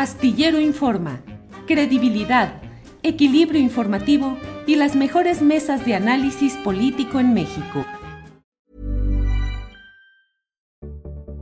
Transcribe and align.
Astillero 0.00 0.58
Informa, 0.58 1.20
credibilidad, 1.66 2.62
equilibrio 3.02 3.60
informativo 3.60 4.38
y 4.66 4.76
las 4.76 4.96
mejores 4.96 5.42
mesas 5.42 5.84
de 5.84 5.94
análisis 5.94 6.54
político 6.64 7.20
en 7.20 7.34
México. 7.34 7.84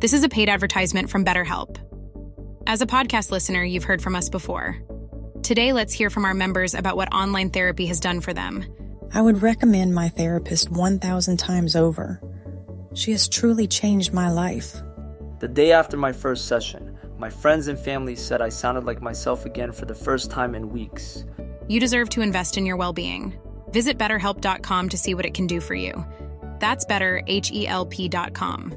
This 0.00 0.12
is 0.12 0.24
a 0.24 0.28
paid 0.28 0.48
advertisement 0.48 1.08
from 1.08 1.24
BetterHelp. 1.24 1.78
As 2.66 2.82
a 2.82 2.86
podcast 2.86 3.30
listener, 3.30 3.62
you've 3.62 3.84
heard 3.84 4.02
from 4.02 4.16
us 4.16 4.28
before. 4.28 4.76
Today, 5.44 5.72
let's 5.72 5.92
hear 5.92 6.10
from 6.10 6.24
our 6.24 6.34
members 6.34 6.74
about 6.74 6.96
what 6.96 7.14
online 7.14 7.50
therapy 7.50 7.86
has 7.86 8.00
done 8.00 8.20
for 8.20 8.34
them. 8.34 8.64
I 9.14 9.20
would 9.20 9.40
recommend 9.40 9.94
my 9.94 10.08
therapist 10.08 10.68
1,000 10.68 11.36
times 11.36 11.76
over. 11.76 12.20
She 12.94 13.12
has 13.12 13.28
truly 13.28 13.68
changed 13.68 14.12
my 14.12 14.28
life. 14.28 14.82
The 15.38 15.46
day 15.46 15.70
after 15.70 15.96
my 15.96 16.10
first 16.10 16.48
session, 16.48 16.87
my 17.18 17.30
friends 17.30 17.68
and 17.68 17.78
family 17.78 18.14
said 18.16 18.40
I 18.40 18.48
sounded 18.48 18.84
like 18.84 19.02
myself 19.02 19.44
again 19.44 19.72
for 19.72 19.86
the 19.86 19.94
first 19.94 20.30
time 20.30 20.54
in 20.54 20.70
weeks. 20.70 21.24
You 21.66 21.80
deserve 21.80 22.08
to 22.10 22.22
invest 22.22 22.56
in 22.56 22.64
your 22.64 22.76
well 22.76 22.92
being. 22.92 23.34
Visit 23.70 23.98
betterhelp.com 23.98 24.88
to 24.88 24.96
see 24.96 25.14
what 25.14 25.26
it 25.26 25.34
can 25.34 25.46
do 25.46 25.60
for 25.60 25.74
you. 25.74 26.04
That's 26.60 26.84
better, 26.84 27.22
H 27.26 27.50
E 27.52 27.66
L 27.66 27.86
P.com. 27.86 28.74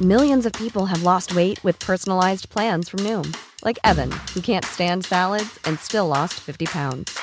Millions 0.00 0.46
of 0.46 0.52
people 0.52 0.86
have 0.86 1.02
lost 1.02 1.34
weight 1.34 1.62
with 1.64 1.78
personalized 1.80 2.48
plans 2.50 2.88
from 2.88 3.00
Noom, 3.00 3.36
like 3.64 3.80
Evan, 3.82 4.12
who 4.32 4.40
can't 4.40 4.64
stand 4.64 5.04
salads 5.04 5.58
and 5.64 5.76
still 5.80 6.06
lost 6.06 6.34
50 6.34 6.66
pounds. 6.66 7.18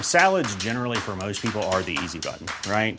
Salads, 0.00 0.56
generally, 0.56 0.96
for 0.96 1.16
most 1.16 1.42
people, 1.42 1.62
are 1.64 1.82
the 1.82 1.98
easy 2.02 2.18
button, 2.18 2.46
right? 2.70 2.98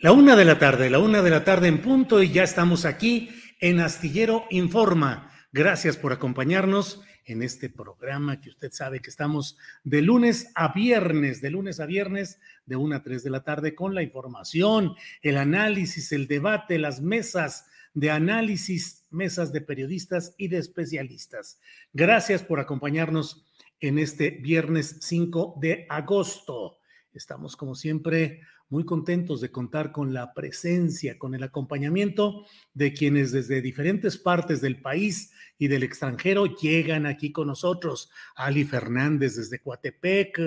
La 0.00 0.12
una 0.12 0.36
de 0.36 0.44
la 0.44 0.60
tarde, 0.60 0.90
la 0.90 1.00
una 1.00 1.22
de 1.22 1.30
la 1.30 1.42
tarde 1.42 1.66
en 1.66 1.82
punto 1.82 2.22
y 2.22 2.30
ya 2.30 2.44
estamos 2.44 2.84
aquí 2.84 3.30
en 3.58 3.80
Astillero 3.80 4.44
Informa. 4.48 5.32
Gracias 5.50 5.96
por 5.96 6.12
acompañarnos 6.12 7.02
en 7.24 7.42
este 7.42 7.68
programa 7.68 8.40
que 8.40 8.50
usted 8.50 8.70
sabe 8.70 9.00
que 9.00 9.10
estamos 9.10 9.58
de 9.82 10.00
lunes 10.00 10.52
a 10.54 10.72
viernes, 10.72 11.40
de 11.40 11.50
lunes 11.50 11.80
a 11.80 11.86
viernes, 11.86 12.38
de 12.64 12.76
una 12.76 12.98
a 12.98 13.02
tres 13.02 13.24
de 13.24 13.30
la 13.30 13.42
tarde 13.42 13.74
con 13.74 13.92
la 13.92 14.04
información, 14.04 14.94
el 15.20 15.36
análisis, 15.36 16.12
el 16.12 16.28
debate, 16.28 16.78
las 16.78 17.00
mesas 17.00 17.66
de 17.92 18.12
análisis, 18.12 19.04
mesas 19.10 19.52
de 19.52 19.62
periodistas 19.62 20.32
y 20.38 20.46
de 20.46 20.58
especialistas. 20.58 21.58
Gracias 21.92 22.44
por 22.44 22.60
acompañarnos 22.60 23.44
en 23.80 23.98
este 23.98 24.30
viernes 24.30 24.98
5 25.00 25.56
de 25.60 25.86
agosto. 25.88 26.78
Estamos 27.12 27.56
como 27.56 27.74
siempre 27.74 28.42
muy 28.70 28.84
contentos 28.84 29.40
de 29.40 29.50
contar 29.50 29.92
con 29.92 30.12
la 30.12 30.34
presencia, 30.34 31.18
con 31.18 31.34
el 31.34 31.42
acompañamiento 31.42 32.44
de 32.74 32.92
quienes 32.92 33.32
desde 33.32 33.62
diferentes 33.62 34.18
partes 34.18 34.60
del 34.60 34.80
país 34.80 35.32
y 35.58 35.68
del 35.68 35.82
extranjero 35.82 36.46
llegan 36.46 37.06
aquí 37.06 37.32
con 37.32 37.48
nosotros. 37.48 38.10
Ali 38.36 38.64
Fernández 38.64 39.36
desde 39.36 39.60
Coatepec, 39.60 40.38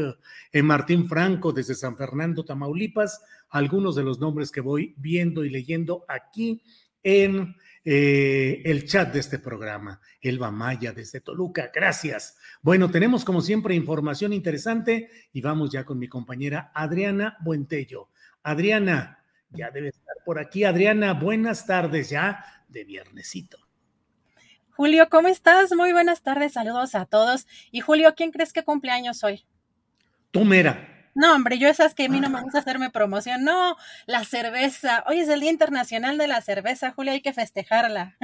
eh, 0.52 0.64
Martín 0.64 1.08
Franco 1.08 1.52
desde 1.52 1.76
San 1.76 1.98
Fernando, 1.98 2.46
Tamaulipas, 2.46 3.22
algunos 3.50 3.96
de 3.96 4.04
los 4.04 4.20
nombres 4.20 4.52
que 4.52 4.62
voy 4.62 4.94
viendo 4.98 5.44
y 5.44 5.50
leyendo 5.50 6.06
aquí 6.08 6.62
en 7.04 7.56
eh, 7.84 8.62
el 8.66 8.86
chat 8.86 9.12
de 9.12 9.20
este 9.20 9.40
programa. 9.40 10.00
Elba 10.22 10.52
Maya 10.52 10.92
desde 10.92 11.22
Toluca, 11.22 11.72
gracias. 11.74 12.38
Bueno, 12.62 12.92
tenemos 12.92 13.26
como 13.26 13.42
siempre 13.42 13.76
información 13.76 14.34
interesante 14.34 15.10
y 15.34 15.42
vamos 15.42 15.72
ya 15.72 15.84
con 15.84 15.98
mi 15.98 16.08
compañera 16.08 16.72
Adriana 16.74 17.38
Buentello. 17.42 18.10
Adriana, 18.44 19.24
ya 19.50 19.72
debe 19.72 19.90
estar 19.90 20.16
por 20.26 20.40
aquí. 20.40 20.64
Adriana, 20.64 21.14
buenas 21.14 21.66
tardes 21.66 22.10
ya 22.10 22.46
de 22.68 22.84
viernesito. 22.84 23.58
Julio, 24.76 25.10
¿cómo 25.10 25.28
estás? 25.28 25.74
Muy 25.76 25.92
buenas 25.92 26.22
tardes, 26.22 26.54
saludos 26.54 26.96
a 26.96 27.06
todos. 27.06 27.48
Y 27.72 27.82
Julio, 27.82 28.14
¿quién 28.16 28.32
crees 28.32 28.54
que 28.54 28.64
cumpleaños 28.64 29.24
hoy? 29.24 29.46
Tú, 30.32 30.46
Mera. 30.46 31.01
No, 31.14 31.36
hombre, 31.36 31.58
yo 31.58 31.68
esas 31.68 31.94
que 31.94 32.06
a 32.06 32.10
mí 32.10 32.20
no 32.20 32.30
me 32.30 32.42
gusta 32.42 32.60
hacerme 32.60 32.90
promoción. 32.90 33.44
No, 33.44 33.76
la 34.06 34.24
cerveza. 34.24 35.04
Hoy 35.08 35.20
es 35.20 35.30
el 35.30 35.42
Día 35.42 35.52
Internacional 35.52 36.18
de 36.18 36.28
la 36.28 36.42
Cerveza, 36.42 36.92
Julio, 36.92 37.12
hay 37.12 37.22
que 37.22 37.34
festejarla. 37.34 38.18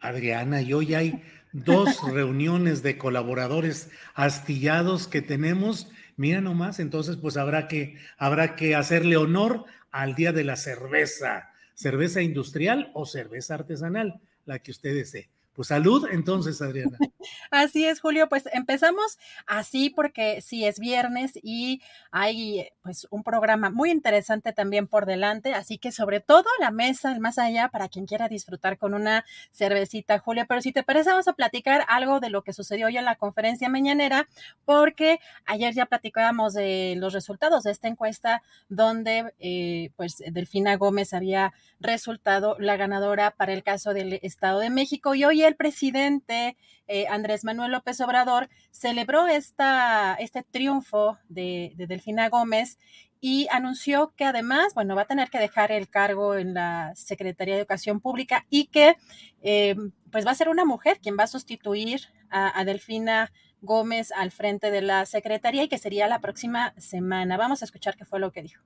Adriana, 0.00 0.60
y 0.60 0.72
hoy 0.72 0.94
hay 0.94 1.22
dos 1.52 2.00
reuniones 2.12 2.82
de 2.82 2.98
colaboradores 2.98 3.90
astillados 4.14 5.06
que 5.06 5.22
tenemos. 5.22 5.90
Mira 6.16 6.40
nomás, 6.40 6.80
entonces 6.80 7.16
pues 7.16 7.36
habrá 7.36 7.68
que, 7.68 7.96
habrá 8.18 8.56
que 8.56 8.74
hacerle 8.74 9.16
honor 9.16 9.64
al 9.90 10.14
Día 10.14 10.32
de 10.32 10.44
la 10.44 10.56
Cerveza, 10.56 11.50
cerveza 11.74 12.22
industrial 12.22 12.90
o 12.94 13.06
cerveza 13.06 13.54
artesanal, 13.54 14.20
la 14.44 14.58
que 14.58 14.70
usted 14.70 14.94
desee. 14.94 15.31
Pues 15.54 15.68
salud 15.68 16.08
entonces, 16.10 16.62
Adriana. 16.62 16.96
Así 17.50 17.84
es, 17.84 18.00
Julio. 18.00 18.28
Pues 18.28 18.44
empezamos 18.52 19.18
así 19.46 19.90
porque 19.90 20.40
sí 20.40 20.64
es 20.64 20.78
viernes 20.78 21.32
y 21.42 21.82
hay 22.10 22.68
pues 22.82 23.06
un 23.10 23.22
programa 23.22 23.68
muy 23.68 23.90
interesante 23.90 24.52
también 24.54 24.86
por 24.86 25.04
delante. 25.04 25.52
Así 25.52 25.76
que 25.76 25.92
sobre 25.92 26.20
todo 26.20 26.44
la 26.58 26.70
mesa, 26.70 27.18
más 27.20 27.38
allá, 27.38 27.68
para 27.68 27.88
quien 27.88 28.06
quiera 28.06 28.28
disfrutar 28.28 28.78
con 28.78 28.94
una 28.94 29.26
cervecita, 29.50 30.18
Julio. 30.18 30.46
Pero 30.48 30.62
si 30.62 30.72
te 30.72 30.82
parece, 30.82 31.10
vamos 31.10 31.28
a 31.28 31.34
platicar 31.34 31.84
algo 31.88 32.18
de 32.18 32.30
lo 32.30 32.42
que 32.42 32.54
sucedió 32.54 32.86
hoy 32.86 32.96
en 32.96 33.04
la 33.04 33.16
conferencia 33.16 33.68
mañanera, 33.68 34.28
porque 34.64 35.20
ayer 35.44 35.74
ya 35.74 35.84
platicábamos 35.86 36.54
de 36.54 36.94
los 36.96 37.12
resultados 37.12 37.64
de 37.64 37.72
esta 37.72 37.88
encuesta 37.88 38.42
donde 38.70 39.34
eh, 39.38 39.90
pues 39.96 40.22
Delfina 40.32 40.76
Gómez 40.76 41.12
había 41.12 41.52
resultado 41.78 42.56
la 42.58 42.76
ganadora 42.76 43.32
para 43.32 43.52
el 43.52 43.62
caso 43.62 43.92
del 43.92 44.14
Estado 44.22 44.60
de 44.60 44.70
México 44.70 45.14
y 45.14 45.24
hoy 45.24 45.41
el 45.44 45.56
presidente 45.56 46.56
eh, 46.88 47.06
Andrés 47.08 47.44
Manuel 47.44 47.72
López 47.72 48.00
Obrador 48.00 48.48
celebró 48.70 49.26
esta, 49.26 50.14
este 50.14 50.42
triunfo 50.42 51.18
de, 51.28 51.72
Delfina 51.76 52.28
Gómez 52.28 52.78
y 53.20 53.46
anunció 53.50 54.12
que 54.16 54.24
además, 54.24 54.74
bueno, 54.74 54.96
va 54.96 55.02
a 55.02 55.06
tener 55.06 55.30
que 55.30 55.38
dejar 55.38 55.70
el 55.72 55.88
cargo 55.88 56.36
en 56.36 56.54
la 56.54 56.92
Secretaría 56.96 57.54
de 57.54 57.60
Educación 57.60 58.00
Pública 58.00 58.46
y 58.50 58.66
que 58.66 58.96
eh, 59.42 59.76
pues 60.10 60.26
va 60.26 60.32
a 60.32 60.34
ser 60.34 60.48
una 60.48 60.64
mujer 60.64 60.98
quien 61.00 61.16
va 61.18 61.24
a 61.24 61.28
sustituir 61.28 62.02
a, 62.30 62.58
a 62.58 62.64
Delfina 62.64 63.32
Gómez 63.60 64.10
al 64.12 64.32
frente 64.32 64.70
de 64.70 64.82
la 64.82 65.06
Secretaría 65.06 65.62
y 65.62 65.68
que 65.68 65.78
sería 65.78 66.08
la 66.08 66.20
próxima 66.20 66.74
semana. 66.78 67.36
Vamos 67.36 67.62
a 67.62 67.64
escuchar 67.64 67.96
qué 67.96 68.04
fue 68.04 68.18
lo 68.18 68.32
que 68.32 68.42
dijo. 68.42 68.62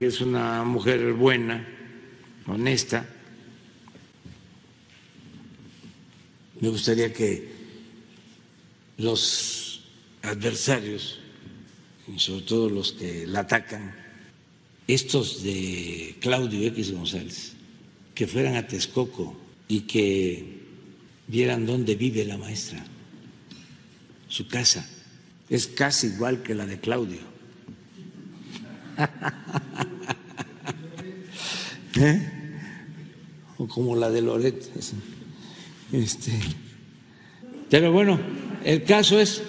Es 0.00 0.20
una 0.20 0.64
mujer 0.64 1.12
buena, 1.12 1.66
honesta, 2.46 3.06
Me 6.60 6.68
gustaría 6.70 7.12
que 7.12 7.48
los 8.96 9.82
adversarios, 10.22 11.18
sobre 12.16 12.42
todo 12.42 12.70
los 12.70 12.92
que 12.92 13.26
la 13.26 13.40
atacan, 13.40 13.94
estos 14.86 15.42
de 15.42 16.16
Claudio 16.20 16.66
X 16.68 16.92
González, 16.92 17.52
que 18.14 18.26
fueran 18.26 18.56
a 18.56 18.66
Texcoco 18.66 19.36
y 19.68 19.80
que 19.80 20.62
vieran 21.26 21.66
dónde 21.66 21.94
vive 21.94 22.24
la 22.24 22.38
maestra, 22.38 22.82
su 24.28 24.48
casa. 24.48 24.88
Es 25.50 25.66
casi 25.66 26.06
igual 26.08 26.42
que 26.42 26.54
la 26.54 26.64
de 26.66 26.80
Claudio. 26.80 27.20
¿Eh? 32.00 32.32
O 33.58 33.68
como 33.68 33.94
la 33.96 34.10
de 34.10 34.22
Loret. 34.22 34.70
Este, 35.92 36.32
pero 37.70 37.92
bueno, 37.92 38.18
el 38.64 38.84
caso 38.84 39.20
es, 39.20 39.42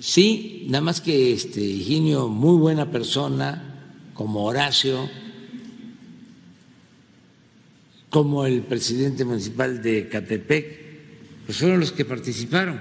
sí, 0.00 0.66
nada 0.68 0.82
más 0.82 1.00
que 1.00 1.32
este 1.32 1.60
Higinio, 1.60 2.28
muy 2.28 2.58
buena 2.58 2.90
persona, 2.90 3.68
como 4.14 4.44
Horacio, 4.44 5.08
como 8.10 8.46
el 8.46 8.62
presidente 8.62 9.24
municipal 9.24 9.82
de 9.82 10.08
Catepec, 10.08 10.78
pues 11.46 11.58
fueron 11.58 11.80
los 11.80 11.92
que 11.92 12.04
participaron. 12.04 12.80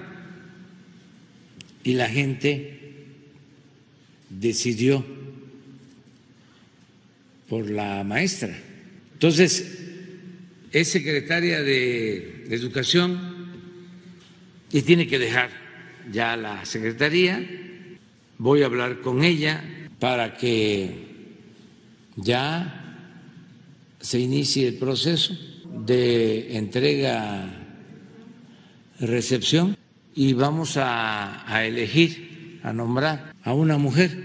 Y 1.84 1.94
la 1.94 2.10
gente 2.10 3.06
decidió 4.30 5.06
por 7.48 7.70
la 7.70 8.04
maestra. 8.04 8.58
Entonces, 9.14 9.87
es 10.72 10.90
secretaria 10.90 11.62
de 11.62 12.46
Educación 12.50 13.38
y 14.72 14.82
tiene 14.82 15.08
que 15.08 15.20
dejar 15.20 15.50
ya 16.12 16.36
la 16.36 16.66
secretaría. 16.66 17.46
Voy 18.38 18.62
a 18.62 18.66
hablar 18.66 19.02
con 19.02 19.24
ella 19.24 19.64
para 20.00 20.36
que 20.36 21.08
ya 22.16 22.84
se 24.00 24.20
inicie 24.20 24.68
el 24.68 24.76
proceso 24.76 25.38
de 25.86 26.58
entrega 26.58 27.68
recepción 29.00 29.78
y 30.16 30.34
vamos 30.34 30.78
a, 30.78 31.64
elegir, 31.66 32.60
a 32.64 32.74
nombrar 32.74 33.34
a 33.44 33.54
una 33.54 33.78
mujer. 33.78 34.18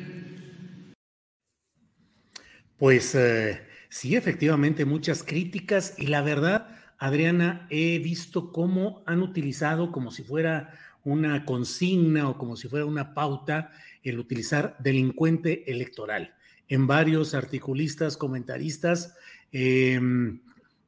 Pues 2.79 3.15
eh, 3.15 3.61
sí, 3.93 4.17
efectivamente, 4.17 4.87
muchas 4.87 5.23
críticas 5.23 5.95
y 5.99 6.07
la 6.07 6.23
verdad, 6.23 6.69
Adriana, 6.97 7.67
he 7.69 7.99
visto 7.99 8.51
cómo 8.51 9.03
han 9.05 9.21
utilizado 9.21 9.93
como 9.93 10.11
si 10.11 10.23
fuera 10.23 10.73
una 11.05 11.45
consigna 11.45 12.27
o 12.31 12.39
como 12.39 12.57
si 12.57 12.69
fuera 12.69 12.87
una 12.87 13.13
pauta 13.13 13.71
el 14.03 14.19
utilizar 14.19 14.77
delincuente 14.79 15.71
electoral. 15.71 16.35
En 16.69 16.87
varios 16.87 17.35
articulistas, 17.35 18.17
comentaristas, 18.17 19.15
em, 19.53 20.41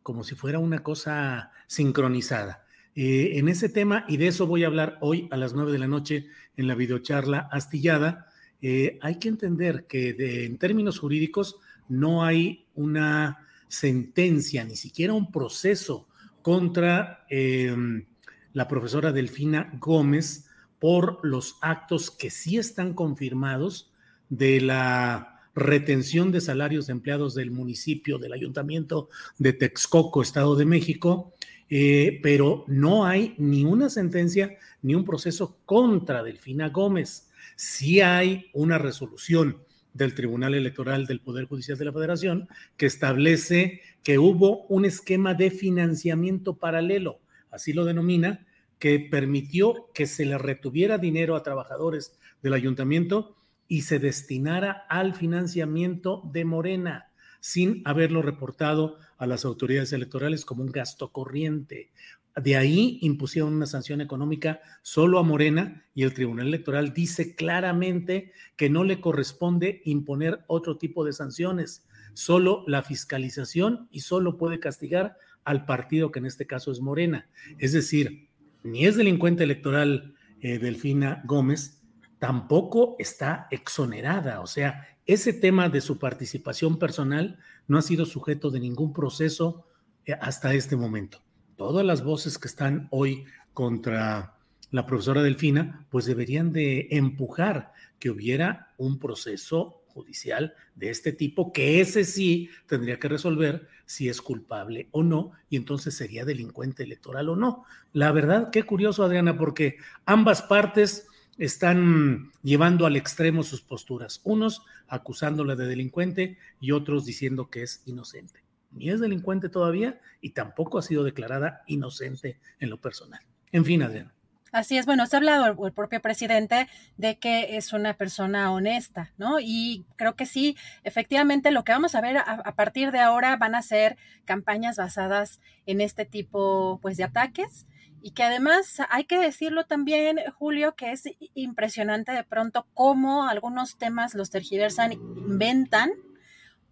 como 0.02 0.24
si 0.24 0.34
fuera 0.34 0.58
una 0.58 0.82
cosa 0.82 1.52
sincronizada. 1.66 2.64
Eh, 2.96 3.32
en 3.34 3.48
ese 3.48 3.68
tema, 3.68 4.06
y 4.08 4.16
de 4.16 4.28
eso 4.28 4.46
voy 4.46 4.64
a 4.64 4.68
hablar 4.68 4.96
hoy 5.02 5.28
a 5.30 5.36
las 5.36 5.52
nueve 5.52 5.72
de 5.72 5.78
la 5.78 5.88
noche 5.88 6.26
en 6.56 6.68
la 6.68 6.74
videocharla 6.74 7.48
astillada, 7.52 8.28
eh, 8.62 8.98
hay 9.02 9.18
que 9.18 9.28
entender 9.28 9.86
que 9.86 10.16
en 10.46 10.56
términos 10.56 10.98
jurídicos 11.00 11.58
no 11.88 12.24
hay 12.24 12.66
una 12.74 13.46
sentencia, 13.68 14.64
ni 14.64 14.76
siquiera 14.76 15.12
un 15.12 15.30
proceso 15.30 16.08
contra 16.42 17.24
em, 17.30 18.06
la 18.52 18.68
profesora 18.68 19.12
Delfina 19.12 19.72
Gómez 19.80 20.46
por 20.78 21.20
los 21.22 21.56
actos 21.60 22.10
que 22.10 22.30
sí 22.30 22.58
están 22.58 22.94
confirmados 22.94 23.90
de 24.28 24.60
la 24.60 25.40
retención 25.54 26.32
de 26.32 26.40
salarios 26.40 26.86
de 26.86 26.92
empleados 26.92 27.34
del 27.34 27.50
municipio, 27.50 28.18
del 28.18 28.32
ayuntamiento 28.32 29.08
de 29.38 29.52
Texcoco, 29.52 30.22
Estado 30.22 30.56
de 30.56 30.66
México, 30.66 31.32
eh, 31.70 32.20
pero 32.22 32.64
no 32.66 33.06
hay 33.06 33.34
ni 33.38 33.64
una 33.64 33.88
sentencia 33.88 34.56
ni 34.82 34.94
un 34.94 35.04
proceso 35.04 35.58
contra 35.64 36.22
Delfina 36.22 36.68
Gómez. 36.68 37.30
Sí 37.56 38.00
hay 38.00 38.50
una 38.52 38.78
resolución 38.78 39.63
del 39.94 40.14
Tribunal 40.14 40.54
Electoral 40.54 41.06
del 41.06 41.20
Poder 41.20 41.46
Judicial 41.46 41.78
de 41.78 41.86
la 41.86 41.92
Federación 41.92 42.48
que 42.76 42.86
establece 42.86 43.80
que 44.02 44.18
hubo 44.18 44.66
un 44.66 44.84
esquema 44.84 45.34
de 45.34 45.50
financiamiento 45.50 46.58
paralelo, 46.58 47.20
así 47.50 47.72
lo 47.72 47.84
denomina, 47.84 48.46
que 48.78 48.98
permitió 49.00 49.88
que 49.94 50.06
se 50.06 50.26
le 50.26 50.36
retuviera 50.36 50.98
dinero 50.98 51.36
a 51.36 51.42
trabajadores 51.42 52.18
del 52.42 52.52
ayuntamiento 52.52 53.36
y 53.68 53.82
se 53.82 53.98
destinara 53.98 54.84
al 54.88 55.14
financiamiento 55.14 56.22
de 56.32 56.44
Morena 56.44 57.10
sin 57.40 57.82
haberlo 57.84 58.22
reportado 58.22 58.96
a 59.18 59.26
las 59.26 59.44
autoridades 59.44 59.92
electorales 59.92 60.46
como 60.46 60.62
un 60.62 60.72
gasto 60.72 61.12
corriente. 61.12 61.90
De 62.36 62.56
ahí 62.56 62.98
impusieron 63.02 63.54
una 63.54 63.66
sanción 63.66 64.00
económica 64.00 64.60
solo 64.82 65.20
a 65.20 65.22
Morena 65.22 65.84
y 65.94 66.02
el 66.02 66.14
Tribunal 66.14 66.48
Electoral 66.48 66.92
dice 66.92 67.36
claramente 67.36 68.32
que 68.56 68.68
no 68.68 68.82
le 68.82 69.00
corresponde 69.00 69.82
imponer 69.84 70.44
otro 70.48 70.76
tipo 70.76 71.04
de 71.04 71.12
sanciones, 71.12 71.86
solo 72.12 72.64
la 72.66 72.82
fiscalización 72.82 73.88
y 73.92 74.00
solo 74.00 74.36
puede 74.36 74.58
castigar 74.58 75.16
al 75.44 75.64
partido 75.64 76.10
que 76.10 76.18
en 76.18 76.26
este 76.26 76.46
caso 76.46 76.72
es 76.72 76.80
Morena. 76.80 77.28
Es 77.58 77.72
decir, 77.72 78.28
ni 78.64 78.84
es 78.86 78.96
delincuente 78.96 79.44
electoral 79.44 80.14
eh, 80.40 80.58
Delfina 80.58 81.22
Gómez, 81.26 81.82
tampoco 82.18 82.96
está 82.98 83.46
exonerada. 83.50 84.40
O 84.40 84.46
sea, 84.46 84.88
ese 85.06 85.32
tema 85.32 85.68
de 85.68 85.80
su 85.80 85.98
participación 85.98 86.78
personal 86.78 87.38
no 87.68 87.78
ha 87.78 87.82
sido 87.82 88.06
sujeto 88.06 88.50
de 88.50 88.60
ningún 88.60 88.92
proceso 88.92 89.66
eh, 90.04 90.14
hasta 90.20 90.52
este 90.54 90.74
momento. 90.76 91.22
Todas 91.56 91.84
las 91.84 92.02
voces 92.02 92.38
que 92.38 92.48
están 92.48 92.88
hoy 92.90 93.24
contra 93.52 94.34
la 94.70 94.86
profesora 94.86 95.22
Delfina, 95.22 95.86
pues 95.90 96.04
deberían 96.04 96.52
de 96.52 96.88
empujar 96.90 97.72
que 97.98 98.10
hubiera 98.10 98.74
un 98.76 98.98
proceso 98.98 99.82
judicial 99.86 100.54
de 100.74 100.90
este 100.90 101.12
tipo, 101.12 101.52
que 101.52 101.80
ese 101.80 102.04
sí 102.04 102.50
tendría 102.66 102.98
que 102.98 103.08
resolver 103.08 103.68
si 103.86 104.08
es 104.08 104.20
culpable 104.20 104.88
o 104.90 105.04
no, 105.04 105.30
y 105.48 105.56
entonces 105.56 105.94
sería 105.94 106.24
delincuente 106.24 106.82
electoral 106.82 107.28
o 107.28 107.36
no. 107.36 107.64
La 107.92 108.10
verdad, 108.10 108.50
qué 108.50 108.64
curioso, 108.64 109.04
Adriana, 109.04 109.38
porque 109.38 109.76
ambas 110.04 110.42
partes 110.42 111.06
están 111.38 112.32
llevando 112.42 112.86
al 112.86 112.96
extremo 112.96 113.44
sus 113.44 113.60
posturas, 113.60 114.20
unos 114.24 114.62
acusándola 114.88 115.54
de 115.54 115.66
delincuente 115.66 116.38
y 116.60 116.72
otros 116.72 117.04
diciendo 117.04 117.48
que 117.48 117.62
es 117.62 117.82
inocente. 117.86 118.43
Ni 118.74 118.90
es 118.90 119.00
delincuente 119.00 119.48
todavía 119.48 120.00
y 120.20 120.30
tampoco 120.30 120.78
ha 120.78 120.82
sido 120.82 121.04
declarada 121.04 121.62
inocente 121.66 122.38
en 122.60 122.70
lo 122.70 122.80
personal. 122.80 123.20
En 123.52 123.64
fin, 123.64 123.82
Adriana. 123.82 124.12
Así 124.52 124.78
es, 124.78 124.86
bueno, 124.86 125.04
se 125.06 125.16
ha 125.16 125.18
hablado 125.18 125.66
el, 125.66 125.72
propio 125.72 126.00
presidente 126.00 126.68
de 126.96 127.18
que 127.18 127.56
es 127.56 127.72
una 127.72 127.94
persona 127.94 128.52
honesta, 128.52 129.12
¿no? 129.18 129.40
Y 129.40 129.84
creo 129.96 130.14
que 130.14 130.26
sí, 130.26 130.56
efectivamente 130.84 131.50
lo 131.50 131.64
que 131.64 131.72
vamos 131.72 131.96
a 131.96 132.00
ver 132.00 132.18
a, 132.18 132.20
a, 132.20 132.54
partir 132.54 132.92
de 132.92 133.00
ahora 133.00 133.36
van 133.36 133.56
a 133.56 133.62
ser 133.62 133.96
campañas 134.24 134.76
basadas 134.76 135.40
en 135.66 135.80
este 135.80 136.04
tipo, 136.04 136.78
pues, 136.82 136.96
de 136.96 137.02
ataques 137.02 137.66
y 138.00 138.10
que 138.10 138.22
además 138.22 138.82
hay 138.90 139.04
que 139.04 139.18
decirlo 139.18 139.64
también, 139.64 140.20
Julio, 140.38 140.74
que 140.76 140.92
es 140.92 141.04
impresionante 141.32 142.12
de 142.12 142.22
pronto 142.22 142.66
cómo 142.74 143.26
algunos 143.26 143.78
temas 143.78 144.14
los 144.14 144.28
tergiversan, 144.28 144.92
inventan 144.92 145.90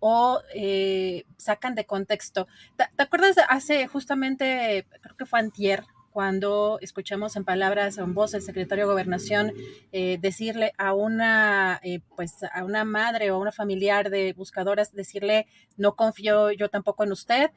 o 0.05 0.41
eh, 0.53 1.25
sacan 1.37 1.77
de 1.77 1.87
contexto. 1.87 2.49
¿Te, 2.77 2.85
¿Te, 2.97 3.05
acuerdas 3.05 3.37
hace 3.49 3.87
justamente, 3.87 4.85
creo 5.01 5.17
que 5.17 5.27
fue 5.27 5.39
antier, 5.39 5.85
cuando 6.13 6.79
escuchamos 6.83 7.37
en 7.37 7.45
palabras, 7.45 7.97
en 7.99 8.13
voz 8.13 8.33
del 8.33 8.43
secretario 8.43 8.85
de 8.85 8.93
Gobernación 8.93 9.53
eh, 9.93 10.19
decirle 10.21 10.73
a 10.77 10.93
una, 10.93 11.81
eh, 11.83 12.01
pues 12.17 12.37
a 12.53 12.65
una 12.65 12.85
madre 12.85 13.31
o 13.31 13.37
a 13.37 13.39
una 13.39 13.53
familiar 13.53 14.11
de 14.11 14.35
buscadoras, 14.35 14.93
decirle, 14.93 15.47
no 15.77 15.97
confío 15.97 16.53
yo 16.53 16.69
tampoco 16.69 17.05
en 17.05 17.13
usted, 17.13 17.51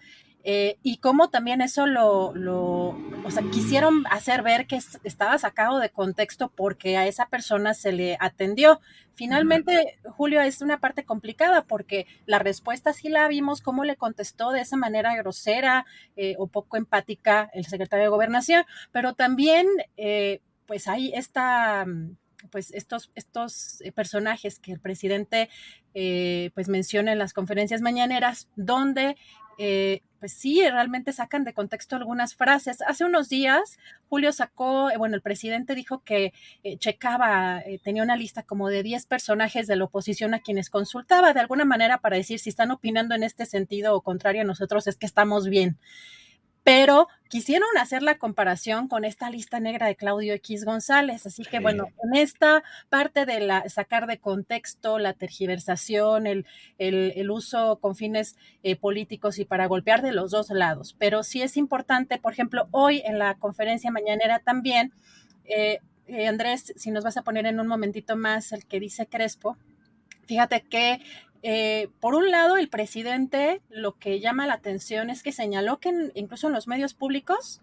eh, 0.48 0.78
y 0.84 0.98
cómo 0.98 1.32
también 1.32 1.60
eso 1.62 1.88
lo, 1.88 2.32
lo, 2.36 2.90
o 2.90 3.32
sea, 3.32 3.42
quisieron 3.52 4.06
hacer 4.12 4.44
ver 4.44 4.68
que 4.68 4.80
estaba 5.04 5.40
sacado 5.40 5.80
de 5.80 5.90
contexto 5.90 6.52
porque 6.56 6.98
a 6.98 7.08
esa 7.08 7.26
persona 7.30 7.74
se 7.74 7.92
le 7.92 8.16
atendió. 8.20 8.80
Finalmente, 9.16 9.98
Julio, 10.04 10.42
es 10.42 10.62
una 10.62 10.80
parte 10.80 11.04
complicada 11.04 11.64
porque 11.64 12.06
la 12.28 12.38
respuesta 12.38 12.94
sí 12.94 13.10
la 13.10 13.28
vimos, 13.28 13.62
cómo 13.62 13.86
le 13.86 13.96
contestó 13.96 14.52
de 14.52 14.62
esa 14.62 14.78
manera 14.78 15.16
grosera 15.16 15.88
eh, 16.16 16.36
o 16.38 16.46
poco 16.46 16.78
empática 16.78 17.50
el 17.56 17.66
secretario 17.66 18.04
de 18.04 18.10
Gobernación, 18.10 18.66
pero 18.92 19.14
también, 19.14 19.66
eh, 19.98 20.42
pues 20.68 20.88
hay 20.88 21.12
esta 21.16 21.88
pues 22.52 22.72
estos, 22.72 23.10
estos 23.16 23.80
personajes 23.96 24.60
que 24.60 24.72
el 24.72 24.80
presidente 24.80 25.50
pues 26.54 26.68
menciona 26.68 27.14
en 27.14 27.18
las 27.18 27.34
conferencias 27.34 27.82
mañaneras, 27.82 28.48
donde 28.56 29.16
eh, 29.58 30.02
pues 30.26 30.34
sí, 30.34 30.60
realmente 30.68 31.14
sacan 31.14 31.44
de 31.44 31.54
contexto 31.54 31.96
algunas 31.96 32.34
frases. 32.34 32.82
Hace 32.82 33.06
unos 33.06 33.30
días, 33.30 33.78
Julio 34.10 34.34
sacó, 34.34 34.90
eh, 34.90 34.98
bueno, 34.98 35.14
el 35.14 35.22
presidente 35.22 35.76
dijo 35.76 36.02
que 36.04 36.34
eh, 36.64 36.80
checaba, 36.80 37.60
eh, 37.60 37.80
tenía 37.84 38.02
una 38.02 38.16
lista 38.16 38.42
como 38.42 38.70
de 38.70 38.82
10 38.82 39.06
personajes 39.06 39.68
de 39.68 39.76
la 39.76 39.84
oposición 39.84 40.34
a 40.34 40.40
quienes 40.40 40.72
consultaba 40.72 41.32
de 41.34 41.42
alguna 41.42 41.64
manera 41.64 42.00
para 42.00 42.18
decir 42.18 42.40
si 42.40 42.50
están 42.50 42.72
opinando 42.72 43.14
en 43.14 43.22
este 43.22 43.46
sentido 43.46 43.94
o 43.94 44.02
contrario 44.02 44.42
a 44.42 44.46
nosotros 44.46 44.88
es 44.88 44.96
que 44.96 45.06
estamos 45.06 45.48
bien 45.48 45.78
pero 46.66 47.08
quisieron 47.30 47.70
hacer 47.80 48.02
la 48.02 48.18
comparación 48.18 48.88
con 48.88 49.06
esta 49.06 49.30
lista 49.30 49.60
negra 49.60 49.86
de 49.86 49.96
Claudio 49.96 50.34
X 50.34 50.66
González. 50.66 51.28
Así 51.28 51.44
que, 51.44 51.60
bueno, 51.60 51.90
en 52.04 52.16
esta 52.20 52.64
parte 52.90 53.28
de 53.28 53.40
la 53.40 53.70
sacar 53.70 54.08
de 54.08 54.18
contexto, 54.18 54.98
la 54.98 55.14
tergiversación, 55.14 56.26
el, 56.26 56.48
el, 56.80 57.14
el 57.16 57.30
uso 57.30 57.78
con 57.80 57.96
fines 57.96 58.36
eh, 58.64 58.76
políticos 58.76 59.38
y 59.38 59.46
para 59.46 59.68
golpear 59.68 60.02
de 60.02 60.12
los 60.12 60.32
dos 60.32 60.50
lados. 60.50 60.96
Pero 60.98 61.22
sí 61.22 61.44
es 61.44 61.56
importante, 61.56 62.18
por 62.18 62.34
ejemplo, 62.34 62.68
hoy 62.72 63.04
en 63.06 63.20
la 63.20 63.36
conferencia 63.36 63.92
mañanera 63.92 64.40
también, 64.40 64.92
eh, 65.44 65.82
eh, 66.08 66.28
Andrés, 66.28 66.74
si 66.78 66.90
nos 66.90 67.04
vas 67.04 67.18
a 67.18 67.22
poner 67.22 67.46
en 67.46 67.60
un 67.60 67.68
momentito 67.68 68.16
más 68.16 68.52
el 68.54 68.66
que 68.66 68.80
dice 68.80 69.06
Crespo, 69.06 69.56
fíjate 70.26 70.64
que 70.64 71.00
eh, 71.48 71.90
por 72.00 72.16
un 72.16 72.32
lado, 72.32 72.58
el 72.58 72.70
presidente 72.70 73.62
lo 73.70 74.00
que 74.00 74.20
llama 74.20 74.48
la 74.48 74.56
atención 74.56 75.12
es 75.12 75.22
que 75.22 75.32
señaló 75.32 75.80
que 75.80 76.12
incluso 76.16 76.48
en 76.48 76.54
los 76.54 76.68
medios 76.68 76.96
públicos 76.96 77.62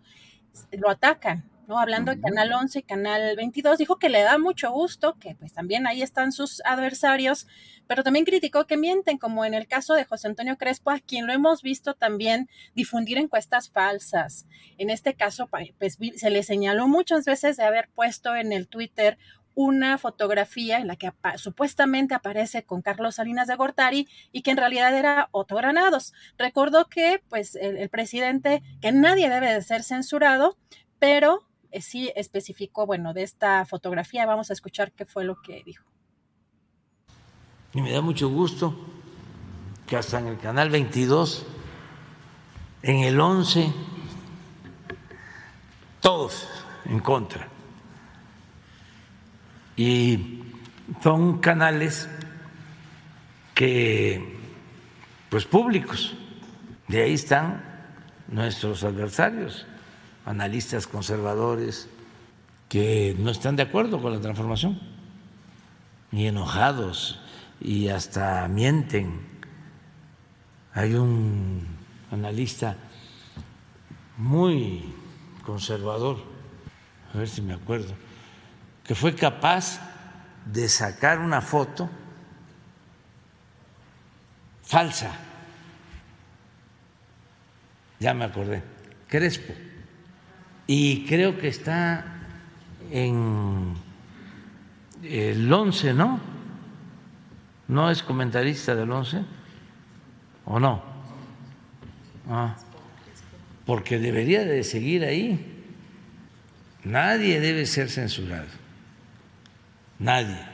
lo 0.71 0.89
atacan, 0.89 1.51
¿no? 1.67 1.81
Hablando 1.81 2.15
de 2.15 2.21
Canal 2.21 2.53
11 2.53 2.79
y 2.79 2.83
Canal 2.85 3.35
22, 3.35 3.79
dijo 3.79 3.99
que 3.99 4.09
le 4.09 4.23
da 4.23 4.39
mucho 4.39 4.71
gusto, 4.71 5.19
que 5.19 5.35
pues 5.35 5.53
también 5.53 5.89
ahí 5.89 6.01
están 6.01 6.31
sus 6.31 6.62
adversarios, 6.65 7.49
pero 7.89 8.05
también 8.05 8.25
criticó 8.25 8.69
que 8.69 8.77
mienten, 8.77 9.19
como 9.19 9.45
en 9.45 9.53
el 9.53 9.67
caso 9.67 9.95
de 9.95 10.05
José 10.05 10.29
Antonio 10.29 10.57
Crespo, 10.59 10.93
a 10.93 11.01
quien 11.01 11.27
lo 11.27 11.33
hemos 11.33 11.62
visto 11.62 11.95
también 11.95 12.49
difundir 12.77 13.19
encuestas 13.19 13.69
falsas. 13.69 14.47
En 14.79 14.91
este 14.91 15.15
caso, 15.15 15.49
pues 15.81 15.99
se 16.15 16.31
le 16.31 16.45
señaló 16.45 16.87
muchas 16.87 17.25
veces 17.25 17.57
de 17.57 17.65
haber 17.65 17.89
puesto 17.89 18.37
en 18.37 18.53
el 18.53 18.69
Twitter 18.69 19.19
una 19.55 19.99
fotografía 19.99 20.79
en 20.79 20.87
la 20.87 20.97
que 20.97 21.13
supuestamente 21.37 22.15
aparece 22.15 22.65
con 22.65 22.83
Carlos 22.83 23.17
Salinas 23.17 23.49
de 23.49 23.57
Gortari 23.57 24.09
y 24.33 24.43
que 24.43 24.51
en 24.51 24.57
realidad 24.57 24.97
era 24.97 25.29
Otto 25.33 25.57
Granados. 25.57 26.13
Recordó 26.39 26.89
que 26.89 27.23
pues 27.29 27.55
el, 27.57 27.89
presidente, 27.89 28.63
que 28.81 28.93
nadie 28.93 29.29
debe 29.29 29.53
de 29.53 29.63
ser 29.63 29.83
censurado, 29.83 30.57
pero 30.99 31.47
eh, 31.71 31.83
sí 31.83 32.11
especificó, 32.17 32.87
bueno, 32.87 33.13
de 33.13 33.23
esta 33.23 33.65
fotografía, 33.67 34.27
vamos 34.27 34.51
a 34.51 34.55
escuchar 34.55 34.93
qué 34.93 35.05
fue 35.05 35.25
lo 35.25 35.41
que 35.43 35.63
dijo. 35.65 35.85
Y 37.75 37.81
me 37.81 37.93
da 37.93 38.01
mucho 38.01 38.29
gusto 38.29 38.75
que 39.87 39.97
hasta 39.97 40.19
en 40.19 40.29
el 40.29 40.39
canal 40.39 40.71
22, 40.71 41.47
en 42.83 42.99
el 43.01 43.21
11, 43.21 43.73
todos 46.01 46.49
en 46.85 47.01
contra 47.01 47.52
y 49.76 50.43
son 51.02 51.38
canales 51.38 52.09
que, 53.55 54.38
pues 55.31 55.45
públicos, 55.45 56.14
de 56.88 57.02
ahí 57.02 57.14
están 57.14 57.62
nuestros 58.29 58.85
adversarios, 58.85 59.67
analistas 60.25 60.87
conservadores 60.87 61.88
que 62.69 63.14
no 63.19 63.31
están 63.31 63.57
de 63.57 63.62
acuerdo 63.64 64.00
con 64.00 64.12
la 64.12 64.21
transformación, 64.21 64.81
ni 66.11 66.26
enojados 66.26 67.21
y 67.61 67.88
hasta 67.88 68.49
mienten. 68.49 69.21
Hay 70.75 70.95
un 70.95 71.67
analista 72.11 72.76
muy 74.17 74.85
conservador, 75.45 76.19
a 77.12 77.19
ver 77.19 77.29
si 77.29 77.43
me 77.43 77.55
acuerdo, 77.55 77.95
que 78.85 78.95
fue 78.95 79.15
capaz 79.15 79.81
de 80.47 80.69
sacar 80.69 81.21
una 81.21 81.41
foto 81.41 81.89
falsa. 84.62 85.12
Ya 88.01 88.15
me 88.15 88.25
acordé, 88.25 88.62
Crespo. 89.09 89.53
Y 90.67 91.05
creo 91.07 91.39
que 91.39 91.49
está 91.49 92.05
en 92.91 93.75
el 95.03 95.53
11, 95.53 95.95
¿no? 95.95 96.21
¿No 97.69 97.91
es 97.91 98.03
comentarista 98.03 98.75
del 98.75 98.91
11? 98.91 99.23
¿O 100.47 100.59
no? 100.59 100.83
Ah, 102.29 102.57
porque 103.67 103.99
debería 103.99 104.45
de 104.45 104.65
seguir 104.65 105.05
ahí. 105.05 105.65
Nadie 106.85 107.41
debe 107.41 107.67
ser 107.67 107.89
censurado. 107.89 108.62
Nadie. 110.03 110.45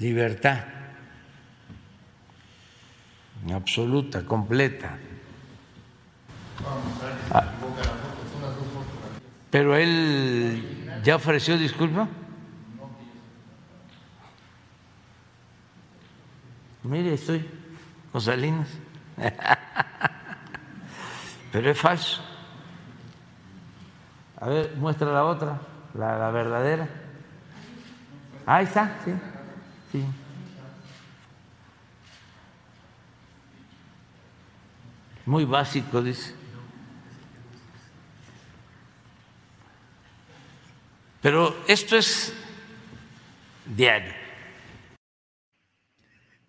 Libertad 0.00 0.64
absoluta, 3.54 4.24
completa. 4.24 4.98
Pero 9.48 9.76
él 9.76 11.00
ya 11.04 11.14
ofreció 11.16 11.56
disculpa. 11.56 12.08
Mire, 16.82 17.14
estoy 17.14 17.48
con. 18.12 18.66
Pero 21.52 21.70
es 21.70 21.78
falso. 21.78 22.22
A 24.40 24.48
ver, 24.48 24.74
muestra 24.76 25.12
la 25.12 25.24
otra 25.24 25.60
la, 25.98 26.30
verdadera. 26.30 26.88
Ahí 28.46 28.64
está, 28.64 28.98
sí, 29.04 29.12
sí. 29.92 30.04
Muy 35.26 35.44
básico, 35.44 36.00
dice. 36.00 36.34
Pero 41.20 41.54
esto 41.66 41.96
es 41.96 42.32
diario. 43.66 44.14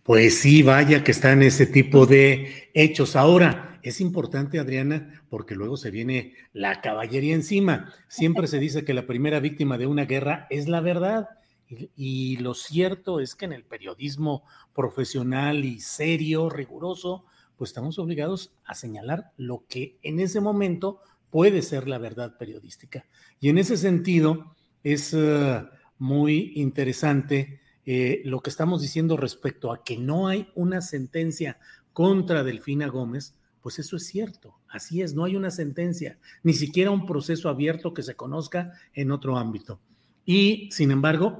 Pues 0.03 0.39
sí, 0.39 0.63
vaya 0.63 1.03
que 1.03 1.11
están 1.11 1.41
ese 1.41 1.65
tipo 1.65 2.05
de 2.05 2.71
hechos. 2.73 3.15
Ahora, 3.15 3.68
es 3.83 4.01
importante, 4.01 4.59
Adriana, 4.59 5.23
porque 5.29 5.55
luego 5.55 5.77
se 5.77 5.91
viene 5.91 6.33
la 6.53 6.81
caballería 6.81 7.35
encima. 7.35 7.93
Siempre 8.07 8.47
se 8.47 8.59
dice 8.59 8.83
que 8.85 8.93
la 8.93 9.07
primera 9.07 9.39
víctima 9.39 9.77
de 9.77 9.87
una 9.87 10.05
guerra 10.05 10.47
es 10.49 10.67
la 10.67 10.81
verdad. 10.81 11.29
Y, 11.95 12.37
lo 12.37 12.55
cierto 12.55 13.19
es 13.19 13.35
que 13.35 13.45
en 13.45 13.53
el 13.53 13.63
periodismo 13.63 14.43
profesional 14.73 15.65
y 15.65 15.79
serio, 15.79 16.49
riguroso, 16.49 17.25
pues 17.57 17.69
estamos 17.69 17.99
obligados 17.99 18.53
a 18.65 18.73
señalar 18.73 19.31
lo 19.37 19.65
que 19.67 19.99
en 20.01 20.19
ese 20.19 20.39
momento 20.41 21.01
puede 21.29 21.61
ser 21.61 21.87
la 21.87 21.99
verdad 21.99 22.37
periodística. 22.37 23.05
Y 23.39 23.49
en 23.49 23.59
ese 23.59 23.77
sentido 23.77 24.55
es 24.83 25.13
eh, 25.13 25.61
muy 25.99 26.53
interesante 26.55 27.61
eh, 27.85 28.21
lo 28.25 28.39
que 28.41 28.49
estamos 28.49 28.81
diciendo 28.81 29.17
respecto 29.17 29.71
a 29.71 29.83
que 29.83 29.97
no 29.97 30.27
hay 30.27 30.49
una 30.55 30.81
sentencia 30.81 31.59
contra 31.93 32.43
Delfina 32.43 32.87
Gómez, 32.87 33.35
pues 33.61 33.79
eso 33.79 33.95
es 33.95 34.07
cierto, 34.07 34.55
así 34.67 35.01
es, 35.01 35.13
no 35.13 35.25
hay 35.25 35.35
una 35.35 35.51
sentencia, 35.51 36.17
ni 36.43 36.53
siquiera 36.53 36.91
un 36.91 37.05
proceso 37.05 37.49
abierto 37.49 37.93
que 37.93 38.03
se 38.03 38.15
conozca 38.15 38.73
en 38.93 39.11
otro 39.11 39.37
ámbito. 39.37 39.79
Y 40.25 40.69
sin 40.71 40.91
embargo, 40.91 41.39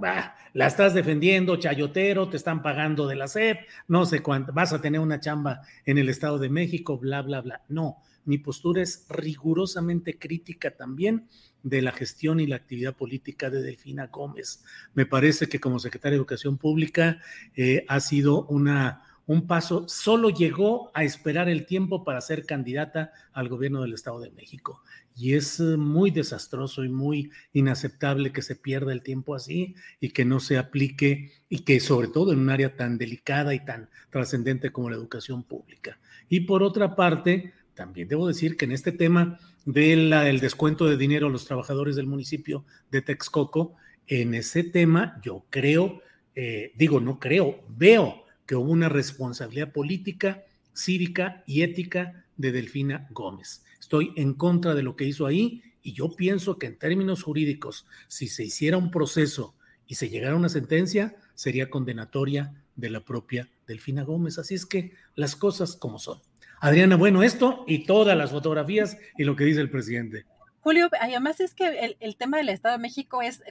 la 0.54 0.68
estás 0.68 0.96
defendiendo, 0.96 1.58
chayotero, 1.58 2.28
te 2.28 2.38
están 2.38 2.64
pagando 2.64 3.08
de 3.08 3.16
la 3.16 3.28
SEP, 3.28 3.60
no 3.88 4.06
sé 4.06 4.22
cuánto, 4.22 4.52
vas 4.52 4.74
a 4.74 4.82
tener 4.82 5.00
una 5.00 5.20
chamba 5.20 5.62
en 5.86 6.00
el 6.00 6.10
Estado 6.10 6.40
de 6.40 6.50
México, 6.50 6.98
bla, 6.98 7.22
bla, 7.22 7.42
bla. 7.42 7.62
No, 7.68 7.98
mi 8.26 8.40
postura 8.40 8.82
es 8.82 9.06
rigurosamente 9.10 10.18
crítica 10.18 10.72
también 10.72 11.28
de 11.64 11.82
la 11.82 11.92
gestión 11.92 12.40
y 12.40 12.48
la 12.48 12.56
actividad 12.56 12.96
política 12.96 13.50
de 13.50 13.62
Delfina 13.62 14.08
Gómez. 14.08 14.64
Me 14.94 15.06
parece 15.06 15.48
que 15.48 15.60
como 15.60 15.80
secretaria 15.80 16.12
de 16.12 16.18
Educación 16.18 16.58
Pública 16.58 17.20
eh, 17.56 17.86
ha 17.88 18.00
sido 18.00 18.46
una 18.46 19.04
un 19.30 19.46
paso, 19.46 19.88
solo 19.88 20.32
llegó 20.32 20.90
a 20.96 21.04
esperar 21.04 21.50
el 21.50 21.68
tiempo 21.68 22.04
para 22.04 22.20
ser 22.20 22.48
candidata 22.48 23.14
al 23.32 23.48
gobierno 23.48 23.84
del 23.84 23.94
Estado 23.94 24.20
de 24.20 24.32
México. 24.32 24.82
Y 25.16 25.36
es 25.36 25.60
eh, 25.60 25.78
muy 25.78 26.10
desastroso 26.10 26.84
y 26.84 26.90
muy 26.90 27.30
inaceptable 27.54 28.32
que 28.32 28.42
se 28.42 28.56
pierda 28.56 28.92
el 28.92 29.04
tiempo 29.04 29.36
así 29.36 29.76
y 30.00 30.10
que 30.10 30.26
no 30.26 30.40
se 30.40 30.58
aplique 30.58 31.32
y 31.48 31.60
que 31.60 31.80
sobre 31.80 32.08
todo 32.08 32.34
en 32.34 32.40
un 32.40 32.50
área 32.50 32.76
tan 32.76 32.98
delicada 32.98 33.54
y 33.54 33.64
tan 33.64 33.88
trascendente 34.10 34.72
como 34.72 34.90
la 34.90 34.96
educación 34.96 35.44
pública. 35.44 36.00
Y 36.28 36.40
por 36.40 36.64
otra 36.64 36.96
parte, 36.96 37.54
también 37.76 38.08
debo 38.08 38.28
decir 38.28 38.58
que 38.58 38.66
en 38.66 38.72
este 38.72 38.92
tema 38.92 39.40
del 39.64 40.40
descuento 40.40 40.86
de 40.86 40.98
dinero 40.98 41.28
a 41.28 41.30
los 41.30 41.46
trabajadores 41.46 41.96
del 41.96 42.08
municipio 42.08 42.66
de 42.90 43.04
Texcoco, 43.04 43.76
en 44.08 44.34
ese 44.34 44.64
tema 44.64 45.22
yo 45.24 45.46
creo, 45.52 46.02
eh, 46.34 46.72
digo, 46.76 47.00
no 47.00 47.20
creo, 47.20 47.64
veo 47.70 48.24
que 48.50 48.56
hubo 48.56 48.72
una 48.72 48.90
responsabilidad 48.90 49.72
política, 49.72 50.44
cívica 50.74 51.44
y 51.46 51.62
ética 51.62 52.26
de 52.36 52.52
Delfina 52.52 53.08
Gómez. 53.12 53.64
Estoy 53.80 54.12
en 54.16 54.34
contra 54.34 54.74
de 54.74 54.82
lo 54.82 54.96
que 54.96 55.06
hizo 55.06 55.28
ahí 55.28 55.62
y 55.84 55.94
yo 55.94 56.16
pienso 56.16 56.58
que 56.58 56.66
en 56.66 56.80
términos 56.80 57.22
jurídicos, 57.22 57.86
si 58.08 58.28
se 58.28 58.44
hiciera 58.44 58.78
un 58.78 58.90
proceso 58.90 59.54
y 59.86 59.96
se 59.96 60.10
llegara 60.10 60.34
a 60.34 60.40
una 60.40 60.50
sentencia, 60.50 61.16
sería 61.36 61.70
condenatoria 61.70 62.52
de 62.76 62.90
la 62.90 63.06
propia 63.06 63.48
Delfina 63.68 64.02
Gómez. 64.02 64.40
Así 64.40 64.56
es 64.56 64.66
que 64.66 64.94
las 65.14 65.36
cosas 65.36 65.76
como 65.76 66.00
son. 66.00 66.18
Adriana, 66.60 66.96
bueno, 66.96 67.22
esto 67.22 67.64
y 67.68 67.86
todas 67.86 68.18
las 68.18 68.32
fotografías 68.32 68.98
y 69.16 69.26
lo 69.26 69.36
que 69.36 69.44
dice 69.44 69.62
el 69.62 69.70
presidente. 69.70 70.26
Julio, 70.62 70.90
además 71.00 71.40
es 71.40 71.54
que 71.54 71.96
el, 72.00 72.16
tema 72.18 72.38
del 72.38 72.50
Estado 72.50 72.76
de 72.76 72.82
México 72.82 73.22
es 73.22 73.42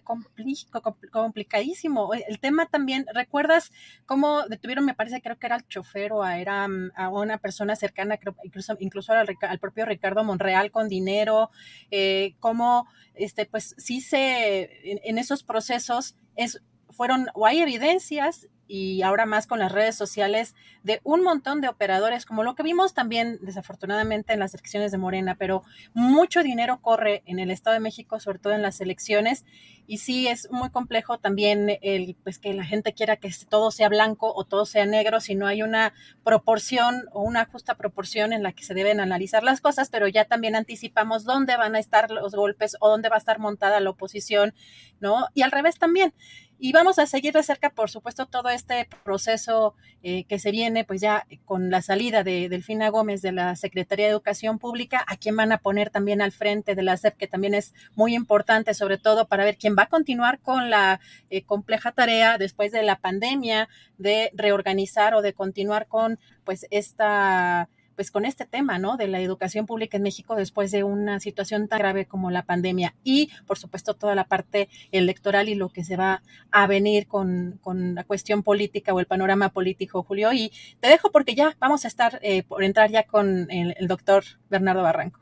complicadísimo. 1.10 2.12
El 2.12 2.38
tema 2.38 2.66
también, 2.66 3.06
¿recuerdas 3.14 3.72
cómo 4.04 4.42
detuvieron, 4.46 4.84
me 4.84 4.94
parece, 4.94 5.22
creo 5.22 5.38
que 5.38 5.46
era 5.46 5.56
el 5.56 5.66
chofer 5.68 6.12
o 6.12 6.26
era 6.26 6.68
mm, 6.68 6.92
a 6.94 7.08
una 7.08 7.38
persona 7.38 7.76
cercana, 7.76 8.18
creo, 8.18 8.36
incluso, 8.44 8.76
incluso 8.78 9.12
al, 9.12 9.58
propio 9.58 9.86
Ricardo 9.86 10.22
Monreal 10.22 10.70
con 10.70 10.88
dinero? 10.88 11.50
Eh, 11.90 12.34
cómo, 12.40 12.86
este, 13.14 13.46
pues 13.46 13.74
sí 13.78 14.02
se, 14.02 15.00
en, 15.08 15.16
esos 15.16 15.42
procesos 15.42 16.16
es, 16.36 16.62
fueron, 16.90 17.28
o 17.34 17.46
hay 17.46 17.60
evidencias 17.60 18.48
y 18.68 19.02
ahora 19.02 19.26
más 19.26 19.46
con 19.46 19.58
las 19.58 19.72
redes 19.72 19.96
sociales 19.96 20.54
de 20.82 21.00
un 21.02 21.22
montón 21.22 21.60
de 21.60 21.68
operadores, 21.68 22.26
como 22.26 22.44
lo 22.44 22.54
que 22.54 22.62
vimos 22.62 22.94
también 22.94 23.38
desafortunadamente 23.40 24.34
en 24.34 24.40
las 24.40 24.54
elecciones 24.54 24.92
de 24.92 24.98
Morena, 24.98 25.34
pero 25.36 25.62
mucho 25.94 26.42
dinero 26.42 26.80
corre 26.80 27.22
en 27.26 27.38
el 27.38 27.50
Estado 27.50 27.74
de 27.74 27.80
México, 27.80 28.20
sobre 28.20 28.38
todo 28.38 28.52
en 28.52 28.62
las 28.62 28.80
elecciones, 28.80 29.44
y 29.86 29.98
sí 29.98 30.28
es 30.28 30.50
muy 30.50 30.68
complejo 30.68 31.18
también 31.18 31.78
el 31.80 32.14
pues 32.22 32.38
que 32.38 32.52
la 32.52 32.64
gente 32.64 32.92
quiera 32.92 33.16
que 33.16 33.30
todo 33.48 33.70
sea 33.70 33.88
blanco 33.88 34.32
o 34.34 34.44
todo 34.44 34.66
sea 34.66 34.84
negro, 34.84 35.20
si 35.20 35.34
no 35.34 35.46
hay 35.46 35.62
una 35.62 35.94
proporción 36.22 37.06
o 37.12 37.22
una 37.22 37.46
justa 37.46 37.74
proporción 37.74 38.34
en 38.34 38.42
la 38.42 38.52
que 38.52 38.64
se 38.64 38.74
deben 38.74 39.00
analizar 39.00 39.42
las 39.42 39.62
cosas, 39.62 39.88
pero 39.88 40.06
ya 40.06 40.26
también 40.26 40.56
anticipamos 40.56 41.24
dónde 41.24 41.56
van 41.56 41.74
a 41.74 41.78
estar 41.78 42.10
los 42.10 42.34
golpes 42.34 42.76
o 42.80 42.90
dónde 42.90 43.08
va 43.08 43.16
a 43.16 43.18
estar 43.18 43.38
montada 43.38 43.80
la 43.80 43.90
oposición, 43.90 44.54
¿no? 45.00 45.26
Y 45.32 45.42
al 45.42 45.50
revés 45.50 45.78
también. 45.78 46.12
Y 46.60 46.72
vamos 46.72 46.98
a 46.98 47.06
seguir 47.06 47.32
de 47.34 47.42
cerca, 47.44 47.70
por 47.70 47.88
supuesto, 47.88 48.26
todo 48.26 48.48
este 48.48 48.88
proceso 49.04 49.74
eh, 50.02 50.24
que 50.24 50.40
se 50.40 50.50
viene, 50.50 50.84
pues 50.84 51.00
ya 51.00 51.24
con 51.44 51.70
la 51.70 51.82
salida 51.82 52.24
de 52.24 52.48
Delfina 52.48 52.88
Gómez 52.88 53.22
de 53.22 53.30
la 53.30 53.54
Secretaría 53.54 54.06
de 54.06 54.12
Educación 54.12 54.58
Pública, 54.58 55.04
a 55.06 55.16
quién 55.16 55.36
van 55.36 55.52
a 55.52 55.58
poner 55.58 55.90
también 55.90 56.20
al 56.20 56.32
frente 56.32 56.74
de 56.74 56.82
la 56.82 56.96
SEP, 56.96 57.16
que 57.16 57.28
también 57.28 57.54
es 57.54 57.74
muy 57.94 58.16
importante, 58.16 58.74
sobre 58.74 58.98
todo 58.98 59.28
para 59.28 59.44
ver 59.44 59.56
quién 59.56 59.76
va 59.78 59.84
a 59.84 59.88
continuar 59.88 60.40
con 60.40 60.68
la 60.68 61.00
eh, 61.30 61.42
compleja 61.44 61.92
tarea 61.92 62.38
después 62.38 62.72
de 62.72 62.82
la 62.82 62.96
pandemia 62.96 63.68
de 63.96 64.32
reorganizar 64.34 65.14
o 65.14 65.22
de 65.22 65.34
continuar 65.34 65.86
con, 65.86 66.18
pues, 66.44 66.66
esta 66.70 67.68
pues 67.98 68.12
con 68.12 68.24
este 68.24 68.46
tema, 68.46 68.78
¿no? 68.78 68.96
De 68.96 69.08
la 69.08 69.20
educación 69.20 69.66
pública 69.66 69.96
en 69.96 70.04
México 70.04 70.36
después 70.36 70.70
de 70.70 70.84
una 70.84 71.18
situación 71.18 71.66
tan 71.66 71.80
grave 71.80 72.06
como 72.06 72.30
la 72.30 72.44
pandemia 72.44 72.94
y, 73.02 73.28
por 73.44 73.58
supuesto, 73.58 73.94
toda 73.94 74.14
la 74.14 74.28
parte 74.28 74.68
electoral 74.92 75.48
y 75.48 75.56
lo 75.56 75.70
que 75.70 75.82
se 75.82 75.96
va 75.96 76.22
a 76.52 76.68
venir 76.68 77.08
con, 77.08 77.58
la 77.66 78.04
cuestión 78.04 78.44
política 78.44 78.94
o 78.94 79.00
el 79.00 79.06
panorama 79.06 79.48
político, 79.48 80.04
Julio. 80.04 80.32
Y 80.32 80.52
te 80.78 80.86
dejo 80.86 81.10
porque 81.10 81.34
ya 81.34 81.56
vamos 81.58 81.84
a 81.84 81.88
estar 81.88 82.20
eh, 82.22 82.44
por 82.44 82.62
entrar 82.62 82.88
ya 82.88 83.02
con 83.02 83.50
el, 83.50 83.74
el 83.76 83.88
doctor 83.88 84.22
Bernardo 84.48 84.84
Barranco. 84.84 85.18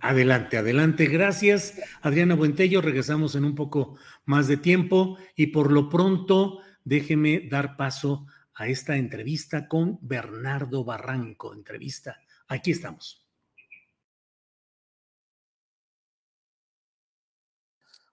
Adelante, 0.00 0.56
adelante. 0.56 1.04
Gracias, 1.04 1.78
Adriana 2.00 2.34
Buentello. 2.34 2.80
Regresamos 2.80 3.34
en 3.34 3.44
un 3.44 3.54
poco 3.54 3.98
más 4.24 4.48
de 4.48 4.56
tiempo 4.56 5.18
y 5.36 5.48
por 5.48 5.70
lo 5.70 5.90
pronto 5.90 6.60
déjeme 6.82 7.40
dar 7.50 7.76
paso 7.76 8.24
a 8.56 8.66
esta 8.66 8.96
entrevista 8.96 9.68
con 9.68 9.98
Bernardo 10.02 10.84
Barranco. 10.84 11.52
Entrevista. 11.52 12.16
Aquí 12.48 12.70
estamos. 12.70 13.24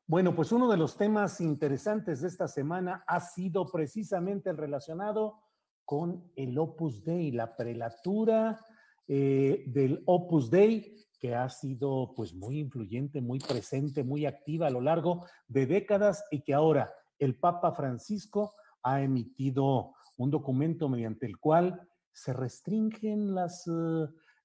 Bueno, 0.07 0.35
pues 0.35 0.51
uno 0.51 0.69
de 0.69 0.77
los 0.77 0.97
temas 0.97 1.39
interesantes 1.39 2.21
de 2.21 2.27
esta 2.27 2.47
semana 2.47 3.03
ha 3.07 3.21
sido 3.21 3.71
precisamente 3.71 4.49
el 4.49 4.57
relacionado 4.57 5.39
con 5.85 6.31
el 6.35 6.57
Opus 6.57 7.03
Dei, 7.03 7.31
la 7.31 7.55
prelatura 7.55 8.59
eh, 9.07 9.63
del 9.67 10.03
Opus 10.05 10.49
Dei, 10.49 10.97
que 11.17 11.35
ha 11.35 11.47
sido 11.49 12.13
pues 12.15 12.33
muy 12.33 12.59
influyente, 12.59 13.21
muy 13.21 13.39
presente, 13.39 14.03
muy 14.03 14.25
activa 14.25 14.67
a 14.67 14.71
lo 14.71 14.81
largo 14.81 15.25
de 15.47 15.65
décadas 15.65 16.25
y 16.29 16.41
que 16.41 16.53
ahora 16.53 16.91
el 17.17 17.35
Papa 17.35 17.73
Francisco 17.73 18.53
ha 18.83 19.01
emitido 19.01 19.93
un 20.23 20.31
documento 20.31 20.89
mediante 20.89 21.25
el 21.25 21.37
cual 21.37 21.87
se 22.11 22.33
restringen 22.33 23.33
las, 23.33 23.69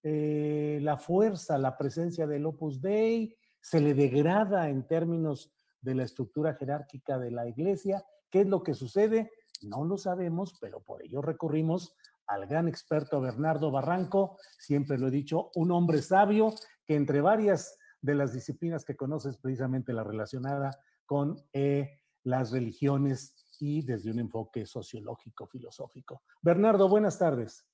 eh, 0.03 0.79
la 0.83 0.97
fuerza, 0.97 1.59
la 1.59 1.77
presencia 1.77 2.27
del 2.27 2.47
Opus 2.47 2.81
Dei, 2.81 3.35
se 3.61 3.81
le 3.81 3.95
degrada 3.95 4.69
en 4.69 4.87
términos 4.87 5.53
de 5.81 5.95
la 5.95 6.05
estructura 6.05 6.55
jerárquica 6.55 7.19
de 7.19 7.31
la 7.31 7.49
iglesia. 7.49 8.05
¿Qué 8.31 8.43
es 8.43 8.47
lo 8.47 8.63
que 8.63 8.75
sucede? 8.75 9.31
No 9.63 9.85
lo 9.85 9.99
sabemos, 9.99 10.55
pero 10.61 10.81
por 10.81 11.03
ello 11.03 11.23
recurrimos 11.23 11.97
al 12.27 12.47
gran 12.47 12.69
experto 12.69 13.21
Bernardo 13.21 13.71
Barranco, 13.71 14.39
siempre 14.59 14.99
lo 14.99 15.09
he 15.09 15.13
dicho, 15.13 15.51
un 15.55 15.71
hombre 15.71 16.03
sabio 16.03 16.53
que 16.85 16.97
entre 16.97 17.21
varias 17.21 17.79
de 18.01 18.15
las 18.15 18.33
disciplinas 18.33 18.85
que 18.85 18.97
conoces, 18.97 19.39
precisamente 19.39 19.93
la 19.93 20.05
relacionada 20.05 20.79
con 21.07 21.37
eh, 21.53 22.01
las 22.25 22.51
religiones 22.51 23.35
y 23.61 23.83
desde 23.83 24.11
un 24.11 24.19
enfoque 24.19 24.67
sociológico, 24.67 25.47
filosófico. 25.47 26.23
Bernardo, 26.43 26.89
buenas 26.89 27.19
tardes. 27.19 27.67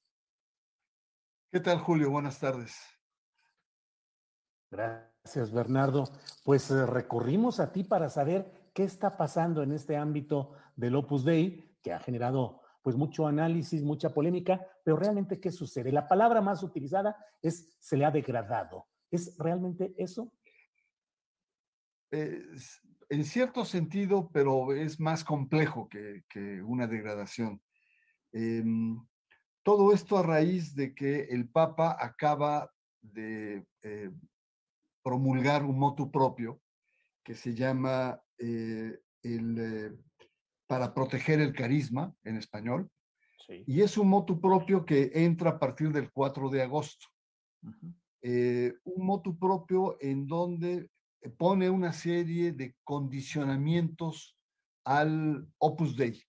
¿Qué 1.51 1.61
tal, 1.61 1.79
Julio? 1.79 2.11
Buenas 2.11 2.39
tardes. 2.39 2.75
Gracias, 4.71 5.53
Bernardo. 5.53 6.05
Pues 6.45 6.71
eh, 6.71 6.87
recurrimos 6.87 7.61
a 7.61 7.73
ti 7.73 7.85
para 7.85 8.09
saber 8.09 8.71
qué 8.73 8.85
está 8.85 9.17
pasando 9.17 9.63
en 9.63 9.73
este 9.73 9.97
ámbito 9.97 10.55
del 10.77 10.97
Opus 10.97 11.25
Dei, 11.25 11.79
que 11.83 11.93
ha 11.93 11.99
generado 11.99 12.63
pues 12.81 12.97
mucho 12.97 13.27
análisis, 13.27 13.83
mucha 13.83 14.15
polémica, 14.15 14.67
pero 14.83 14.97
realmente 14.97 15.41
qué 15.41 15.53
sucede. 15.53 15.93
La 15.93 16.09
palabra 16.09 16.41
más 16.41 16.63
utilizada 16.63 17.17
es 17.41 17.77
se 17.79 17.97
le 17.97 18.05
ha 18.05 18.11
degradado. 18.11 18.87
¿Es 19.11 19.37
realmente 19.39 19.95
eso? 19.97 20.33
En 23.13 23.27
cierto 23.27 23.67
sentido, 23.67 24.31
pero 24.33 24.73
es 24.73 24.99
más 24.99 25.23
complejo 25.23 25.87
que, 25.87 26.63
una 26.63 26.87
degradación. 26.87 27.61
Em, 28.33 28.99
todo 29.63 29.93
esto 29.93 30.17
a 30.17 30.23
raíz 30.23 30.75
de 30.75 30.95
que 30.95 31.25
el 31.25 31.47
Papa 31.47 31.95
acaba 32.01 32.73
de 33.03 33.67
eh, 33.83 34.11
promulgar 35.03 35.63
un 35.63 35.79
motu 35.79 36.11
propio 36.11 36.63
que 37.23 37.35
se 37.35 37.55
llama 37.55 38.19
eh, 38.39 38.99
el, 39.23 39.59
eh, 39.59 39.93
para 40.67 40.95
proteger 40.95 41.39
el 41.43 41.53
carisma 41.53 42.15
en 42.25 42.39
español. 42.39 42.91
Y 43.67 43.83
es 43.83 43.99
un 43.99 44.09
motu 44.09 44.41
propio 44.41 44.87
que 44.87 45.11
entra 45.13 45.51
a 45.51 45.59
partir 45.59 45.93
del 45.93 46.11
4 46.11 46.49
de 46.49 46.63
agosto. 46.63 47.09
un 48.23 49.05
motu 49.05 49.39
propio 49.39 49.99
en 50.01 50.27
donde 50.27 50.73
eh, 50.75 50.89
pone 51.31 51.71
una 51.71 51.93
serie 51.93 52.53
de 52.53 52.75
condicionamientos 52.85 54.37
al 54.85 55.47
Opus 55.59 55.97
Dei. 55.97 56.23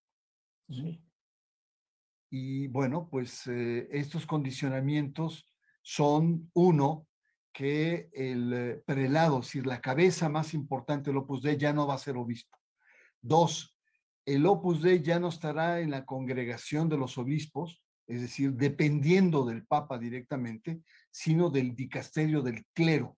Y 2.30 2.68
bueno, 2.68 3.08
pues 3.10 3.48
eh, 3.48 3.88
estos 3.92 4.26
condicionamientos 4.26 5.52
son, 5.82 6.50
uno, 6.54 7.08
que 7.52 8.10
el 8.14 8.54
eh, 8.54 8.84
prelado, 8.86 9.40
es 9.40 9.46
decir, 9.46 9.68
la 9.68 9.82
cabeza 9.82 10.30
más 10.30 10.54
importante 10.54 11.10
del 11.12 11.18
Opus 11.18 11.44
Dei 11.44 11.58
ya 11.58 11.74
no 11.74 11.86
va 11.86 11.96
a 11.96 12.00
ser 12.00 12.18
obispo. 12.18 12.58
Dos, 13.22 13.78
el 14.26 14.46
Opus 14.46 14.82
Dei 14.82 15.02
ya 15.02 15.20
no 15.20 15.28
estará 15.28 15.80
en 15.80 15.92
la 15.92 16.06
congregación 16.06 16.90
de 16.90 16.98
los 16.98 17.18
obispos, 17.18 17.84
es 18.08 18.22
decir, 18.22 18.54
dependiendo 18.54 19.46
del 19.46 19.66
Papa 19.66 19.98
directamente, 19.98 20.82
sino 21.12 21.50
del 21.50 21.76
dicasterio 21.76 22.42
del 22.42 22.66
clero 22.74 23.18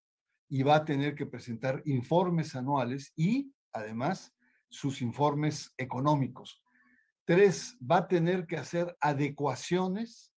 y 0.49 0.63
va 0.63 0.75
a 0.75 0.85
tener 0.85 1.15
que 1.15 1.25
presentar 1.25 1.81
informes 1.85 2.55
anuales 2.55 3.13
y 3.15 3.51
además 3.73 4.33
sus 4.69 5.01
informes 5.01 5.73
económicos. 5.77 6.61
Tres, 7.25 7.77
va 7.79 7.97
a 7.97 8.07
tener 8.07 8.45
que 8.45 8.57
hacer 8.57 8.95
adecuaciones 8.99 10.31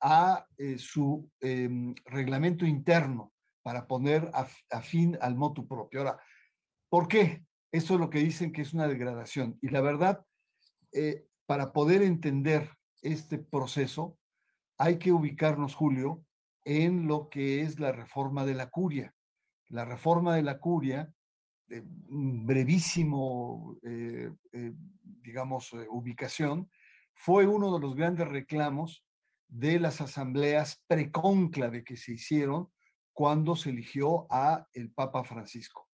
a 0.00 0.46
eh, 0.56 0.78
su 0.78 1.28
em, 1.40 1.94
reglamento 2.04 2.64
interno 2.64 3.32
para 3.62 3.86
poner 3.86 4.30
a, 4.32 4.46
fin 4.80 5.18
al 5.20 5.34
motu 5.34 5.66
propio. 5.66 6.00
Ahora, 6.00 6.20
¿por 6.88 7.08
qué? 7.08 7.44
Eso 7.72 7.94
es 7.94 8.00
lo 8.00 8.08
que 8.08 8.20
dicen 8.20 8.52
que 8.52 8.62
es 8.62 8.72
una 8.72 8.88
degradación. 8.88 9.58
Y 9.60 9.68
la 9.68 9.80
verdad, 9.80 10.24
eh, 10.92 11.26
para 11.46 11.72
poder 11.72 12.02
entender 12.02 12.70
este 13.02 13.38
proceso, 13.38 14.16
hay 14.78 14.98
que 14.98 15.12
ubicarnos, 15.12 15.74
Julio, 15.74 16.24
en 16.64 17.06
lo 17.06 17.28
que 17.28 17.62
es 17.62 17.78
la 17.80 17.92
reforma 17.92 18.44
de 18.46 18.54
la 18.54 18.70
curia 18.70 19.14
la 19.70 19.84
reforma 19.84 20.36
de 20.36 20.42
la 20.42 20.58
curia, 20.58 21.12
de 21.68 21.82
brevísimo, 21.84 23.76
eh, 23.82 24.30
eh, 24.52 24.72
digamos, 25.02 25.72
eh, 25.72 25.86
ubicación, 25.88 26.70
fue 27.14 27.46
uno 27.46 27.72
de 27.72 27.80
los 27.80 27.94
grandes 27.94 28.28
reclamos 28.28 29.04
de 29.48 29.78
las 29.78 30.00
asambleas 30.00 30.82
precónclave 30.86 31.84
que 31.84 31.96
se 31.96 32.12
hicieron 32.12 32.70
cuando 33.12 33.56
se 33.56 33.70
eligió 33.70 34.26
a 34.30 34.66
el 34.72 34.90
Papa 34.90 35.24
Francisco. 35.24 35.88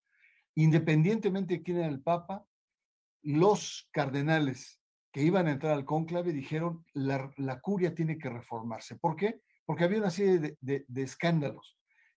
Independientemente 0.54 1.54
de 1.54 1.62
quién 1.62 1.78
era 1.78 1.88
el 1.88 2.02
Papa, 2.02 2.46
los 3.22 3.88
cardenales 3.92 4.80
que 5.12 5.22
iban 5.22 5.48
a 5.48 5.52
entrar 5.52 5.72
al 5.72 5.84
cónclave 5.84 6.32
dijeron 6.32 6.84
la, 6.92 7.30
la 7.36 7.60
curia 7.60 7.94
tiene 7.94 8.16
que 8.18 8.30
reformarse. 8.30 8.96
¿Por 8.96 9.16
qué? 9.16 9.40
Porque 9.64 9.84
había 9.84 9.98
una 9.98 10.10
serie 10.10 10.56
de 10.60 11.02
escándalos 11.02 11.75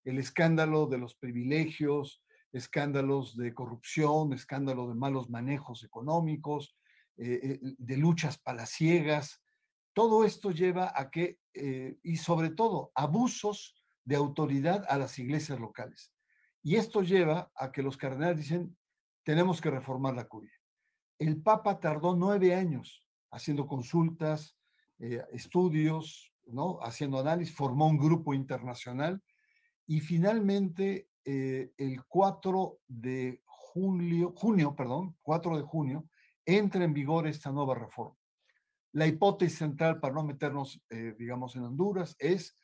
el 0.10 0.18
escándalo 0.18 0.88
de 0.88 0.98
los 0.98 1.16
privilegios, 1.16 2.24
escándalos 2.52 3.38
de 3.38 3.54
corrupción, 3.54 4.34
escándalo 4.34 4.88
de 4.88 4.96
malos 4.96 5.30
manejos 5.30 5.84
económicos, 5.84 6.76
eh, 7.18 7.40
eh, 7.44 7.60
de 7.78 7.98
luchas 7.98 8.38
palaciegas. 8.40 9.42
Todo 9.94 10.26
esto 10.26 10.52
lleva 10.52 10.92
a 10.96 11.10
que, 11.10 11.40
eh, 11.54 11.98
y 12.04 12.18
sobre 12.18 12.50
todo, 12.50 12.92
abusos 12.96 13.76
de 14.04 14.16
autoridad 14.16 14.86
a 14.90 14.98
las 14.98 15.20
iglesias 15.20 15.60
locales. 15.60 16.12
Y 16.64 16.76
esto 16.76 17.04
lleva 17.04 17.52
a 17.56 17.72
que 17.72 17.84
los 17.84 17.98
cardenales 17.98 18.38
dicen, 18.38 18.76
tenemos 19.24 19.62
que 19.62 19.70
reformar 19.70 20.16
la 20.16 20.28
curia. 20.28 20.54
El 21.20 21.42
Papa 21.42 21.80
tardó 21.80 22.16
nueve 22.16 22.56
años 22.56 23.06
haciendo 23.32 23.68
consultas, 23.68 24.58
estudios, 25.32 26.34
¿no? 26.48 26.80
haciendo 26.82 27.20
análisis, 27.20 27.56
formó 27.56 27.88
un 27.88 27.98
grupo 27.98 28.34
internacional 28.34 29.22
y 29.90 30.02
finalmente 30.02 31.10
eh, 31.26 31.72
el 31.76 32.04
4 32.06 32.80
de 32.88 33.42
julio, 33.44 34.34
junio, 34.38 34.76
perdón, 34.76 35.18
4 35.24 35.58
de 35.58 35.64
junio, 35.64 36.08
entra 36.46 36.84
en 36.84 36.94
vigor 36.94 37.26
esta 37.26 37.52
nueva 37.52 37.74
reforma. 37.74 38.16
La 38.92 39.08
hipótesis 39.08 39.58
central, 39.58 40.00
para 40.00 40.14
no 40.14 40.24
meternos, 40.24 40.80
eh, 40.92 41.16
digamos, 41.18 41.56
en 41.56 41.64
Honduras, 41.64 42.16
es, 42.20 42.56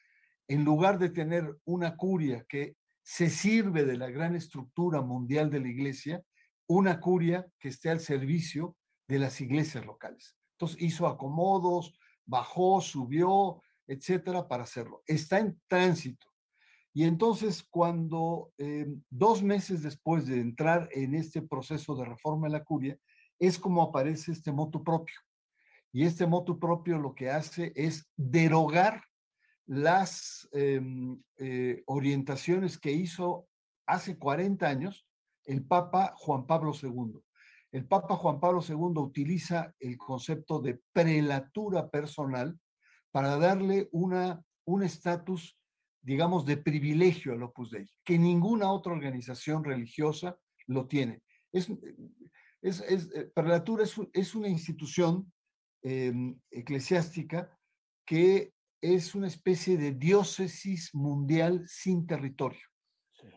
en 0.48 0.64
lugar 0.64 1.00
de 1.00 1.10
tener 1.10 1.58
una 1.66 1.98
curia 1.98 2.46
que 2.48 2.78
se 3.02 3.32
sirve 3.32 3.86
de 3.86 3.98
la 3.98 4.12
gran 4.12 4.36
estructura 4.36 5.02
mundial 5.02 5.50
de 5.50 5.62
la 5.62 5.70
iglesia, 5.70 6.24
una 6.68 7.00
curia 7.00 7.48
que 7.58 7.70
esté 7.70 7.90
al 7.90 8.02
servicio 8.02 8.78
de 9.08 9.18
las 9.18 9.42
iglesias 9.42 9.84
locales. 9.84 10.38
Entonces 10.52 10.80
hizo 10.80 11.08
acomodos, 11.08 11.98
bajó, 12.24 12.82
subió, 12.82 13.64
etcétera, 13.88 14.48
para 14.48 14.62
hacerlo. 14.62 15.02
Está 15.08 15.40
en 15.40 15.60
tránsito. 15.68 16.35
Y 16.98 17.04
entonces, 17.04 17.62
cuando 17.62 18.54
eh, 18.58 18.88
dos 19.10 19.44
meses 19.44 19.84
después 19.84 20.28
de 20.28 20.40
entrar 20.40 20.88
en 20.94 21.14
este 21.14 21.42
proceso 21.42 21.94
de 21.94 22.06
reforma 22.06 22.48
de 22.48 22.54
la 22.54 22.64
curia, 22.64 22.98
es 23.38 23.60
como 23.60 23.84
aparece 23.84 24.32
este 24.32 24.54
motu 24.54 24.82
propio. 24.82 25.18
Y 25.92 26.06
este 26.06 26.26
motu 26.26 26.58
propio 26.58 26.98
lo 26.98 27.14
que 27.14 27.30
hace 27.30 27.74
es 27.76 28.10
derogar 28.16 29.04
las 29.66 30.48
em, 30.54 31.22
eh, 31.38 31.84
orientaciones 31.86 32.78
que 32.78 32.94
hizo 32.94 33.50
hace 33.86 34.18
40 34.18 34.66
años 34.66 35.06
el 35.44 35.66
Papa 35.66 36.14
Juan 36.16 36.48
Pablo 36.48 36.72
II. 36.82 37.20
El 37.74 37.86
Papa 37.86 38.16
Juan 38.16 38.40
Pablo 38.40 38.62
II 38.66 39.02
utiliza 39.02 39.76
el 39.82 39.98
concepto 39.98 40.62
de 40.62 40.80
prelatura 40.94 41.90
personal 41.90 42.58
para 43.12 43.36
darle 43.36 43.90
una, 43.92 44.42
un 44.64 44.82
estatus 44.82 45.58
digamos, 46.06 46.46
de 46.46 46.58
privilegio 46.58 47.34
al 47.34 47.42
Opus 47.42 47.72
Dei, 47.72 47.90
que 48.04 48.20
ninguna 48.20 48.72
otra 48.72 48.94
organización 48.94 49.64
religiosa 49.64 50.38
lo 50.68 50.88
tiene. 50.88 51.24
Es, 51.52 51.68
es, 52.62 52.82
es 52.82 53.10
Prelatura 53.34 53.84
es, 53.84 53.96
es, 54.14 54.36
una 54.36 54.48
institución 54.48 55.34
em, 55.82 56.40
eclesiástica 56.52 57.50
que 58.06 58.54
es 58.82 59.16
una 59.16 59.28
especie 59.28 59.78
de 59.78 59.94
diócesis 59.94 60.94
mundial 60.94 61.64
sin 61.68 62.06
territorio, 62.06 62.68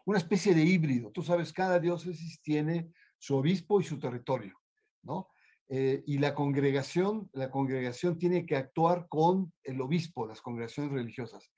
una 0.04 0.18
especie 0.18 0.54
de 0.54 0.62
híbrido. 0.62 1.10
Tú 1.10 1.22
sabes, 1.22 1.54
cada 1.54 1.80
diócesis 1.80 2.42
tiene 2.42 2.92
su 3.16 3.34
obispo 3.34 3.80
y 3.80 3.84
su 3.84 3.98
territorio, 3.98 4.60
¿no? 5.02 5.30
Eh, 5.70 6.02
y 6.06 6.18
la 6.18 6.34
congregación, 6.34 7.30
la 7.32 7.50
congregación 7.50 8.18
tiene 8.18 8.44
que 8.44 8.56
actuar 8.56 9.06
con 9.08 9.52
el 9.62 9.80
obispo, 9.80 10.26
las 10.26 10.40
congregaciones 10.42 10.92
religiosas. 10.92 11.50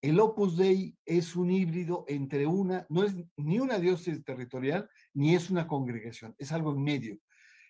El 0.00 0.20
Opus 0.20 0.56
Dei 0.56 0.96
es 1.04 1.36
un 1.36 1.50
híbrido 1.50 2.04
entre 2.08 2.46
una, 2.46 2.86
no 2.88 3.02
es 3.02 3.14
ni 3.36 3.58
una 3.58 3.78
diócesis 3.78 4.22
territorial, 4.24 4.88
ni 5.14 5.34
es 5.34 5.50
una 5.50 5.66
congregación, 5.66 6.34
es 6.38 6.52
algo 6.52 6.72
en 6.72 6.82
medio. 6.82 7.18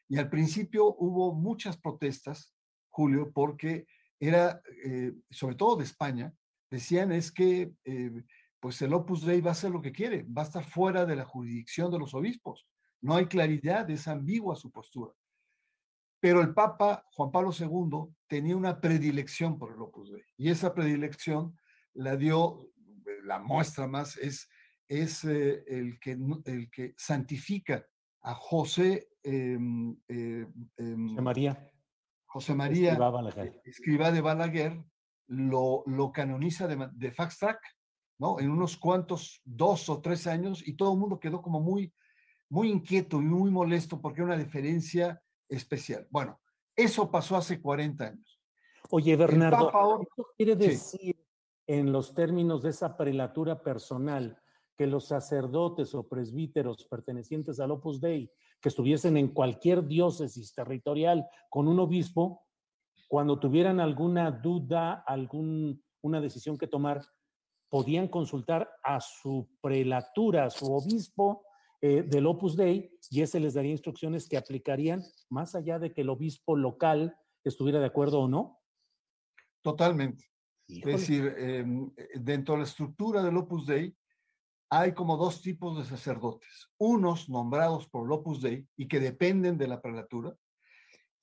Y 0.08 0.18
al 0.18 0.28
principio 0.28 0.94
hubo 0.98 1.34
muchas 1.34 1.76
protestas, 1.78 2.54
Julio, 2.90 3.30
porque 3.32 3.86
era, 4.18 4.60
eh, 4.84 5.12
sobre 5.30 5.56
todo 5.56 5.76
de 5.76 5.84
España, 5.84 6.32
decían 6.70 7.12
es 7.12 7.30
que 7.30 7.72
eh, 7.84 8.24
pues 8.60 8.80
el 8.82 8.92
Opus 8.94 9.24
Dei 9.24 9.40
va 9.40 9.50
a 9.50 9.52
hacer 9.52 9.70
lo 9.70 9.82
que 9.82 9.92
quiere, 9.92 10.24
va 10.24 10.42
a 10.42 10.46
estar 10.46 10.64
fuera 10.64 11.04
de 11.06 11.16
la 11.16 11.24
jurisdicción 11.24 11.90
de 11.90 11.98
los 11.98 12.14
obispos. 12.14 12.66
No 13.00 13.14
hay 13.14 13.26
claridad, 13.26 13.88
es 13.90 14.08
ambigua 14.08 14.56
su 14.56 14.70
postura. 14.70 15.12
Pero 16.20 16.40
el 16.40 16.54
Papa 16.54 17.06
Juan 17.12 17.30
Pablo 17.30 17.50
II 17.52 18.14
tenía 18.26 18.56
una 18.56 18.80
predilección 18.80 19.58
por 19.58 19.72
el 19.72 19.80
Opus 19.80 20.10
Dei 20.12 20.24
y 20.36 20.50
esa 20.50 20.74
predilección 20.74 21.56
la 21.96 22.16
dio, 22.16 22.70
la 23.24 23.38
muestra 23.38 23.86
más 23.86 24.16
es, 24.16 24.48
es 24.88 25.24
eh, 25.24 25.64
el, 25.66 25.98
que, 25.98 26.18
el 26.44 26.70
que 26.70 26.94
santifica 26.96 27.86
a 28.22 28.34
José, 28.34 29.08
em, 29.22 29.96
eh, 30.08 30.46
em, 30.76 31.08
José 31.08 31.22
María. 31.22 31.72
José 32.26 32.54
María, 32.54 32.98
escriba, 33.64 34.10
de 34.10 34.20
Balaguer, 34.20 34.84
lo, 35.28 35.82
lo 35.86 36.12
canoniza 36.12 36.66
de, 36.66 36.88
de 36.92 37.10
Fast 37.10 37.40
Track, 37.40 37.60
¿no? 38.18 38.38
En 38.40 38.50
unos 38.50 38.76
cuantos, 38.76 39.40
dos 39.44 39.88
o 39.88 40.02
tres 40.02 40.26
años, 40.26 40.66
y 40.66 40.76
todo 40.76 40.92
el 40.92 40.98
mundo 40.98 41.18
quedó 41.18 41.40
como 41.40 41.60
muy, 41.60 41.94
muy 42.50 42.70
inquieto 42.70 43.22
y 43.22 43.24
muy 43.24 43.50
molesto 43.50 44.00
porque 44.00 44.20
era 44.20 44.34
una 44.34 44.42
diferencia 44.42 45.20
especial. 45.48 46.06
Bueno, 46.10 46.38
eso 46.74 47.10
pasó 47.10 47.36
hace 47.36 47.60
40 47.60 48.04
años. 48.04 48.40
Oye, 48.90 49.16
Bernardo, 49.16 50.06
¿qué 50.14 50.22
quiere 50.36 50.56
decir 50.56 51.16
en 51.66 51.92
los 51.92 52.14
términos 52.14 52.62
de 52.62 52.70
esa 52.70 52.96
prelatura 52.96 53.62
personal, 53.62 54.40
que 54.76 54.86
los 54.86 55.06
sacerdotes 55.06 55.94
o 55.94 56.06
presbíteros 56.06 56.84
pertenecientes 56.84 57.58
al 57.60 57.70
Opus 57.70 58.00
Dei, 58.00 58.30
que 58.60 58.68
estuviesen 58.68 59.16
en 59.16 59.28
cualquier 59.28 59.86
diócesis 59.86 60.54
territorial 60.54 61.26
con 61.48 61.66
un 61.66 61.80
obispo, 61.80 62.44
cuando 63.08 63.38
tuvieran 63.38 63.80
alguna 63.80 64.30
duda, 64.30 65.04
alguna 65.06 66.20
decisión 66.20 66.58
que 66.58 66.66
tomar, 66.66 67.02
podían 67.68 68.08
consultar 68.08 68.70
a 68.82 69.00
su 69.00 69.48
prelatura, 69.60 70.44
a 70.44 70.50
su 70.50 70.72
obispo 70.72 71.44
eh, 71.80 72.02
del 72.02 72.26
Opus 72.26 72.56
Dei, 72.56 72.90
y 73.10 73.22
ese 73.22 73.40
les 73.40 73.54
daría 73.54 73.72
instrucciones 73.72 74.28
que 74.28 74.36
aplicarían 74.36 75.02
más 75.28 75.54
allá 75.54 75.78
de 75.78 75.92
que 75.92 76.02
el 76.02 76.10
obispo 76.10 76.56
local 76.56 77.16
estuviera 77.44 77.80
de 77.80 77.86
acuerdo 77.86 78.20
o 78.20 78.28
no. 78.28 78.60
Totalmente. 79.62 80.35
Es 80.68 80.84
decir, 80.84 81.34
em, 81.38 81.90
eh, 81.96 82.08
dentro 82.18 82.54
de 82.54 82.60
la 82.60 82.66
estructura 82.66 83.22
del 83.22 83.36
Opus 83.36 83.66
Dei 83.66 83.96
hay 84.68 84.94
como 84.94 85.16
dos 85.16 85.42
tipos 85.42 85.78
de 85.78 85.84
sacerdotes. 85.84 86.70
Unos 86.76 87.28
nombrados 87.28 87.88
por 87.88 88.06
el 88.06 88.12
Opus 88.12 88.42
Dei 88.42 88.66
y 88.76 88.88
que 88.88 88.98
dependen 88.98 89.58
de 89.58 89.68
la 89.68 89.80
prelatura, 89.80 90.34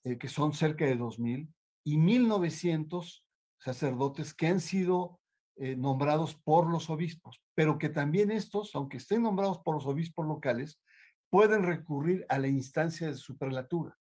eh, 0.05 0.17
que 0.17 0.29
son 0.29 0.53
cerca 0.53 0.85
de 0.85 0.97
2.000, 0.97 1.49
y 1.83 1.97
1.900 1.97 3.25
sacerdotes 3.59 4.33
que 4.33 4.47
han 4.47 4.61
sido 4.61 5.19
eh, 5.55 5.75
nombrados 5.75 6.35
por 6.35 6.69
los 6.69 6.89
obispos, 6.89 7.41
pero 7.53 7.77
que 7.77 7.89
también 7.89 8.31
estos, 8.31 8.73
aunque 8.75 8.97
estén 8.97 9.21
nombrados 9.21 9.59
por 9.59 9.75
los 9.75 9.85
obispos 9.85 10.25
locales, 10.25 10.81
pueden 11.29 11.63
recurrir 11.63 12.25
a 12.29 12.39
la 12.39 12.47
instancia 12.47 13.07
de 13.07 13.15
su 13.15 13.37
prelatura 13.37 13.97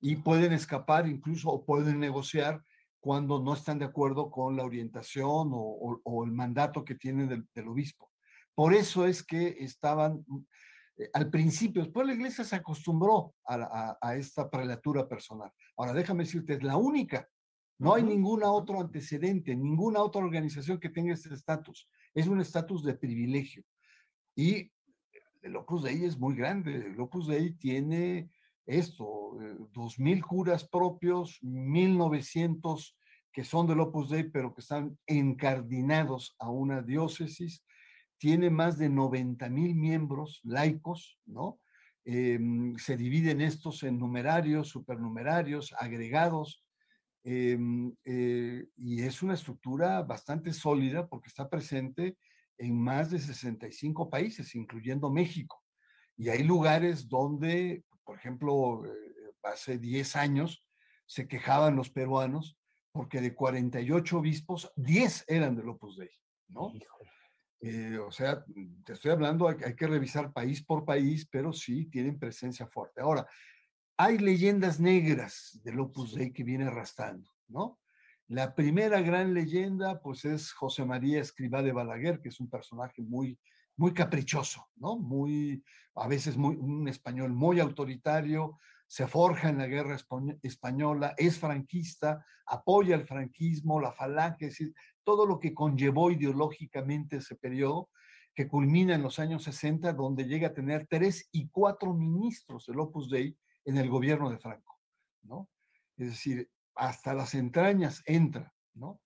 y 0.00 0.16
pueden 0.16 0.52
escapar 0.52 1.08
incluso 1.08 1.48
o 1.50 1.64
pueden 1.64 1.98
negociar 1.98 2.62
cuando 3.04 3.38
no 3.38 3.52
están 3.52 3.78
de 3.78 3.84
acuerdo 3.84 4.30
con 4.30 4.56
la 4.56 4.64
orientación 4.64 5.50
o, 5.52 6.24
el 6.24 6.32
mandato 6.32 6.86
que 6.86 6.94
tienen 6.94 7.28
del, 7.28 7.68
obispo. 7.68 8.10
Por 8.54 8.72
eso 8.72 9.04
es 9.04 9.22
que 9.22 9.56
estaban 9.58 10.24
eh, 10.96 11.10
al 11.12 11.28
principio, 11.28 11.82
después 11.82 12.06
la 12.06 12.14
iglesia 12.14 12.44
se 12.44 12.56
acostumbró 12.56 13.34
a, 13.46 14.16
esta 14.16 14.48
prelatura 14.48 15.06
personal. 15.06 15.52
Ahora, 15.76 15.92
déjame 15.92 16.24
decirte, 16.24 16.54
es 16.54 16.62
la 16.62 16.78
única. 16.78 17.28
No 17.78 17.92
hay 17.92 18.04
ninguna 18.04 18.50
otro 18.50 18.80
antecedente, 18.80 19.54
ninguna 19.54 20.00
otra 20.00 20.24
organización 20.24 20.80
que 20.80 20.88
tenga 20.88 21.12
este 21.12 21.34
estatus. 21.34 21.86
Es 22.14 22.26
un 22.26 22.40
estatus 22.40 22.82
de 22.84 22.94
privilegio. 22.94 23.64
Y 24.34 24.72
el 25.42 25.54
Opus 25.56 25.82
Dei 25.82 26.06
es 26.06 26.18
muy 26.18 26.34
grande. 26.34 26.74
El 26.74 26.98
Opus 26.98 27.26
Dei 27.26 27.52
tiene 27.52 28.30
esto, 28.66 29.40
eh, 29.40 29.56
dos 29.72 29.98
mil 29.98 30.24
curas 30.24 30.68
propios, 30.68 31.38
1900 31.42 32.96
que 33.34 33.42
son 33.42 33.66
del 33.66 33.80
Opus 33.80 34.10
Dei, 34.10 34.22
pero 34.30 34.54
que 34.54 34.60
están 34.60 34.96
encardinados 35.08 36.36
a 36.38 36.50
una 36.50 36.82
diócesis, 36.82 37.64
tiene 38.16 38.48
más 38.48 38.78
de 38.78 38.88
90 38.88 39.48
mil 39.48 39.74
miembros 39.74 40.40
laicos, 40.44 41.18
¿no? 41.26 41.58
Em, 42.04 42.76
se 42.78 42.96
dividen 42.96 43.40
estos 43.40 43.82
en 43.82 43.98
numerarios, 43.98 44.68
supernumerarios, 44.68 45.74
agregados, 45.80 46.64
em, 47.24 47.92
eh, 48.04 48.68
y 48.76 49.02
es 49.02 49.20
una 49.20 49.34
estructura 49.34 50.02
bastante 50.02 50.52
sólida 50.52 51.08
porque 51.08 51.28
está 51.28 51.50
presente 51.50 52.16
en 52.56 52.78
más 52.78 53.10
de 53.10 53.18
65 53.18 54.08
países, 54.10 54.54
incluyendo 54.54 55.10
México. 55.10 55.60
Y 56.16 56.28
hay 56.28 56.44
lugares 56.44 57.08
donde 57.08 57.82
por 58.04 58.16
ejemplo, 58.16 58.84
eh, 58.86 58.90
hace 59.42 59.78
10 59.78 60.16
años 60.16 60.64
se 61.06 61.26
quejaban 61.28 61.76
los 61.76 61.90
peruanos 61.90 62.58
porque 62.92 63.20
de 63.20 63.34
48 63.34 64.18
obispos, 64.18 64.72
10 64.76 65.24
eran 65.26 65.56
del 65.56 65.68
Opus 65.68 65.96
Dei, 65.96 66.10
¿no? 66.48 66.72
Eh, 67.60 67.98
o 67.98 68.12
sea, 68.12 68.44
te 68.84 68.92
estoy 68.92 69.10
hablando, 69.10 69.48
hay, 69.48 69.74
que 69.74 69.86
revisar 69.86 70.32
país 70.32 70.62
por 70.62 70.84
país, 70.84 71.26
pero 71.28 71.52
sí 71.52 71.86
tienen 71.86 72.18
presencia 72.18 72.66
fuerte. 72.66 73.00
Ahora, 73.00 73.26
hay 73.96 74.18
leyendas 74.18 74.78
negras 74.78 75.58
del 75.64 75.80
Opus 75.80 76.14
Dei 76.14 76.32
que 76.32 76.44
viene 76.44 76.66
arrastrando, 76.66 77.30
¿no? 77.48 77.80
La 78.28 78.54
primera 78.54 79.00
gran 79.00 79.34
leyenda, 79.34 80.00
pues 80.00 80.24
es 80.24 80.52
José 80.52 80.84
María 80.84 81.20
Escribá 81.20 81.62
de 81.62 81.72
Balaguer, 81.72 82.20
que 82.20 82.28
es 82.28 82.40
un 82.40 82.48
personaje 82.48 83.02
muy 83.02 83.38
muy 83.76 83.92
caprichoso, 83.92 84.68
¿no? 84.76 84.96
Muy, 84.96 85.62
a 85.94 86.08
veces 86.08 86.36
muy, 86.36 86.56
un 86.56 86.88
español 86.88 87.32
muy 87.32 87.60
autoritario, 87.60 88.58
se 88.86 89.06
forja 89.06 89.48
en 89.48 89.58
la 89.58 89.66
guerra 89.66 89.96
española, 90.42 91.14
es 91.16 91.38
franquista, 91.38 92.24
apoya 92.46 92.94
el 92.94 93.04
franquismo, 93.04 93.80
la 93.80 93.92
falange, 93.92 94.46
es 94.46 94.62
todo 95.02 95.26
lo 95.26 95.40
que 95.40 95.54
conllevó 95.54 96.10
ideológicamente 96.10 97.16
ese 97.16 97.34
periodo, 97.36 97.90
que 98.34 98.48
culmina 98.48 98.94
en 98.94 99.02
los 99.02 99.18
años 99.18 99.44
60, 99.44 99.92
donde 99.92 100.24
llega 100.24 100.48
a 100.48 100.54
tener 100.54 100.86
tres 100.88 101.28
y 101.32 101.48
cuatro 101.48 101.94
ministros 101.94 102.66
del 102.66 102.80
Opus 102.80 103.08
Dei 103.10 103.36
en 103.64 103.78
el 103.78 103.88
gobierno 103.88 104.30
de 104.30 104.38
Franco, 104.38 104.78
¿no? 105.22 105.48
Es 105.96 106.08
decir, 106.08 106.50
hasta 106.74 107.14
las 107.14 107.34
entrañas 107.34 108.02
entra, 108.06 108.52
¿no? 108.74 109.00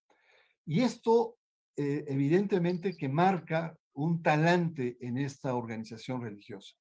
Y 0.64 0.81
esto, 0.81 1.37
eh, 1.76 2.04
evidentemente, 2.09 2.96
que 2.96 3.09
marca 3.09 3.76
un 3.98 4.22
talante 4.22 4.96
en 5.00 5.18
esta 5.18 5.54
organización 5.54 6.22
religiosa. 6.22 6.74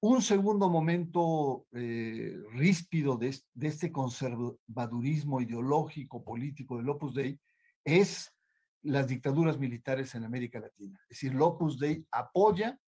Un 0.00 0.22
segundo 0.22 0.68
momento 0.68 1.66
eh, 1.72 2.36
ríspido 2.52 3.16
de, 3.16 3.38
este 3.60 3.92
conservadurismo 3.92 5.40
ideológico, 5.40 6.24
político 6.24 6.78
del 6.78 6.88
Opus 6.88 7.14
Dei 7.14 7.38
es 7.84 8.34
las 8.82 9.06
dictaduras 9.06 9.58
militares 9.58 10.14
en 10.14 10.24
América 10.24 10.58
Latina. 10.58 10.98
Es 11.02 11.20
decir, 11.20 11.32
el 11.32 11.42
Opus 11.42 11.78
Dei 11.78 12.04
apoya, 12.10 12.78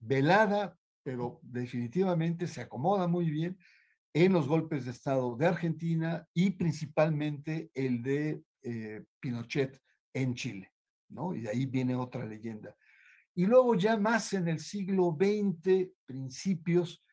velada, 0.00 0.76
pero 1.02 1.38
definitivamente 1.42 2.48
se 2.48 2.62
acomoda 2.62 3.06
muy 3.06 3.30
bien 3.30 3.56
en 4.12 4.32
los 4.32 4.48
golpes 4.48 4.84
de 4.84 4.90
Estado 4.90 5.36
de 5.36 5.46
Argentina 5.46 6.26
y 6.34 6.50
principalmente 6.50 7.70
el 7.74 8.02
de 8.02 8.42
eh, 8.62 9.04
Pinochet 9.20 9.80
en 10.12 10.34
Chile, 10.34 10.72
¿no? 11.08 11.34
Y 11.34 11.42
de 11.42 11.50
ahí 11.50 11.64
viene 11.64 11.94
otra 11.94 12.26
leyenda. 12.26 12.74
Y 13.38 13.46
luego 13.46 13.76
ya 13.76 13.96
más 13.96 14.32
en 14.32 14.48
el 14.48 14.58
siglo 14.58 15.16
XX, 15.16 15.92
principios, 16.04 17.04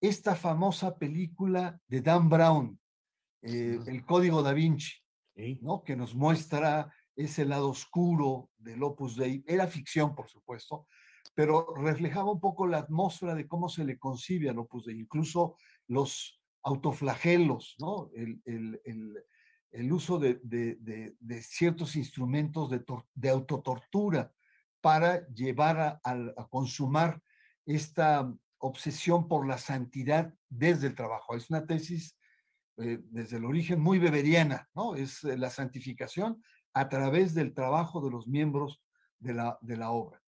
esta 0.00 0.34
famosa 0.34 0.96
película 0.96 1.78
de 1.86 2.00
Dan 2.00 2.30
Brown, 2.30 2.80
eh, 3.42 3.78
El 3.86 4.02
Código 4.06 4.42
da 4.42 4.54
Vinci, 4.54 4.94
¿no? 5.60 5.84
Que 5.84 5.94
nos 5.94 6.14
muestra 6.14 6.90
ese 7.14 7.44
lado 7.44 7.68
oscuro 7.68 8.48
del 8.56 8.82
Opus 8.82 9.14
Dei. 9.14 9.44
Era 9.46 9.66
ficción, 9.66 10.14
por 10.14 10.26
supuesto, 10.30 10.86
pero 11.34 11.74
reflejaba 11.76 12.32
un 12.32 12.40
poco 12.40 12.66
la 12.66 12.78
atmósfera 12.78 13.34
de 13.34 13.46
cómo 13.46 13.68
se 13.68 13.84
le 13.84 13.98
concibe 13.98 14.48
al 14.48 14.60
Opus 14.60 14.86
Dei, 14.86 14.98
incluso 14.98 15.58
los 15.88 16.40
autoflagelos, 16.62 17.74
¿no? 17.78 18.08
El, 18.14 18.40
el, 18.46 18.80
el, 19.70 19.92
uso 19.92 20.18
de, 20.18 20.40
de, 20.44 20.78
de, 21.20 21.42
ciertos 21.42 21.94
instrumentos 21.94 22.70
de, 22.70 23.28
autotortura 23.28 24.32
para 24.84 25.26
llevar 25.28 25.98
a, 26.04 26.48
consumar 26.50 27.18
esta 27.64 28.30
obsesión 28.58 29.28
por 29.28 29.48
la 29.48 29.56
santidad 29.56 30.34
desde 30.50 30.88
el 30.88 30.94
trabajo. 30.94 31.34
Es 31.34 31.48
una 31.48 31.64
tesis 31.64 32.18
eh, 32.76 32.98
desde 33.04 33.38
el 33.38 33.46
origen 33.46 33.80
muy 33.80 33.98
beberiana, 33.98 34.68
¿no? 34.74 34.94
Es 34.94 35.24
eh, 35.24 35.38
la 35.38 35.48
santificación 35.48 36.44
a 36.74 36.90
través 36.90 37.32
del 37.32 37.54
trabajo 37.54 38.02
de 38.02 38.10
los 38.10 38.28
miembros 38.28 38.82
de 39.18 39.32
la, 39.32 39.58
de 39.62 39.78
la 39.78 39.90
obra. 39.90 40.22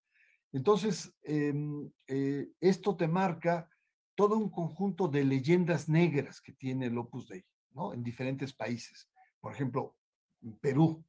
Entonces, 0.55 1.14
em, 1.23 1.90
eh, 2.07 2.49
esto 2.59 2.97
te 2.97 3.09
marca 3.09 3.69
todo 4.14 4.38
un 4.38 4.49
conjunto 4.49 5.07
de 5.07 5.23
leyendas 5.23 5.87
negras 5.87 6.40
que 6.40 6.55
tiene 6.55 6.87
el 6.87 6.97
Opus 6.97 7.29
Dei, 7.29 7.45
¿no? 7.73 7.92
En 7.92 8.03
diferentes 8.03 8.55
países. 8.55 9.11
Por 9.38 9.53
ejemplo, 9.53 9.97
en 10.40 10.57
Perú. 10.57 11.05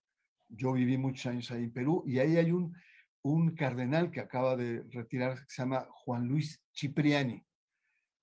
Yo 0.49 0.73
viví 0.73 0.97
muchos 0.97 1.27
años 1.27 1.49
ahí 1.51 1.63
en 1.63 1.71
Perú 1.71 2.03
y 2.05 2.19
ahí 2.19 2.35
hay 2.35 2.51
un, 2.51 2.75
un 3.23 3.55
cardenal 3.55 4.11
que 4.11 4.19
acaba 4.19 4.55
de 4.55 4.83
retirarse 4.91 5.43
que 5.43 5.49
se 5.49 5.61
llama 5.61 5.87
Juan 5.89 6.27
Luis 6.27 6.63
Cipriani. 6.73 7.43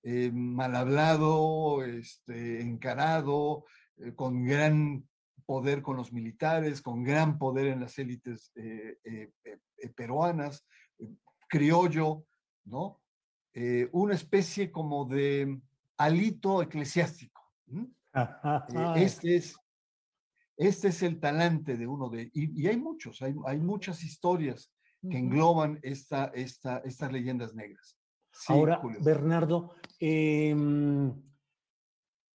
Eh, 0.03 0.31
mal 0.33 0.77
hablado, 0.77 1.83
este, 1.83 2.61
encarado, 2.61 3.65
eh, 3.97 4.15
con 4.15 4.45
gran 4.45 5.09
poder 5.47 5.83
con 5.83 5.97
los 5.97 6.13
militares, 6.13 6.83
con 6.83 7.03
gran 7.03 7.39
poder 7.39 7.67
en 7.69 7.81
las 7.81 7.99
élites 7.99 8.53
eh, 8.55 9.31
peruanas, 9.95 10.67
criollo, 11.49 12.25
¿no? 12.65 13.01
Eh, 13.57 13.89
una 13.93 14.15
especie 14.15 14.73
como 14.73 15.05
de 15.05 15.61
alito 15.97 16.61
eclesiástico. 16.61 17.41
Eh, 17.73 18.93
este, 18.97 19.37
es, 19.37 19.57
este 20.57 20.89
es 20.89 21.03
el 21.05 21.21
talante 21.21 21.77
de 21.77 21.87
uno 21.87 22.09
de, 22.09 22.31
y, 22.35 22.67
hay 22.67 22.77
muchos, 22.77 23.23
hay, 23.23 23.33
hay, 23.47 23.59
muchas 23.61 24.03
historias 24.03 24.73
que 25.11 25.19
engloban 25.19 25.79
esta, 25.83 26.27
esta, 26.35 26.79
estas 26.79 27.13
leyendas 27.13 27.55
negras. 27.55 27.99
Ahora, 28.49 28.81
Bernardo, 29.01 29.75
em, 30.01 31.13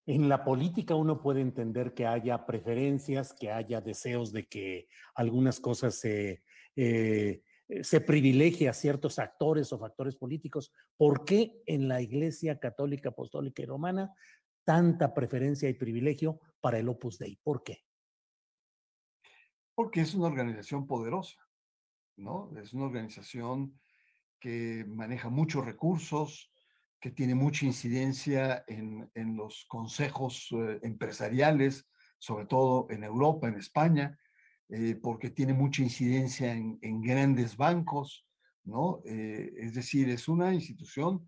en 0.06 0.30
la 0.30 0.44
política 0.44 0.96
uno 0.96 1.22
puede 1.22 1.42
entender 1.42 1.94
que 1.94 2.06
haya 2.06 2.46
preferencias, 2.46 3.34
que 3.34 3.52
haya 3.52 3.82
deseos 3.82 4.32
de 4.32 4.48
que 4.48 4.88
algunas 5.16 5.60
cosas 5.60 5.96
se 5.96 6.44
eh, 6.76 7.44
se 7.84 8.02
privilegia 8.02 8.72
a 8.72 8.74
ciertos 8.74 9.20
actores 9.20 9.72
o 9.72 9.78
factores 9.78 10.16
políticos. 10.16 10.74
¿Por 10.98 11.24
qué 11.24 11.62
en 11.66 11.88
la 11.88 12.02
Iglesia 12.02 12.60
Católica, 12.60 13.10
Apostólica 13.10 13.62
y 13.62 13.66
Romana 13.66 14.14
tanta 14.64 15.14
preferencia 15.14 15.70
y 15.70 15.74
privilegio 15.74 16.40
para 16.62 16.80
el 16.80 16.90
Opus 16.90 17.20
Dei? 17.20 17.38
¿Por 17.44 17.64
qué? 17.64 17.86
Porque 19.76 20.02
es 20.02 20.14
una 20.16 20.28
organización 20.28 20.88
poderosa, 20.88 21.38
Es 22.58 22.74
una 22.74 22.86
organización 22.86 23.80
que 24.42 24.86
maneja 24.88 25.30
muchos 25.30 25.66
recursos, 25.66 26.52
que 27.00 27.12
tiene 27.12 27.34
mucha 27.34 27.66
incidencia 27.66 28.66
en, 28.68 29.10
en 29.16 29.38
los 29.38 29.66
consejos 29.70 30.50
eh, 30.52 30.80
empresariales, 30.84 31.88
sobre 32.18 32.46
todo 32.46 32.88
en 32.90 33.06
Europa, 33.06 33.48
en 33.48 33.56
España, 33.56 34.20
eh, 34.68 35.00
porque 35.02 35.30
tiene 35.30 35.54
mucha 35.54 35.82
incidencia 35.82 36.52
en, 36.52 37.02
grandes 37.02 37.56
bancos, 37.56 38.28
¿no? 38.66 39.02
Eh, 39.06 39.54
es 39.58 39.74
decir, 39.74 40.10
es 40.10 40.28
una 40.28 40.54
institución, 40.54 41.26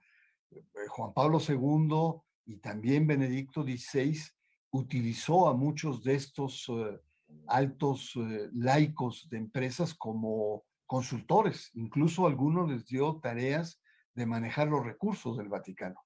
Juan 0.90 1.14
Pablo 1.14 1.40
II 1.40 2.22
y 2.46 2.58
también 2.58 3.08
Benedicto 3.08 3.64
XVI 3.64 4.20
utilizó 4.72 5.48
a 5.48 5.54
muchos 5.54 6.04
de 6.04 6.16
estos 6.16 6.70
altos 7.48 8.14
laicos 8.52 9.30
de 9.30 9.38
empresas 9.38 9.94
como 9.94 10.66
consultores, 10.92 11.72
incluso 11.76 12.28
algunos 12.28 12.70
les 12.70 12.86
dio 12.86 13.18
tareas 13.22 13.82
de 14.14 14.26
manejar 14.26 14.68
los 14.68 14.86
recursos 14.86 15.38
del 15.38 15.48
Vaticano. 15.48 16.02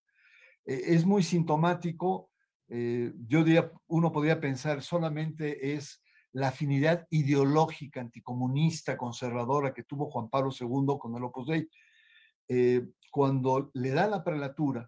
es 0.64 1.06
muy 1.08 1.24
sintomático, 1.24 2.30
yo 2.68 3.44
diría, 3.44 3.72
uno 3.88 4.12
podría 4.12 4.40
pensar 4.40 4.84
solamente 4.84 5.74
es 5.74 6.04
la 6.34 6.50
afinidad 6.50 7.08
ideológica 7.10 8.00
anticomunista, 8.00 8.96
conservadora 8.96 9.74
que 9.74 9.86
tuvo 9.86 10.12
Juan 10.12 10.30
Pablo 10.30 10.52
II 10.52 11.00
con 11.00 11.16
el 11.16 11.24
Opus 11.24 11.48
Dei. 11.48 11.68
Eh, 12.48 12.86
cuando 13.10 13.72
le 13.74 13.90
da 13.90 14.06
la 14.06 14.24
prelatura, 14.24 14.88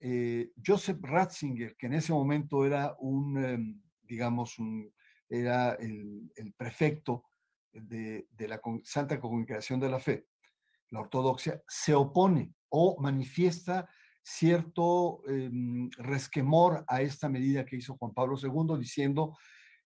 eh, 0.00 0.50
Joseph 0.62 0.98
Ratzinger, 1.00 1.76
que 1.76 1.86
en 1.86 1.94
ese 1.94 2.12
momento 2.12 2.66
era 2.66 2.94
un, 2.98 3.42
em, 3.42 3.80
digamos, 4.02 4.58
un, 4.58 4.92
era 5.30 5.74
el, 5.74 6.30
prefecto 6.58 7.29
de, 7.72 8.26
la 8.38 8.60
Santa 8.84 9.20
Congregación 9.20 9.80
de 9.80 9.88
la 9.88 10.00
Fe, 10.00 10.26
la 10.90 11.00
ortodoxia, 11.00 11.62
se 11.68 11.94
opone 11.94 12.54
o 12.68 13.00
manifiesta 13.00 13.88
cierto 14.22 15.22
em, 15.28 15.90
resquemor 15.98 16.84
a 16.86 17.02
esta 17.02 17.28
medida 17.28 17.64
que 17.64 17.76
hizo 17.76 17.96
Juan 17.96 18.12
Pablo 18.12 18.36
II, 18.40 18.78
diciendo 18.78 19.36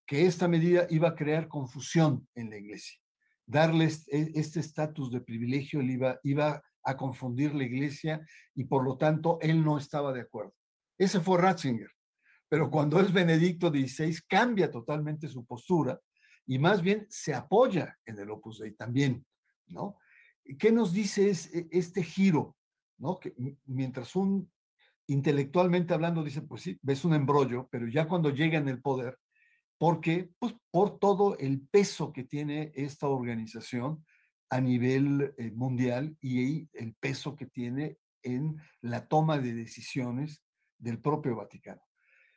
que 0.07 0.27
esta 0.27 0.49
medida 0.49 0.87
iba 0.91 1.09
a 1.09 1.15
crear 1.15 1.49
confusión 1.49 2.29
en 2.35 2.51
la 2.51 2.59
iglesia. 2.59 2.99
Darles 3.47 4.07
e, 4.09 4.33
este 4.35 4.61
estatus 4.61 5.11
de 5.11 5.21
privilegio 5.21 5.81
iba, 5.83 6.19
iba 6.23 6.63
a 6.83 6.97
confundir 6.97 7.55
la 7.55 7.65
iglesia 7.65 8.21
y 8.55 8.65
por 8.65 8.85
lo 8.85 8.97
tanto 8.99 9.39
él 9.41 9.65
no 9.65 9.79
estaba 9.79 10.13
de 10.13 10.23
acuerdo. 10.23 10.55
Ese 10.99 11.21
fue 11.21 11.41
Ratzinger. 11.41 11.91
Pero 12.49 12.71
cuando 12.71 13.01
es 13.01 13.13
Benedicto 13.13 13.71
XVI 13.71 14.17
cambia 14.29 14.71
totalmente 14.71 15.29
su 15.29 15.45
postura 15.45 15.99
y 16.47 16.59
más 16.59 16.83
bien 16.83 17.07
se 17.09 17.35
apoya 17.35 17.99
en 18.05 18.19
el 18.19 18.31
Opus 18.31 18.59
Dei 18.59 18.73
también, 18.73 19.25
¿no? 19.67 19.99
¿Qué 20.59 20.71
nos 20.71 20.93
dice 20.93 21.31
es, 21.31 21.55
e, 21.55 21.69
este 21.71 22.03
giro? 22.03 22.57
¿no? 22.99 23.19
Que 23.19 23.35
mientras 23.67 24.15
un 24.17 24.51
intelectualmente 25.07 25.93
hablando 25.93 26.23
dice, 26.23 26.43
pues 26.43 26.63
sí, 26.63 26.79
ves 26.83 27.05
un 27.05 27.15
embrollo, 27.15 27.69
pero 27.71 27.87
ya 27.87 28.09
cuando 28.09 28.31
llega 28.31 28.59
en 28.59 28.69
el 28.69 28.81
poder, 28.81 29.19
porque 29.77 30.31
pues, 30.39 30.55
por 30.71 30.99
todo 30.99 31.37
el 31.39 31.61
peso 31.61 32.13
que 32.13 32.25
tiene 32.25 32.73
esta 32.75 33.09
organización 33.09 34.05
a 34.51 34.61
nivel 34.61 35.35
eh, 35.37 35.51
mundial 35.51 36.17
y 36.21 36.69
el 36.73 36.95
peso 36.95 37.37
que 37.37 37.47
tiene 37.47 37.99
en 38.23 38.57
la 38.81 39.07
toma 39.07 39.39
de 39.39 39.53
decisiones 39.53 40.43
del 40.79 41.01
propio 41.01 41.37
Vaticano. 41.37 41.83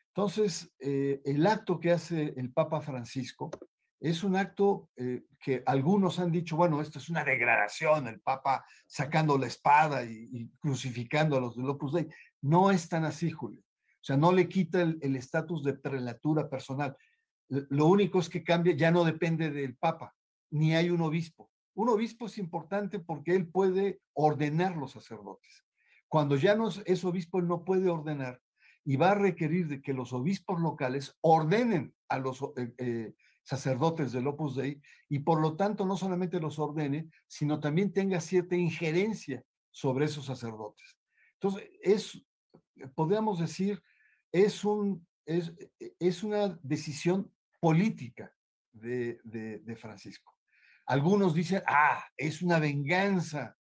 Entonces, 0.08 0.74
eh, 0.80 1.22
el 1.24 1.46
acto 1.46 1.80
que 1.80 1.91
hace 1.91 2.34
el 2.36 2.52
Papa 2.52 2.82
Francisco 2.82 3.50
es 3.99 4.23
un 4.23 4.36
acto 4.36 4.89
eh, 4.95 5.23
que 5.39 5.63
algunos 5.65 6.19
han 6.19 6.31
dicho, 6.31 6.55
bueno, 6.55 6.81
esto 6.81 6.99
es 6.99 7.10
una 7.10 7.23
degradación, 7.23 8.07
el 8.07 8.19
Papa 8.19 8.65
sacando 8.86 9.38
la 9.38 9.47
espada 9.47 10.03
y, 10.03 10.29
y 10.31 10.49
crucificando 10.60 11.38
a 11.38 11.41
los 11.41 11.55
del 11.55 11.69
Opus 11.69 11.93
Dei. 11.93 12.07
No 12.41 12.71
es 12.71 12.88
tan 12.88 13.05
así, 13.05 13.31
Julio. 13.31 13.62
O 13.62 14.03
sea, 14.07 14.17
no 14.17 14.31
le 14.31 14.47
quita 14.47 14.81
el 14.81 15.15
estatus 15.15 15.63
de 15.63 15.73
prelatura 15.73 16.49
personal. 16.49 16.95
Lo 17.49 17.88
único 17.88 18.19
es 18.19 18.29
que 18.29 18.43
cambia, 18.43 18.75
ya 18.75 18.91
no 18.91 19.03
depende 19.03 19.51
del 19.51 19.75
Papa, 19.75 20.15
ni 20.51 20.75
hay 20.75 20.89
un 20.89 21.01
obispo. 21.01 21.51
Un 21.73 21.89
obispo 21.89 22.27
es 22.27 22.38
importante 22.38 22.99
porque 22.99 23.36
él 23.36 23.47
puede 23.47 24.01
ordenar 24.13 24.77
los 24.77 24.91
sacerdotes. 24.91 25.65
Cuando 26.07 26.36
ya 26.36 26.55
no 26.55 26.69
es 26.69 27.05
obispo, 27.05 27.39
él 27.39 27.47
no 27.47 27.65
puede 27.65 27.89
ordenar 27.89 28.41
y 28.88 28.95
va 28.95 29.12
a 29.12 29.15
requerir 29.15 29.67
de 29.67 29.81
que 29.81 29.93
los 29.93 30.13
obispos 30.13 30.62
locales 30.62 31.17
ordenen 31.19 31.93
a 32.07 32.19
los 32.19 32.41
eh, 32.55 32.73
eh, 32.77 33.13
sacerdotes 33.47 34.12
del 34.12 34.27
Opus 34.27 34.57
Dei 34.57 34.81
y 35.07 35.19
por 35.19 35.39
lo 35.39 35.55
tanto 35.55 35.86
no 35.86 35.95
solamente 35.95 36.38
los 36.38 36.60
ordene, 36.60 37.10
sino 37.27 37.62
también 37.62 37.93
tenga 37.93 38.19
cierta 38.19 38.57
injerencia 38.57 39.41
sobre 39.71 40.03
esos 40.03 40.25
sacerdotes. 40.25 40.97
Entonces, 41.36 41.69
es, 41.81 42.21
podríamos 42.93 43.39
decir, 43.39 43.81
es, 44.33 44.65
un, 44.65 45.07
es, 45.25 45.53
es 45.79 46.23
una 46.23 46.60
decisión 46.62 47.31
política 47.62 48.33
de, 48.73 49.21
de, 49.23 49.75
Francisco. 49.77 50.36
Algunos 50.86 51.33
dicen, 51.33 51.63
ah, 51.67 52.03
es 52.17 52.41
una 52.41 52.60
venganza. 52.60 53.55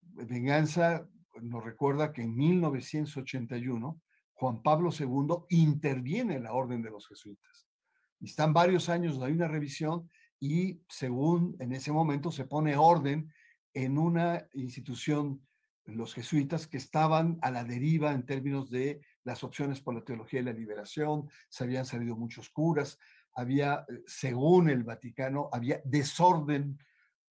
Venganza 0.00 1.06
nos 1.42 1.62
recuerda 1.62 2.14
que 2.14 2.22
en 2.22 2.34
1981 2.34 4.00
Juan 4.32 4.62
Pablo 4.62 4.90
II 4.98 5.44
interviene 5.50 6.36
en 6.36 6.44
la 6.44 6.54
orden 6.54 6.80
de 6.80 6.90
los 6.90 7.06
jesuitas. 7.06 7.67
Están 8.20 8.52
varios 8.52 8.88
años, 8.88 9.20
hay 9.22 9.32
una 9.32 9.48
revisión 9.48 10.10
y 10.40 10.80
según 10.88 11.56
en 11.58 11.72
ese 11.72 11.92
momento 11.92 12.30
se 12.30 12.44
pone 12.44 12.76
orden 12.76 13.32
en 13.74 13.98
una 13.98 14.48
institución, 14.54 15.46
los 15.84 16.14
jesuitas, 16.14 16.66
que 16.66 16.76
estaban 16.76 17.38
a 17.42 17.50
la 17.50 17.64
deriva 17.64 18.12
en 18.12 18.26
términos 18.26 18.70
de 18.70 19.00
las 19.24 19.44
opciones 19.44 19.80
por 19.80 19.94
la 19.94 20.04
teología 20.04 20.40
y 20.40 20.44
la 20.44 20.52
liberación, 20.52 21.28
se 21.48 21.64
habían 21.64 21.86
salido 21.86 22.16
muchos 22.16 22.50
curas, 22.50 22.98
había, 23.34 23.86
según 24.06 24.68
el 24.68 24.82
Vaticano, 24.82 25.48
había 25.52 25.80
desorden 25.84 26.78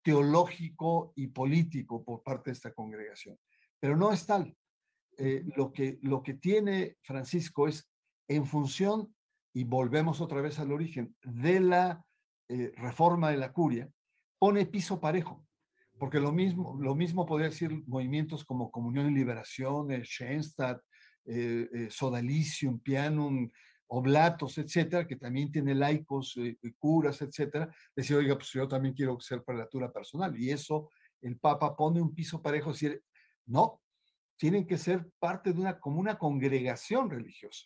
teológico 0.01 1.11
y 1.15 1.27
político 1.27 2.03
por 2.03 2.23
parte 2.23 2.49
de 2.49 2.53
esta 2.53 2.73
congregación. 2.73 3.37
Pero 3.79 3.97
no 3.97 4.13
es 4.13 4.25
tal. 4.25 4.55
Eh, 5.17 5.43
lo, 5.55 5.71
que, 5.71 5.99
lo 6.03 6.23
que 6.23 6.35
tiene 6.35 6.97
Francisco 7.01 7.67
es 7.67 7.89
en 8.27 8.45
función, 8.45 9.13
y 9.57 9.63
volvemos 9.63 10.21
otra 10.21 10.41
vez 10.41 10.59
al 10.59 10.71
origen, 10.71 11.15
de 11.23 11.59
la 11.59 12.05
eh, 12.47 12.71
reforma 12.75 13.31
de 13.31 13.37
la 13.37 13.51
curia, 13.51 13.89
pone 14.37 14.65
piso 14.65 14.99
parejo. 14.99 15.45
Porque 15.97 16.19
lo 16.19 16.31
mismo, 16.31 16.77
lo 16.79 16.93
mismo 16.93 17.25
podría 17.25 17.49
decir 17.49 17.83
movimientos 17.87 18.45
como 18.45 18.69
Comunión 18.69 19.09
y 19.09 19.15
Liberación, 19.15 19.89
Schoenstatt, 20.03 20.79
Sodalicium, 21.89 22.79
Pianum, 22.79 23.49
oblatos, 23.87 24.57
etcétera, 24.57 25.07
que 25.07 25.15
también 25.15 25.51
tiene 25.51 25.73
laicos, 25.73 26.37
eh, 26.37 26.57
curas, 26.77 27.21
etcétera, 27.21 27.73
decir, 27.95 28.17
oiga, 28.17 28.35
pues 28.35 28.51
yo 28.51 28.67
también 28.67 28.93
quiero 28.93 29.19
ser 29.19 29.43
prelatura 29.43 29.91
personal. 29.91 30.37
Y 30.37 30.51
eso 30.51 30.89
el 31.21 31.37
Papa 31.37 31.75
pone 31.75 32.01
un 32.01 32.13
piso 32.13 32.41
parejo, 32.41 32.71
decir, 32.73 33.01
no, 33.45 33.81
tienen 34.37 34.67
que 34.67 34.77
ser 34.77 35.09
parte 35.19 35.53
de 35.53 35.59
una, 35.59 35.79
como 35.79 35.99
una 35.99 36.17
congregación 36.17 37.09
religiosa. 37.09 37.65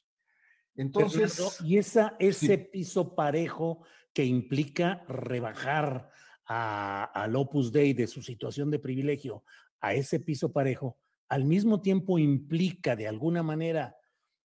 Entonces. 0.76 1.60
y 1.64 1.78
esa, 1.78 2.16
ese 2.20 2.58
piso 2.58 3.16
parejo 3.16 3.84
que 4.14 4.26
implica 4.26 5.04
rebajar 5.08 6.10
a, 6.48 7.04
al 7.04 7.36
Opus 7.36 7.72
Dei 7.72 7.94
de 7.94 8.08
su 8.08 8.22
situación 8.22 8.72
de 8.72 8.80
privilegio 8.80 9.44
a 9.80 9.94
ese 9.94 10.20
piso 10.20 10.52
parejo, 10.52 11.00
al 11.28 11.46
mismo 11.46 11.82
tiempo 11.82 12.20
implica 12.20 12.96
de 12.96 13.08
alguna 13.08 13.42
manera 13.42 13.96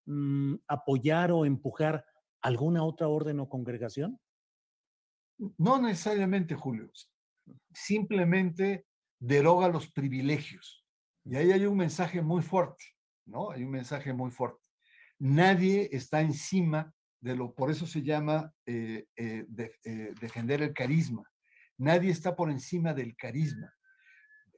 Mm, 0.07 0.55
apoyar 0.69 1.33
o 1.33 1.45
empujar 1.45 2.07
alguna 2.41 2.85
otra 2.85 3.09
orden 3.09 3.41
o 3.41 3.49
congregación? 3.49 4.21
No 5.59 5.83
necesariamente, 5.83 6.55
Julio. 6.55 6.89
Simplemente 7.73 8.87
deroga 9.19 9.69
los 9.69 9.91
privilegios. 9.91 10.87
Y 11.25 11.35
ahí 11.35 11.51
hay 11.51 11.67
un 11.67 11.77
mensaje 11.77 12.23
muy 12.23 12.43
fuerte, 12.43 12.85
¿no? 13.27 13.51
Hay 13.51 13.65
un 13.65 13.73
mensaje 13.73 14.13
muy 14.13 14.31
fuerte. 14.31 14.65
Nadie 15.19 15.89
está 15.93 16.21
encima 16.21 16.93
de 17.21 17.37
lo, 17.37 17.55
por 17.55 17.71
eso 17.71 17.87
se 17.87 18.03
llama 18.03 18.53
eh, 18.67 19.07
eh, 19.17 19.47
eh, 19.85 20.15
defender 20.21 20.63
el 20.63 20.73
carisma. 20.73 21.23
Nadie 21.79 22.11
está 22.11 22.37
por 22.37 22.51
encima 22.51 22.95
del 22.95 23.17
carisma 23.17 23.73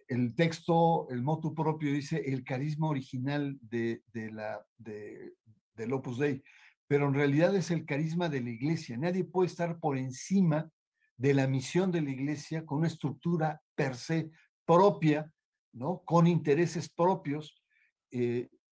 el 0.08 0.34
texto, 0.34 1.08
el 1.10 1.22
motu 1.22 1.54
propio 1.54 1.92
dice 1.92 2.22
el 2.26 2.42
carisma 2.42 2.88
original 2.88 3.58
de, 3.60 4.02
la, 4.32 4.64
de, 4.78 5.34
del 5.74 5.92
Opus 5.92 6.18
Dei, 6.18 6.42
pero 6.86 7.06
en 7.06 7.14
realidad 7.14 7.54
es 7.54 7.70
el 7.70 7.84
carisma 7.84 8.30
de 8.30 8.40
la 8.40 8.50
iglesia. 8.50 8.96
Nadie 8.96 9.24
puede 9.24 9.48
estar 9.48 9.78
por 9.78 9.98
encima 9.98 10.70
de 11.16 11.34
la 11.34 11.46
misión 11.46 11.92
de 11.92 12.00
la 12.00 12.10
iglesia 12.10 12.64
con 12.64 12.78
una 12.78 12.86
estructura 12.86 13.60
per 13.74 13.96
se 13.96 14.30
propia, 14.64 15.30
¿no? 15.72 16.02
Con 16.04 16.26
intereses 16.26 16.88
propios 16.88 17.62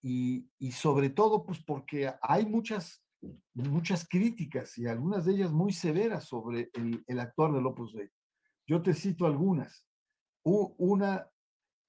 y, 0.09 0.71
sobre 0.71 1.11
todo, 1.11 1.45
pues 1.45 1.59
porque 1.59 2.13
hay 2.23 2.47
muchas, 2.47 3.05
muchas 3.55 4.09
críticas 4.09 4.79
y 4.79 4.87
algunas 4.87 5.25
de 5.25 5.33
ellas 5.33 5.51
muy 5.51 5.73
severas 5.73 6.29
sobre 6.29 6.71
el, 6.75 7.03
el 7.09 7.19
actuar 7.19 7.53
del 7.53 7.67
Opus 7.67 7.93
Dei. 7.93 8.09
Yo 8.69 8.81
te 8.83 8.95
cito 8.95 9.27
algunas. 9.27 9.85
Una, 10.45 11.29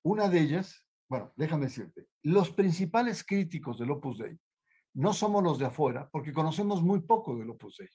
una 0.03 0.29
de 0.29 0.39
ellas, 0.39 0.83
bueno, 1.07 1.31
déjame 1.35 1.65
decirte, 1.65 2.07
los 2.23 2.49
principales 2.49 3.23
críticos 3.23 3.77
del 3.77 3.91
Opus 3.91 4.17
Dei 4.17 4.35
no 4.95 5.13
somos 5.13 5.43
los 5.43 5.59
de 5.59 5.67
afuera, 5.67 6.09
porque 6.11 6.33
conocemos 6.33 6.81
muy 6.81 7.01
poco 7.01 7.37
del 7.37 7.51
Opus 7.51 7.77
Dei. 7.77 7.89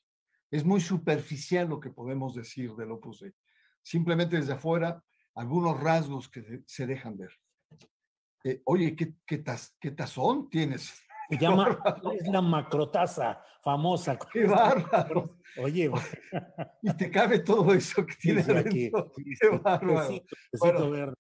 Es 0.52 0.64
muy 0.64 0.80
superficial 0.80 1.68
lo 1.68 1.80
que 1.80 1.90
podemos 1.90 2.36
decir 2.36 2.76
del 2.76 2.92
Opus 2.92 3.20
Dei. 3.20 3.32
Simplemente 3.82 4.36
desde 4.36 4.52
afuera, 4.52 5.02
algunos 5.34 5.80
rasgos 5.80 6.28
que 6.28 6.62
se 6.64 6.86
dejan 6.86 7.18
ver. 7.18 7.32
Eh, 8.44 8.62
oye, 8.64 8.96
¿qué, 8.96 9.14
qué, 9.26 9.42
qué 9.80 9.90
tazón 9.90 10.50
tienes? 10.50 10.92
Se 11.30 11.38
llama, 11.38 11.78
es 12.20 12.28
la 12.28 12.42
macrotaza 12.42 13.42
famosa. 13.62 14.18
¡Qué 14.32 14.44
bárbaro! 14.44 15.38
Oye, 15.58 15.90
y 16.82 16.96
te 16.96 17.10
cabe 17.10 17.38
todo 17.38 17.72
eso 17.74 18.04
que 18.06 18.14
tienes 18.14 18.48
aquí. 18.48 18.90
¡Qué 19.40 19.48
bárbaro! 19.48 20.08
bueno, 20.58 21.14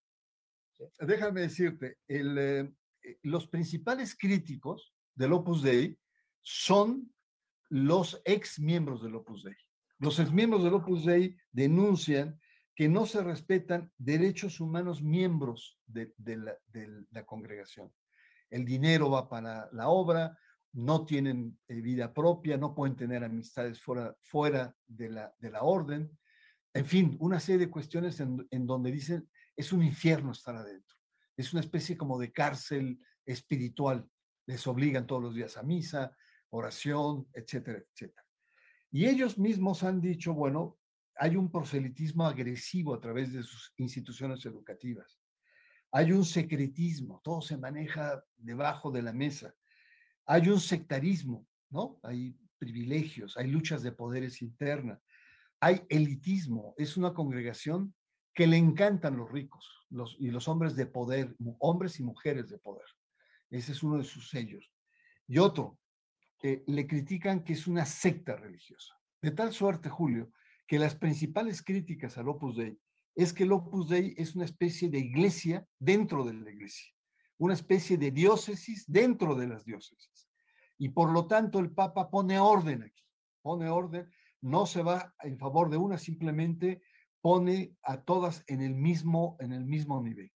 déjame 1.00 1.42
decirte, 1.42 1.98
el, 2.08 2.38
eh, 2.38 2.72
eh, 3.02 3.18
los 3.22 3.46
principales 3.46 4.16
críticos 4.16 4.94
del 5.14 5.34
Opus 5.34 5.62
Dei 5.62 5.98
son 6.42 7.12
los 7.68 8.20
ex 8.24 8.58
miembros 8.58 9.02
del 9.02 9.16
Opus 9.16 9.44
Dei. 9.44 9.56
Los 9.98 10.18
ex 10.18 10.32
miembros 10.32 10.64
del 10.64 10.74
Opus 10.74 11.04
Dei 11.04 11.36
denuncian 11.52 12.40
que 12.74 12.88
no 12.88 13.06
se 13.06 13.22
respetan 13.22 13.92
derechos 13.98 14.60
humanos 14.60 15.02
miembros 15.02 15.78
de, 15.86 16.12
la, 17.10 17.26
congregación 17.26 17.92
el 18.52 18.66
dinero 18.66 19.10
va 19.10 19.28
para 19.28 19.68
la 19.72 19.88
obra, 19.88 20.38
no 20.72 21.06
tienen 21.06 21.58
eh, 21.68 21.80
vida 21.80 22.12
propia, 22.12 22.58
no 22.58 22.74
pueden 22.74 22.96
tener 22.96 23.24
amistades 23.24 23.80
fuera, 23.80 24.76
de, 24.86 25.08
la, 25.08 25.34
de 25.38 25.50
la 25.50 25.62
orden. 25.62 26.18
En 26.74 26.84
fin, 26.84 27.16
una 27.20 27.40
serie 27.40 27.66
de 27.66 27.70
cuestiones 27.70 28.20
en, 28.20 28.66
donde 28.66 28.92
dicen, 28.92 29.28
es 29.56 29.72
un 29.72 29.82
infierno 29.82 30.32
estar 30.32 30.54
adentro. 30.54 30.96
Es 31.36 31.52
una 31.52 31.60
especie 31.60 31.96
como 31.96 32.18
de 32.18 32.30
cárcel 32.30 32.98
espiritual. 33.24 34.06
Les 34.46 34.66
obligan 34.66 35.06
todos 35.06 35.22
los 35.22 35.34
días 35.34 35.56
a 35.56 35.62
misa, 35.62 36.14
oración, 36.50 37.28
etcétera, 37.32 37.78
etcétera. 37.78 38.26
Y 38.90 39.06
ellos 39.06 39.38
mismos 39.38 39.82
han 39.82 40.00
dicho, 40.02 40.34
bueno, 40.34 40.78
hay 41.16 41.36
un 41.36 41.50
proselitismo 41.50 42.26
agresivo 42.26 42.94
a 42.94 43.00
través 43.00 43.32
de 43.32 43.42
sus 43.42 43.72
instituciones 43.76 44.44
educativas 44.46 45.22
hay 45.92 46.10
un 46.10 46.24
secretismo, 46.24 47.20
todo 47.22 47.42
se 47.42 47.58
maneja 47.58 48.24
debajo 48.38 48.90
de 48.90 49.02
la 49.02 49.12
mesa. 49.12 49.54
Hay 50.24 50.48
un 50.48 50.58
sectarismo, 50.58 51.46
¿no? 51.68 52.00
Hay 52.02 52.34
privilegios, 52.58 53.36
hay 53.36 53.48
luchas 53.48 53.82
de 53.82 53.92
poderes 53.92 54.40
internas, 54.40 55.04
hay 55.60 55.82
elitismo, 55.90 56.74
es 56.78 56.96
una 56.96 57.12
congregación 57.12 57.94
que 58.34 58.46
le 58.46 58.56
encantan 58.56 59.18
los 59.18 59.30
ricos 59.30 59.86
y 60.18 60.30
los 60.30 60.48
hombres 60.48 60.74
de 60.76 60.86
poder, 60.86 61.36
hombres 61.58 62.00
y 62.00 62.02
mujeres 62.02 62.48
de 62.48 62.58
poder. 62.58 62.86
Ese 63.50 63.72
es 63.72 63.82
uno 63.82 63.98
de 63.98 64.04
sus 64.04 64.30
sellos. 64.30 64.72
Y 65.28 65.36
otro, 65.36 65.78
eh, 66.42 66.64
le 66.66 66.86
critican 66.86 67.44
que 67.44 67.52
es 67.52 67.66
una 67.66 67.84
secta 67.84 68.34
religiosa. 68.34 68.98
De 69.20 69.30
tal 69.30 69.52
suerte, 69.52 69.90
Julio, 69.90 70.32
que 70.66 70.78
las 70.78 70.94
principales 70.94 71.62
críticas 71.62 72.18
al 72.18 72.28
Opus 72.28 72.56
Dei 72.56 72.78
es 73.14 73.32
que 73.32 73.44
el 73.44 73.52
Opus 73.52 73.88
Dei 73.88 74.14
es 74.16 74.34
una 74.34 74.44
especie 74.44 74.88
de 74.88 74.98
iglesia 74.98 75.66
dentro 75.78 76.24
de 76.24 76.34
la 76.34 76.50
iglesia, 76.50 76.92
una 77.38 77.54
especie 77.54 77.98
de 77.98 78.10
diócesis 78.10 78.84
dentro 78.86 79.34
de 79.34 79.48
las 79.48 79.64
diócesis. 79.64 80.28
Y 80.78 80.88
por 80.88 81.10
lo 81.10 81.26
tanto 81.26 81.58
el 81.58 81.70
Papa 81.70 82.10
pone 82.10 82.38
orden 82.38 82.82
aquí, 82.82 83.04
pone 83.42 83.68
orden, 83.68 84.10
no 84.40 84.66
se 84.66 84.82
va 84.82 85.14
en 85.20 85.38
favor 85.38 85.70
de 85.70 85.76
una, 85.76 85.98
simplemente 85.98 86.82
pone 87.20 87.76
a 87.82 88.02
todas 88.02 88.42
en 88.48 88.62
el 88.62 88.74
mismo, 88.74 89.36
en 89.40 89.52
el 89.52 89.64
mismo 89.64 90.02
nivel. 90.02 90.32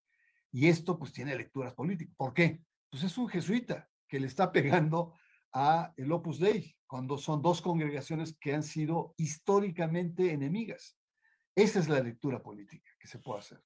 Y 0.52 0.68
esto 0.68 0.98
pues 0.98 1.12
tiene 1.12 1.36
lecturas 1.36 1.74
políticas. 1.74 2.14
¿Por 2.16 2.32
qué? 2.32 2.62
Pues 2.88 3.02
es 3.02 3.18
un 3.18 3.28
jesuita 3.28 3.88
que 4.08 4.20
le 4.20 4.26
está 4.26 4.52
pegando 4.52 5.14
a 5.58 5.94
el 5.96 6.12
Opus 6.12 6.38
Dei, 6.38 6.76
cuando 6.86 7.16
son 7.16 7.40
dos 7.40 7.62
congregaciones 7.62 8.36
que 8.38 8.52
han 8.52 8.62
sido 8.62 9.14
históricamente 9.16 10.30
enemigas. 10.30 10.98
Esa 11.54 11.78
es 11.78 11.88
la 11.88 12.00
lectura 12.00 12.42
política 12.42 12.90
que 13.00 13.08
se 13.08 13.18
puede 13.18 13.40
hacer. 13.40 13.62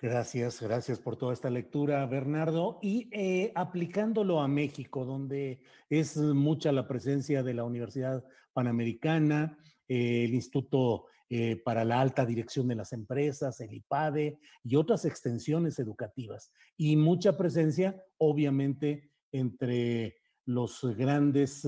Gracias, 0.00 0.60
gracias 0.60 0.98
por 0.98 1.16
toda 1.16 1.32
esta 1.32 1.48
lectura, 1.48 2.04
Bernardo. 2.06 2.80
Y 2.82 3.08
eh, 3.12 3.52
aplicándolo 3.54 4.40
a 4.40 4.48
México, 4.48 5.04
donde 5.04 5.60
es 5.88 6.16
mucha 6.16 6.72
la 6.72 6.88
presencia 6.88 7.44
de 7.44 7.54
la 7.54 7.62
Universidad 7.62 8.24
Panamericana, 8.52 9.56
eh, 9.86 10.24
el 10.24 10.34
Instituto 10.34 11.06
eh, 11.30 11.54
para 11.54 11.84
la 11.84 12.00
Alta 12.00 12.26
Dirección 12.26 12.66
de 12.66 12.74
las 12.74 12.92
Empresas, 12.92 13.60
el 13.60 13.72
IPADE 13.72 14.40
y 14.64 14.74
otras 14.74 15.04
extensiones 15.04 15.78
educativas. 15.78 16.52
Y 16.76 16.96
mucha 16.96 17.36
presencia, 17.36 18.02
obviamente, 18.18 19.12
entre 19.30 20.21
los 20.46 20.84
grandes 20.96 21.66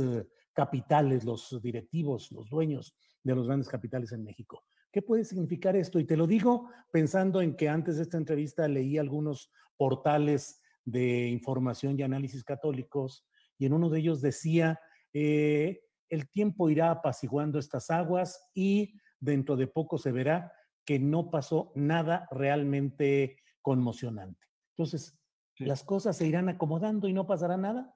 capitales, 0.53 1.25
los 1.25 1.61
directivos, 1.63 2.31
los 2.33 2.49
dueños 2.49 2.97
de 3.23 3.35
los 3.35 3.47
grandes 3.47 3.69
capitales 3.69 4.13
en 4.13 4.25
México. 4.25 4.65
¿Qué 4.93 5.03
puede 5.03 5.25
significar 5.25 5.75
esto? 5.75 5.99
Y 5.99 6.05
te 6.05 6.17
lo 6.17 6.27
digo 6.27 6.69
pensando 6.93 7.41
en 7.41 7.57
que 7.57 7.69
antes 7.69 7.97
de 7.97 8.03
esta 8.03 8.17
entrevista 8.17 8.69
leí 8.69 8.97
algunos 8.97 9.51
portales 9.77 10.63
de 10.85 11.29
información 11.29 11.99
y 11.99 12.03
análisis 12.03 12.45
católicos 12.45 13.27
y 13.59 13.67
en 13.67 13.73
uno 13.73 13.91
de 13.91 13.99
ellos 14.01 14.21
decía, 14.21 14.79
eh, 15.13 15.81
el 16.09 16.31
tiempo 16.31 16.71
irá 16.71 16.91
apaciguando 16.91 17.59
estas 17.59 17.91
aguas 17.91 18.51
y 18.55 18.95
dentro 19.19 19.57
de 19.57 19.67
poco 19.67 19.99
se 19.99 20.13
verá 20.13 20.53
que 20.85 20.99
no 20.99 21.31
pasó 21.31 21.73
nada 21.75 22.29
realmente 22.31 23.39
conmocionante. 23.63 24.47
Entonces, 24.77 25.19
las 25.59 25.83
cosas 25.83 26.17
se 26.17 26.27
irán 26.27 26.49
acomodando 26.49 27.09
y 27.09 27.13
no 27.13 27.27
pasará 27.27 27.57
nada. 27.57 27.95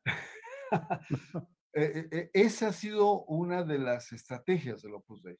Eh, 1.75 2.09
eh, 2.11 2.31
esa 2.33 2.69
ha 2.69 2.73
sido 2.73 3.25
una 3.27 3.63
de 3.63 3.79
las 3.79 4.11
estrategias 4.13 4.81
del 4.81 4.95
Opus 4.95 5.23
Dei 5.23 5.39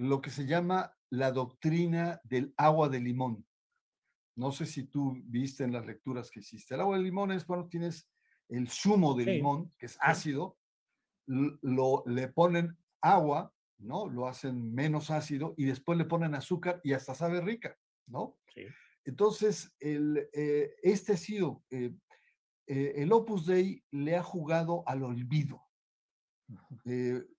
lo 0.00 0.22
que 0.22 0.30
se 0.30 0.46
llama 0.46 0.96
la 1.10 1.30
doctrina 1.30 2.22
del 2.24 2.54
agua 2.56 2.88
de 2.88 3.00
limón. 3.00 3.46
No 4.34 4.50
sé 4.50 4.64
si 4.64 4.84
tú 4.84 5.20
viste 5.26 5.62
en 5.62 5.72
las 5.72 5.84
lecturas 5.84 6.30
que 6.30 6.40
hiciste. 6.40 6.74
El 6.74 6.80
agua 6.80 6.96
de 6.96 7.02
limón 7.02 7.32
es 7.32 7.44
cuando 7.44 7.68
tienes 7.68 8.08
el 8.48 8.68
zumo 8.68 9.12
de 9.14 9.26
limón, 9.26 9.74
que 9.78 9.84
es 9.84 9.98
ácido, 10.00 10.56
lo, 11.26 12.02
le 12.06 12.28
ponen 12.28 12.78
agua, 13.02 13.52
¿no? 13.78 14.08
Lo 14.08 14.26
hacen 14.26 14.72
menos 14.72 15.10
ácido 15.10 15.52
y 15.58 15.66
después 15.66 15.98
le 15.98 16.06
ponen 16.06 16.34
azúcar 16.34 16.80
y 16.82 16.94
hasta 16.94 17.14
sabe 17.14 17.42
rica, 17.42 17.76
¿no? 18.06 18.38
Entonces, 19.04 19.74
el, 19.80 20.30
eh, 20.32 20.76
este 20.82 21.12
ha 21.12 21.16
sido, 21.18 21.62
eh, 21.70 21.94
eh, 22.70 23.02
el 23.02 23.12
Opus 23.12 23.46
Dei 23.46 23.82
le 23.90 24.16
ha 24.16 24.22
jugado 24.22 24.84
al 24.86 25.02
olvido. 25.02 25.62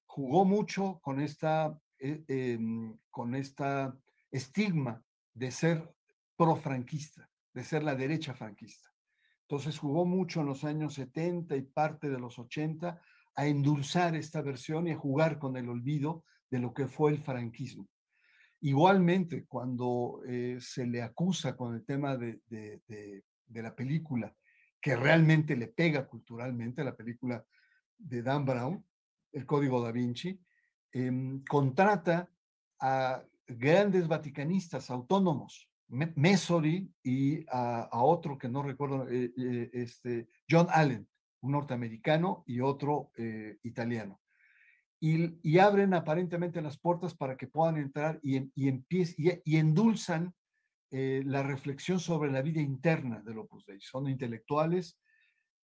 jugó 0.06 0.46
mucho 0.46 1.00
con 1.02 1.22
esta 1.22 1.80
eh, 2.04 2.24
em, 2.28 2.98
con 3.12 3.36
esta 3.36 3.96
estigma 4.32 5.04
de 5.36 5.52
ser 5.52 5.94
pro-franquista, 6.36 7.30
de 7.54 7.64
ser 7.64 7.84
la 7.84 7.94
derecha 7.94 8.34
franquista. 8.34 8.90
Entonces 9.42 9.78
jugó 9.78 10.04
mucho 10.04 10.40
en 10.40 10.48
los 10.48 10.64
años 10.64 10.96
70 10.96 11.56
y 11.56 11.62
parte 11.62 12.10
de 12.10 12.18
los 12.18 12.40
80 12.40 13.00
a 13.36 13.46
endulzar 13.46 14.16
esta 14.16 14.42
versión 14.42 14.88
y 14.88 14.92
a 14.92 14.98
jugar 14.98 15.38
con 15.38 15.56
el 15.58 15.70
olvido 15.70 16.24
de 16.50 16.58
lo 16.58 16.74
que 16.74 16.88
fue 16.88 17.12
el 17.12 17.20
franquismo. 17.20 17.88
Igualmente, 18.62 19.46
cuando 19.46 20.22
eh, 20.26 20.58
se 20.60 20.88
le 20.88 21.04
acusa 21.04 21.56
con 21.56 21.76
el 21.76 21.86
tema 21.86 22.18
de, 22.18 22.42
de, 22.48 22.82
de, 22.88 23.62
la 23.62 23.76
película, 23.76 24.36
que 24.82 24.96
realmente 24.96 25.56
le 25.56 25.68
pega 25.68 26.08
culturalmente, 26.08 26.84
la 26.84 26.96
película 26.96 27.46
de 27.98 28.24
Dan 28.24 28.46
Brown, 28.46 28.86
El 29.32 29.46
Código 29.46 29.82
da 29.82 29.92
Vinci, 29.92 30.40
Em, 30.94 31.42
contrata 31.46 32.30
a 32.80 33.24
grandes 33.48 34.08
vaticanistas 34.08 34.90
autónomos, 34.90 35.70
Mesori 35.88 36.90
y 37.04 37.46
a, 37.50 37.90
otro 37.94 38.38
que 38.38 38.50
no 38.50 38.62
recuerdo, 38.64 39.08
eh, 39.10 39.32
eh, 39.38 39.70
este, 39.74 40.30
John 40.50 40.68
Allen, 40.70 41.08
un 41.42 41.52
norteamericano 41.52 42.44
y 42.46 42.60
otro 42.62 43.12
eh, 43.18 43.58
italiano. 43.64 44.22
Y, 45.00 45.58
abren 45.58 45.94
aparentemente 45.94 46.62
las 46.62 46.78
puertas 46.78 47.16
para 47.16 47.36
que 47.36 47.48
puedan 47.48 47.78
entrar 47.78 48.20
y, 48.22 48.38
y, 48.56 48.84
y, 48.90 49.58
endulzan 49.58 50.34
la 50.92 51.42
reflexión 51.42 52.00
sobre 52.00 52.30
la 52.32 52.42
vida 52.42 52.60
interna 52.62 53.22
del 53.22 53.40
Opus 53.40 53.66
Dei. 53.66 53.80
Son 53.80 54.08
intelectuales, 54.10 55.00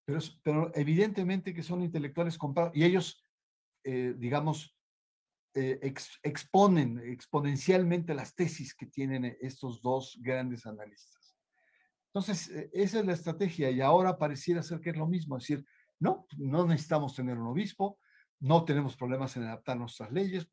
pero, 0.04 0.20
pero 0.42 0.72
evidentemente 0.74 1.52
que 1.52 1.62
son 1.62 1.82
intelectuales 1.82 2.38
comprados 2.38 2.74
y 2.74 2.84
ellos, 2.84 3.26
digamos, 3.84 4.78
eh, 5.60 5.92
exponen 6.22 7.00
exponencialmente 7.00 8.14
las 8.14 8.34
tesis 8.36 8.74
que 8.76 8.86
tienen 8.86 9.24
eh, 9.24 9.38
estos 9.40 9.82
dos 9.82 10.16
grandes 10.20 10.66
analistas. 10.66 11.36
Entonces, 12.12 12.48
eh, 12.50 12.70
esa 12.72 13.00
es 13.00 13.06
la 13.06 13.14
estrategia 13.14 13.68
y 13.70 13.80
ahora 13.80 14.18
pareciera 14.18 14.62
ser 14.62 14.78
que 14.78 14.90
es 14.90 14.96
lo 14.96 15.08
mismo, 15.08 15.36
es 15.36 15.48
decir, 15.48 15.66
no, 15.98 16.26
no 16.36 16.64
necesitamos 16.64 17.16
tener 17.16 17.38
un 17.38 17.48
obispo, 17.48 17.98
no 18.38 18.64
tenemos 18.64 18.94
problemas 18.94 19.36
en 19.36 19.44
adaptar 19.44 19.76
nuestras 19.78 20.12
leyes. 20.12 20.48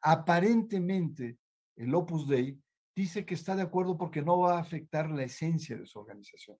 Aparentemente, 0.00 1.38
el 1.76 1.94
Opus 1.94 2.26
Dei 2.26 2.58
dice 2.94 3.24
que 3.26 3.34
está 3.34 3.56
de 3.56 3.62
acuerdo 3.62 3.96
porque 3.96 4.22
no 4.22 4.38
va 4.40 4.56
a 4.56 4.60
afectar 4.60 5.10
la 5.10 5.24
esencia 5.24 5.76
de 5.76 5.86
su 5.86 5.98
organización. 5.98 6.58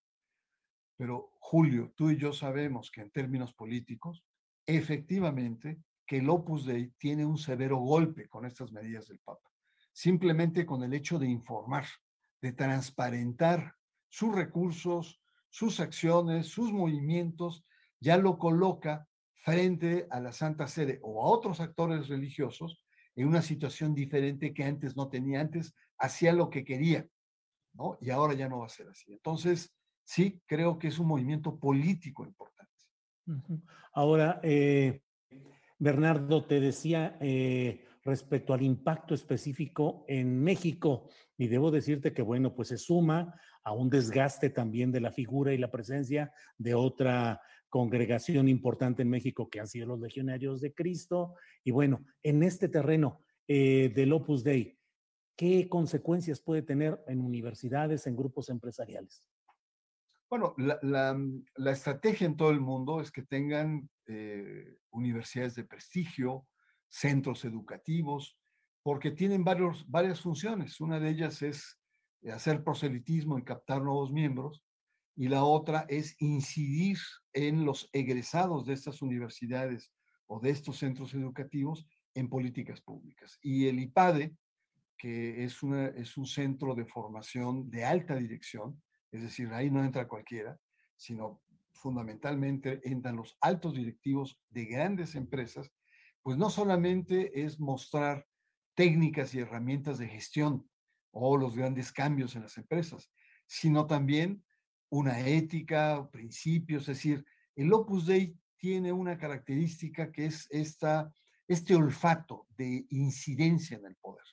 Pero 0.96 1.30
Julio, 1.40 1.92
tú 1.96 2.10
y 2.10 2.16
yo 2.16 2.32
sabemos 2.32 2.90
que 2.90 3.02
en 3.02 3.10
términos 3.10 3.54
políticos, 3.54 4.24
efectivamente, 4.66 5.78
que 6.06 6.18
el 6.18 6.28
Opus 6.28 6.66
Dei 6.66 6.90
tiene 6.98 7.24
un 7.24 7.38
severo 7.38 7.78
golpe 7.78 8.28
con 8.28 8.44
estas 8.44 8.72
medidas 8.72 9.08
del 9.08 9.18
Papa. 9.20 9.50
Simplemente 9.92 10.66
con 10.66 10.82
el 10.82 10.92
hecho 10.92 11.18
de 11.18 11.28
informar, 11.28 11.86
de 12.40 12.52
transparentar 12.52 13.74
sus 14.08 14.34
recursos, 14.34 15.20
sus 15.48 15.80
acciones, 15.80 16.48
sus 16.48 16.72
movimientos, 16.72 17.64
ya 18.00 18.16
lo 18.16 18.38
coloca 18.38 19.08
frente 19.32 20.06
a 20.10 20.20
la 20.20 20.32
Santa 20.32 20.66
Sede 20.66 21.00
o 21.02 21.22
a 21.22 21.26
otros 21.26 21.60
actores 21.60 22.08
religiosos 22.08 22.83
en 23.16 23.28
una 23.28 23.42
situación 23.42 23.94
diferente 23.94 24.52
que 24.52 24.64
antes 24.64 24.96
no 24.96 25.08
tenía. 25.08 25.40
Antes 25.40 25.74
hacía 25.98 26.32
lo 26.32 26.50
que 26.50 26.64
quería, 26.64 27.06
¿no? 27.72 27.98
Y 28.00 28.10
ahora 28.10 28.34
ya 28.34 28.48
no 28.48 28.60
va 28.60 28.66
a 28.66 28.70
ser 28.70 28.88
así. 28.88 29.12
Entonces, 29.12 29.74
sí, 30.04 30.40
creo 30.46 30.78
que 30.78 30.88
es 30.88 30.98
un 30.98 31.08
movimiento 31.08 31.58
político 31.58 32.24
importante. 32.24 32.72
Ahora, 33.92 34.40
eh, 34.42 35.02
Bernardo, 35.78 36.44
te 36.44 36.60
decía 36.60 37.16
eh, 37.20 37.84
respecto 38.04 38.52
al 38.52 38.62
impacto 38.62 39.14
específico 39.14 40.04
en 40.08 40.42
México, 40.42 41.08
y 41.36 41.48
debo 41.48 41.70
decirte 41.70 42.12
que, 42.12 42.22
bueno, 42.22 42.54
pues 42.54 42.68
se 42.68 42.78
suma 42.78 43.34
a 43.64 43.72
un 43.72 43.90
desgaste 43.90 44.50
también 44.50 44.92
de 44.92 45.00
la 45.00 45.10
figura 45.10 45.52
y 45.52 45.58
la 45.58 45.70
presencia 45.70 46.32
de 46.58 46.74
otra 46.74 47.40
congregación 47.74 48.48
importante 48.48 49.02
en 49.02 49.10
México 49.10 49.50
que 49.50 49.58
han 49.58 49.66
sido 49.66 49.88
los 49.88 49.98
legionarios 49.98 50.60
de 50.60 50.72
Cristo. 50.72 51.34
Y 51.64 51.72
bueno, 51.72 52.04
en 52.22 52.44
este 52.44 52.68
terreno 52.68 53.18
eh, 53.48 53.90
del 53.92 54.12
Opus 54.12 54.44
Dei, 54.44 54.78
¿qué 55.34 55.68
consecuencias 55.68 56.38
puede 56.40 56.62
tener 56.62 57.02
en 57.08 57.20
universidades, 57.20 58.06
en 58.06 58.14
grupos 58.14 58.48
empresariales? 58.48 59.26
Bueno, 60.30 60.54
la, 60.56 61.72
estrategia 61.72 62.28
en 62.28 62.36
todo 62.36 62.50
el 62.50 62.60
mundo 62.60 63.00
es 63.00 63.10
que 63.10 63.22
tengan 63.22 63.90
eh, 64.06 64.76
universidades 64.90 65.56
de 65.56 65.64
prestigio, 65.64 66.46
centros 66.88 67.44
educativos, 67.44 68.38
porque 68.84 69.10
tienen 69.10 69.42
varios, 69.42 69.84
varias 69.90 70.20
funciones. 70.20 70.80
Una 70.80 71.00
de 71.00 71.10
ellas 71.10 71.42
es 71.42 71.76
hacer 72.32 72.62
proselitismo 72.62 73.36
y 73.36 73.42
captar 73.42 73.82
nuevos 73.82 74.12
miembros, 74.12 74.62
y 75.16 75.28
la 75.28 75.44
otra 75.44 75.86
es 75.88 76.16
incidir 76.20 76.98
en 77.32 77.64
los 77.64 77.88
egresados 77.92 78.66
de 78.66 78.74
estas 78.74 79.02
universidades 79.02 79.92
o 80.26 80.40
de 80.40 80.50
estos 80.50 80.78
centros 80.78 81.14
educativos 81.14 81.86
en 82.14 82.28
políticas 82.28 82.80
públicas. 82.80 83.38
Y 83.42 83.66
el 83.66 83.78
IPADE, 83.78 84.36
que 84.96 85.44
es, 85.44 85.62
una, 85.62 85.86
es 85.88 86.16
un 86.16 86.26
centro 86.26 86.74
de 86.74 86.86
formación 86.86 87.70
de 87.70 87.84
alta 87.84 88.16
dirección, 88.16 88.82
es 89.12 89.22
decir, 89.22 89.52
ahí 89.52 89.70
no 89.70 89.84
entra 89.84 90.08
cualquiera, 90.08 90.58
sino 90.96 91.42
fundamentalmente 91.72 92.80
entran 92.84 93.16
los 93.16 93.36
altos 93.40 93.74
directivos 93.74 94.40
de 94.50 94.64
grandes 94.64 95.14
empresas, 95.14 95.70
pues 96.22 96.38
no 96.38 96.48
solamente 96.48 97.44
es 97.44 97.60
mostrar 97.60 98.26
técnicas 98.74 99.34
y 99.34 99.40
herramientas 99.40 99.98
de 99.98 100.08
gestión 100.08 100.68
o 101.10 101.36
los 101.36 101.54
grandes 101.54 101.92
cambios 101.92 102.34
en 102.34 102.42
las 102.42 102.56
empresas, 102.56 103.10
sino 103.46 103.86
también 103.86 104.42
una 104.90 105.20
ética, 105.20 106.08
principios, 106.10 106.82
es 106.82 106.96
decir, 106.96 107.24
el 107.56 107.72
Opus 107.72 108.06
Dei 108.06 108.36
tiene 108.56 108.92
una 108.92 109.18
característica 109.18 110.10
que 110.10 110.26
es 110.26 110.46
esta, 110.50 111.12
este 111.46 111.74
olfato 111.74 112.46
de 112.56 112.86
incidencia 112.90 113.76
en 113.76 113.86
el 113.86 113.96
poder. 113.96 114.24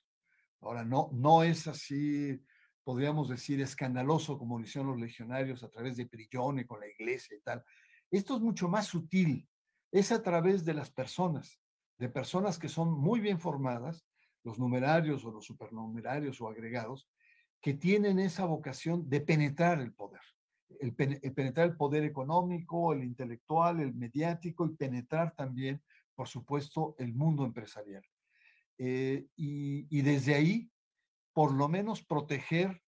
Ahora, 0.62 0.86
no, 0.86 1.10
no 1.14 1.44
es 1.44 1.68
así 1.68 2.40
podríamos 2.84 3.30
decir, 3.30 3.62
escandaloso 3.62 4.38
como 4.38 4.58
lo 4.58 4.66
hicieron 4.66 4.92
los 4.92 5.00
legionarios 5.00 5.64
a 5.64 5.70
través 5.70 5.98
de 5.98 6.08
Prillone 6.08 6.66
con 6.66 6.80
la 6.80 6.88
iglesia 6.88 7.38
y 7.38 7.42
tal. 7.42 7.64
Esto 8.10 8.36
es 8.36 8.42
mucho 8.42 8.68
más 8.68 8.88
sutil. 8.88 9.48
es 9.92 10.12
a 10.12 10.22
través 10.24 10.64
de 10.64 10.74
las 10.74 10.90
personas, 10.90 11.60
de 11.98 12.08
personas 12.08 12.58
que 12.58 12.70
son 12.70 12.94
muy 12.94 13.20
bien 13.20 13.40
formadas, 13.40 14.06
los 14.44 14.58
numerarios 14.58 15.26
o 15.26 15.32
los 15.32 15.46
supernumerarios 15.46 16.40
o 16.42 16.48
agregados, 16.48 17.10
que 17.62 17.74
tienen 17.74 18.18
esa 18.18 18.46
vocación 18.46 19.08
de 19.10 19.22
penetrar 19.22 19.82
el 19.82 19.94
poder, 19.94 20.22
el, 20.80 20.94
penetrar 20.96 21.68
el 21.68 21.76
poder 21.76 22.04
económico, 22.04 22.94
el 22.94 23.04
intelectual, 23.04 23.80
el 23.80 23.94
mediático 23.94 24.66
y 24.66 24.76
penetrar 24.76 25.36
también, 25.36 25.82
por 26.16 26.28
supuesto, 26.28 26.96
el 26.98 27.14
mundo 27.14 27.46
empresarial. 27.46 28.04
Eh, 28.78 29.28
y, 29.36 30.02
desde 30.02 30.36
ahí, 30.36 30.72
por 31.34 31.54
lo 31.54 31.68
menos 31.68 32.04
proteger 32.04 32.82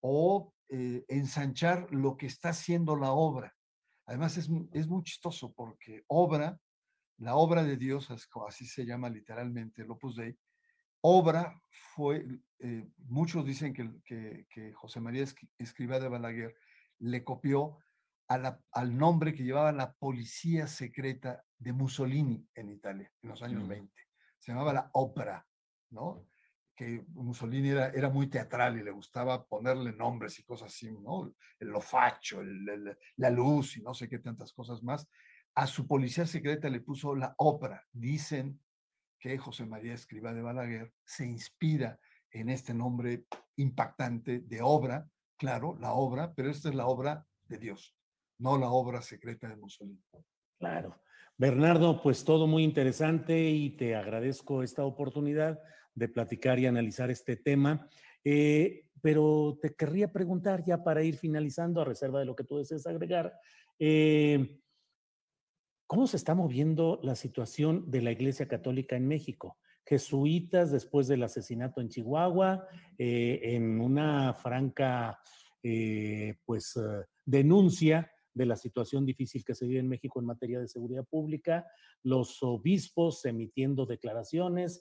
o 0.00 0.52
eh, 0.68 1.04
ensanchar 1.08 1.92
lo 1.92 2.16
que 2.16 2.26
está 2.26 2.50
haciendo 2.50 2.96
la 2.96 3.12
obra. 3.12 3.54
Además, 4.06 4.36
es, 4.36 4.48
es 4.72 4.86
muy 4.86 5.02
chistoso 5.02 5.52
porque 5.52 6.04
obra, 6.06 6.58
la 7.18 7.36
obra 7.36 7.64
de 7.64 7.76
Dios, 7.76 8.08
así 8.46 8.66
se 8.66 8.84
llama 8.86 9.08
literalmente 9.08 9.82
el 9.82 9.90
Opus 9.90 10.16
Dei, 10.16 10.36
obra 11.02 11.60
fue, 11.68 12.26
eh, 12.58 12.86
muchos 12.98 13.44
dicen 13.44 13.72
que, 13.72 14.44
que, 14.48 14.72
José 14.74 15.00
María 15.00 15.24
Escribá 15.58 15.98
de 15.98 16.08
Balaguer 16.08 16.54
le 17.00 17.24
copió 17.24 17.78
al 18.28 18.96
nombre 18.96 19.34
que 19.34 19.42
llevaba 19.42 19.72
la 19.72 19.92
policía 19.92 20.68
secreta 20.68 21.44
de 21.58 21.72
Mussolini 21.72 22.46
en 22.54 22.70
Italia 22.70 23.12
en 23.22 23.28
los 23.28 23.42
años 23.42 23.66
20. 23.66 23.92
Se 24.38 24.52
llamaba 24.52 24.72
la 24.72 24.90
ópera, 24.92 25.44
¿no? 25.90 26.26
Que 26.76 27.04
Mussolini 27.08 27.70
era, 27.70 27.88
era 27.88 28.08
muy 28.08 28.28
teatral 28.28 28.78
y 28.78 28.84
le 28.84 28.92
gustaba 28.92 29.44
ponerle 29.44 29.92
nombres 29.92 30.38
y 30.38 30.44
cosas 30.44 30.72
así, 30.72 30.92
¿no? 30.92 31.34
El 31.58 31.68
lofacho, 31.68 32.40
la 33.16 33.30
luz 33.30 33.76
y 33.76 33.82
no 33.82 33.94
sé 33.94 34.08
qué 34.08 34.20
tantas 34.20 34.52
cosas 34.52 34.80
más. 34.82 35.08
A 35.56 35.66
su 35.66 35.88
policía 35.88 36.24
secreta 36.24 36.68
le 36.68 36.80
puso 36.80 37.16
la 37.16 37.34
ópera. 37.36 37.84
Dicen 37.92 38.60
que 39.18 39.36
José 39.38 39.66
María 39.66 39.94
Escriba 39.94 40.32
de 40.32 40.42
Balaguer 40.42 40.94
se 41.04 41.26
inspira 41.26 41.98
en 42.30 42.48
este 42.48 42.74
nombre 42.74 43.24
impactante 43.56 44.40
de 44.40 44.62
obra, 44.62 45.10
claro, 45.40 45.76
la 45.80 45.94
obra, 45.94 46.34
pero 46.36 46.50
esta 46.50 46.68
es 46.68 46.74
la 46.74 46.86
obra 46.86 47.26
de 47.48 47.56
Dios, 47.56 47.96
no 48.38 48.58
la 48.58 48.70
obra 48.70 49.00
secreta 49.00 49.48
de 49.48 49.56
Mussolini. 49.56 50.04
Claro. 50.58 51.00
Bernardo, 51.38 52.02
pues 52.02 52.22
todo 52.22 52.46
muy 52.46 52.62
interesante 52.62 53.48
y 53.48 53.70
te 53.70 53.96
agradezco 53.96 54.62
esta 54.62 54.84
oportunidad 54.84 55.58
de 55.94 56.08
platicar 56.08 56.58
y 56.58 56.66
analizar 56.66 57.10
este 57.10 57.36
tema. 57.36 57.88
Eh, 58.22 58.84
pero 59.00 59.58
te 59.62 59.74
querría 59.74 60.12
preguntar 60.12 60.62
ya 60.62 60.84
para 60.84 61.02
ir 61.02 61.16
finalizando, 61.16 61.80
a 61.80 61.86
reserva 61.86 62.20
de 62.20 62.26
lo 62.26 62.36
que 62.36 62.44
tú 62.44 62.58
desees 62.58 62.86
agregar, 62.86 63.32
eh, 63.78 64.60
¿Cómo 65.90 66.06
se 66.06 66.18
está 66.18 66.36
moviendo 66.36 67.00
la 67.02 67.16
situación 67.16 67.90
de 67.90 68.00
la 68.00 68.12
Iglesia 68.12 68.46
Católica 68.46 68.94
en 68.94 69.08
México? 69.08 69.58
Jesuitas 69.90 70.70
después 70.70 71.08
del 71.08 71.24
asesinato 71.24 71.80
en 71.80 71.88
Chihuahua, 71.88 72.64
eh, 72.96 73.40
en 73.42 73.80
una 73.80 74.32
franca 74.34 75.18
eh, 75.64 76.36
pues, 76.44 76.76
eh, 76.76 77.06
denuncia 77.26 78.08
de 78.32 78.46
la 78.46 78.54
situación 78.54 79.04
difícil 79.04 79.44
que 79.44 79.56
se 79.56 79.66
vive 79.66 79.80
en 79.80 79.88
México 79.88 80.20
en 80.20 80.26
materia 80.26 80.60
de 80.60 80.68
seguridad 80.68 81.04
pública, 81.04 81.66
los 82.04 82.40
obispos 82.44 83.24
emitiendo 83.24 83.84
declaraciones, 83.84 84.80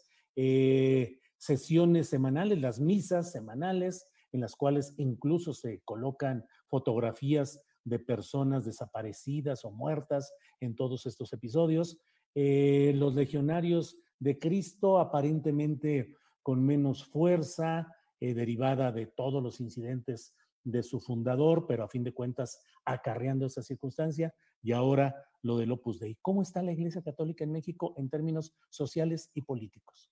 sesiones 1.39 2.07
semanales, 2.07 2.61
las 2.61 2.79
misas 2.79 3.31
semanales, 3.31 4.07
en 4.31 4.41
las 4.41 4.55
cuales 4.55 4.93
incluso 4.97 5.55
se 5.55 5.81
colocan 5.85 6.45
fotografías 6.67 7.59
de 7.83 7.97
personas 7.97 8.63
desaparecidas 8.63 9.65
o 9.65 9.71
muertas 9.71 10.31
en 10.61 10.75
todos 10.75 11.07
estos 11.07 11.33
episodios. 11.33 11.97
Los 12.35 13.15
legionarios 13.15 13.97
de 14.19 14.37
Cristo 14.37 14.99
aparentemente 14.99 16.15
con 16.43 16.65
menos 16.65 17.05
fuerza, 17.05 17.95
eh, 18.19 18.33
derivada 18.33 18.91
de 18.91 19.07
todos 19.07 19.41
los 19.41 19.59
incidentes 19.61 20.35
de 20.63 20.83
su 20.83 20.99
fundador, 20.99 21.65
pero 21.67 21.83
a 21.83 21.89
fin 21.89 22.03
de 22.03 22.13
cuentas 22.13 22.61
acarreando 22.85 23.45
esa 23.45 23.63
circunstancia, 23.63 24.33
y 24.61 24.73
ahora 24.73 25.15
lo 25.41 25.57
del 25.57 25.71
Opus 25.71 25.99
Dei. 25.99 26.17
¿Cómo 26.21 26.41
está 26.41 26.61
la 26.61 26.73
Iglesia 26.73 27.01
Católica 27.01 27.43
en 27.43 27.51
México 27.51 27.93
en 27.97 28.09
términos 28.09 28.53
sociales 28.69 29.31
y 29.33 29.41
políticos? 29.41 30.11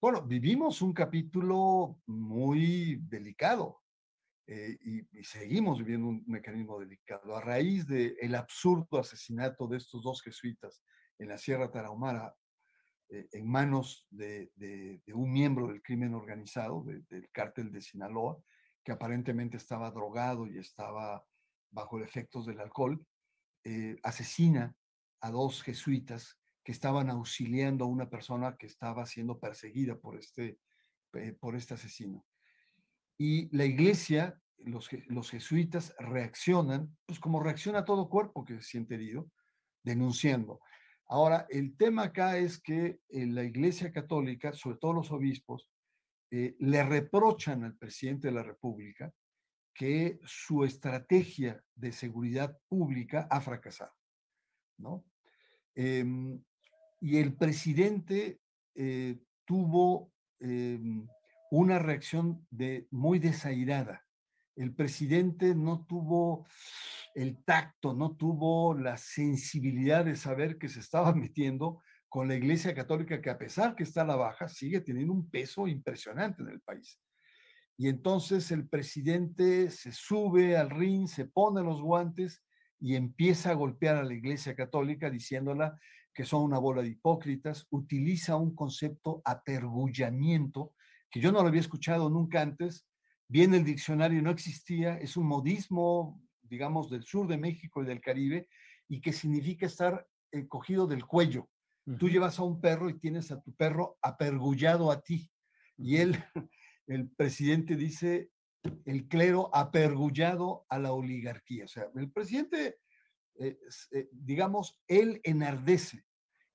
Bueno, 0.00 0.22
vivimos 0.22 0.82
un 0.82 0.92
capítulo 0.92 2.00
muy 2.06 2.96
delicado. 3.08 3.82
Eh, 4.46 4.76
y, 4.84 5.22
seguimos 5.22 5.78
viviendo 5.78 6.08
un 6.08 6.24
mecanismo 6.26 6.80
delicado. 6.80 7.36
A 7.36 7.40
raíz 7.40 7.86
del 7.86 8.16
el 8.20 8.34
absurdo 8.34 8.98
asesinato 8.98 9.68
de 9.68 9.76
estos 9.76 10.02
dos 10.02 10.22
jesuitas 10.22 10.82
en 11.18 11.28
la 11.28 11.38
Sierra 11.38 11.70
Tarahumara, 11.70 12.34
eh, 13.12 13.28
en 13.32 13.48
manos 13.48 14.06
de, 14.10 14.52
un 15.12 15.32
miembro 15.32 15.66
del 15.66 15.82
crimen 15.82 16.14
organizado, 16.14 16.84
del 16.84 17.28
cártel 17.32 17.72
de 17.72 17.80
Sinaloa, 17.80 18.38
que 18.84 18.92
aparentemente 18.92 19.56
estaba 19.56 19.90
drogado 19.90 20.46
y 20.46 20.58
estaba 20.58 21.24
bajo 21.70 21.98
efectos 22.00 22.46
del 22.46 22.60
alcohol, 22.60 23.04
eh, 23.64 23.98
asesina 24.04 24.74
a 25.20 25.30
dos 25.30 25.62
jesuitas 25.62 26.38
que 26.64 26.72
estaban 26.72 27.10
auxiliando 27.10 27.84
a 27.84 27.88
una 27.88 28.08
persona 28.08 28.56
que 28.56 28.66
estaba 28.66 29.04
siendo 29.06 29.40
perseguida 29.40 29.98
por 29.98 30.16
este, 30.16 30.58
por 31.40 31.56
este 31.56 31.74
asesino. 31.74 32.24
Y 33.18 33.54
la 33.54 33.64
iglesia, 33.64 34.40
los, 34.58 34.88
los 35.08 35.30
jesuitas 35.30 35.94
reaccionan, 35.98 36.96
pues 37.06 37.18
como 37.18 37.42
reacciona 37.42 37.84
todo 37.84 38.08
cuerpo 38.08 38.44
que 38.44 38.54
se 38.56 38.62
siente 38.62 38.94
herido, 38.94 39.30
denunciando. 39.82 40.60
Ahora, 41.12 41.44
el 41.50 41.76
tema 41.76 42.04
acá 42.04 42.38
es 42.38 42.60
que 42.62 43.00
eh, 43.08 43.26
la 43.26 43.42
iglesia 43.42 43.90
católica, 43.90 44.52
sobre 44.52 44.76
todo 44.76 44.92
los 44.92 45.10
obispos, 45.10 45.68
eh, 46.30 46.54
le 46.60 46.84
reprochan 46.84 47.64
al 47.64 47.76
presidente 47.76 48.28
de 48.28 48.34
la 48.34 48.44
República 48.44 49.12
que 49.74 50.20
su 50.24 50.62
estrategia 50.62 51.60
de 51.74 51.90
seguridad 51.90 52.56
pública 52.68 53.26
ha 53.28 53.40
fracasado, 53.40 53.92
¿no? 54.78 55.04
Em, 55.74 56.40
y 57.00 57.16
el 57.16 57.34
presidente 57.34 58.40
eh, 58.76 59.18
tuvo 59.44 60.12
em, 60.38 61.08
una 61.50 61.80
reacción 61.80 62.46
muy 62.90 63.18
desairada. 63.18 64.06
El 64.56 64.74
presidente 64.74 65.54
no 65.54 65.86
tuvo 65.86 66.46
el 67.14 67.42
tacto, 67.44 67.94
no 67.94 68.16
tuvo 68.16 68.74
la 68.74 68.96
sensibilidad 68.96 70.04
de 70.04 70.16
saber 70.16 70.58
que 70.58 70.68
se 70.68 70.80
estaba 70.80 71.12
metiendo 71.14 71.82
con 72.08 72.26
la 72.26 72.34
Iglesia 72.34 72.74
Católica, 72.74 73.22
que 73.22 73.30
a 73.30 73.38
pesar 73.38 73.76
que 73.76 73.84
está 73.84 74.02
a 74.02 74.06
la 74.06 74.16
baja, 74.16 74.48
sigue 74.48 74.80
teniendo 74.80 75.12
un 75.12 75.30
peso 75.30 75.68
impresionante 75.68 76.42
en 76.42 76.48
el 76.48 76.60
país. 76.60 77.00
Y 77.76 77.88
entonces 77.88 78.50
el 78.50 78.68
presidente 78.68 79.70
se 79.70 79.92
sube 79.92 80.56
al 80.56 80.70
ring, 80.70 81.06
se 81.06 81.24
pone 81.26 81.62
los 81.62 81.80
guantes 81.80 82.42
y 82.78 82.96
empieza 82.96 83.50
a 83.50 83.54
golpear 83.54 83.96
a 83.96 84.02
la 84.02 84.12
Iglesia 84.12 84.54
Católica 84.54 85.08
diciéndola 85.08 85.78
que 86.12 86.24
son 86.24 86.42
una 86.42 86.58
bola 86.58 86.82
de 86.82 86.88
hipócritas, 86.88 87.66
utiliza 87.70 88.36
un 88.36 88.54
concepto 88.54 89.22
apergullamiento 89.24 90.74
que 91.10 91.20
yo 91.20 91.32
no 91.32 91.42
lo 91.42 91.48
había 91.48 91.60
escuchado 91.60 92.10
nunca 92.10 92.42
antes, 92.42 92.86
viene 93.30 93.58
el 93.58 93.64
diccionario, 93.64 94.20
no 94.22 94.30
existía, 94.30 94.98
es 94.98 95.16
un 95.16 95.26
modismo, 95.26 96.20
digamos, 96.42 96.90
del 96.90 97.04
sur 97.04 97.28
de 97.28 97.38
México 97.38 97.80
y 97.80 97.86
del 97.86 98.00
Caribe, 98.00 98.48
y 98.88 99.00
que 99.00 99.12
significa 99.12 99.66
estar 99.66 100.04
eh, 100.32 100.48
cogido 100.48 100.88
del 100.88 101.06
cuello. 101.06 101.48
Tú 101.98 102.08
llevas 102.08 102.40
a 102.40 102.42
un 102.42 102.60
perro 102.60 102.90
y 102.90 102.98
tienes 102.98 103.30
a 103.30 103.40
tu 103.40 103.54
perro 103.54 103.98
apergullado 104.02 104.90
a 104.90 105.00
ti. 105.00 105.30
Y 105.76 105.98
él, 105.98 106.16
el 106.88 107.08
presidente 107.10 107.76
dice, 107.76 108.30
el 108.84 109.06
clero 109.06 109.48
apergullado 109.54 110.66
a 110.68 110.80
la 110.80 110.92
oligarquía. 110.92 111.66
O 111.66 111.68
sea, 111.68 111.86
el 111.94 112.10
presidente, 112.10 112.78
eh, 113.38 113.56
eh, 113.92 114.08
digamos, 114.10 114.76
él 114.88 115.20
enardece. 115.22 116.04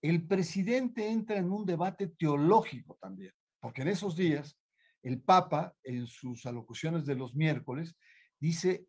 El 0.01 0.28
presidente 0.28 1.07
entra 1.07 1.38
en 1.38 1.49
un 1.49 1.65
debate 1.65 2.07
teológico 2.07 2.97
también. 3.01 3.32
Porque 3.61 3.82
en 3.82 3.88
esos 3.88 4.17
días 4.17 4.57
el 5.06 5.22
Papa, 5.22 5.76
en 5.84 6.08
sus 6.08 6.47
alocuciones 6.47 7.06
de 7.06 7.14
los 7.14 7.36
miércoles, 7.36 7.95
dice 8.39 8.88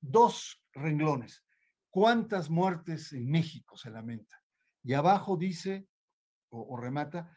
dos 0.00 0.60
renglones. 0.72 1.44
¿Cuántas 1.88 2.50
muertes 2.50 3.12
en 3.12 3.30
México 3.30 3.76
se 3.76 3.90
lamenta? 3.90 4.42
Y 4.82 4.94
abajo 4.94 5.36
dice, 5.36 5.86
o, 6.50 6.76
remata, 6.76 7.32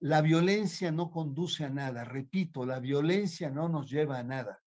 la 0.00 0.20
violencia 0.20 0.92
no 0.92 1.10
conduce 1.10 1.64
a 1.64 1.70
nada. 1.70 2.04
Repito, 2.04 2.66
la 2.66 2.80
violencia 2.80 3.48
no 3.48 3.70
nos 3.70 3.90
lleva 3.90 4.18
a 4.18 4.24
nada. 4.24 4.62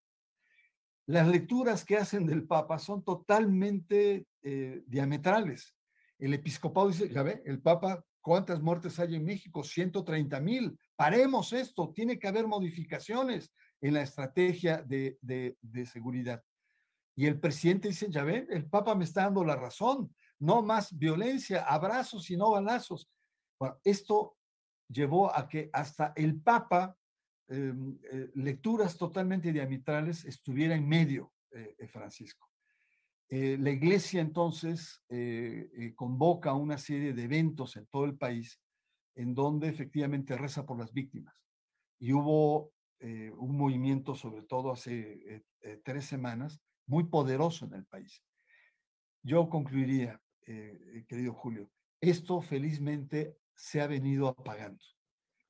Las 1.06 1.28
lecturas 1.28 1.84
que 1.84 1.98
hacen 1.98 2.26
del 2.26 2.48
Papa 2.48 2.80
son 2.80 3.04
totalmente 3.04 4.26
eh, 4.42 4.82
diametrales. 4.88 5.76
El 6.18 6.34
episcopado 6.34 6.88
dice, 6.88 7.08
ya 7.08 7.22
ve, 7.22 7.42
el 7.46 7.62
Papa, 7.62 8.04
¿cuántas 8.28 8.60
muertes 8.60 8.98
hay 9.00 9.14
en 9.14 9.24
México? 9.24 9.64
130 9.64 10.38
mil 10.40 10.78
paremos 10.94 11.54
esto, 11.54 11.94
tiene 11.94 12.18
que 12.18 12.28
haber 12.28 12.46
modificaciones 12.46 13.50
en 13.80 13.94
la 13.94 14.02
estrategia 14.02 14.82
de, 14.82 15.56
seguridad. 15.90 16.42
Y 17.16 17.24
el 17.24 17.40
presidente 17.40 17.88
dice, 17.88 18.10
ya 18.10 18.24
ven, 18.24 18.46
el 18.50 18.68
Papa 18.68 18.94
me 18.94 19.04
está 19.04 19.22
dando 19.22 19.42
la 19.44 19.56
razón, 19.56 20.14
no 20.40 20.60
más 20.60 20.96
violencia, 20.96 21.62
abrazos 21.62 22.28
y 22.30 22.36
no 22.36 22.50
balazos. 22.50 23.08
Bueno, 23.58 23.80
esto 23.82 24.36
llevó 24.88 25.34
a 25.34 25.48
que 25.48 25.70
hasta 25.72 26.12
el 26.14 26.38
Papa, 26.42 26.94
em, 27.48 27.98
eh, 28.12 28.30
lecturas 28.34 28.98
totalmente 28.98 29.52
diametrales, 29.52 30.26
estuviera 30.26 30.74
en 30.74 30.86
medio, 30.86 31.32
eh, 31.50 31.88
Francisco. 31.88 32.47
Eh, 33.30 33.58
la 33.58 33.70
iglesia 33.70 34.20
entonces 34.20 35.02
convoca 35.94 36.54
una 36.54 36.78
serie 36.78 37.12
de 37.12 37.24
eventos 37.24 37.76
en 37.76 37.86
todo 37.86 38.04
el 38.04 38.16
país 38.16 38.60
en 39.14 39.34
donde 39.34 39.68
efectivamente 39.68 40.36
reza 40.36 40.64
por 40.64 40.78
las 40.78 40.92
víctimas. 40.92 41.34
Y 41.98 42.12
hubo 42.12 42.72
un 43.00 43.56
movimiento, 43.56 44.14
sobre 44.14 44.42
todo 44.42 44.72
hace 44.72 45.44
tres 45.84 46.06
semanas, 46.06 46.60
muy 46.86 47.04
poderoso 47.04 47.66
en 47.66 47.74
el 47.74 47.84
país. 47.84 48.22
Yo 49.22 49.48
concluiría, 49.48 50.20
querido 51.06 51.34
Julio, 51.34 51.70
esto 52.00 52.40
felizmente 52.40 53.36
se 53.54 53.80
ha 53.80 53.86
venido 53.86 54.28
apagando. 54.28 54.82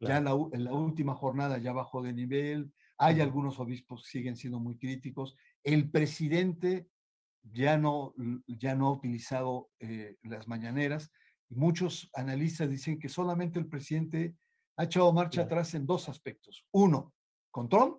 Ya 0.00 0.18
en 0.18 0.24
la, 0.24 0.34
última 0.72 1.14
jornada 1.14 1.58
ya 1.58 1.72
bajó 1.72 2.02
de 2.02 2.12
nivel, 2.12 2.72
hay 2.96 3.20
algunos 3.20 3.58
obispos 3.58 4.02
que 4.02 4.10
siguen 4.10 4.36
siendo 4.36 4.60
muy 4.60 4.78
críticos. 4.78 5.36
El 5.64 5.90
presidente 5.90 6.88
ya 7.42 7.78
no, 7.78 8.14
ya 8.46 8.74
no 8.74 8.88
ha 8.88 8.92
utilizado 8.92 9.70
eh, 9.80 10.16
las 10.22 10.48
mañaneras 10.48 11.10
y 11.48 11.54
muchos 11.54 12.10
analistas 12.14 12.68
dicen 12.68 12.98
que 12.98 13.08
solamente 13.08 13.58
el 13.58 13.68
presidente 13.68 14.36
ha 14.76 14.84
echado 14.84 15.12
marcha 15.12 15.42
atrás 15.42 15.74
en 15.74 15.86
dos 15.86 16.08
aspectos. 16.08 16.66
Uno, 16.72 17.14
con 17.50 17.68
Trump 17.68 17.98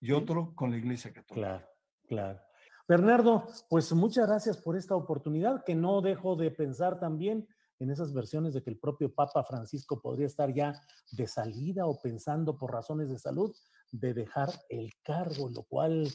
y 0.00 0.12
otro 0.12 0.54
con 0.54 0.70
la 0.70 0.76
Iglesia 0.76 1.12
Católica. 1.12 1.48
Claro, 1.48 1.66
claro. 2.06 2.40
Bernardo, 2.86 3.46
pues 3.70 3.90
muchas 3.92 4.26
gracias 4.28 4.58
por 4.58 4.76
esta 4.76 4.94
oportunidad 4.94 5.64
que 5.64 5.74
no 5.74 6.02
dejo 6.02 6.36
de 6.36 6.50
pensar 6.50 7.00
también 7.00 7.48
en 7.78 7.90
esas 7.90 8.12
versiones 8.12 8.54
de 8.54 8.62
que 8.62 8.70
el 8.70 8.78
propio 8.78 9.12
Papa 9.12 9.42
Francisco 9.42 10.00
podría 10.00 10.26
estar 10.26 10.52
ya 10.52 10.72
de 11.12 11.26
salida 11.26 11.86
o 11.86 12.00
pensando 12.00 12.56
por 12.56 12.72
razones 12.72 13.08
de 13.08 13.18
salud 13.18 13.54
de 13.90 14.12
dejar 14.14 14.50
el 14.68 14.92
cargo, 15.02 15.48
lo 15.48 15.62
cual 15.64 16.08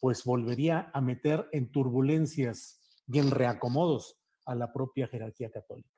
pues 0.00 0.24
volvería 0.24 0.90
a 0.92 1.00
meter 1.00 1.48
en 1.52 1.70
turbulencias 1.70 2.80
y 3.06 3.18
en 3.18 3.30
reacomodos 3.30 4.16
a 4.46 4.54
la 4.54 4.72
propia 4.72 5.08
jerarquía 5.08 5.50
católica. 5.50 5.90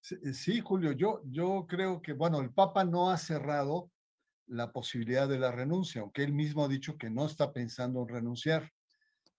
Sí, 0.00 0.60
Julio, 0.60 0.92
yo, 0.92 1.22
yo 1.26 1.66
creo 1.68 2.02
que, 2.02 2.12
bueno, 2.12 2.40
el 2.40 2.52
Papa 2.52 2.84
no 2.84 3.10
ha 3.10 3.16
cerrado 3.16 3.92
la 4.46 4.72
posibilidad 4.72 5.28
de 5.28 5.38
la 5.38 5.52
renuncia, 5.52 6.00
aunque 6.00 6.24
él 6.24 6.32
mismo 6.32 6.64
ha 6.64 6.68
dicho 6.68 6.98
que 6.98 7.08
no 7.08 7.26
está 7.26 7.52
pensando 7.52 8.02
en 8.02 8.08
renunciar. 8.08 8.70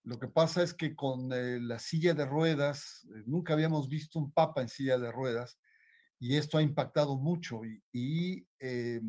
Lo 0.04 0.20
que 0.20 0.28
pasa 0.28 0.64
es 0.64 0.74
que 0.74 0.96
con 0.96 1.32
eh, 1.34 1.60
la 1.60 1.80
silla 1.80 2.14
de 2.14 2.26
ruedas, 2.26 3.06
eh, 3.14 3.24
nunca 3.26 3.54
habíamos 3.54 3.90
visto 3.90 4.20
un 4.20 4.32
papa 4.32 4.62
en 4.62 4.70
silla 4.70 4.98
de 4.98 5.12
ruedas 5.12 5.60
y 6.20 6.38
esto 6.38 6.58
ha 6.58 6.62
impactado 6.62 7.18
mucho 7.18 7.62
y, 7.92 8.48
eh, 8.60 9.02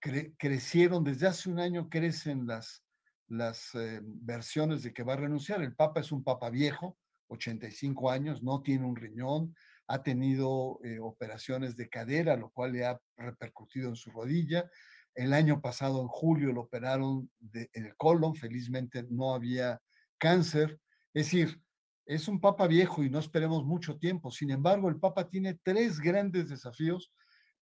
crecieron, 0.00 1.04
desde 1.04 1.26
hace 1.26 1.50
un 1.50 1.58
año 1.58 1.88
crecen 1.88 2.46
las, 2.46 2.84
las 3.28 3.70
versiones 4.02 4.82
de 4.82 4.92
que 4.92 5.02
va 5.02 5.14
a 5.14 5.16
renunciar. 5.16 5.62
El 5.62 5.74
papa 5.74 6.00
es 6.00 6.12
un 6.12 6.24
papa 6.24 6.50
viejo, 6.50 6.96
85 7.28 8.10
años, 8.10 8.42
no 8.42 8.62
tiene 8.62 8.86
un 8.86 8.96
riñón, 8.96 9.54
ha 9.86 10.02
tenido 10.02 10.80
operaciones 11.00 11.76
de 11.76 11.88
cadera, 11.88 12.36
lo 12.36 12.50
cual 12.50 12.72
le 12.72 12.86
ha 12.86 13.00
repercutido 13.16 13.88
en 13.88 13.96
su 13.96 14.10
rodilla. 14.10 14.68
El 15.14 15.32
año 15.32 15.60
pasado, 15.60 16.00
en 16.00 16.08
julio, 16.08 16.52
lo 16.52 16.62
operaron 16.62 17.30
de, 17.38 17.70
el 17.72 17.96
colon, 17.96 18.34
felizmente 18.34 19.04
no 19.10 19.34
había 19.34 19.80
cáncer. 20.18 20.78
Es 21.14 21.26
decir, 21.26 21.60
es 22.06 22.28
un 22.28 22.40
papa 22.40 22.66
viejo 22.66 23.02
y 23.02 23.10
no 23.10 23.18
esperemos 23.18 23.64
mucho 23.64 23.98
tiempo. 23.98 24.30
Sin 24.30 24.50
embargo, 24.50 24.88
el 24.88 24.98
papa 24.98 25.28
tiene 25.28 25.58
tres 25.62 26.00
grandes 26.00 26.48
desafíos 26.48 27.12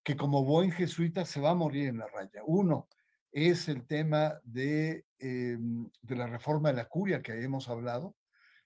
que 0.05 0.17
como 0.17 0.45
buen 0.45 0.71
jesuita 0.71 1.25
se 1.25 1.41
va 1.41 1.51
a 1.51 1.55
morir 1.55 1.89
en 1.89 1.99
la 1.99 2.07
raya. 2.07 2.43
Uno 2.47 2.89
es 3.37 3.69
el 3.69 3.87
tema 3.87 4.41
de, 4.45 5.05
em, 5.19 5.87
de 6.01 6.17
la 6.17 6.27
reforma 6.27 6.71
de 6.71 6.77
la 6.77 6.89
curia 6.89 7.21
que 7.21 7.45
hemos 7.45 7.69
hablado. 7.69 8.17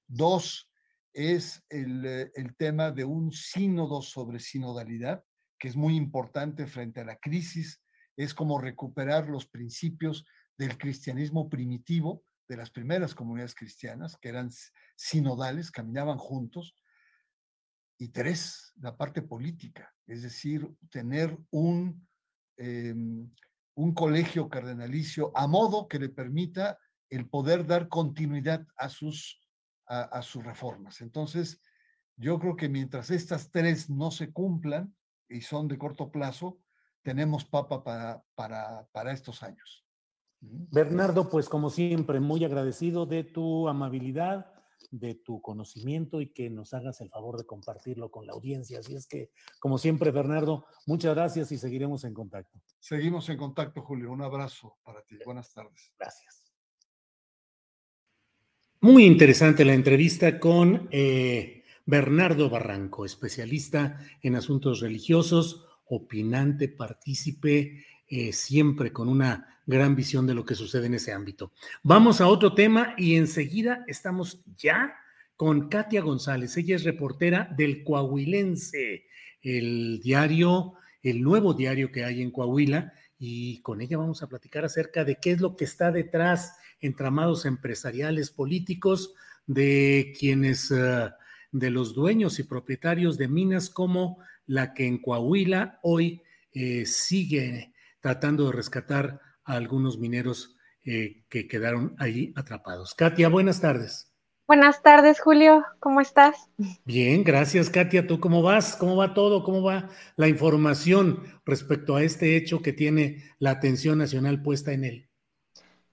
Dos 0.07 0.71
es 1.13 1.65
el, 1.69 2.07
eh, 2.07 2.31
el 2.37 2.55
tema 2.55 2.93
de 2.93 3.05
un 3.05 3.33
sínodo 3.33 4.01
sobre 4.01 4.39
sinodalidad, 4.39 5.25
que 5.59 5.67
es 5.67 5.75
muy 5.75 5.97
importante 5.97 6.69
frente 6.69 7.01
a 7.01 7.05
la 7.05 7.17
crisis. 7.17 7.83
Es 8.17 8.33
como 8.33 8.61
recuperar 8.61 9.29
los 9.29 9.45
principios 9.45 10.25
del 10.57 10.79
cristianismo 10.79 11.51
primitivo, 11.51 12.23
de 12.49 12.57
las 12.57 12.71
primeras 12.71 13.13
comunidades 13.13 13.57
cristianas, 13.57 14.17
que 14.19 14.29
eran 14.29 14.51
sinodales, 14.95 15.73
caminaban 15.73 16.19
juntos. 16.19 16.77
Y 17.99 18.11
tres, 18.11 18.73
la 18.77 18.97
parte 18.97 19.21
política, 19.21 19.93
es 20.07 20.23
decir, 20.23 20.71
tener 20.91 21.37
un, 21.51 22.07
em, 22.57 23.33
un 23.75 23.95
colegio 23.95 24.49
cardenalicio 24.49 25.33
a 25.35 25.47
modo 25.47 25.89
que 25.89 25.99
le 25.99 26.09
permita 26.09 26.79
el 27.09 27.29
poder 27.29 27.67
dar 27.67 27.89
continuidad 27.89 28.67
a 28.77 28.89
sus, 28.89 29.41
a, 29.87 30.23
sus 30.23 30.45
reformas. 30.45 31.01
Entonces, 31.01 31.61
yo 32.17 32.39
creo 32.39 32.57
que 32.57 32.69
mientras 32.69 33.11
estas 33.11 33.51
tres 33.51 33.91
no 33.91 34.11
se 34.11 34.33
cumplan 34.33 34.95
y 35.29 35.41
son 35.41 35.67
de 35.67 35.79
corto 35.79 36.11
plazo, 36.11 36.61
tenemos 37.03 37.45
papa 37.45 37.83
para, 37.83 38.23
para, 38.35 38.87
para 38.93 39.13
estos 39.13 39.43
años. 39.43 39.85
Bernardo, 40.41 41.29
pues 41.29 41.49
como 41.49 41.71
siempre, 41.71 42.21
muy 42.21 42.45
agradecido 42.45 43.07
de 43.07 43.25
tu 43.25 43.69
amabilidad, 43.69 44.55
de 44.91 45.15
tu 45.15 45.41
conocimiento 45.41 46.21
y 46.21 46.29
que 46.33 46.51
nos 46.51 46.75
hagas 46.75 47.01
el 47.01 47.11
favor 47.11 47.37
de 47.39 47.45
compartirlo 47.45 48.11
con 48.11 48.27
la 48.27 48.33
audiencia. 48.33 48.81
Así 48.81 48.95
es 48.95 49.07
que, 49.07 49.31
como 49.59 49.79
siempre, 49.79 50.11
Bernardo, 50.11 50.67
muchas 50.87 51.15
gracias 51.15 51.53
y 51.53 51.59
seguiremos 51.59 52.05
en 52.05 52.15
contacto. 52.15 52.61
Seguimos 52.79 53.29
en 53.29 53.37
contacto, 53.37 53.83
Julio. 53.83 54.11
Un 54.11 54.23
abrazo 54.23 54.79
para 54.85 55.03
ti. 55.03 55.19
Buenas 55.25 55.53
tardes. 55.53 55.93
Gracias. 55.99 56.45
Muy 58.83 59.05
interesante 59.05 59.65
la 59.65 59.75
entrevista 59.75 60.41
con 60.41 60.89
eh, 60.91 61.65
Bernardo 61.85 62.49
Barranco, 62.49 63.05
especialista 63.05 64.01
en 64.23 64.37
asuntos 64.37 64.81
religiosos, 64.81 65.67
opinante, 65.85 66.69
partícipe 66.69 67.85
eh, 68.09 68.33
siempre 68.33 68.93
con 68.93 69.09
una 69.09 69.60
gran 69.71 69.97
visión 69.97 70.27
de 70.27 70.35
lo 70.35 70.45
que 70.45 70.55
sucede 70.55 70.87
en 70.87 70.95
ese 70.95 71.13
ámbito. 71.13 71.53
Vamos 71.83 72.21
a 72.21 72.29
otro 72.29 72.55
tema 72.55 72.95
y 72.99 73.15
enseguida 73.15 73.85
estamos 73.87 74.43
ya 74.57 74.95
con 75.37 75.71
Katia 75.71 76.03
González. 76.03 76.57
Ella 76.59 76.77
es 76.77 76.85
reportera 76.85 77.49
del 77.57 77.83
Coahuilense, 77.83 79.07
el 79.41 80.01
diario, 80.03 80.75
el 81.03 81.23
nuevo 81.23 81.55
diario 81.55 81.91
que 81.91 82.05
hay 82.05 82.21
en 82.21 82.31
Coahuila, 82.31 82.93
y 83.19 83.61
con 83.63 83.81
ella 83.81 83.97
vamos 83.97 84.23
a 84.23 84.29
platicar 84.29 84.65
acerca 84.65 85.05
de 85.05 85.17
qué 85.17 85.33
es 85.33 85.41
lo 85.41 85.57
que 85.57 85.65
está 85.65 85.93
detrás, 85.93 86.57
entramados 86.81 87.47
empresariales, 87.47 88.31
políticos, 88.31 89.15
de 89.47 90.15
quienes, 90.19 90.71
eh, 90.71 91.11
de 91.53 91.71
los 91.71 91.95
dueños 91.95 92.39
y 92.39 92.45
propietarios 92.45 93.19
de 93.19 93.29
minas 93.29 93.71
como 93.71 94.19
la 94.47 94.75
que 94.75 94.87
en 94.87 94.99
Coahuila 94.99 95.81
hoy 95.83 96.23
eh, 96.53 96.85
sigue 96.87 97.73
tratando 98.01 98.47
de 98.47 98.53
rescatar 98.53 99.21
a 99.51 99.57
algunos 99.57 99.99
mineros 99.99 100.57
eh, 100.85 101.25
que 101.29 101.47
quedaron 101.47 101.95
allí 101.99 102.33
atrapados. 102.37 102.95
Katia, 102.95 103.29
buenas 103.29 103.61
tardes. 103.61 104.11
Buenas 104.47 104.83
tardes, 104.83 105.21
Julio. 105.21 105.65
¿Cómo 105.79 106.01
estás? 106.01 106.49
Bien, 106.85 107.23
gracias, 107.23 107.71
Katia. 107.71 108.07
¿Tú 108.07 108.19
cómo 108.19 108.43
vas? 108.43 108.75
¿Cómo 108.75 108.97
va 108.97 109.15
todo? 109.15 109.45
¿Cómo 109.45 109.63
va 109.63 109.91
la 110.17 110.27
información 110.27 111.23
respecto 111.45 111.95
a 111.95 112.03
este 112.03 112.37
hecho 112.37 112.61
que 112.61 112.73
tiene 112.73 113.23
la 113.39 113.51
atención 113.51 113.99
nacional 113.99 114.43
puesta 114.43 114.73
en 114.73 114.85
él? 114.85 115.09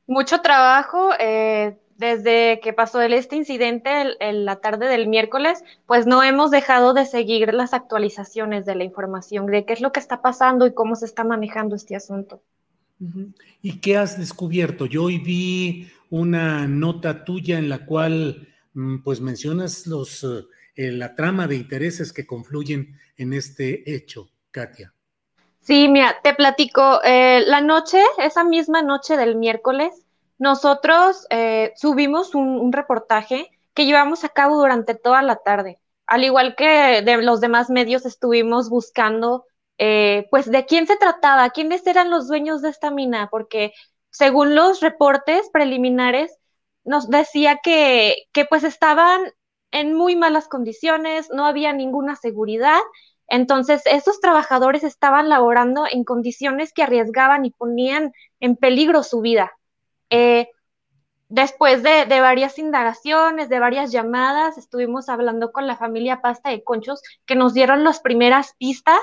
Mucho 0.07 0.41
trabajo. 0.41 1.11
Eh, 1.19 1.77
desde 1.97 2.59
que 2.61 2.73
pasó 2.73 3.01
este 3.01 3.35
incidente 3.35 3.89
en 4.19 4.45
la 4.45 4.57
tarde 4.57 4.87
del 4.87 5.07
miércoles, 5.07 5.63
pues 5.85 6.05
no 6.05 6.23
hemos 6.23 6.51
dejado 6.51 6.93
de 6.93 7.05
seguir 7.05 7.53
las 7.53 7.73
actualizaciones 7.73 8.65
de 8.65 8.75
la 8.75 8.83
información 8.83 9.47
de 9.47 9.65
qué 9.65 9.73
es 9.73 9.81
lo 9.81 9.91
que 9.91 9.99
está 9.99 10.21
pasando 10.21 10.65
y 10.65 10.73
cómo 10.73 10.95
se 10.95 11.05
está 11.05 11.23
manejando 11.23 11.75
este 11.75 11.95
asunto. 11.95 12.41
¿Y 13.61 13.79
qué 13.79 13.97
has 13.97 14.17
descubierto? 14.17 14.85
Yo 14.85 15.03
hoy 15.03 15.19
vi 15.19 15.91
una 16.09 16.67
nota 16.67 17.23
tuya 17.23 17.59
en 17.59 17.69
la 17.69 17.85
cual 17.85 18.47
mm, 18.73 19.03
pues 19.03 19.21
mencionas 19.21 19.85
los, 19.87 20.23
eh, 20.23 20.91
la 20.91 21.15
trama 21.15 21.47
de 21.47 21.55
intereses 21.55 22.13
que 22.13 22.25
confluyen 22.25 22.97
en 23.17 23.33
este 23.33 23.93
hecho, 23.93 24.29
Katia. 24.51 24.93
Sí, 25.61 25.89
mira, 25.89 26.15
te 26.23 26.33
platico. 26.33 27.01
Eh, 27.03 27.43
la 27.45 27.61
noche, 27.61 27.99
esa 28.19 28.43
misma 28.43 28.81
noche 28.81 29.17
del 29.17 29.35
miércoles, 29.35 30.05
nosotros 30.37 31.27
eh, 31.29 31.73
subimos 31.75 32.35
un, 32.35 32.71
reportaje 32.71 33.51
que 33.73 33.85
llevamos 33.85 34.23
a 34.23 34.29
cabo 34.29 34.57
durante 34.57 34.95
toda 34.95 35.21
la 35.23 35.37
tarde. 35.37 35.79
Al 36.05 36.23
igual 36.23 36.55
que 36.55 37.01
de 37.01 37.21
los 37.21 37.41
demás 37.41 37.69
medios, 37.69 38.05
estuvimos 38.05 38.69
buscando, 38.69 39.45
eh, 39.77 40.27
pues, 40.31 40.49
de 40.49 40.65
quién 40.65 40.87
se 40.87 40.97
trataba, 40.97 41.49
quiénes 41.51 41.85
eran 41.87 42.09
los 42.09 42.27
dueños 42.27 42.61
de 42.61 42.69
esta 42.69 42.91
mina, 42.91 43.29
porque 43.29 43.73
según 44.09 44.55
los 44.55 44.81
reportes 44.81 45.49
preliminares, 45.51 46.37
nos 46.83 47.09
decía 47.09 47.59
que, 47.61 48.15
que 48.31 48.45
pues 48.45 48.63
estaban 48.63 49.21
en 49.71 49.93
muy 49.93 50.15
malas 50.15 50.47
condiciones, 50.47 51.29
no 51.31 51.45
había 51.45 51.73
ninguna 51.73 52.15
seguridad. 52.15 52.79
Entonces, 53.27 53.81
esos 53.85 54.21
trabajadores 54.21 54.83
estaban 54.83 55.29
laborando 55.29 55.85
en 55.89 56.03
condiciones 56.03 56.71
que 56.73 56.83
arriesgaban 56.83 57.45
y 57.45 57.51
ponían 57.51 58.13
en 58.39 58.55
peligro 58.55 59.03
su 59.03 59.21
vida. 59.21 59.51
Eh, 60.09 60.49
después 61.29 61.83
de, 61.83 62.05
varias 62.05 62.57
indagaciones, 62.57 63.49
de 63.49 63.59
varias 63.59 63.91
llamadas, 63.91 64.57
estuvimos 64.57 65.09
hablando 65.09 65.51
con 65.51 65.67
la 65.67 65.75
familia 65.75 66.21
Pasta 66.21 66.49
de 66.49 66.63
Conchos, 66.63 67.01
que 67.25 67.35
nos 67.35 67.53
dieron 67.53 67.83
las 67.83 67.99
primeras 67.99 68.53
pistas 68.57 69.01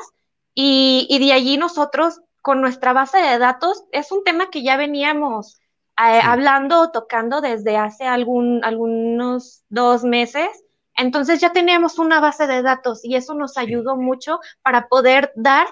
y, 0.55 1.07
y 1.11 1.19
de 1.19 1.33
allí 1.33 1.57
nosotros, 1.57 2.21
con 2.43 2.61
nuestra 2.61 2.93
base 2.93 3.19
de 3.19 3.39
datos, 3.39 3.85
es 3.93 4.13
un 4.13 4.23
tema 4.25 4.51
que 4.51 4.63
ya 4.63 4.77
veníamos 4.77 5.61
eh, 5.97 6.21
hablando 6.23 6.81
o 6.81 6.91
tocando 6.91 7.41
desde 7.41 7.77
hace 7.77 8.05
algún, 8.05 8.65
algunos 8.65 9.63
dos 9.69 10.03
meses. 10.03 10.49
Entonces 10.97 11.41
ya 11.41 11.53
teníamos 11.53 11.99
una 11.99 12.21
base 12.21 12.47
de 12.47 12.63
datos 12.63 13.05
y 13.05 13.15
eso 13.15 13.35
nos 13.35 13.57
ayudó 13.57 13.97
mucho 13.97 14.41
para 14.63 14.89
poder 14.89 15.33
dar 15.37 15.67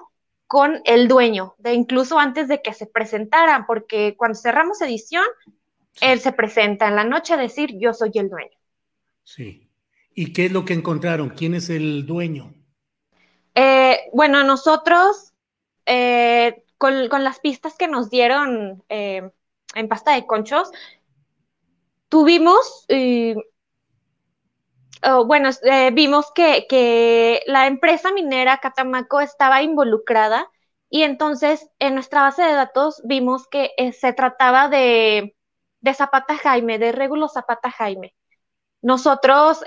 con 0.46 0.80
el 0.84 1.08
dueño, 1.08 1.54
de 1.58 1.72
incluso 1.74 2.18
antes 2.18 2.46
de 2.46 2.60
que 2.60 2.74
se 2.74 2.86
presentaran, 2.86 3.66
porque 3.66 4.14
cuando 4.16 4.38
cerramos 4.38 4.80
edición, 4.82 5.24
él 6.00 6.20
se 6.20 6.32
presenta 6.32 6.88
en 6.88 6.96
la 6.96 7.04
noche 7.04 7.34
a 7.34 7.38
decir 7.38 7.70
yo 7.78 7.94
soy 7.94 8.12
el 8.14 8.28
dueño. 8.28 8.56
Sí. 9.24 9.70
¿Y 10.14 10.32
qué 10.32 10.46
es 10.46 10.52
lo 10.52 10.64
que 10.64 10.74
encontraron? 10.74 11.30
¿Quién 11.30 11.54
es 11.54 11.70
el 11.70 12.06
dueño? 12.06 12.54
Eh, 13.54 14.10
bueno, 14.12 14.44
nosotros, 14.44 15.32
eh, 15.86 16.64
con, 16.78 17.08
las 17.08 17.40
pistas 17.40 17.76
que 17.76 17.88
nos 17.88 18.10
dieron 18.10 18.82
en 18.88 19.88
pasta 19.88 20.14
de 20.14 20.26
conchos, 20.26 20.70
tuvimos, 22.12 22.84
eh, 22.88 23.34
oh, 25.02 25.24
bueno, 25.24 25.48
eh, 25.62 25.90
vimos 25.92 26.30
que, 26.34 27.42
la 27.46 27.66
empresa 27.66 28.12
minera 28.12 28.58
Catamaco 28.58 29.20
estaba 29.22 29.62
involucrada 29.62 30.46
y 30.90 31.04
entonces 31.04 31.70
en 31.78 31.94
nuestra 31.94 32.20
base 32.20 32.42
de 32.42 32.52
datos 32.52 33.00
vimos 33.04 33.48
que 33.48 33.70
eh, 33.78 33.92
se 33.92 34.12
trataba 34.12 34.68
de, 34.68 35.34
Zapata 35.94 36.36
Jaime, 36.36 36.78
de 36.78 36.92
Regulo 36.92 37.28
Zapata 37.28 37.70
Jaime. 37.70 38.14
Nosotros, 38.82 39.64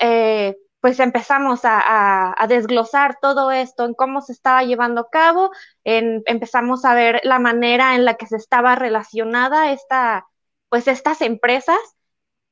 pues 0.85 0.99
empezamos 0.99 1.61
a, 1.63 2.35
desglosar 2.47 3.17
todo 3.19 3.49
esto, 3.49 3.85
en 3.85 3.95
cómo 3.95 4.21
se 4.21 4.33
estaba 4.33 4.61
llevando 4.61 5.01
a 5.01 5.09
cabo, 5.09 5.49
empezamos 5.83 6.85
a 6.85 6.93
ver 6.93 7.21
la 7.23 7.39
manera 7.39 7.95
en 7.95 8.05
la 8.05 8.17
que 8.17 8.27
se 8.27 8.35
estaba 8.35 8.75
relacionada 8.75 9.71
esta, 9.71 10.27
pues 10.69 10.87
estas 10.87 11.21
empresas, 11.21 11.79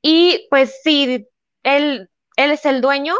y 0.01 0.47
pues 0.49 0.79
sí, 0.83 1.27
él, 1.61 2.09
él 2.35 2.51
es 2.51 2.65
el 2.65 2.81
dueño, 2.81 3.13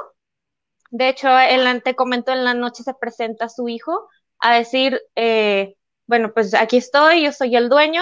de 0.89 1.09
hecho, 1.09 1.29
él 1.37 1.83
te 1.83 1.93
comentó 1.95 2.31
en 2.31 2.43
la 2.43 2.55
noche 2.55 2.81
se 2.81 2.95
presenta 2.95 3.49
su 3.49 3.69
hijo 3.69 4.09
a 4.39 4.55
decir, 4.55 4.99
eh, 5.15 5.75
bueno, 6.07 6.33
pues 6.33 6.55
aquí 6.55 6.77
estoy, 6.77 7.21
yo 7.21 7.31
soy 7.33 7.55
el 7.55 7.69
dueño, 7.69 8.01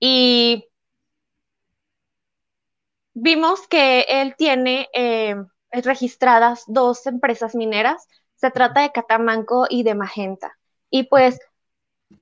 y 0.00 0.66
vimos 3.12 3.68
que 3.68 4.06
él 4.08 4.34
tiene... 4.38 4.88
Eh, 4.94 5.36
registradas 5.72 6.64
dos 6.66 7.06
empresas 7.06 7.54
mineras. 7.54 8.06
Se 8.36 8.50
trata 8.50 8.82
de 8.82 8.92
Catamanco 8.92 9.66
y 9.68 9.82
de 9.82 9.94
Magenta. 9.94 10.58
Y 10.90 11.04
pues 11.04 11.38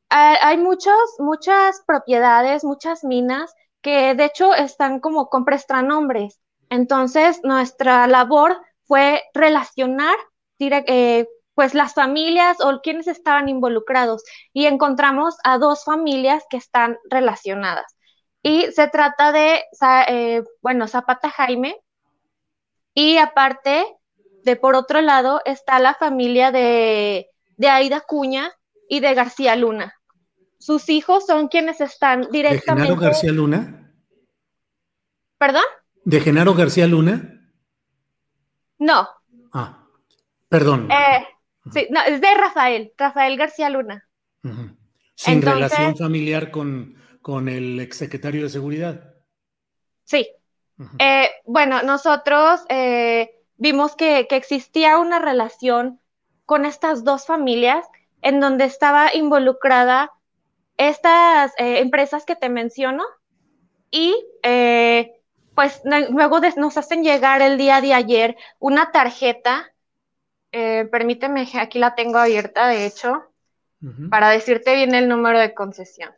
hay 0.09 0.59
muchos, 0.59 0.95
muchas 1.19 1.83
propiedades, 1.87 2.65
muchas 2.65 3.05
minas 3.05 3.55
que 3.83 4.15
de 4.15 4.25
hecho 4.25 4.55
están 4.55 5.01
como 5.01 5.29
con 5.29 5.45
prestanombres. 5.45 6.41
Entonces, 6.71 7.41
nuestra 7.45 8.07
labor 8.07 8.61
fue 8.85 9.23
relacionar 9.35 10.17
eh, 10.59 11.27
pues 11.55 11.75
las 11.75 11.95
familias 11.95 12.59
o 12.61 12.81
quienes 12.83 13.07
estaban 13.09 13.49
involucrados 13.49 14.23
y 14.53 14.67
encontramos 14.67 15.37
a 15.45 15.59
dos 15.59 15.85
familias 15.85 16.45
que 16.51 16.57
están 16.57 16.99
relacionadas. 17.11 17.97
Y 18.43 18.71
se 18.73 18.89
trata 18.89 19.33
de, 19.33 19.65
eh, 20.09 20.43
bueno, 20.63 20.87
Zapata 20.87 21.31
Jaime, 21.31 21.77
y 22.99 23.19
aparte, 23.19 23.85
de 24.43 24.57
por 24.57 24.75
otro 24.75 25.03
lado, 25.03 25.43
está 25.45 25.79
la 25.79 25.93
familia 25.93 26.51
de, 26.51 27.29
Aida 27.61 28.01
Cuña 28.01 28.51
y 28.89 29.01
de 29.01 29.13
García 29.13 29.55
Luna. 29.55 29.95
Sus 30.59 30.89
hijos 30.89 31.27
son 31.27 31.49
quienes 31.49 31.83
están 31.83 32.29
directamente. 32.31 32.89
¿De 32.89 32.89
Genaro 32.89 32.97
García 32.97 33.33
Luna? 33.33 33.93
¿Perdón? 35.37 35.65
¿De 36.07 36.21
Genaro 36.21 36.55
García 36.55 36.87
Luna? 36.87 37.39
No. 38.79 39.07
Ah, 39.53 39.87
perdón. 40.49 40.89
Eh, 40.91 41.27
sí, 41.71 41.89
no, 41.91 42.01
es 42.01 42.19
de 42.23 42.35
Rafael, 42.35 42.95
Rafael 42.97 43.37
García 43.37 43.69
Luna. 43.69 44.09
Sin 45.15 45.43
relación 45.43 45.99
familiar 45.99 46.51
con, 46.51 46.97
con 47.21 47.51
el 47.51 47.79
exsecretario 47.79 48.45
de 48.45 48.49
Seguridad. 48.49 49.17
Sí. 50.05 50.27
Eh, 50.99 51.31
bueno, 51.47 51.83
nosotros 51.83 52.61
eh, 52.69 53.31
vimos 53.57 53.97
que, 53.97 54.27
existía 54.31 54.99
una 54.99 55.19
relación 55.19 56.01
con 56.45 56.65
estas 56.65 57.05
dos 57.05 57.27
familias 57.27 57.87
en 58.23 58.41
donde 58.41 58.65
estaba 58.65 59.15
involucrada 59.15 60.13
estas 60.77 61.53
eh, 61.59 61.79
empresas 61.79 62.25
que 62.27 62.37
te 62.37 62.49
menciono 62.49 63.05
y 63.91 64.15
pues 65.55 65.81
luego 65.85 66.41
nos 66.57 66.77
hacen 66.77 67.03
llegar 67.03 67.41
el 67.41 67.57
día 67.57 67.81
de 67.81 67.95
ayer 67.95 68.37
una 68.59 68.93
tarjeta, 68.93 69.73
permíteme, 70.51 71.49
aquí 71.59 71.79
la 71.79 71.95
tengo 71.95 72.19
abierta 72.19 72.69
de 72.69 72.85
hecho, 72.85 73.25
para 74.11 74.29
decirte 74.29 74.75
bien 74.75 74.95
el 74.95 75.09
número 75.09 75.39
de 75.39 75.55
concesión 75.55 76.11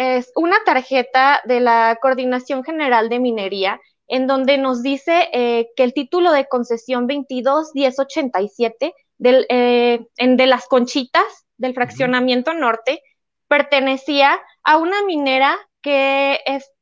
es 0.00 0.32
una 0.34 0.56
tarjeta 0.64 1.42
de 1.44 1.60
la 1.60 1.98
Coordinación 2.00 2.64
General 2.64 3.10
de 3.10 3.20
Minería 3.20 3.78
en 4.08 4.26
donde 4.26 4.56
nos 4.56 4.82
dice 4.82 5.28
eh, 5.34 5.68
que 5.76 5.82
el 5.82 5.92
título 5.92 6.32
de 6.32 6.48
concesión 6.48 7.06
221087 7.06 8.94
del, 9.18 9.44
eh, 9.50 10.06
de 10.16 10.46
las 10.46 10.66
conchitas 10.68 11.46
del 11.58 11.74
fraccionamiento 11.74 12.54
norte 12.54 13.02
pertenecía 13.46 14.40
a 14.64 14.78
una 14.78 15.04
minera 15.04 15.58
que 15.82 16.40
es, 16.46 16.72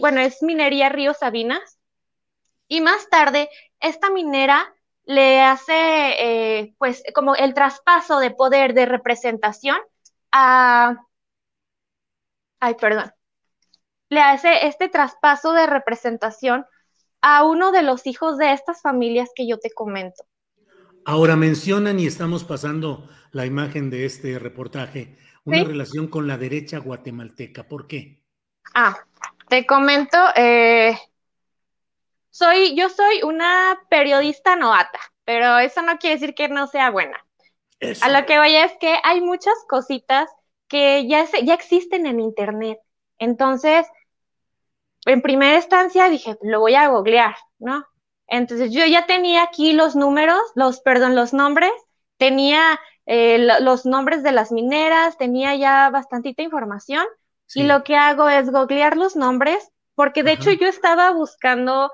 bueno, 0.00 0.20
es 0.20 0.40
minería 0.40 0.88
Río 0.88 1.14
Sabinas. 1.14 1.80
Y 2.68 2.80
más 2.80 3.08
tarde, 3.10 3.50
esta 3.80 4.08
minera 4.08 4.72
le 5.04 5.40
hace, 5.40 5.72
eh, 5.74 6.74
pues, 6.78 7.02
como 7.12 7.34
el 7.34 7.54
traspaso 7.54 8.20
de 8.20 8.30
poder 8.30 8.72
de 8.72 8.86
representación 8.86 9.78
a 10.30 11.04
ay, 12.62 12.76
perdón, 12.76 13.12
le 14.08 14.20
hace 14.20 14.68
este 14.68 14.88
traspaso 14.88 15.52
de 15.52 15.66
representación 15.66 16.64
a 17.20 17.44
uno 17.44 17.72
de 17.72 17.82
los 17.82 18.06
hijos 18.06 18.38
de 18.38 18.52
estas 18.52 18.80
familias 18.80 19.30
que 19.34 19.48
yo 19.48 19.58
te 19.58 19.70
comento. 19.72 20.24
Ahora 21.04 21.34
mencionan 21.34 21.98
y 21.98 22.06
estamos 22.06 22.44
pasando 22.44 23.08
la 23.32 23.46
imagen 23.46 23.90
de 23.90 24.04
este 24.04 24.38
reportaje, 24.38 25.18
una 25.44 25.64
relación 25.64 26.06
con 26.06 26.28
la 26.28 26.38
derecha 26.38 26.78
guatemalteca. 26.78 27.66
¿Por 27.66 27.88
qué? 27.88 28.22
Ah, 28.74 28.96
te 29.48 29.66
comento, 29.66 30.18
eh, 30.36 30.96
soy, 32.30 32.76
yo 32.76 32.88
soy 32.90 33.22
una 33.24 33.76
periodista 33.90 34.54
novata, 34.54 35.00
pero 35.24 35.58
eso 35.58 35.82
no 35.82 35.98
quiere 35.98 36.14
decir 36.14 36.34
que 36.36 36.48
no 36.48 36.68
sea 36.68 36.90
buena. 36.90 37.26
A 38.02 38.08
lo 38.08 38.24
que 38.24 38.38
voy 38.38 38.54
es 38.54 38.70
que 38.80 38.98
hay 39.02 39.20
muchas 39.20 39.54
cositas 39.68 40.30
que 40.72 41.06
ya, 41.06 41.26
ya 41.44 41.52
existen 41.52 42.06
en 42.06 42.18
Internet. 42.18 42.78
Entonces, 43.18 43.86
en 45.04 45.20
primera 45.20 45.56
instancia 45.56 46.08
dije, 46.08 46.38
lo 46.42 46.60
voy 46.60 46.74
a 46.76 46.88
googlear, 46.88 47.36
¿no? 47.58 47.84
Entonces 48.26 48.72
yo 48.72 48.86
ya 48.86 49.04
tenía 49.04 49.42
aquí 49.42 49.74
los 49.74 49.94
números, 49.94 50.40
los, 50.54 50.80
perdón, 50.80 51.14
los 51.14 51.34
nombres, 51.34 51.72
tenía 52.16 52.80
eh, 53.04 53.46
los 53.60 53.84
nombres 53.84 54.22
de 54.22 54.32
las 54.32 54.50
mineras, 54.50 55.18
tenía 55.18 55.54
ya 55.56 55.90
bastantita 55.90 56.42
información 56.42 57.04
y 57.54 57.64
lo 57.64 57.84
que 57.84 57.96
hago 57.96 58.30
es 58.30 58.50
googlear 58.50 58.96
los 58.96 59.14
nombres, 59.14 59.70
porque 59.94 60.22
de 60.22 60.32
hecho 60.32 60.52
yo 60.52 60.66
estaba 60.66 61.10
buscando 61.10 61.90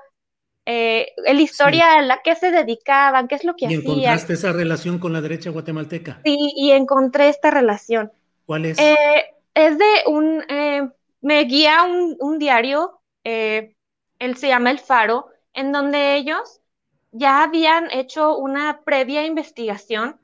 eh, 0.65 1.07
el 1.25 1.41
historia 1.41 1.95
a 1.95 2.01
la 2.01 2.21
que 2.21 2.33
se 2.35 2.49
dedicaban, 2.51 3.27
qué 3.27 3.35
es 3.35 3.43
lo 3.43 3.55
que 3.57 3.65
hacían. 3.65 3.81
¿Y 3.81 3.89
encontraste 3.89 4.33
esa 4.33 4.53
relación 4.53 4.99
con 4.99 5.11
la 5.11 5.19
derecha 5.19 5.49
guatemalteca? 5.49 6.21
Sí, 6.23 6.53
y 6.55 6.71
encontré 6.71 7.27
esta 7.27 7.51
relación. 7.51 8.13
¿Cuál 8.49 8.65
es? 8.65 8.79
Eh, 8.79 8.95
es 9.53 9.77
de 9.77 9.85
un, 10.07 10.43
eh, 10.49 10.89
me 11.21 11.43
guía 11.43 11.83
un, 11.83 12.39
diario, 12.39 12.99
eh, 13.23 13.75
él 14.17 14.37
se 14.37 14.47
llama 14.47 14.71
El 14.71 14.79
Faro, 14.79 15.27
en 15.53 15.71
donde 15.71 16.15
ellos 16.15 16.59
ya 17.11 17.43
habían 17.43 17.91
hecho 17.91 18.35
una 18.39 18.81
previa 18.83 19.23
investigación 19.23 20.19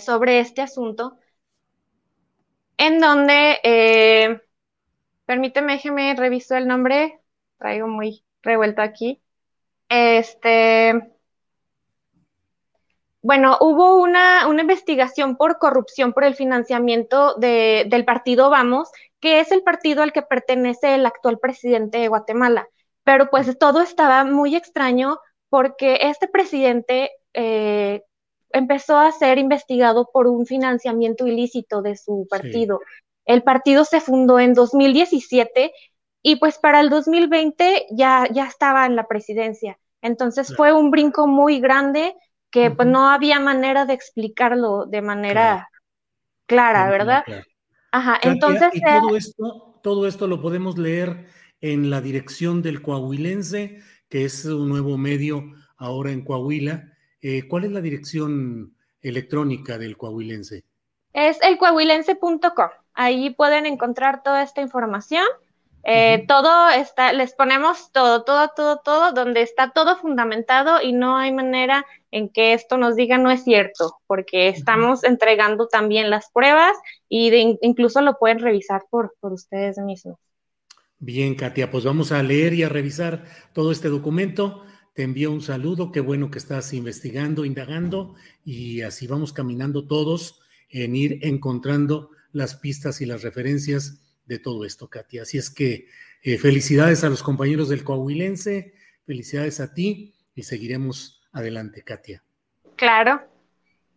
sobre 0.00 0.40
este 0.40 0.60
asunto, 0.60 1.18
en 2.78 2.98
donde, 2.98 4.40
permíteme, 5.26 5.74
déjeme 5.74 6.16
reviso 6.16 6.56
el 6.56 6.66
nombre, 6.66 7.20
traigo 7.58 7.86
muy 7.86 8.24
revuelto 8.42 8.82
aquí. 8.82 9.22
este, 9.88 11.13
bueno, 13.24 13.56
hubo 13.62 14.02
una, 14.02 14.46
una, 14.48 14.60
investigación 14.60 15.36
por 15.38 15.56
corrupción 15.58 16.12
por 16.12 16.24
el 16.24 16.34
financiamiento 16.34 17.34
de, 17.36 17.86
del 17.88 18.04
partido 18.04 18.50
Vamos, 18.50 18.90
que 19.18 19.40
es 19.40 19.50
el 19.50 19.62
partido 19.62 20.02
al 20.02 20.12
que 20.12 20.20
pertenece 20.20 20.94
el 20.94 21.06
actual 21.06 21.38
presidente 21.38 21.96
de 21.96 22.08
Guatemala. 22.08 22.68
Pero 23.02 23.30
pues 23.30 23.58
todo 23.58 23.80
estaba 23.80 24.24
muy 24.24 24.54
extraño 24.54 25.20
porque 25.48 26.00
este 26.02 26.28
presidente 26.28 27.12
eh, 27.32 28.02
empezó 28.50 28.98
a 28.98 29.10
ser 29.10 29.38
investigado 29.38 30.10
por 30.12 30.26
un 30.26 30.44
financiamiento 30.44 31.26
ilícito 31.26 31.80
de 31.80 31.96
su 31.96 32.26
partido. 32.28 32.80
El 33.24 33.42
partido 33.42 33.86
se 33.86 34.02
fundó 34.02 34.38
en 34.38 34.52
2017 34.52 35.72
y 36.20 36.36
pues 36.36 36.58
para 36.58 36.80
el 36.80 36.90
2020 36.90 37.86
ya, 37.92 38.28
ya 38.30 38.44
estaba 38.44 38.84
en 38.84 38.96
la 38.96 39.08
presidencia. 39.08 39.78
Entonces 40.02 40.54
fue 40.54 40.74
un 40.74 40.90
brinco 40.90 41.26
muy 41.26 41.58
grande 41.58 42.14
que 42.54 42.70
pues 42.70 42.86
no 42.86 43.08
había 43.10 43.40
manera 43.40 43.84
de 43.84 43.94
explicarlo 43.94 44.86
de 44.86 45.02
manera 45.02 45.70
clara, 46.46 46.88
¿verdad? 46.88 47.24
Ajá, 47.90 48.20
entonces... 48.22 48.68
Y 48.72 48.80
todo 48.80 49.16
esto, 49.16 49.80
todo 49.82 50.06
esto 50.06 50.28
lo 50.28 50.40
podemos 50.40 50.78
leer 50.78 51.26
en 51.60 51.90
la 51.90 52.00
dirección 52.00 52.62
del 52.62 52.80
Coahuilense, 52.80 53.80
que 54.08 54.24
es 54.24 54.44
un 54.44 54.68
nuevo 54.68 54.96
medio 54.96 55.42
ahora 55.78 56.12
en 56.12 56.24
Coahuila. 56.24 56.92
Eh, 57.20 57.48
¿Cuál 57.48 57.64
es 57.64 57.72
la 57.72 57.80
dirección 57.80 58.76
electrónica 59.00 59.76
del 59.76 59.96
Coahuilense? 59.96 60.62
Es 61.12 61.42
el 61.42 61.58
coahuilense.com. 61.58 62.68
Ahí 62.92 63.30
pueden 63.30 63.66
encontrar 63.66 64.22
toda 64.22 64.44
esta 64.44 64.60
información. 64.60 65.26
Eh, 65.86 66.24
todo 66.26 66.70
está, 66.70 67.12
les 67.12 67.34
ponemos 67.34 67.92
todo, 67.92 68.24
todo, 68.24 68.50
todo, 68.56 68.80
todo, 68.82 69.12
donde 69.12 69.42
está 69.42 69.72
todo 69.72 69.98
fundamentado 69.98 70.80
y 70.80 70.92
no 70.92 71.18
hay 71.18 71.30
manera 71.30 71.84
en 72.10 72.30
que 72.30 72.54
esto 72.54 72.78
nos 72.78 72.96
diga 72.96 73.18
no 73.18 73.30
es 73.30 73.44
cierto, 73.44 73.98
porque 74.06 74.48
estamos 74.48 75.04
entregando 75.04 75.68
también 75.68 76.08
las 76.08 76.30
pruebas 76.30 76.74
y 77.08 77.28
de, 77.30 77.58
incluso 77.60 78.00
lo 78.00 78.18
pueden 78.18 78.38
revisar 78.38 78.84
por, 78.88 79.14
por 79.20 79.32
ustedes 79.32 79.76
mismos. 79.78 80.16
Bien, 80.98 81.34
Katia, 81.34 81.70
pues 81.70 81.84
vamos 81.84 82.12
a 82.12 82.22
leer 82.22 82.54
y 82.54 82.62
a 82.62 82.70
revisar 82.70 83.24
todo 83.52 83.70
este 83.70 83.88
documento. 83.88 84.64
Te 84.94 85.02
envío 85.02 85.32
un 85.32 85.42
saludo, 85.42 85.92
qué 85.92 86.00
bueno 86.00 86.30
que 86.30 86.38
estás 86.38 86.72
investigando, 86.72 87.44
indagando 87.44 88.14
y 88.44 88.80
así 88.82 89.06
vamos 89.06 89.34
caminando 89.34 89.86
todos 89.86 90.40
en 90.70 90.96
ir 90.96 91.18
encontrando 91.22 92.10
las 92.32 92.54
pistas 92.54 93.00
y 93.00 93.06
las 93.06 93.22
referencias 93.22 94.03
de 94.26 94.38
todo 94.38 94.64
esto, 94.64 94.88
Katia. 94.88 95.22
Así 95.22 95.38
es 95.38 95.50
que 95.50 95.88
eh, 96.22 96.38
felicidades 96.38 97.04
a 97.04 97.08
los 97.08 97.22
compañeros 97.22 97.68
del 97.68 97.84
Coahuilense, 97.84 98.74
felicidades 99.06 99.60
a 99.60 99.74
ti 99.74 100.14
y 100.34 100.42
seguiremos 100.44 101.22
adelante, 101.32 101.82
Katia. 101.82 102.22
Claro. 102.76 103.22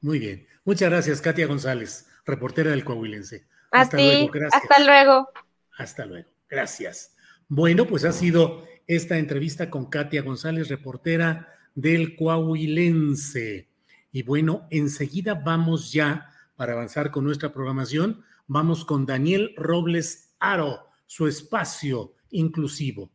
Muy 0.01 0.19
bien. 0.19 0.47
Muchas 0.65 0.89
gracias, 0.89 1.21
Katia 1.21 1.47
González, 1.47 2.07
reportera 2.25 2.71
del 2.71 2.84
Coahuilense. 2.84 3.45
Hasta 3.71 3.97
luego. 3.97 4.32
Gracias. 4.32 4.61
Hasta 4.61 4.84
luego. 4.84 5.30
Hasta 5.78 6.05
luego. 6.05 6.30
Gracias. 6.49 7.15
Bueno, 7.47 7.88
pues 7.88 8.03
ha 8.03 8.11
sido 8.11 8.65
esta 8.88 9.17
entrevista 9.17 9.69
con 9.69 9.89
Katia 9.89 10.21
González, 10.21 10.67
reportera 10.69 11.53
del 11.75 12.15
Coahuilense. 12.15 13.69
Y 14.11 14.23
bueno, 14.23 14.67
enseguida 14.71 15.36
vamos 15.36 15.91
ya 15.91 16.34
para 16.55 16.73
avanzar 16.73 17.11
con 17.11 17.23
nuestra 17.23 17.53
programación 17.53 18.23
Vamos 18.50 18.86
con 18.86 19.06
Daniel 19.06 19.54
Robles 19.58 20.34
Aro, 20.39 20.88
su 21.06 21.28
espacio 21.28 22.14
inclusivo. 22.30 23.12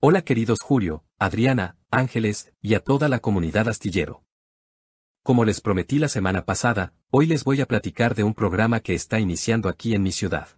Hola 0.00 0.22
queridos 0.22 0.60
Julio, 0.62 1.04
Adriana, 1.18 1.76
Ángeles 1.90 2.50
y 2.62 2.72
a 2.72 2.80
toda 2.80 3.10
la 3.10 3.18
comunidad 3.18 3.68
astillero. 3.68 4.24
Como 5.22 5.44
les 5.44 5.60
prometí 5.60 5.98
la 5.98 6.08
semana 6.08 6.46
pasada, 6.46 6.94
hoy 7.10 7.26
les 7.26 7.44
voy 7.44 7.60
a 7.60 7.66
platicar 7.66 8.14
de 8.14 8.24
un 8.24 8.32
programa 8.32 8.80
que 8.80 8.94
está 8.94 9.20
iniciando 9.20 9.68
aquí 9.68 9.94
en 9.94 10.02
mi 10.02 10.10
ciudad. 10.10 10.48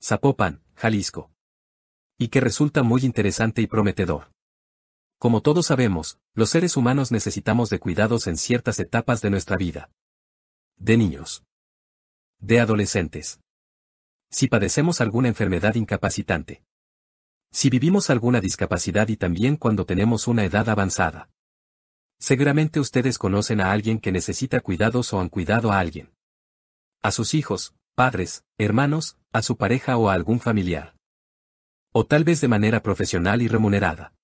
Zapopan, 0.00 0.62
Jalisco. 0.76 1.32
Y 2.18 2.28
que 2.28 2.40
resulta 2.40 2.84
muy 2.84 3.04
interesante 3.04 3.62
y 3.62 3.66
prometedor. 3.66 4.30
Como 5.18 5.40
todos 5.40 5.66
sabemos, 5.66 6.20
los 6.34 6.50
seres 6.50 6.76
humanos 6.76 7.10
necesitamos 7.10 7.68
de 7.68 7.80
cuidados 7.80 8.28
en 8.28 8.36
ciertas 8.36 8.78
etapas 8.78 9.22
de 9.22 9.30
nuestra 9.30 9.56
vida 9.56 9.90
de 10.82 10.96
niños, 10.96 11.44
de 12.40 12.58
adolescentes. 12.58 13.38
Si 14.32 14.48
padecemos 14.48 15.00
alguna 15.00 15.28
enfermedad 15.28 15.76
incapacitante. 15.76 16.64
Si 17.52 17.70
vivimos 17.70 18.10
alguna 18.10 18.40
discapacidad 18.40 19.06
y 19.08 19.16
también 19.16 19.56
cuando 19.56 19.86
tenemos 19.86 20.26
una 20.26 20.44
edad 20.44 20.68
avanzada. 20.68 21.30
Seguramente 22.18 22.80
ustedes 22.80 23.16
conocen 23.16 23.60
a 23.60 23.70
alguien 23.70 24.00
que 24.00 24.10
necesita 24.10 24.58
cuidados 24.58 25.12
o 25.12 25.20
han 25.20 25.28
cuidado 25.28 25.70
a 25.70 25.78
alguien. 25.78 26.10
A 27.00 27.12
sus 27.12 27.34
hijos, 27.34 27.76
padres, 27.94 28.42
hermanos, 28.58 29.16
a 29.32 29.42
su 29.42 29.56
pareja 29.56 29.96
o 29.96 30.08
a 30.08 30.14
algún 30.14 30.40
familiar. 30.40 30.96
O 31.92 32.06
tal 32.06 32.24
vez 32.24 32.40
de 32.40 32.48
manera 32.48 32.82
profesional 32.82 33.40
y 33.40 33.46
remunerada. 33.46 34.14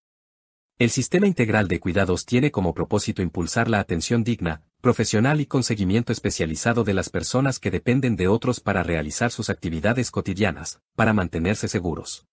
El 0.76 0.90
sistema 0.90 1.28
integral 1.28 1.68
de 1.68 1.78
cuidados 1.78 2.26
tiene 2.26 2.50
como 2.50 2.74
propósito 2.74 3.22
impulsar 3.22 3.68
la 3.68 3.78
atención 3.78 4.24
digna, 4.24 4.64
profesional 4.80 5.40
y 5.40 5.46
con 5.46 5.62
seguimiento 5.62 6.12
especializado 6.12 6.84
de 6.84 6.94
las 6.94 7.10
personas 7.10 7.58
que 7.58 7.70
dependen 7.70 8.16
de 8.16 8.28
otros 8.28 8.60
para 8.60 8.82
realizar 8.82 9.30
sus 9.30 9.50
actividades 9.50 10.10
cotidianas, 10.10 10.80
para 10.94 11.12
mantenerse 11.12 11.68
seguros. 11.68 12.26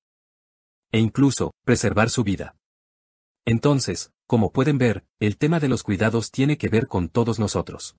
E 0.91 0.99
incluso, 0.99 1.51
preservar 1.63 2.09
su 2.09 2.23
vida. 2.23 2.55
Entonces, 3.45 4.11
como 4.27 4.51
pueden 4.51 4.77
ver, 4.77 5.05
el 5.19 5.37
tema 5.37 5.59
de 5.59 5.67
los 5.67 5.83
cuidados 5.83 6.31
tiene 6.31 6.57
que 6.57 6.69
ver 6.69 6.87
con 6.87 7.09
todos 7.09 7.39
nosotros. 7.39 7.95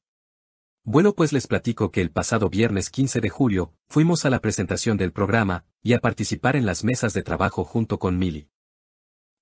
Bueno 0.84 1.14
pues 1.14 1.32
les 1.32 1.48
platico 1.48 1.90
que 1.90 2.00
el 2.00 2.12
pasado 2.12 2.48
viernes 2.48 2.90
15 2.90 3.20
de 3.20 3.28
julio, 3.28 3.74
fuimos 3.88 4.24
a 4.24 4.30
la 4.30 4.40
presentación 4.40 4.96
del 4.96 5.12
programa, 5.12 5.64
y 5.82 5.94
a 5.94 5.98
participar 5.98 6.56
en 6.56 6.66
las 6.66 6.84
mesas 6.84 7.12
de 7.12 7.22
trabajo 7.22 7.64
junto 7.64 7.98
con 7.98 8.18
Mili. 8.18 8.48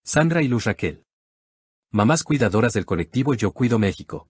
Sandra 0.02 0.42
y 0.42 0.48
Luz 0.48 0.64
Raquel. 0.64 1.04
Mamás 1.90 2.22
cuidadoras 2.22 2.72
del 2.72 2.84
colectivo 2.86 3.34
Yo 3.34 3.52
Cuido 3.52 3.78
México. 3.78 4.28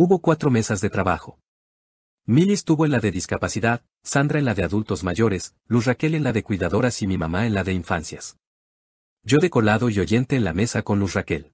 Hubo 0.00 0.20
cuatro 0.20 0.48
mesas 0.48 0.80
de 0.80 0.90
trabajo. 0.90 1.40
Mili 2.24 2.52
estuvo 2.52 2.84
en 2.84 2.92
la 2.92 3.00
de 3.00 3.10
discapacidad, 3.10 3.82
Sandra 4.04 4.38
en 4.38 4.44
la 4.44 4.54
de 4.54 4.62
adultos 4.62 5.02
mayores, 5.02 5.56
Luz 5.66 5.86
Raquel 5.86 6.14
en 6.14 6.22
la 6.22 6.32
de 6.32 6.44
cuidadoras 6.44 7.02
y 7.02 7.08
mi 7.08 7.18
mamá 7.18 7.48
en 7.48 7.54
la 7.54 7.64
de 7.64 7.72
infancias. 7.72 8.36
Yo 9.24 9.38
de 9.38 9.50
colado 9.50 9.90
y 9.90 9.98
oyente 9.98 10.36
en 10.36 10.44
la 10.44 10.52
mesa 10.52 10.82
con 10.82 11.00
Luz 11.00 11.14
Raquel. 11.14 11.52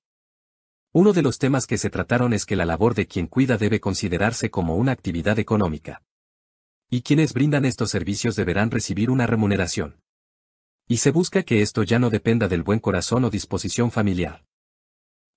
Uno 0.93 1.15
de 1.15 1.23
los 1.23 1.39
temas 1.39 1.67
que 1.67 1.79
se 1.79 1.89
trataron 1.89 2.35
es 2.35 2.45
que 2.45 2.55
la 2.55 2.67
labor 2.67 2.95
de 2.95 3.07
quien 3.07 3.29
cuida 3.29 3.57
debe 3.57 3.81
considerarse 3.81 4.51
como 4.51 4.77
una 4.77 4.93
actividad 4.93 5.39
económica. 5.39 6.03
Y 6.91 7.01
quienes 7.01 7.33
brindan 7.33 7.65
estos 7.65 7.91
servicios 7.91 8.37
deberán 8.37 8.71
recibir 8.71 9.11
una 9.11 9.27
remuneración. 9.27 10.03
Y 10.87 10.99
se 10.99 11.13
busca 11.13 11.45
que 11.45 11.63
esto 11.63 11.83
ya 11.83 11.99
no 11.99 12.11
dependa 12.11 12.47
del 12.47 12.63
buen 12.63 12.81
corazón 12.81 13.25
o 13.25 13.31
disposición 13.31 13.91
familiar. 13.91 14.45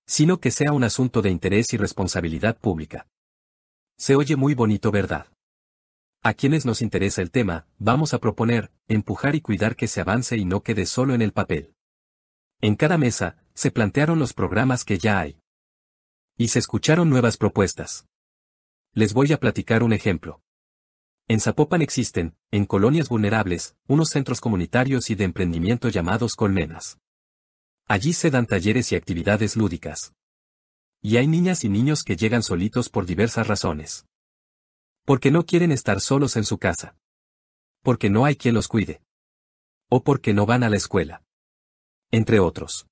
Sino 0.07 0.39
que 0.39 0.51
sea 0.51 0.71
un 0.71 0.83
asunto 0.83 1.21
de 1.21 1.29
interés 1.29 1.73
y 1.73 1.77
responsabilidad 1.77 2.57
pública. 2.57 3.07
Se 3.97 4.15
oye 4.15 4.35
muy 4.35 4.53
bonito, 4.53 4.89
¿verdad? 4.89 5.27
A 6.23 6.33
quienes 6.33 6.65
nos 6.65 6.81
interesa 6.81 7.21
el 7.21 7.31
tema, 7.31 7.67
vamos 7.77 8.13
a 8.13 8.19
proponer, 8.19 8.71
empujar 8.87 9.35
y 9.35 9.41
cuidar 9.41 9.75
que 9.75 9.87
se 9.87 10.01
avance 10.01 10.37
y 10.37 10.45
no 10.45 10.61
quede 10.61 10.85
solo 10.85 11.13
en 11.13 11.21
el 11.21 11.33
papel. 11.33 11.73
En 12.61 12.75
cada 12.75 12.97
mesa, 12.97 13.37
se 13.53 13.71
plantearon 13.71 14.17
los 14.17 14.33
programas 14.33 14.85
que 14.85 14.97
ya 14.97 15.19
hay. 15.19 15.39
Y 16.37 16.49
se 16.49 16.59
escucharon 16.59 17.09
nuevas 17.09 17.37
propuestas. 17.37 18.05
Les 18.93 19.13
voy 19.13 19.33
a 19.33 19.39
platicar 19.39 19.83
un 19.83 19.93
ejemplo. 19.93 20.41
En 21.27 21.39
Zapopan 21.39 21.81
existen, 21.81 22.35
en 22.51 22.65
colonias 22.65 23.09
vulnerables, 23.09 23.75
unos 23.87 24.09
centros 24.09 24.39
comunitarios 24.39 25.09
y 25.09 25.15
de 25.15 25.25
emprendimiento 25.25 25.89
llamados 25.89 26.35
colmenas. 26.35 26.97
Allí 27.89 28.11
se 28.11 28.29
dan 28.29 28.45
talleres 28.47 28.91
y 28.91 28.95
actividades 28.95 29.55
lúdicas. 29.55 30.13
Y 31.01 31.15
hay 31.15 31.27
niñas 31.27 31.63
y 31.63 31.69
niños 31.69 32.03
que 32.03 32.17
llegan 32.17 32.43
solitos 32.43 32.89
por 32.89 33.05
diversas 33.05 33.47
razones. 33.47 34.05
Porque 35.05 35.31
no 35.31 35.45
quieren 35.45 35.71
estar 35.71 36.01
solos 36.01 36.35
en 36.35 36.43
su 36.43 36.57
casa. 36.57 36.97
Porque 37.83 38.09
no 38.09 38.25
hay 38.25 38.35
quien 38.35 38.55
los 38.55 38.67
cuide. 38.67 39.01
O 39.89 40.03
porque 40.03 40.33
no 40.33 40.45
van 40.45 40.63
a 40.63 40.69
la 40.69 40.75
escuela. 40.75 41.23
Entre 42.11 42.41
otros. 42.41 42.87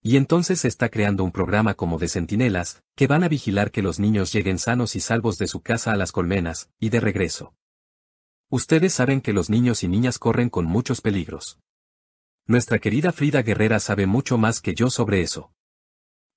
Y 0.00 0.16
entonces 0.16 0.60
se 0.60 0.68
está 0.68 0.90
creando 0.90 1.24
un 1.24 1.32
programa 1.32 1.74
como 1.74 1.98
de 1.98 2.06
centinelas, 2.06 2.84
que 2.94 3.08
van 3.08 3.24
a 3.24 3.28
vigilar 3.28 3.72
que 3.72 3.82
los 3.82 3.98
niños 3.98 4.32
lleguen 4.32 4.60
sanos 4.60 4.94
y 4.94 5.00
salvos 5.00 5.38
de 5.38 5.48
su 5.48 5.60
casa 5.60 5.92
a 5.92 5.96
las 5.96 6.12
colmenas, 6.12 6.70
y 6.78 6.90
de 6.90 7.00
regreso. 7.00 7.54
Ustedes 8.48 8.94
saben 8.94 9.20
que 9.20 9.32
los 9.32 9.50
niños 9.50 9.82
y 9.82 9.88
niñas 9.88 10.20
corren 10.20 10.50
con 10.50 10.66
muchos 10.66 11.00
peligros. 11.00 11.58
Nuestra 12.46 12.78
querida 12.78 13.10
Frida 13.10 13.40
Guerrera 13.40 13.80
sabe 13.80 14.06
mucho 14.06 14.36
más 14.36 14.60
que 14.60 14.74
yo 14.74 14.90
sobre 14.90 15.22
eso. 15.22 15.54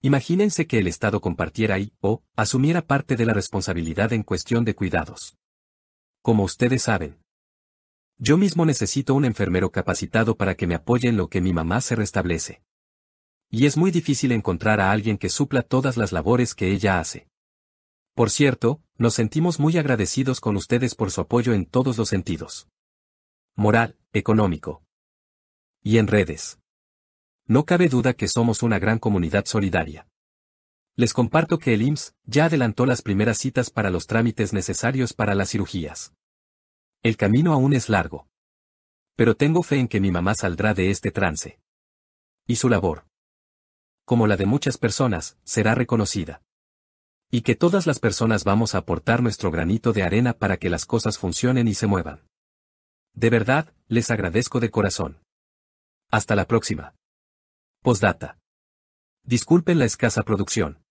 Imagínense 0.02 0.66
que 0.66 0.80
el 0.80 0.88
Estado 0.88 1.20
compartiera 1.20 1.80
y, 1.80 1.92
o, 2.00 2.24
asumiera 2.38 2.82
parte 2.82 3.18
de 3.18 3.26
la 3.26 3.34
responsabilidad 3.34 4.14
en 4.14 4.24
cuestión 4.24 4.64
de 4.64 4.74
cuidados. 4.74 5.38
Como 6.22 6.46
ustedes 6.46 6.84
saben. 6.84 7.18
Yo 8.18 8.38
mismo 8.38 8.66
necesito 8.66 9.16
un 9.16 9.26
enfermero 9.26 9.70
capacitado 9.72 10.38
para 10.38 10.56
que 10.56 10.66
me 10.66 10.76
apoye 10.76 11.10
en 11.10 11.18
lo 11.18 11.28
que 11.28 11.42
mi 11.42 11.52
mamá 11.52 11.82
se 11.82 11.98
restablece. 11.98 12.64
Y 13.50 13.66
es 13.66 13.76
muy 13.76 13.92
difícil 13.92 14.32
encontrar 14.32 14.80
a 14.80 14.92
alguien 14.92 15.18
que 15.18 15.28
supla 15.28 15.62
todas 15.62 15.98
las 15.98 16.14
labores 16.14 16.56
que 16.56 16.72
ella 16.72 17.02
hace. 17.02 17.28
Por 18.14 18.30
cierto, 18.30 18.82
nos 18.98 19.14
sentimos 19.14 19.60
muy 19.60 19.78
agradecidos 19.78 20.40
con 20.40 20.56
ustedes 20.56 20.96
por 20.96 21.12
su 21.12 21.20
apoyo 21.20 21.54
en 21.54 21.66
todos 21.66 21.98
los 21.98 22.08
sentidos. 22.08 22.70
Moral, 23.56 23.98
económico. 24.14 24.87
Y 25.84 25.98
en 25.98 26.08
redes. 26.08 26.60
No 27.46 27.66
cabe 27.66 27.88
duda 27.88 28.14
que 28.14 28.28
somos 28.28 28.64
una 28.64 28.80
gran 28.80 29.00
comunidad 29.00 29.46
solidaria. 29.46 30.08
Les 30.96 31.14
comparto 31.14 31.60
que 31.60 31.74
el 31.74 31.82
IMSS 31.84 32.16
ya 32.26 32.46
adelantó 32.46 32.86
las 32.86 33.02
primeras 33.02 33.38
citas 33.38 33.70
para 33.70 33.90
los 33.90 34.08
trámites 34.08 34.52
necesarios 34.52 35.14
para 35.14 35.36
las 35.36 35.52
cirugías. 35.52 36.14
El 37.04 37.18
camino 37.18 37.54
aún 37.54 37.74
es 37.74 37.88
largo. 37.88 38.28
Pero 39.16 39.36
tengo 39.36 39.64
fe 39.64 39.78
en 39.80 39.88
que 39.88 40.00
mi 40.00 40.12
mamá 40.12 40.36
saldrá 40.36 40.74
de 40.74 40.90
este 40.90 41.12
trance. 41.12 41.60
Y 42.48 42.56
su 42.56 42.70
labor, 42.70 43.08
como 44.08 44.26
la 44.26 44.38
de 44.38 44.46
muchas 44.46 44.78
personas, 44.78 45.38
será 45.44 45.76
reconocida. 45.76 46.42
Y 47.30 47.42
que 47.42 47.56
todas 47.56 47.86
las 47.86 48.00
personas 48.00 48.46
vamos 48.46 48.74
a 48.74 48.78
aportar 48.78 49.22
nuestro 49.22 49.52
granito 49.52 49.92
de 49.92 50.02
arena 50.02 50.32
para 50.32 50.56
que 50.56 50.70
las 50.70 50.86
cosas 50.86 51.18
funcionen 51.18 51.68
y 51.68 51.74
se 51.74 51.88
muevan. 51.88 52.26
De 53.14 53.30
verdad, 53.30 53.74
les 53.90 54.10
agradezco 54.10 54.62
de 54.62 54.72
corazón. 54.72 55.20
Hasta 56.10 56.36
la 56.36 56.46
próxima. 56.46 56.96
Postdata. 57.82 58.40
Disculpen 59.24 59.78
la 59.78 59.84
escasa 59.84 60.24
producción. 60.24 60.82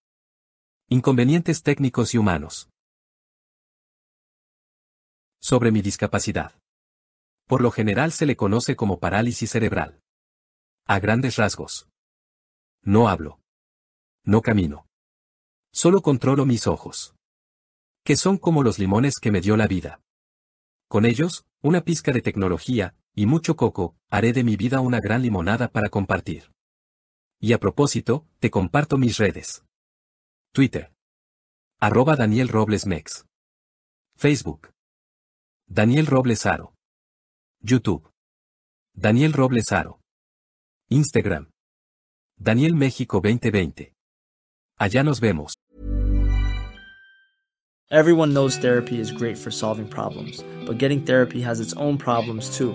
Inconvenientes 0.90 1.62
técnicos 1.62 2.14
y 2.14 2.18
humanos. 2.18 2.68
Sobre 5.40 5.72
mi 5.72 5.80
discapacidad. 5.80 6.60
Por 7.46 7.62
lo 7.62 7.70
general 7.70 8.12
se 8.12 8.26
le 8.26 8.36
conoce 8.36 8.76
como 8.76 9.00
parálisis 9.00 9.50
cerebral. 9.50 10.02
A 10.86 10.98
grandes 10.98 11.36
rasgos. 11.36 11.88
No 12.82 13.08
hablo. 13.08 13.40
No 14.22 14.42
camino. 14.42 14.86
Solo 15.72 16.02
controlo 16.02 16.44
mis 16.44 16.66
ojos. 16.66 17.14
Que 18.04 18.16
son 18.16 18.36
como 18.36 18.62
los 18.62 18.78
limones 18.78 19.14
que 19.18 19.32
me 19.32 19.40
dio 19.40 19.56
la 19.56 19.66
vida. 19.66 20.02
Con 20.88 21.06
ellos, 21.06 21.46
una 21.62 21.80
pizca 21.80 22.12
de 22.12 22.20
tecnología, 22.20 22.94
y 23.16 23.24
mucho 23.24 23.56
coco, 23.56 23.96
haré 24.10 24.34
de 24.34 24.44
mi 24.44 24.56
vida 24.56 24.80
una 24.80 25.00
gran 25.00 25.22
limonada 25.22 25.68
para 25.68 25.88
compartir. 25.88 26.52
Y 27.40 27.54
a 27.54 27.58
propósito, 27.58 28.26
te 28.40 28.50
comparto 28.50 28.98
mis 28.98 29.16
redes. 29.16 29.64
Twitter. 30.52 30.92
Arroba 31.80 32.14
Daniel 32.14 32.48
Robles 32.48 32.86
Mex. 32.86 33.24
Facebook. 34.16 34.70
Daniel 35.66 36.06
Robles 36.06 36.44
Aro. 36.44 36.74
YouTube. 37.60 38.10
Daniel 38.94 39.32
Robles 39.32 39.72
Aro. 39.72 39.98
Instagram. 40.90 41.50
Daniel 42.38 42.74
México 42.74 43.20
2020. 43.22 43.94
Allá 44.78 45.02
nos 45.02 45.20
vemos. 45.20 45.54
Everyone 47.90 48.34
knows 48.34 48.58
therapy 48.58 48.98
is 48.98 49.12
great 49.12 49.38
for 49.38 49.52
solving 49.52 49.88
problems, 49.88 50.42
but 50.66 50.76
getting 50.76 51.04
therapy 51.04 51.40
has 51.42 51.60
its 51.60 51.72
own 51.74 51.96
problems 51.96 52.58
too, 52.58 52.74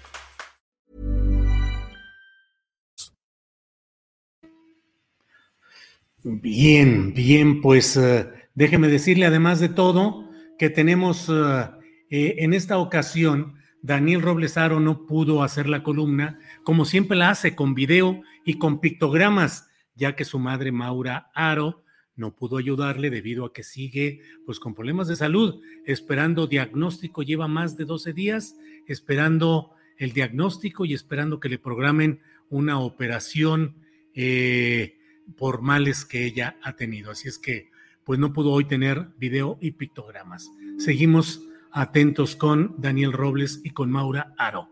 Bien, 6.23 7.13
bien, 7.15 7.61
pues 7.61 7.97
uh, 7.97 8.27
déjeme 8.53 8.87
decirle 8.87 9.25
además 9.25 9.59
de 9.59 9.69
todo 9.69 10.29
que 10.59 10.69
tenemos 10.69 11.29
uh, 11.29 11.71
eh, 12.11 12.35
en 12.39 12.53
esta 12.53 12.77
ocasión, 12.77 13.55
Daniel 13.81 14.21
Roblesaro 14.21 14.79
no 14.79 15.07
pudo 15.07 15.41
hacer 15.41 15.67
la 15.67 15.81
columna, 15.81 16.39
como 16.63 16.85
siempre 16.85 17.17
la 17.17 17.31
hace, 17.31 17.55
con 17.55 17.73
video 17.73 18.21
y 18.45 18.59
con 18.59 18.81
pictogramas, 18.81 19.67
ya 19.95 20.15
que 20.15 20.23
su 20.23 20.37
madre 20.37 20.71
Maura 20.71 21.31
Aro 21.33 21.83
no 22.15 22.35
pudo 22.35 22.57
ayudarle 22.57 23.09
debido 23.09 23.43
a 23.45 23.53
que 23.53 23.63
sigue 23.63 24.21
pues 24.45 24.59
con 24.59 24.75
problemas 24.75 25.07
de 25.07 25.15
salud, 25.15 25.59
esperando 25.85 26.45
diagnóstico, 26.45 27.23
lleva 27.23 27.47
más 27.47 27.77
de 27.77 27.85
12 27.85 28.13
días 28.13 28.55
esperando 28.87 29.71
el 29.97 30.11
diagnóstico 30.13 30.85
y 30.85 30.93
esperando 30.93 31.39
que 31.39 31.49
le 31.49 31.57
programen 31.57 32.21
una 32.49 32.79
operación 32.79 33.77
eh, 34.13 34.97
por 35.37 35.61
males 35.61 36.05
que 36.05 36.25
ella 36.25 36.57
ha 36.63 36.75
tenido. 36.75 37.11
Así 37.11 37.27
es 37.27 37.37
que 37.37 37.71
pues 38.03 38.19
no 38.19 38.33
pudo 38.33 38.51
hoy 38.51 38.65
tener 38.65 39.07
video 39.17 39.57
y 39.61 39.71
pictogramas. 39.71 40.51
Seguimos 40.77 41.41
atentos 41.71 42.35
con 42.35 42.75
Daniel 42.77 43.13
Robles 43.13 43.61
y 43.63 43.71
con 43.71 43.91
Maura 43.91 44.33
Aro. 44.37 44.69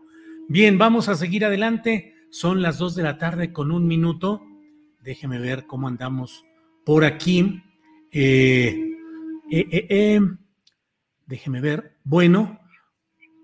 Bien, 0.48 0.78
vamos 0.78 1.08
a 1.08 1.14
seguir 1.14 1.44
adelante. 1.44 2.14
Son 2.30 2.62
las 2.62 2.78
dos 2.78 2.94
de 2.94 3.02
la 3.02 3.18
tarde 3.18 3.52
con 3.52 3.70
un 3.70 3.86
minuto. 3.86 4.42
Déjeme 5.02 5.38
ver 5.38 5.66
cómo 5.66 5.88
andamos 5.88 6.44
por 6.84 7.04
aquí. 7.04 7.62
Eh, 8.12 8.96
eh, 9.50 9.86
eh, 9.88 10.20
déjeme 11.26 11.60
ver. 11.60 11.96
Bueno, 12.04 12.60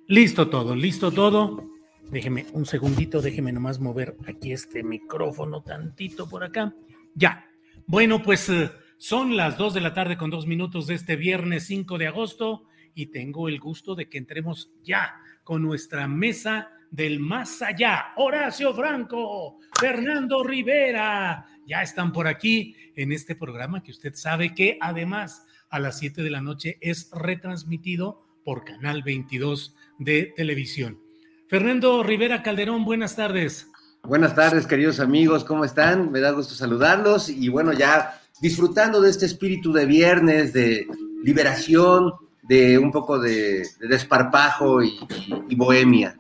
listo 0.09 0.49
todo, 0.49 0.75
listo 0.75 1.11
todo. 1.11 1.63
Déjeme 2.11 2.47
un 2.53 2.67
segundito, 2.67 3.21
déjeme 3.21 3.53
nomás 3.53 3.81
mover 3.81 4.17
aquí 4.29 4.53
este 4.53 4.85
micrófono 4.85 5.63
tantito 5.63 6.29
por 6.29 6.45
acá. 6.45 6.73
Ya. 7.17 7.47
Bueno, 7.87 8.23
pues 8.23 8.53
son 8.99 9.37
las 9.39 9.57
dos 9.57 9.73
de 9.73 9.81
la 9.81 9.95
tarde 9.95 10.19
con 10.19 10.29
dos 10.29 10.47
minutos 10.47 10.87
de 10.87 10.95
este 10.95 11.17
viernes 11.17 11.65
5 11.67 11.97
de 11.97 12.09
agosto 12.09 12.65
y 12.95 13.07
tengo 13.07 13.49
el 13.49 13.59
gusto 13.59 13.95
de 13.95 14.07
que 14.09 14.19
entremos 14.19 14.71
ya 14.83 15.17
con 15.43 15.63
nuestra 15.63 16.07
mesa 16.09 16.69
del 16.91 17.19
más 17.19 17.63
allá. 17.63 18.13
Horacio 18.17 18.75
Franco, 18.75 19.61
Fernando 19.81 20.45
Rivera, 20.45 21.47
ya 21.67 21.81
están 21.81 22.13
por 22.13 22.29
aquí 22.29 22.77
en 22.95 23.13
este 23.13 23.35
programa 23.35 23.83
que 23.83 23.93
usted 23.93 24.15
sabe 24.15 24.55
que 24.55 24.77
además 24.83 25.47
a 25.71 25.79
las 25.79 25.99
7 25.99 26.23
de 26.23 26.31
la 26.31 26.43
noche 26.43 26.77
es 26.83 27.11
retransmitido 27.13 28.27
por 28.45 28.65
Canal 28.65 29.03
22 29.03 29.75
de 29.99 30.35
televisión. 30.37 31.01
Fernando 31.49 32.03
Rivera 32.03 32.43
Calderón, 32.43 32.85
buenas 32.85 33.17
tardes. 33.17 33.71
Buenas 34.07 34.37
tardes, 34.37 34.69
queridos 34.69 35.01
amigos, 35.01 35.43
¿cómo 35.43 35.65
están? 35.65 36.13
Me 36.13 36.21
da 36.21 36.31
gusto 36.31 36.55
saludarlos 36.55 37.29
y 37.29 37.49
bueno, 37.49 37.73
ya 37.73 38.21
disfrutando 38.41 39.01
de 39.01 39.11
este 39.11 39.27
espíritu 39.27 39.73
de 39.73 39.85
viernes, 39.85 40.53
de 40.53 40.87
liberación, 41.25 42.13
de 42.45 42.79
un 42.79 42.93
poco 42.93 43.19
de, 43.19 43.67
de 43.81 43.89
desparpajo 43.89 44.81
y, 44.81 44.97
bohemia. 45.57 46.17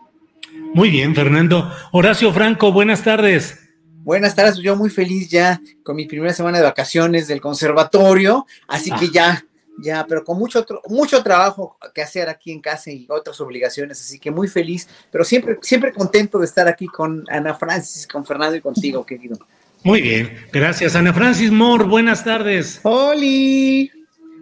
Muy 0.75 0.91
bien, 0.91 1.15
Fernando. 1.15 1.71
Horacio 1.93 2.33
Franco, 2.33 2.73
buenas 2.73 3.05
tardes. 3.05 3.61
Buenas 4.03 4.35
tardes, 4.35 4.57
yo 4.57 4.75
muy 4.75 4.91
feliz 4.91 5.29
ya 5.29 5.61
con 5.85 5.95
mi 5.95 6.07
primera 6.07 6.33
semana 6.33 6.59
de 6.59 6.65
vacaciones 6.65 7.29
del 7.29 7.41
conservatorio, 7.41 8.47
así 8.67 8.91
ah. 8.93 8.97
que 8.99 9.11
ya, 9.11 9.45
ya, 9.79 10.07
pero 10.09 10.25
con 10.25 10.39
mucho, 10.39 10.65
mucho 10.89 11.23
trabajo 11.23 11.79
que 11.95 12.03
hacer 12.03 12.29
aquí 12.29 12.53
en 12.53 12.61
casa 12.61 12.91
y 12.91 13.07
otras 13.09 13.41
obligaciones, 13.41 14.01
así 14.01 14.19
que 14.19 14.31
muy 14.31 14.49
feliz, 14.49 14.89
pero 15.11 15.25
siempre, 15.25 15.59
siempre 15.63 15.93
contento 15.93 16.39
de 16.39 16.47
estar 16.47 16.67
aquí 16.69 16.87
con 16.87 17.25
Ana 17.29 17.55
Francis, 17.55 18.07
con 18.07 18.25
Fernando 18.25 18.57
y 18.57 18.61
contigo, 18.61 19.05
querido. 19.05 19.39
Muy 19.85 20.01
bien, 20.01 20.37
gracias. 20.53 20.97
Ana 20.97 21.13
Francis 21.13 21.51
Moore, 21.51 21.85
buenas 21.85 22.25
tardes. 22.25 22.81
¡Holi! 22.83 23.91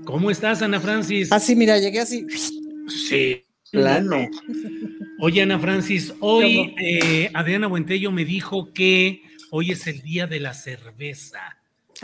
¿Cómo 0.05 0.31
estás, 0.31 0.63
Ana 0.63 0.81
Francis? 0.81 1.33
Así, 1.33 1.57
mira, 1.57 1.79
llegué 1.79 2.01
así. 2.01 2.27
Sí. 2.89 3.45
Plano. 3.75 4.29
Oye, 5.19 5.43
Ana 5.43 5.59
Francis, 5.59 6.15
hoy 6.21 6.75
eh, 6.79 7.31
Adriana 7.35 7.67
Buentello 7.67 8.13
me 8.13 8.25
dijo 8.25 8.73
que 8.73 9.23
hoy 9.51 9.73
es 9.73 9.87
el 9.87 10.01
día 10.03 10.27
de 10.27 10.39
la 10.39 10.55
cerveza. 10.55 11.59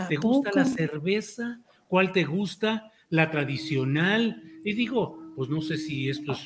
¿Te 0.09 0.17
gusta 0.17 0.51
la 0.55 0.65
cerveza? 0.65 1.61
¿Cuál 1.87 2.13
te 2.13 2.25
gusta? 2.25 2.90
La 3.11 3.31
tradicional, 3.31 4.43
y 4.65 4.73
digo, 4.73 5.19
pues 5.37 5.51
no 5.51 5.61
sé 5.61 5.77
si 5.77 6.09
esto 6.09 6.33
es, 6.33 6.41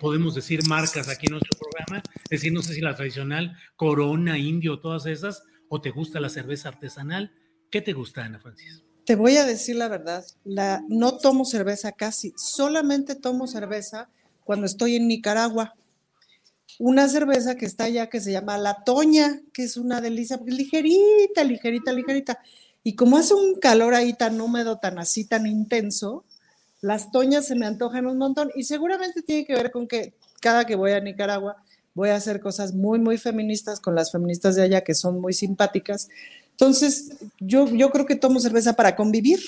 podemos 0.00 0.34
decir 0.34 0.60
marcas 0.68 1.08
aquí 1.08 1.26
en 1.26 1.32
nuestro 1.32 1.58
programa, 1.58 2.02
es 2.24 2.40
decir, 2.40 2.52
no 2.52 2.62
sé 2.62 2.74
si 2.74 2.80
la 2.80 2.96
tradicional, 2.96 3.56
Corona, 3.76 4.38
Indio, 4.38 4.80
todas 4.80 5.06
esas, 5.06 5.42
o 5.68 5.80
te 5.80 5.90
gusta 5.90 6.20
la 6.20 6.28
cerveza 6.28 6.68
artesanal. 6.68 7.32
¿Qué 7.70 7.80
te 7.80 7.92
gusta, 7.92 8.24
Ana 8.24 8.40
Francis? 8.40 8.82
Te 9.04 9.14
voy 9.14 9.36
a 9.36 9.46
decir 9.46 9.76
la 9.76 9.88
verdad, 9.88 10.24
la, 10.44 10.82
no 10.88 11.18
tomo 11.18 11.44
cerveza 11.44 11.92
casi, 11.92 12.32
solamente 12.36 13.14
tomo 13.14 13.46
cerveza 13.46 14.10
cuando 14.44 14.66
estoy 14.66 14.96
en 14.96 15.08
Nicaragua. 15.08 15.74
Una 16.78 17.08
cerveza 17.08 17.56
que 17.56 17.66
está 17.66 17.84
allá 17.84 18.08
que 18.08 18.20
se 18.20 18.32
llama 18.32 18.56
La 18.56 18.84
Toña, 18.84 19.40
que 19.52 19.64
es 19.64 19.76
una 19.76 20.00
delicia, 20.00 20.40
ligerita, 20.44 21.44
ligerita, 21.44 21.92
ligerita. 21.92 22.38
Y 22.82 22.94
como 22.94 23.18
hace 23.18 23.34
un 23.34 23.56
calor 23.56 23.94
ahí 23.94 24.14
tan 24.14 24.40
húmedo, 24.40 24.78
tan 24.78 24.98
así, 24.98 25.24
tan 25.24 25.46
intenso, 25.46 26.24
las 26.80 27.10
toñas 27.10 27.46
se 27.46 27.56
me 27.56 27.66
antojan 27.66 28.06
un 28.06 28.18
montón 28.18 28.50
y 28.54 28.64
seguramente 28.64 29.22
tiene 29.22 29.44
que 29.44 29.54
ver 29.54 29.70
con 29.70 29.86
que 29.86 30.14
cada 30.40 30.64
que 30.64 30.76
voy 30.76 30.92
a 30.92 31.00
Nicaragua 31.00 31.56
voy 31.94 32.10
a 32.10 32.16
hacer 32.16 32.40
cosas 32.40 32.74
muy, 32.74 32.98
muy 32.98 33.18
feministas 33.18 33.80
con 33.80 33.94
las 33.94 34.12
feministas 34.12 34.56
de 34.56 34.62
allá 34.62 34.82
que 34.82 34.94
son 34.94 35.20
muy 35.20 35.32
simpáticas. 35.32 36.08
Entonces, 36.52 37.12
yo, 37.38 37.68
yo 37.68 37.90
creo 37.90 38.06
que 38.06 38.16
tomo 38.16 38.40
cerveza 38.40 38.74
para 38.74 38.96
convivir. 38.96 39.40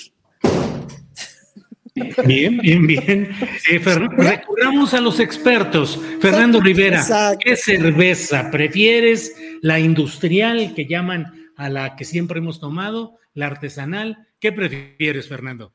Bien, 2.25 2.57
bien, 2.57 2.87
bien. 2.87 3.29
Eh, 3.69 3.79
recurramos 3.79 4.93
a 4.93 5.01
los 5.01 5.19
expertos. 5.19 5.99
Fernando 6.19 6.59
Rivera, 6.59 7.05
¿qué 7.39 7.55
cerveza 7.55 8.49
prefieres? 8.49 9.35
¿La 9.61 9.79
industrial 9.79 10.73
que 10.75 10.87
llaman 10.87 11.51
a 11.55 11.69
la 11.69 11.95
que 11.95 12.03
siempre 12.03 12.39
hemos 12.39 12.59
tomado? 12.59 13.19
¿La 13.33 13.47
artesanal? 13.47 14.27
¿Qué 14.39 14.51
prefieres, 14.51 15.27
Fernando? 15.27 15.73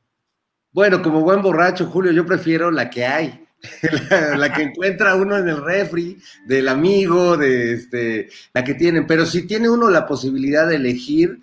Bueno, 0.71 1.01
como 1.01 1.21
buen 1.21 1.41
borracho, 1.41 1.87
Julio, 1.87 2.11
yo 2.11 2.25
prefiero 2.25 2.71
la 2.71 2.89
que 2.89 3.05
hay. 3.05 3.45
la, 4.37 4.53
que 4.53 4.61
encuentra 4.61 5.15
uno 5.15 5.37
en 5.37 5.49
el 5.49 5.61
refri, 5.61 6.17
del 6.45 6.69
amigo, 6.69 7.35
de 7.35 7.73
este, 7.73 8.29
la 8.53 8.63
que 8.63 8.75
tienen. 8.75 9.05
Pero 9.05 9.25
si 9.25 9.45
tiene 9.45 9.69
uno 9.69 9.89
la 9.89 10.05
posibilidad 10.05 10.67
de 10.67 10.77
elegir, 10.77 11.39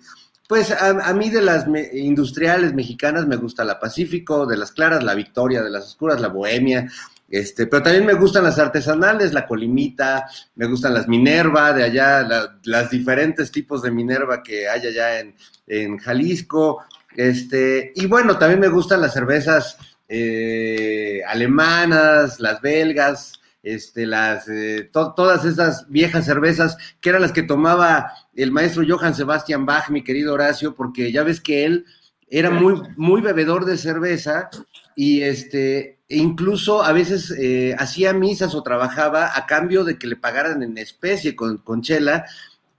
pues 0.47 0.71
a, 0.71 1.13
mí 1.13 1.29
de 1.29 1.41
las 1.41 1.67
industriales 1.93 2.73
mexicanas 2.73 3.27
me 3.27 3.35
gusta 3.35 3.65
la 3.65 3.79
Pacífico, 3.79 4.45
de 4.45 4.57
las 4.57 4.71
claras 4.71 5.03
la 5.03 5.13
Victoria, 5.13 5.61
de 5.61 5.69
las 5.69 5.85
oscuras 5.85 6.21
la 6.21 6.29
Bohemia, 6.29 6.89
este, 7.29 7.67
pero 7.67 7.83
también 7.83 8.05
me 8.05 8.13
gustan 8.13 8.43
las 8.43 8.57
artesanales, 8.57 9.33
la 9.33 9.45
Colimita, 9.45 10.27
me 10.55 10.67
gustan 10.67 10.93
las 10.93 11.07
Minerva, 11.07 11.73
de 11.73 11.83
allá, 11.83 12.27
las 12.63 12.89
diferentes 12.89 13.51
tipos 13.51 13.81
de 13.81 13.91
Minerva 13.91 14.41
que 14.41 14.69
hay 14.69 14.87
allá 14.87 15.19
en, 15.19 15.35
en 15.67 15.97
Jalisco, 15.97 16.85
este, 17.15 17.91
y 17.95 18.05
bueno, 18.05 18.37
también 18.37 18.59
me 18.59 18.67
gustan 18.67 19.01
las 19.01 19.13
cervezas 19.13 19.77
eh, 20.07 21.21
alemanas, 21.27 22.39
las 22.39 22.61
belgas, 22.61 23.33
este, 23.63 24.05
las, 24.05 24.47
eh, 24.47 24.89
todas 24.93 25.43
esas 25.43 25.89
viejas 25.89 26.25
cervezas 26.25 26.77
que 27.01 27.09
eran 27.09 27.23
las 27.23 27.31
que 27.31 27.43
tomaba 27.43 28.13
el 28.35 28.51
maestro 28.51 28.83
Johann 28.87 29.15
Sebastian 29.15 29.65
Bach, 29.65 29.89
mi 29.89 30.03
querido 30.03 30.33
Horacio, 30.33 30.75
porque 30.75 31.11
ya 31.11 31.23
ves 31.23 31.41
que 31.41 31.65
él 31.65 31.85
era 32.29 32.51
muy, 32.51 32.81
muy 32.95 33.21
bebedor 33.21 33.65
de 33.65 33.77
cerveza 33.77 34.49
y 34.95 35.21
este, 35.23 35.96
e 36.09 36.17
incluso 36.17 36.83
a 36.83 36.93
veces 36.93 37.31
eh, 37.37 37.75
hacía 37.77 38.13
misas 38.13 38.55
o 38.55 38.63
trabajaba 38.63 39.31
a 39.35 39.45
cambio 39.45 39.83
de 39.83 39.97
que 39.97 40.07
le 40.07 40.15
pagaran 40.15 40.63
en 40.63 40.77
especie 40.77 41.35
con, 41.35 41.57
con 41.57 41.81
chela. 41.81 42.25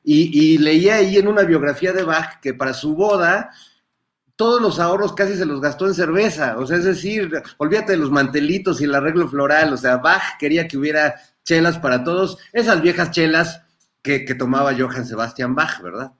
Y, 0.05 0.31
y 0.33 0.59
leía 0.59 0.97
ahí 0.97 1.19
en 1.19 1.29
una 1.29 1.43
biografía 1.43 1.93
de 1.93 2.03
Bach 2.03 2.41
que 2.41 2.55
para 2.55 2.73
su 2.73 2.95
boda 2.95 3.51
todos 4.39 4.63
los 4.63 4.79
ahorros 4.79 5.15
casi 5.15 5.35
se 5.35 5.45
los 5.45 5.61
gastó 5.61 5.89
en 5.89 5.95
cerveza, 5.95 6.57
o 6.59 6.65
sea, 6.65 6.77
es 6.77 6.85
decir, 6.85 7.29
olvídate 7.57 7.93
de 7.93 7.99
los 7.99 8.13
mantelitos 8.13 8.81
y 8.81 8.85
el 8.85 8.95
arreglo 8.95 9.29
floral, 9.29 9.73
o 9.73 9.77
sea, 9.77 9.97
Bach 9.97 10.39
quería 10.39 10.69
que 10.69 10.79
hubiera 10.79 11.17
chelas 11.43 11.77
para 11.81 12.05
todos, 12.05 12.39
esas 12.53 12.81
viejas 12.81 13.11
chelas 13.11 13.63
que, 14.01 14.21
tomaba 14.39 14.77
Johann 14.79 15.05
Sebastian 15.05 15.57
Bach, 15.57 15.83
¿verdad? 15.83 16.13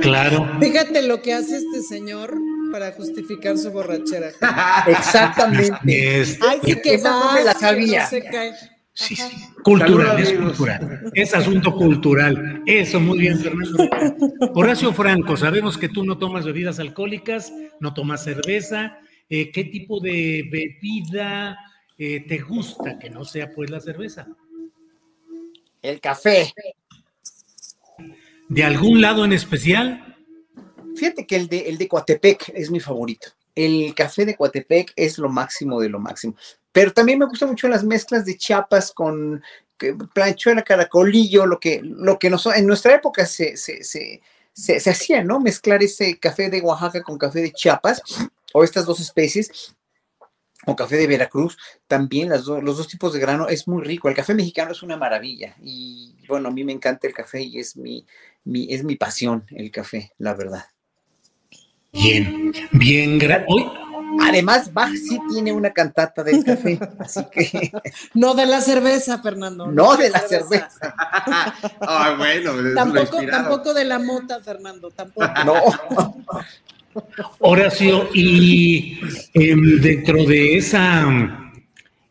Claro. 0.00 0.48
Fíjate 0.58 1.02
lo 1.02 1.20
que 1.20 1.34
hace 1.34 1.58
este 1.58 1.82
señor 1.82 2.34
para 2.70 2.92
justificar 2.92 3.56
su 3.58 3.70
borrachera. 3.70 4.30
Exactamente. 4.86 5.76
Ay, 5.82 6.60
sí 6.64 6.80
que 6.82 6.98
no 6.98 7.32
me 7.32 7.44
la 7.44 7.54
sabía. 7.54 8.06
Sí, 8.92 9.16
sí. 9.16 9.22
Cultural, 9.62 10.18
es 10.20 10.32
cultural. 10.32 11.10
Es 11.14 11.34
asunto 11.34 11.74
cultural. 11.74 12.62
Eso, 12.66 13.00
muy 13.00 13.18
bien, 13.18 13.38
Fernando. 13.38 13.88
Horacio 14.54 14.92
Franco, 14.92 15.36
sabemos 15.36 15.78
que 15.78 15.88
tú 15.88 16.04
no 16.04 16.18
tomas 16.18 16.44
bebidas 16.44 16.78
alcohólicas, 16.78 17.52
no 17.78 17.94
tomas 17.94 18.24
cerveza. 18.24 18.98
Eh, 19.28 19.52
¿Qué 19.52 19.64
tipo 19.64 20.00
de 20.00 20.48
bebida 20.50 21.56
eh, 21.96 22.24
te 22.26 22.38
gusta 22.38 22.98
que 22.98 23.10
no 23.10 23.24
sea 23.24 23.52
pues 23.54 23.70
la 23.70 23.80
cerveza? 23.80 24.26
El 25.80 26.00
café. 26.00 26.52
¿De 28.48 28.64
algún 28.64 29.00
lado 29.00 29.24
en 29.24 29.32
especial? 29.32 30.09
Fíjate 31.00 31.26
que 31.26 31.36
el 31.36 31.48
de, 31.48 31.60
el 31.60 31.78
de 31.78 31.88
Coatepec 31.88 32.52
es 32.54 32.70
mi 32.70 32.78
favorito. 32.78 33.28
El 33.54 33.94
café 33.94 34.26
de 34.26 34.36
Coatepec 34.36 34.92
es 34.96 35.16
lo 35.16 35.30
máximo 35.30 35.80
de 35.80 35.88
lo 35.88 35.98
máximo. 35.98 36.36
Pero 36.72 36.92
también 36.92 37.18
me 37.18 37.24
gustan 37.24 37.48
mucho 37.48 37.68
las 37.68 37.82
mezclas 37.82 38.26
de 38.26 38.36
chapas 38.36 38.92
con 38.92 39.42
planchuela, 40.12 40.60
caracolillo, 40.60 41.46
lo 41.46 41.58
que, 41.58 41.80
lo 41.82 42.18
que 42.18 42.28
nos, 42.28 42.44
en 42.44 42.66
nuestra 42.66 42.94
época 42.94 43.24
se, 43.24 43.56
se, 43.56 43.82
se, 43.82 44.20
se, 44.52 44.90
hacía, 44.90 45.24
¿no? 45.24 45.40
Mezclar 45.40 45.82
ese 45.82 46.18
café 46.18 46.50
de 46.50 46.60
Oaxaca 46.60 47.02
con 47.02 47.16
café 47.16 47.40
de 47.40 47.52
Chiapas, 47.52 48.02
o 48.52 48.62
estas 48.62 48.84
dos 48.84 49.00
especies, 49.00 49.74
o 50.66 50.76
café 50.76 50.96
de 50.96 51.06
Veracruz, 51.06 51.56
también 51.86 52.28
las 52.28 52.44
los 52.44 52.76
dos 52.76 52.88
tipos 52.88 53.14
de 53.14 53.20
grano 53.20 53.48
es 53.48 53.66
muy 53.66 53.82
rico. 53.82 54.10
El 54.10 54.14
café 54.14 54.34
mexicano 54.34 54.72
es 54.72 54.82
una 54.82 54.98
maravilla 54.98 55.56
y 55.62 56.14
bueno, 56.28 56.50
a 56.50 56.52
mí 56.52 56.62
me 56.62 56.72
encanta 56.72 57.06
el 57.06 57.14
café 57.14 57.40
y 57.40 57.58
es 57.58 57.74
mi, 57.74 58.04
mi 58.44 58.70
es 58.74 58.84
mi 58.84 58.96
pasión 58.96 59.46
el 59.48 59.70
café, 59.70 60.12
la 60.18 60.34
verdad. 60.34 60.66
Bien, 61.92 62.52
bien, 62.72 63.18
hoy, 63.48 63.66
Además, 64.20 64.72
Bach 64.72 64.92
sí 64.94 65.18
tiene 65.30 65.52
una 65.52 65.70
cantata 65.70 66.22
del 66.22 66.44
café, 66.44 66.78
así 66.98 67.24
que... 67.30 67.72
No 68.14 68.34
de 68.34 68.46
la 68.46 68.60
cerveza, 68.60 69.18
Fernando. 69.18 69.66
No, 69.66 69.96
de, 69.96 70.10
la 70.10 70.20
cerveza. 70.20 70.70
ah, 71.80 72.14
bueno. 72.18 72.52
Tampoco, 72.74 73.26
tampoco 73.26 73.74
de 73.74 73.84
la 73.84 73.98
mota, 73.98 74.40
Fernando, 74.40 74.90
tampoco. 74.90 75.26
No. 75.44 76.24
Horacio, 77.38 78.08
y 78.12 78.98
em, 79.34 79.80
dentro 79.80 80.24
de 80.24 80.56
esa, 80.56 81.52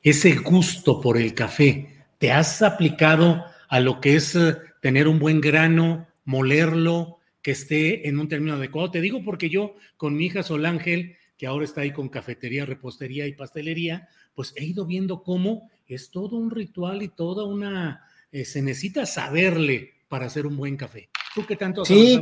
ese 0.02 0.36
gusto 0.36 1.02
por 1.02 1.18
el 1.18 1.34
café, 1.34 2.06
¿te 2.18 2.32
has 2.32 2.62
aplicado 2.62 3.44
a 3.68 3.80
lo 3.82 4.00
que 4.00 4.16
es 4.16 4.36
eh, 4.36 4.56
tener 4.82 5.08
un 5.10 5.20
buen 5.20 5.42
grano, 5.42 6.08
molerlo, 6.24 7.19
que 7.50 7.54
esté 7.54 8.08
en 8.08 8.20
un 8.20 8.28
término 8.28 8.54
adecuado? 8.54 8.92
Te 8.92 9.02
digo 9.02 9.24
porque 9.24 9.50
yo 9.50 9.74
con 9.98 10.16
mi 10.16 10.28
hija 10.28 10.44
Sol 10.44 10.68
Ángel 10.68 11.16
que 11.36 11.48
ahora 11.48 11.66
está 11.66 11.82
ahí 11.82 11.92
con 11.92 12.08
cafetería, 12.08 12.64
repostería 12.64 13.26
y 13.26 13.34
pastelería, 13.34 14.08
pues 14.36 14.54
he 14.56 14.66
ido 14.66 14.86
viendo 14.86 15.24
cómo 15.24 15.68
es 15.88 16.12
todo 16.12 16.38
un 16.38 16.52
ritual 16.52 17.02
y 17.02 17.08
toda 17.08 17.46
una, 17.46 18.06
eh, 18.32 18.46
se 18.46 18.62
necesita 18.62 19.08
saberle 19.08 19.94
para 20.08 20.28
hacer 20.28 20.46
un 20.46 20.58
buen 20.58 20.78
café. 20.78 21.10
¿Tú 21.34 21.44
qué 21.48 21.56
tanto 21.56 21.84
sí, 21.86 22.22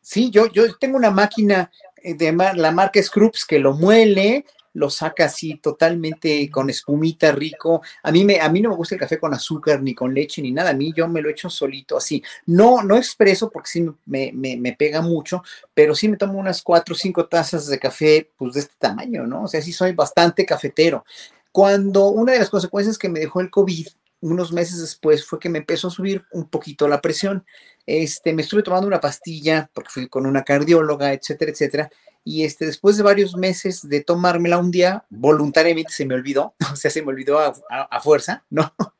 Sí, 0.00 0.30
yo, 0.30 0.50
yo 0.50 0.74
tengo 0.78 0.96
una 0.96 1.10
máquina 1.10 1.70
eh, 2.02 2.14
de 2.14 2.32
la 2.32 2.70
marca 2.70 3.02
Scroops 3.02 3.44
que 3.44 3.58
lo 3.58 3.74
muele, 3.74 4.46
lo 4.76 4.90
saca 4.90 5.24
así 5.24 5.56
totalmente 5.56 6.50
con 6.50 6.68
espumita 6.68 7.32
rico. 7.32 7.82
A 8.02 8.12
mí, 8.12 8.24
me, 8.24 8.40
a 8.40 8.48
mí 8.50 8.60
no 8.60 8.68
me 8.68 8.76
gusta 8.76 8.94
el 8.94 9.00
café 9.00 9.18
con 9.18 9.32
azúcar, 9.32 9.82
ni 9.82 9.94
con 9.94 10.12
leche, 10.12 10.42
ni 10.42 10.52
nada. 10.52 10.70
A 10.70 10.74
mí 10.74 10.92
yo 10.94 11.08
me 11.08 11.22
lo 11.22 11.30
echo 11.30 11.48
solito 11.48 11.96
así. 11.96 12.22
No, 12.44 12.82
no 12.82 12.96
expreso 12.96 13.50
porque 13.50 13.70
sí 13.70 13.86
me, 14.04 14.32
me, 14.32 14.56
me 14.56 14.74
pega 14.74 15.00
mucho, 15.00 15.42
pero 15.72 15.94
sí 15.94 16.08
me 16.08 16.18
tomo 16.18 16.38
unas 16.38 16.62
cuatro 16.62 16.94
o 16.94 16.98
cinco 16.98 17.26
tazas 17.26 17.66
de 17.68 17.78
café, 17.78 18.30
pues 18.36 18.52
de 18.52 18.60
este 18.60 18.74
tamaño, 18.78 19.26
¿no? 19.26 19.44
O 19.44 19.48
sea, 19.48 19.62
sí 19.62 19.72
soy 19.72 19.92
bastante 19.92 20.44
cafetero. 20.44 21.04
Cuando 21.52 22.08
una 22.08 22.32
de 22.32 22.38
las 22.38 22.50
consecuencias 22.50 22.98
que 22.98 23.08
me 23.08 23.18
dejó 23.20 23.40
el 23.40 23.50
COVID, 23.50 23.88
unos 24.20 24.52
meses 24.52 24.80
después, 24.80 25.24
fue 25.24 25.38
que 25.38 25.48
me 25.48 25.58
empezó 25.58 25.88
a 25.88 25.90
subir 25.90 26.24
un 26.32 26.48
poquito 26.48 26.86
la 26.86 27.00
presión. 27.00 27.46
Este, 27.86 28.34
me 28.34 28.42
estuve 28.42 28.62
tomando 28.62 28.86
una 28.86 29.00
pastilla 29.00 29.70
porque 29.72 29.90
fui 29.90 30.08
con 30.08 30.26
una 30.26 30.42
cardióloga, 30.42 31.14
etcétera, 31.14 31.52
etcétera, 31.52 31.90
y 32.26 32.42
este, 32.42 32.66
después 32.66 32.96
de 32.96 33.04
varios 33.04 33.36
meses 33.36 33.88
de 33.88 34.00
tomármela 34.00 34.58
un 34.58 34.72
día, 34.72 35.04
voluntariamente 35.10 35.92
se 35.92 36.04
me 36.04 36.14
olvidó, 36.14 36.56
o 36.72 36.74
sea, 36.74 36.90
se 36.90 37.00
me 37.00 37.10
olvidó 37.10 37.38
a, 37.38 38.00
fuerza, 38.00 38.44
¿no? 38.50 38.74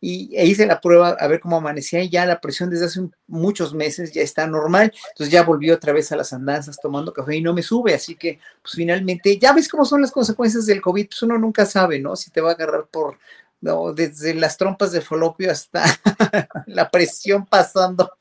Y 0.00 0.36
e 0.36 0.46
hice 0.46 0.66
la 0.66 0.80
prueba 0.80 1.10
a 1.10 1.28
ver 1.28 1.38
cómo 1.38 1.56
amanecía 1.56 2.02
y 2.02 2.08
ya 2.08 2.26
la 2.26 2.40
presión 2.40 2.70
desde 2.70 2.86
hace 2.86 3.08
muchos 3.28 3.72
meses 3.72 4.10
ya 4.10 4.20
está 4.20 4.48
normal, 4.48 4.92
entonces 5.10 5.32
ya 5.32 5.44
volví 5.44 5.70
otra 5.70 5.92
vez 5.92 6.10
a 6.10 6.16
las 6.16 6.32
andanzas 6.32 6.80
tomando 6.82 7.12
café 7.12 7.36
y 7.36 7.40
no 7.40 7.54
me 7.54 7.62
sube, 7.62 7.94
así 7.94 8.16
que 8.16 8.40
pues 8.60 8.74
finalmente, 8.74 9.38
ya 9.38 9.52
ves 9.52 9.68
cómo 9.68 9.84
son 9.84 10.00
las 10.00 10.10
consecuencias 10.10 10.66
del 10.66 10.82
COVID, 10.82 11.06
pues 11.06 11.22
uno 11.22 11.38
nunca 11.38 11.66
sabe, 11.66 12.00
¿no? 12.00 12.16
Si 12.16 12.32
te 12.32 12.40
va 12.40 12.50
a 12.50 12.54
agarrar 12.54 12.86
por 12.86 13.16
no, 13.64 13.94
desde 13.94 14.34
las 14.34 14.58
trompas 14.58 14.92
de 14.92 15.00
falopio 15.00 15.50
hasta 15.50 15.82
la 16.66 16.90
presión 16.90 17.46
pasando 17.46 18.12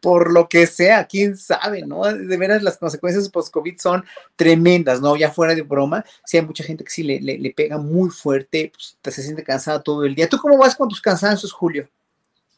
por 0.00 0.32
lo 0.32 0.48
que 0.48 0.66
sea, 0.66 1.06
quién 1.06 1.36
sabe, 1.36 1.82
¿no? 1.82 2.04
De 2.04 2.36
veras 2.38 2.62
las 2.62 2.78
consecuencias 2.78 3.28
post-COVID 3.28 3.76
son 3.78 4.04
tremendas, 4.36 5.02
¿no? 5.02 5.16
Ya 5.16 5.30
fuera 5.30 5.54
de 5.54 5.60
broma, 5.60 6.02
sí 6.24 6.38
hay 6.38 6.46
mucha 6.46 6.64
gente 6.64 6.82
que 6.82 6.90
sí 6.90 7.02
le, 7.02 7.20
le, 7.20 7.50
pega 7.50 7.76
muy 7.76 8.08
fuerte, 8.08 8.72
pues, 8.72 9.14
se 9.14 9.22
siente 9.22 9.44
cansada 9.44 9.82
todo 9.82 10.06
el 10.06 10.14
día. 10.14 10.30
¿Tú 10.30 10.38
cómo 10.38 10.56
vas 10.56 10.74
con 10.74 10.88
tus 10.88 11.02
cansancios, 11.02 11.52
Julio? 11.52 11.86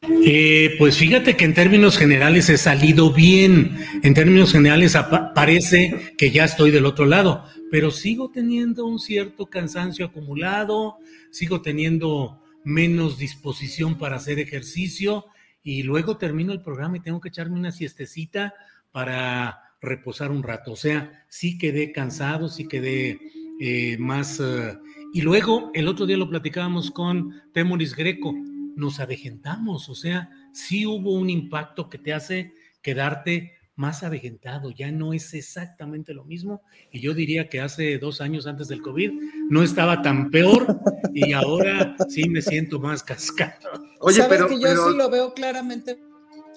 Eh, 0.05 0.75
pues 0.79 0.97
fíjate 0.97 1.37
que 1.37 1.45
en 1.45 1.55
términos 1.55 1.97
generales 1.97 2.49
he 2.51 2.59
salido 2.59 3.13
bien. 3.13 3.79
En 4.03 4.15
términos 4.15 4.51
generales 4.51 4.97
parece 5.35 6.15
que 6.19 6.33
ya 6.33 6.45
estoy 6.45 6.73
del 6.73 6.87
otro 6.87 7.07
lado, 7.07 7.45
pero 7.71 7.93
sigo 7.93 8.31
teniendo 8.31 8.85
un 8.85 8.99
cierto 8.99 9.47
cansancio 9.47 10.07
acumulado, 10.07 10.97
sigo 11.31 11.63
teniendo 11.63 12.43
menos 12.65 13.17
disposición 13.17 13.97
para 13.97 14.17
hacer 14.17 14.41
ejercicio 14.41 15.27
y 15.63 15.85
luego 15.85 16.17
termino 16.17 16.53
el 16.53 16.63
programa 16.63 16.97
y 16.97 17.01
tengo 17.01 17.21
que 17.21 17.29
echarme 17.29 17.59
una 17.59 17.71
siestecita 17.71 18.55
para 18.91 19.61
reposar 19.81 20.33
un 20.33 20.43
rato. 20.43 20.73
O 20.73 20.77
sea, 20.77 21.25
sí 21.29 21.59
quedé 21.59 21.93
cansado, 21.93 22.49
sí 22.49 22.67
quedé 22.67 23.21
eh, 23.61 23.97
más... 23.99 24.41
Eh, 24.41 24.77
y 25.15 25.21
luego 25.21 25.71
el 25.75 25.87
otro 25.89 26.07
día 26.07 26.17
lo 26.17 26.29
platicábamos 26.29 26.91
con 26.91 27.43
Temoris 27.53 27.95
Greco 27.95 28.35
nos 28.77 29.01
avejentamos, 29.01 29.89
o 29.89 29.95
sea, 29.95 30.31
sí 30.53 30.87
hubo 30.87 31.13
un 31.13 31.31
impacto 31.31 31.89
que 31.89 31.99
te 31.99 32.13
hace 32.13 32.55
quedarte 32.83 33.53
más 33.75 34.03
avejentado, 34.03 34.71
ya 34.71 34.93
no 34.93 35.13
es 35.13 35.33
exactamente 35.35 36.13
lo 36.13 36.25
mismo. 36.25 36.63
Y 36.91 37.01
yo 37.01 37.15
diría 37.15 37.49
que 37.49 37.61
hace 37.61 37.99
dos 37.99 38.21
años 38.21 38.47
antes 38.47 38.69
del 38.69 38.83
COVID 38.83 39.13
no 39.49 39.63
estaba 39.63 40.03
tan 40.03 40.31
peor 40.31 40.67
y 41.15 41.33
ahora 41.33 41.97
sí 42.09 42.29
me 42.29 42.43
siento 42.43 42.79
más 42.79 43.03
cascado. 43.03 43.71
Oye, 44.01 44.19
¿Sabes 44.19 44.39
pero 44.39 44.49
que 44.49 44.61
yo 44.61 44.69
sí 44.69 44.97
lo 44.97 45.11
veo 45.11 45.33
claramente. 45.33 45.99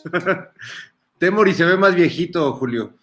Temori 1.18 1.54
se 1.54 1.66
ve 1.66 1.78
más 1.78 1.96
viejito, 1.96 2.54
Julio. 2.54 2.98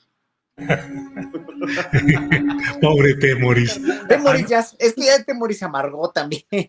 Pobre 2.81 3.15
Temoris. 3.15 3.81
Temoris 4.07 4.47
ya, 4.47 4.61
es 4.79 4.93
que 4.95 5.07
ya 5.07 5.25
Temoris 5.25 5.59
se 5.59 5.65
amargó 5.65 6.11
también. 6.11 6.45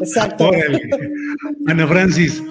Exacto. 0.00 0.50
Ana 1.66 1.86
Francis. 1.86 2.42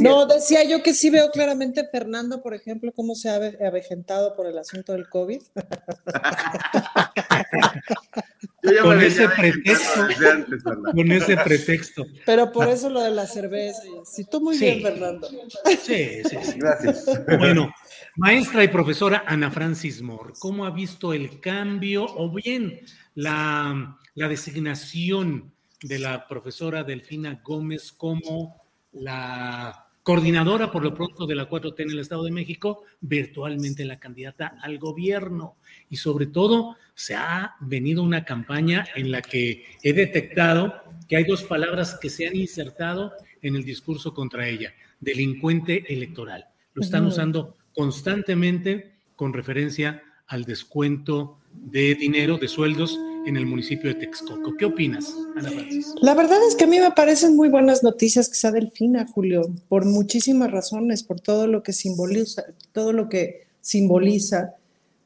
No, 0.00 0.24
decía 0.26 0.64
yo 0.64 0.82
que 0.82 0.94
sí 0.94 1.10
veo 1.10 1.30
claramente 1.30 1.86
Fernando, 1.90 2.42
por 2.42 2.54
ejemplo, 2.54 2.90
cómo 2.92 3.14
se 3.14 3.28
ha 3.28 3.36
avejentado 3.66 4.34
por 4.34 4.46
el 4.46 4.56
asunto 4.58 4.94
del 4.94 5.06
COVID. 5.08 5.42
con 8.82 9.02
ese 9.02 9.28
pretexto. 9.28 10.06
con 10.94 11.12
ese 11.12 11.36
pretexto. 11.36 12.06
Pero 12.24 12.50
por 12.50 12.66
eso 12.68 12.88
lo 12.88 13.02
de 13.02 13.10
la 13.10 13.26
cerveza. 13.26 13.82
Sí, 14.10 14.24
tú 14.24 14.40
muy 14.40 14.56
bien, 14.58 14.80
Fernando. 14.82 15.28
Sí, 15.82 16.22
sí, 16.24 16.38
sí. 16.42 16.58
Gracias. 16.58 17.04
Bueno, 17.38 17.70
maestra 18.20 18.62
y 18.62 18.68
profesora 18.68 19.24
Ana 19.26 19.50
Francis 19.50 20.02
Moore, 20.02 20.34
¿cómo 20.38 20.66
ha 20.66 20.70
visto 20.70 21.14
el 21.14 21.40
cambio 21.40 22.04
o 22.04 22.30
bien 22.30 22.80
la, 23.14 23.98
la 24.14 24.28
designación 24.28 25.54
de 25.82 25.98
la 25.98 26.28
profesora 26.28 26.84
Delfina 26.84 27.40
Gómez 27.42 27.92
como 27.92 28.60
la 28.92 29.86
coordinadora 30.02 30.70
por 30.70 30.84
lo 30.84 30.92
pronto 30.92 31.26
de 31.26 31.34
la 31.34 31.48
4T 31.48 31.80
en 31.80 31.90
el 31.92 32.00
Estado 32.00 32.24
de 32.24 32.30
México, 32.30 32.84
virtualmente 33.00 33.86
la 33.86 33.98
candidata 33.98 34.58
al 34.60 34.78
gobierno. 34.78 35.56
Y 35.88 35.96
sobre 35.96 36.26
todo, 36.26 36.76
se 36.94 37.14
ha 37.14 37.54
venido 37.60 38.02
una 38.02 38.26
campaña 38.26 38.86
en 38.96 39.10
la 39.10 39.22
que 39.22 39.64
he 39.82 39.94
detectado 39.94 40.74
que 41.08 41.16
hay 41.16 41.24
dos 41.24 41.44
palabras 41.44 41.98
que 41.98 42.10
se 42.10 42.26
han 42.26 42.36
insertado 42.36 43.14
en 43.40 43.56
el 43.56 43.64
discurso 43.64 44.12
contra 44.12 44.46
ella, 44.46 44.74
delincuente 45.00 45.90
electoral. 45.90 46.44
Lo 46.74 46.82
están 46.82 47.06
usando 47.06 47.56
constantemente 47.80 48.92
con 49.16 49.32
referencia 49.32 50.02
al 50.26 50.44
descuento 50.44 51.38
de 51.54 51.94
dinero, 51.94 52.36
de 52.36 52.46
sueldos 52.46 53.00
en 53.24 53.38
el 53.38 53.46
municipio 53.46 53.88
de 53.88 53.94
Texcoco. 53.94 54.54
¿Qué 54.58 54.66
opinas, 54.66 55.16
Ana 55.34 55.48
Francis? 55.48 55.94
La 56.02 56.14
verdad 56.14 56.46
es 56.46 56.56
que 56.56 56.64
a 56.64 56.66
mí 56.66 56.78
me 56.78 56.90
parecen 56.90 57.36
muy 57.36 57.48
buenas 57.48 57.82
noticias 57.82 58.28
que 58.28 58.34
sea 58.34 58.52
Delfina, 58.52 59.06
Julio, 59.06 59.50
por 59.70 59.86
muchísimas 59.86 60.50
razones, 60.50 61.02
por 61.02 61.20
todo 61.20 61.46
lo 61.46 61.62
que 61.62 61.72
simboliza, 61.72 62.44
todo 62.72 62.92
lo 62.92 63.08
que 63.08 63.46
simboliza, 63.62 64.56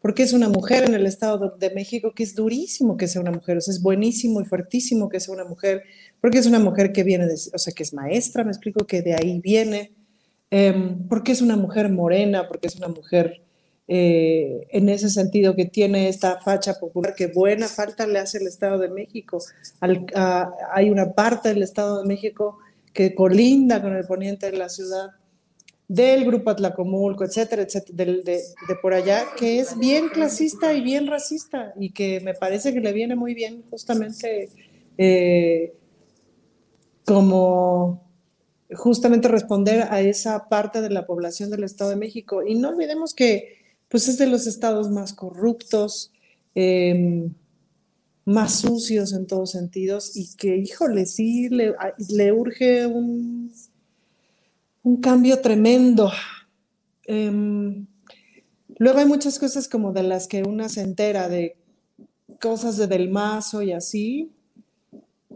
porque 0.03 0.25
es 0.25 0.33
una 0.33 0.49
mujer 0.49 0.83
en 0.83 0.95
el 0.95 1.07
Estado 1.07 1.57
de 1.57 1.71
México 1.71 2.13
que 2.13 2.25
es 2.25 2.35
durísimo 2.35 2.97
que 2.97 3.07
sea 3.07 3.21
una 3.21 3.31
mujer, 3.31 3.59
o 3.59 3.61
sea, 3.61 3.73
es 3.73 3.83
buenísimo 3.83 4.41
y 4.41 4.47
fuertísimo 4.47 5.09
que 5.09 5.21
sea 5.21 5.33
una 5.33 5.45
mujer, 5.45 5.85
porque 6.21 6.39
es 6.39 6.47
una 6.47 6.59
mujer 6.59 6.93
que 6.93 7.05
viene, 7.05 7.29
de, 7.29 7.35
o 7.35 7.59
sea, 7.59 7.73
que 7.73 7.85
es 7.85 7.95
maestra, 7.95 8.43
me 8.43 8.51
explico 8.51 8.85
que 8.85 9.01
de 9.01 9.15
ahí 9.15 9.39
viene, 9.39 9.93
em, 10.55 11.09
porque 11.09 11.33
es 11.33 11.43
una 11.43 11.57
mujer 11.57 11.91
morena, 11.91 12.47
porque 12.47 12.69
es 12.69 12.77
una 12.77 12.89
mujer 12.89 13.43
eh, 13.89 14.67
en 14.71 14.89
ese 14.89 15.11
sentido 15.11 15.57
que 15.57 15.65
tiene 15.65 16.09
esta 16.09 16.41
facha 16.41 16.75
popular 16.75 17.15
que 17.15 17.27
buena 17.27 17.67
falta 17.67 18.07
le 18.07 18.21
hace 18.21 18.39
el 18.39 18.47
Estado 18.47 18.79
de 18.79 18.89
México. 18.89 19.39
hay 19.81 20.91
una 20.91 21.13
parte 21.13 21.49
del 21.49 21.63
Estado 21.63 22.03
de 22.03 22.09
México 22.09 22.59
que 22.93 23.15
colinda 23.15 23.83
con 23.83 23.97
el 23.97 24.07
poniente 24.07 24.51
de 24.51 24.57
la 24.57 24.69
ciudad 24.69 25.11
del 25.89 26.25
grupo 26.25 26.51
Atlacomulco, 26.51 27.25
etcétera, 27.25 27.63
etcétera, 27.63 28.13
de, 28.25 28.43
por 28.81 28.95
allá, 28.95 29.25
que 29.37 29.59
es 29.59 29.77
bien 29.77 30.09
clasista 30.09 30.73
y 30.73 30.81
bien 30.81 31.09
racista 31.09 31.75
y 31.79 31.91
que 31.91 32.21
me 32.21 32.33
parece 32.33 32.73
que 32.73 32.81
le 32.81 32.93
viene 32.93 33.17
muy 33.17 33.35
bien 33.35 33.65
justamente 33.71 34.49
eh, 34.97 35.75
como 37.05 38.04
justamente 38.75 39.29
responder 39.29 39.83
a 39.91 40.01
esa 40.01 40.49
parte 40.49 40.81
de 40.81 40.91
la 40.91 41.07
población 41.07 41.51
del 41.51 41.65
Estado 41.65 41.91
de 41.91 41.97
México. 41.97 42.43
Y 42.47 42.55
no 42.55 42.71
olvidemos 42.71 43.15
que 43.15 43.65
pues 43.89 44.09
es 44.09 44.19
de 44.19 44.27
los 44.27 44.47
estados 44.47 44.91
más 44.91 45.13
corruptos, 45.13 46.13
em, 46.55 47.33
más 48.25 48.61
sucios 48.61 49.13
en 49.13 49.27
todos 49.27 49.53
sentidos 49.53 50.17
y 50.17 50.35
que, 50.37 50.57
híjole, 50.57 51.07
sí, 51.07 51.49
le, 51.49 52.33
urge 52.33 52.87
un, 52.87 53.53
un, 54.83 54.97
cambio 55.01 55.41
tremendo. 55.41 56.11
Em, 57.07 57.87
luego 58.79 58.99
hay 58.99 59.07
muchas 59.07 59.39
cosas 59.39 59.69
como 59.69 59.93
de 59.93 60.03
las 60.03 60.27
que 60.27 60.43
una 60.43 60.69
se 60.69 60.81
entera, 60.81 61.29
de 61.29 61.57
cosas 62.41 62.77
de 62.77 62.87
Del 62.87 63.11
Mazo 63.11 63.63
y 63.63 63.73
así, 63.73 64.34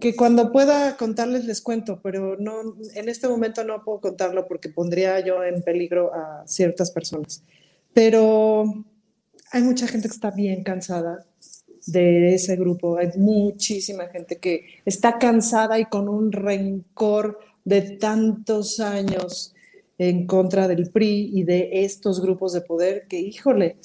que 0.00 0.16
cuando 0.16 0.52
pueda 0.52 0.96
contarles 0.96 1.44
les 1.44 1.60
cuento, 1.60 2.00
pero 2.02 2.36
no, 2.38 2.76
en 2.94 3.08
este 3.08 3.28
momento 3.28 3.64
no 3.64 3.84
puedo 3.84 4.00
contarlo 4.00 4.46
porque 4.46 4.68
pondría 4.68 5.20
yo 5.20 5.44
en 5.44 5.62
peligro 5.62 6.12
a 6.14 6.44
ciertas 6.46 6.90
personas. 6.90 7.42
Pero 7.94 8.64
hay 9.50 9.62
mucha 9.62 9.86
gente 9.86 10.08
que 10.08 10.14
está 10.14 10.30
bien 10.30 10.62
cansada 10.62 11.24
de 11.86 12.34
ese 12.34 12.56
grupo. 12.56 12.98
Hay 12.98 13.10
muchísima 13.16 14.08
gente 14.08 14.36
que 14.36 14.66
está 14.84 15.18
cansada 15.18 15.78
y 15.78 15.86
con 15.86 16.08
un 16.08 16.32
rencor 16.32 17.38
de 17.64 17.82
tantos 17.82 18.80
años 18.80 19.54
en 19.98 20.26
contra 20.26 20.68
del 20.68 20.90
PRI 20.90 21.30
y 21.34 21.42
de 21.42 21.70
estos 21.84 22.20
grupos 22.20 22.52
de 22.52 22.60
poder 22.60 23.06
que, 23.08 23.18
híjole, 23.18 23.76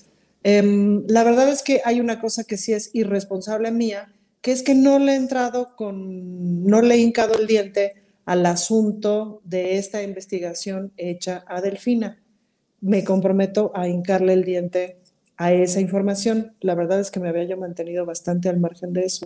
em, 0.44 1.04
la 1.08 1.24
verdad 1.24 1.50
es 1.50 1.64
que 1.64 1.82
hay 1.84 2.00
una 2.00 2.20
cosa 2.20 2.44
que 2.44 2.58
sí 2.58 2.74
es 2.74 2.92
irresponsable 2.94 3.72
mía, 3.72 4.13
que 4.44 4.52
es 4.52 4.62
que 4.62 4.76
no 4.76 5.00
le 5.00 5.14
he 5.14 5.16
entrado 5.16 5.76
con, 5.76 6.64
no 6.64 6.84
le 6.84 6.94
he 6.94 7.00
hincado 7.00 7.40
el 7.40 7.48
diente 7.48 8.04
al 8.26 8.46
asunto 8.46 9.42
de 9.44 9.80
esta 9.80 10.04
investigación 10.04 10.92
hecha 10.98 11.44
a 11.48 11.62
Delfina 11.62 12.24
me 12.84 13.06
comprometo 13.06 13.72
a 13.74 13.88
hincarle 13.88 14.34
el 14.34 14.44
diente 14.44 15.00
a 15.38 15.54
esa 15.54 15.80
información. 15.80 16.54
La 16.60 16.76
verdad 16.76 17.00
es 17.00 17.12
que 17.12 17.22
me 17.22 17.30
había 17.30 17.46
yo 17.46 17.56
mantenido 17.56 18.06
bastante 18.06 18.50
al 18.50 18.60
margen 18.60 18.92
de 18.92 19.06
eso. 19.06 19.26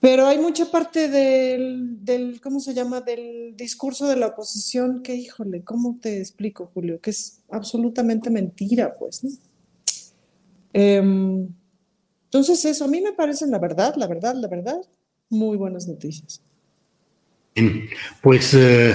Pero 0.00 0.26
hay 0.26 0.36
mucha 0.36 0.70
parte 0.70 1.08
del, 1.08 2.38
¿cómo 2.42 2.60
se 2.60 2.74
llama?, 2.74 3.00
del 3.00 3.56
discurso 3.56 4.06
de 4.06 4.16
la 4.16 4.26
oposición 4.26 5.02
que, 5.02 5.14
híjole, 5.14 5.64
¿cómo 5.64 5.96
te 5.98 6.18
explico, 6.18 6.70
Julio? 6.74 7.00
Que 7.00 7.08
es 7.08 7.40
absolutamente 7.48 8.28
mentira, 8.28 8.92
pues. 8.98 9.22
Em, 10.74 11.48
entonces, 12.34 12.64
eso 12.64 12.86
a 12.86 12.88
mí 12.88 13.00
me 13.00 13.12
parece 13.12 13.46
la 13.46 13.60
verdad, 13.60 13.94
la 13.94 14.08
verdad, 14.08 14.34
la 14.34 14.48
verdad, 14.48 14.80
muy 15.30 15.56
buenas 15.56 15.86
noticias. 15.86 16.42
Pues 18.22 18.52
eh, 18.54 18.92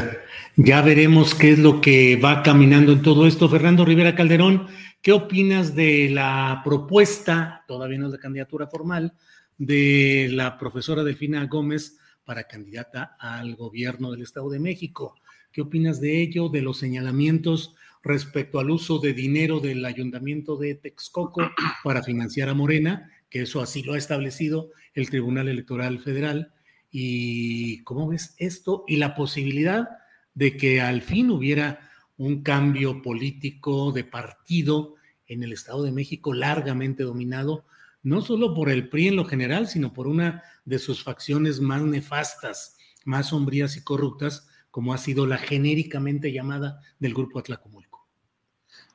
ya 0.58 0.82
veremos 0.82 1.34
qué 1.36 1.52
es 1.52 1.60
lo 1.60 1.80
que 1.80 2.18
va 2.18 2.44
caminando 2.44 2.92
en 2.92 3.02
todo 3.02 3.26
esto. 3.26 3.48
Fernando 3.48 3.86
Rivera 3.86 4.14
Calderón, 4.14 4.68
¿qué 5.02 5.14
opinas 5.14 5.74
de 5.74 6.10
la 6.10 6.60
propuesta, 6.66 7.64
todavía 7.66 8.00
no 8.00 8.08
es 8.08 8.12
la 8.12 8.20
candidatura 8.20 8.68
formal, 8.68 9.14
de 9.58 10.28
la 10.34 10.58
profesora 10.58 11.06
Delfina 11.06 11.46
Gómez 11.46 11.98
para 12.26 12.44
candidata 12.44 13.16
al 13.18 13.56
gobierno 13.56 14.12
del 14.12 14.24
Estado 14.24 14.50
de 14.50 14.60
México? 14.60 15.16
¿Qué 15.54 15.62
opinas 15.62 16.02
de 16.02 16.22
ello, 16.22 16.50
de 16.50 16.62
los 16.62 16.78
señalamientos 16.78 17.74
respecto 18.04 18.60
al 18.60 18.70
uso 18.70 19.00
de 19.00 19.14
dinero 19.14 19.62
del 19.62 19.86
ayuntamiento 19.86 20.58
de 20.58 20.76
Texcoco 20.76 21.50
para 21.86 22.04
financiar 22.04 22.50
a 22.50 22.54
Morena, 22.54 23.10
que 23.30 23.42
eso 23.42 23.62
así 23.62 23.84
lo 23.84 23.94
ha 23.94 23.98
establecido 23.98 24.72
el 24.94 25.10
Tribunal 25.10 25.48
Electoral 25.48 26.00
Federal? 26.00 26.54
y 26.92 27.84
cómo 27.84 28.08
ves 28.08 28.36
esto 28.38 28.84
y 28.88 28.98
la 28.98 29.16
posibilidad 29.16 29.90
de 30.34 30.58
que 30.58 30.82
al 30.82 31.02
fin 31.02 31.30
hubiera 31.30 31.90
un 32.18 32.42
cambio 32.42 33.02
político 33.02 33.92
de 33.92 34.04
partido 34.04 34.96
en 35.28 35.44
el 35.44 35.54
Estado 35.54 35.84
de 35.84 35.92
México 35.92 36.34
largamente 36.34 37.04
dominado, 37.04 37.66
no 38.02 38.22
solo 38.22 38.54
por 38.54 38.70
el 38.70 38.90
PRI 38.90 39.10
en 39.10 39.16
lo 39.16 39.26
general, 39.26 39.68
sino 39.68 39.94
por 39.94 40.08
una 40.08 40.44
de 40.66 40.80
sus 40.80 41.04
facciones 41.04 41.60
más 41.60 41.82
nefastas, 41.82 42.78
más 43.06 43.28
sombrías 43.28 43.78
y 43.78 43.84
corruptas, 43.84 44.48
como 44.72 44.94
ha 44.94 44.98
sido 44.98 45.26
la 45.26 45.38
genéricamente 45.38 46.32
llamada 46.32 46.80
del 47.00 47.14
Grupo 47.14 47.40
Atlacomulco. 47.40 47.79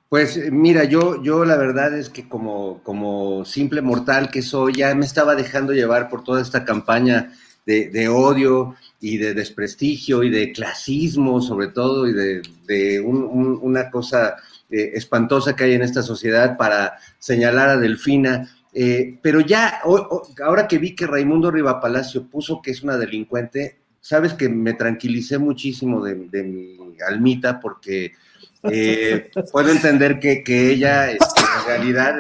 Pues 0.09 0.52
mira, 0.52 0.85
yo, 0.85 1.22
yo 1.22 1.44
la 1.44 1.56
verdad 1.56 1.97
es 1.98 2.09
que 2.09 2.28
como, 2.28 2.82
como 2.82 3.44
simple 3.44 3.81
mortal 3.81 4.31
que 4.31 4.43
soy, 4.43 4.74
ya 4.74 4.94
me 4.94 5.06
estaba 5.06 5.35
dejando 5.35 5.72
llevar 5.72 6.09
por 6.09 6.22
toda 6.22 6.40
esta 6.40 6.64
campaña 6.64 7.32
de, 7.66 8.09
odio 8.09 8.76
y 9.01 9.16
de 9.16 9.35
desprestigio 9.35 10.22
y 10.22 10.31
de 10.31 10.52
clasismo 10.52 11.40
sobre 11.40 11.68
todo 11.68 12.06
y 12.06 12.12
de, 12.12 13.01
una 13.01 13.90
cosa 13.90 14.36
eh, 14.70 14.93
espantosa 14.94 15.56
que 15.56 15.64
hay 15.64 15.74
en 15.74 15.82
esta 15.82 16.02
sociedad 16.02 16.56
para 16.56 16.98
señalar 17.18 17.70
a 17.70 17.76
Delfina. 17.78 18.48
Eh, 18.72 19.18
pero 19.22 19.40
ya, 19.40 19.81
ahora 20.44 20.66
que 20.66 20.78
vi 20.78 20.94
que 20.94 21.06
Raimundo 21.06 21.52
Palacio 21.81 22.26
puso 22.28 22.60
que 22.60 22.72
es 22.72 22.82
una 22.82 22.97
delincuente, 22.97 23.78
sabes 24.01 24.35
que 24.35 24.48
me 24.48 24.74
tranquilicé 24.74 25.39
muchísimo 25.39 26.05
de, 26.05 26.14
mi 26.14 26.76
almita 27.06 27.60
porque 27.60 28.12
eh, 28.70 29.31
puedo 29.53 29.70
entender 29.70 30.19
que, 30.19 30.43
ella 30.73 31.11
este, 31.11 31.41
en 31.41 31.66
realidad 31.66 32.15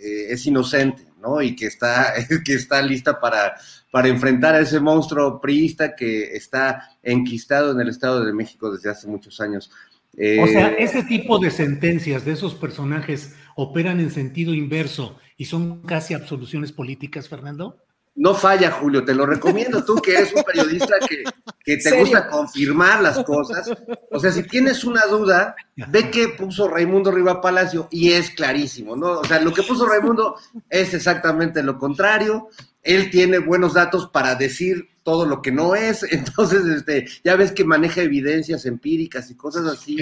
es 0.00 0.46
inocente, 0.46 1.04
¿no? 1.20 1.40
Y 1.42 1.54
que 1.54 1.66
está, 1.66 2.12
que 2.44 2.54
está 2.54 2.82
lista 2.82 3.20
para 3.20 3.54
para 3.92 4.08
enfrentar 4.08 4.54
a 4.54 4.60
ese 4.60 4.80
monstruo 4.80 5.38
priista 5.38 5.94
que 5.94 6.34
está 6.34 6.88
enquistado 7.02 7.72
en 7.72 7.80
el 7.80 7.90
Estado 7.90 8.24
de 8.24 8.32
México 8.32 8.72
desde 8.72 8.90
hace 8.90 9.06
muchos 9.06 9.38
años. 9.38 9.70
o 10.14 10.46
sea, 10.46 10.70
eh, 10.70 10.76
ese 10.78 11.04
tipo 11.04 11.38
de 11.38 11.50
sentencias 11.50 12.24
de 12.24 12.32
esos 12.32 12.54
personajes 12.54 13.36
operan 13.54 14.00
en 14.00 14.10
sentido 14.10 14.54
inverso 14.54 15.18
y 15.36 15.44
son 15.44 15.82
casi 15.82 16.14
absoluciones 16.14 16.72
políticas, 16.72 17.28
Fernando. 17.28 17.81
No 18.14 18.34
falla, 18.34 18.70
Julio, 18.70 19.04
te 19.04 19.14
lo 19.14 19.24
recomiendo 19.24 19.84
tú 19.84 19.96
que 19.96 20.14
eres 20.14 20.32
un 20.34 20.42
periodista 20.42 20.96
que, 21.08 21.24
que 21.64 21.76
te 21.78 21.98
gusta 21.98 22.28
confirmar 22.28 23.00
las 23.00 23.24
cosas. 23.24 23.70
O 24.10 24.18
sea, 24.18 24.30
si 24.30 24.42
tienes 24.42 24.84
una 24.84 25.06
duda, 25.06 25.56
ve 25.88 26.10
que 26.10 26.28
puso 26.28 26.68
Raimundo 26.68 27.10
Riva 27.10 27.40
Palacio 27.40 27.88
y 27.90 28.12
es 28.12 28.30
clarísimo, 28.30 28.96
¿no? 28.96 29.20
O 29.20 29.24
sea, 29.24 29.40
lo 29.40 29.52
que 29.52 29.62
puso 29.62 29.86
Raimundo 29.86 30.36
es 30.68 30.92
exactamente 30.92 31.62
lo 31.62 31.78
contrario 31.78 32.48
él 32.82 33.10
tiene 33.10 33.38
buenos 33.38 33.74
datos 33.74 34.08
para 34.08 34.34
decir 34.34 34.88
todo 35.02 35.26
lo 35.26 35.42
que 35.42 35.52
no 35.52 35.74
es, 35.74 36.02
entonces 36.10 36.64
este, 36.66 37.06
ya 37.24 37.36
ves 37.36 37.52
que 37.52 37.64
maneja 37.64 38.02
evidencias 38.02 38.66
empíricas 38.66 39.30
y 39.30 39.36
cosas 39.36 39.66
así 39.66 39.96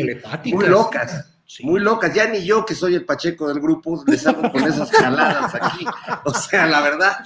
muy 0.47 0.66
locas. 0.66 1.37
Muy 1.62 1.81
locas, 1.81 2.14
ya 2.14 2.27
ni 2.28 2.44
yo 2.44 2.64
que 2.64 2.74
soy 2.74 2.94
el 2.94 3.05
Pacheco 3.05 3.48
del 3.48 3.60
grupo 3.60 4.02
les 4.06 4.24
hago 4.27 4.51
con 4.52 4.62
esas 4.62 4.90
jaladas 4.93 5.55
aquí. 5.55 5.85
O 6.24 6.32
sea, 6.32 6.66
la 6.66 6.81
verdad. 6.81 7.16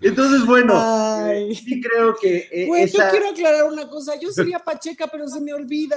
Entonces, 0.00 0.44
bueno, 0.44 0.74
sí 1.54 1.80
creo 1.80 2.16
que. 2.20 2.48
Eh, 2.50 2.90
yo 2.92 2.98
quiero 3.10 3.30
aclarar 3.30 3.64
una 3.64 3.88
cosa. 3.88 4.18
Yo 4.18 4.32
sería 4.32 4.58
Pacheca, 4.58 5.06
pero 5.06 5.28
se 5.28 5.40
me 5.40 5.52
olvida. 5.52 5.96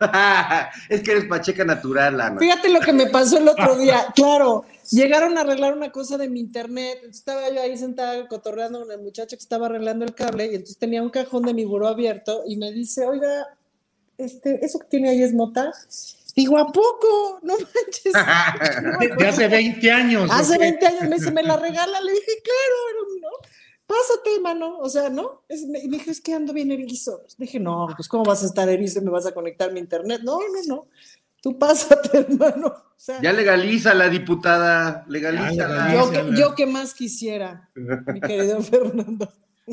es 0.88 1.02
que 1.02 1.12
eres 1.12 1.26
Pacheca 1.26 1.64
natural, 1.64 2.20
Ana. 2.20 2.40
Fíjate 2.40 2.70
lo 2.70 2.80
que 2.80 2.94
me 2.94 3.06
pasó 3.06 3.36
el 3.36 3.48
otro 3.48 3.76
día. 3.76 4.06
Claro, 4.14 4.64
llegaron 4.90 5.36
a 5.36 5.42
arreglar 5.42 5.76
una 5.76 5.92
cosa 5.92 6.16
de 6.16 6.28
mi 6.28 6.40
internet. 6.40 7.00
Estaba 7.08 7.50
yo 7.50 7.60
ahí 7.60 7.76
sentada 7.76 8.26
cotorreando 8.28 8.80
con 8.80 8.90
el 8.90 9.00
muchacho 9.00 9.36
que 9.36 9.42
estaba 9.42 9.66
arreglando 9.66 10.06
el 10.06 10.14
cable 10.14 10.46
y 10.46 10.54
entonces 10.54 10.78
tenía 10.78 11.02
un 11.02 11.10
cajón 11.10 11.42
de 11.42 11.52
mi 11.52 11.66
buró 11.66 11.88
abierto 11.88 12.44
y 12.46 12.56
me 12.56 12.72
dice, 12.72 13.06
oiga, 13.06 13.46
este, 14.24 14.64
¿eso 14.64 14.78
que 14.78 14.86
tiene 14.86 15.10
ahí 15.10 15.22
es 15.22 15.32
nota? 15.32 15.72
Digo, 16.34 16.58
¿a 16.58 16.66
poco? 16.66 17.40
No 17.42 17.54
manches. 17.54 18.12
de, 19.18 19.26
hace 19.26 19.48
20 19.48 19.90
años. 19.90 20.30
Hace 20.32 20.58
20 20.58 20.86
años 20.86 21.02
me 21.02 21.16
dice, 21.16 21.30
¿me 21.32 21.42
la 21.42 21.56
regala? 21.56 22.00
Le 22.00 22.12
dije, 22.12 22.32
claro, 22.42 23.06
¿no? 23.20 23.28
Pásate, 23.86 24.40
mano. 24.40 24.78
O 24.78 24.88
sea, 24.88 25.08
¿no? 25.08 25.42
y 25.48 25.66
me 25.88 25.98
dije, 25.98 26.12
es 26.12 26.20
que 26.20 26.34
ando 26.34 26.52
bien 26.52 26.70
erizo. 26.70 27.22
Dije, 27.38 27.58
no, 27.58 27.88
pues 27.96 28.08
¿cómo 28.08 28.24
vas 28.24 28.42
a 28.42 28.46
estar 28.46 28.68
erizo 28.68 29.00
y 29.00 29.02
me 29.02 29.10
vas 29.10 29.26
a 29.26 29.32
conectar 29.32 29.72
mi 29.72 29.80
internet? 29.80 30.20
No, 30.22 30.38
no, 30.38 30.74
no. 30.74 30.86
Tú 31.42 31.58
pásate, 31.58 32.18
hermano. 32.18 32.74
ya 33.22 33.32
legaliza 33.32 33.94
la 33.94 34.08
diputada, 34.08 35.04
legaliza. 35.08 35.94
Yo, 35.94 36.10
que, 36.10 36.24
yo 36.36 36.54
que 36.54 36.66
más 36.66 36.94
quisiera, 36.94 37.70
mi 37.74 38.20
querido 38.20 38.62
Fernando. 38.62 39.32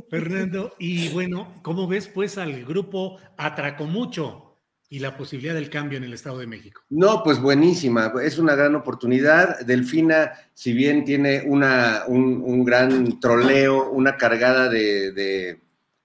Fernando, 0.09 0.73
y 0.79 1.09
bueno, 1.09 1.53
¿cómo 1.61 1.87
ves 1.87 2.07
pues 2.07 2.37
al 2.37 2.65
grupo 2.65 3.17
Atracomucho 3.37 4.55
y 4.89 4.99
la 4.99 5.17
posibilidad 5.17 5.53
del 5.53 5.69
cambio 5.69 5.97
en 5.97 6.03
el 6.03 6.13
Estado 6.13 6.39
de 6.39 6.47
México? 6.47 6.81
No, 6.89 7.23
pues 7.23 7.41
buenísima, 7.41 8.13
es 8.23 8.37
una 8.37 8.55
gran 8.55 8.75
oportunidad. 8.75 9.59
Delfina, 9.61 10.31
si 10.53 10.73
bien 10.73 11.03
tiene 11.03 11.43
una, 11.45 12.03
un, 12.07 12.63
gran 12.63 13.19
troleo, 13.19 13.91
una 13.91 14.17
cargada 14.17 14.69
de 14.69 15.59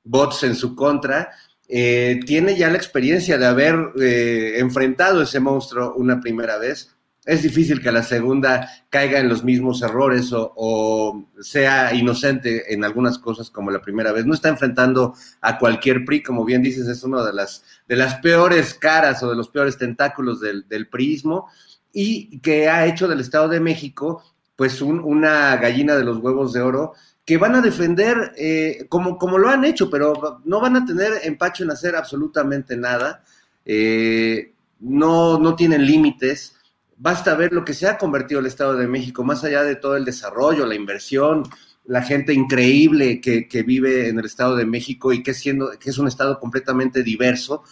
bots 0.04 0.42
en 0.42 0.54
su 0.54 0.74
contra, 0.74 1.30
eh, 1.68 2.20
tiene 2.26 2.56
ya 2.56 2.68
la 2.68 2.76
experiencia 2.76 3.38
de 3.38 3.46
haber 3.46 3.74
eh, 3.98 4.58
enfrentado 4.58 5.22
ese 5.22 5.40
monstruo 5.40 5.94
una 5.94 6.20
primera 6.20 6.58
vez. 6.58 6.94
Es 7.24 7.42
difícil 7.42 7.80
que 7.80 7.92
la 7.92 8.02
segunda 8.02 8.68
caiga 8.90 9.20
en 9.20 9.28
los 9.28 9.44
mismos 9.44 9.80
errores 9.82 10.30
o, 10.32 11.28
sea 11.40 11.94
inocente 11.94 12.74
en 12.74 12.84
algunas 12.84 13.18
cosas 13.18 13.48
como 13.50 13.70
la 13.70 13.80
primera 13.80 14.10
vez. 14.12 14.26
No 14.26 14.34
está 14.34 14.48
enfrentando 14.48 15.14
a 15.40 15.58
cualquier 15.58 16.04
PRI, 16.04 16.22
como 16.22 16.44
bien 16.44 16.62
dices, 16.62 16.88
es 16.88 17.04
una 17.04 17.24
de 17.24 17.32
las, 17.32 17.64
de 17.86 17.96
las 17.96 18.16
peores 18.16 18.74
caras 18.74 19.22
o 19.22 19.30
de 19.30 19.36
los 19.36 19.48
peores 19.48 19.78
tentáculos 19.78 20.40
del, 20.40 20.66
del 20.68 20.88
PRIismo 20.88 21.48
y 21.92 22.38
que 22.40 22.68
ha 22.68 22.86
hecho 22.86 23.06
del 23.06 23.20
Estado 23.20 23.48
de 23.48 23.60
México 23.60 24.22
pues 24.56 24.80
una 24.82 25.56
gallina 25.56 25.96
de 25.96 26.04
los 26.04 26.18
huevos 26.18 26.52
de 26.52 26.60
oro 26.60 26.92
que 27.24 27.38
van 27.38 27.54
a 27.54 27.60
defender 27.60 28.32
eh, 28.36 28.86
como, 28.88 29.16
como 29.16 29.38
lo 29.38 29.48
han 29.48 29.64
hecho, 29.64 29.88
pero 29.88 30.40
no 30.44 30.60
van 30.60 30.76
a 30.76 30.84
tener 30.84 31.12
empacho 31.22 31.64
en 31.64 31.70
hacer 31.70 31.94
absolutamente 31.94 32.76
nada. 32.76 33.22
Eh, 33.64 34.52
no, 34.80 35.38
no 35.38 35.54
tienen 35.54 35.86
límites. 35.86 36.56
Basta 37.02 37.34
ver 37.34 37.52
lo 37.52 37.64
que 37.64 37.74
se 37.74 37.88
ha 37.88 37.98
convertido 37.98 38.38
el 38.38 38.46
Estado 38.46 38.76
de 38.76 38.86
México, 38.86 39.24
más 39.24 39.42
allá 39.42 39.64
de 39.64 39.74
todo 39.74 39.96
el 39.96 40.04
desarrollo, 40.04 40.66
la 40.66 40.76
inversión, 40.76 41.42
la 41.84 42.02
gente 42.02 42.32
increíble 42.32 43.20
que, 43.20 43.48
que 43.48 43.64
vive 43.64 44.08
en 44.08 44.20
el 44.20 44.24
Estado 44.24 44.54
de 44.54 44.66
México 44.66 45.12
y 45.12 45.20
que, 45.20 45.34
siendo, 45.34 45.70
que 45.80 45.90
es 45.90 45.98
un 45.98 46.06
Estado 46.06 46.38
completamente 46.38 47.02
diverso 47.02 47.64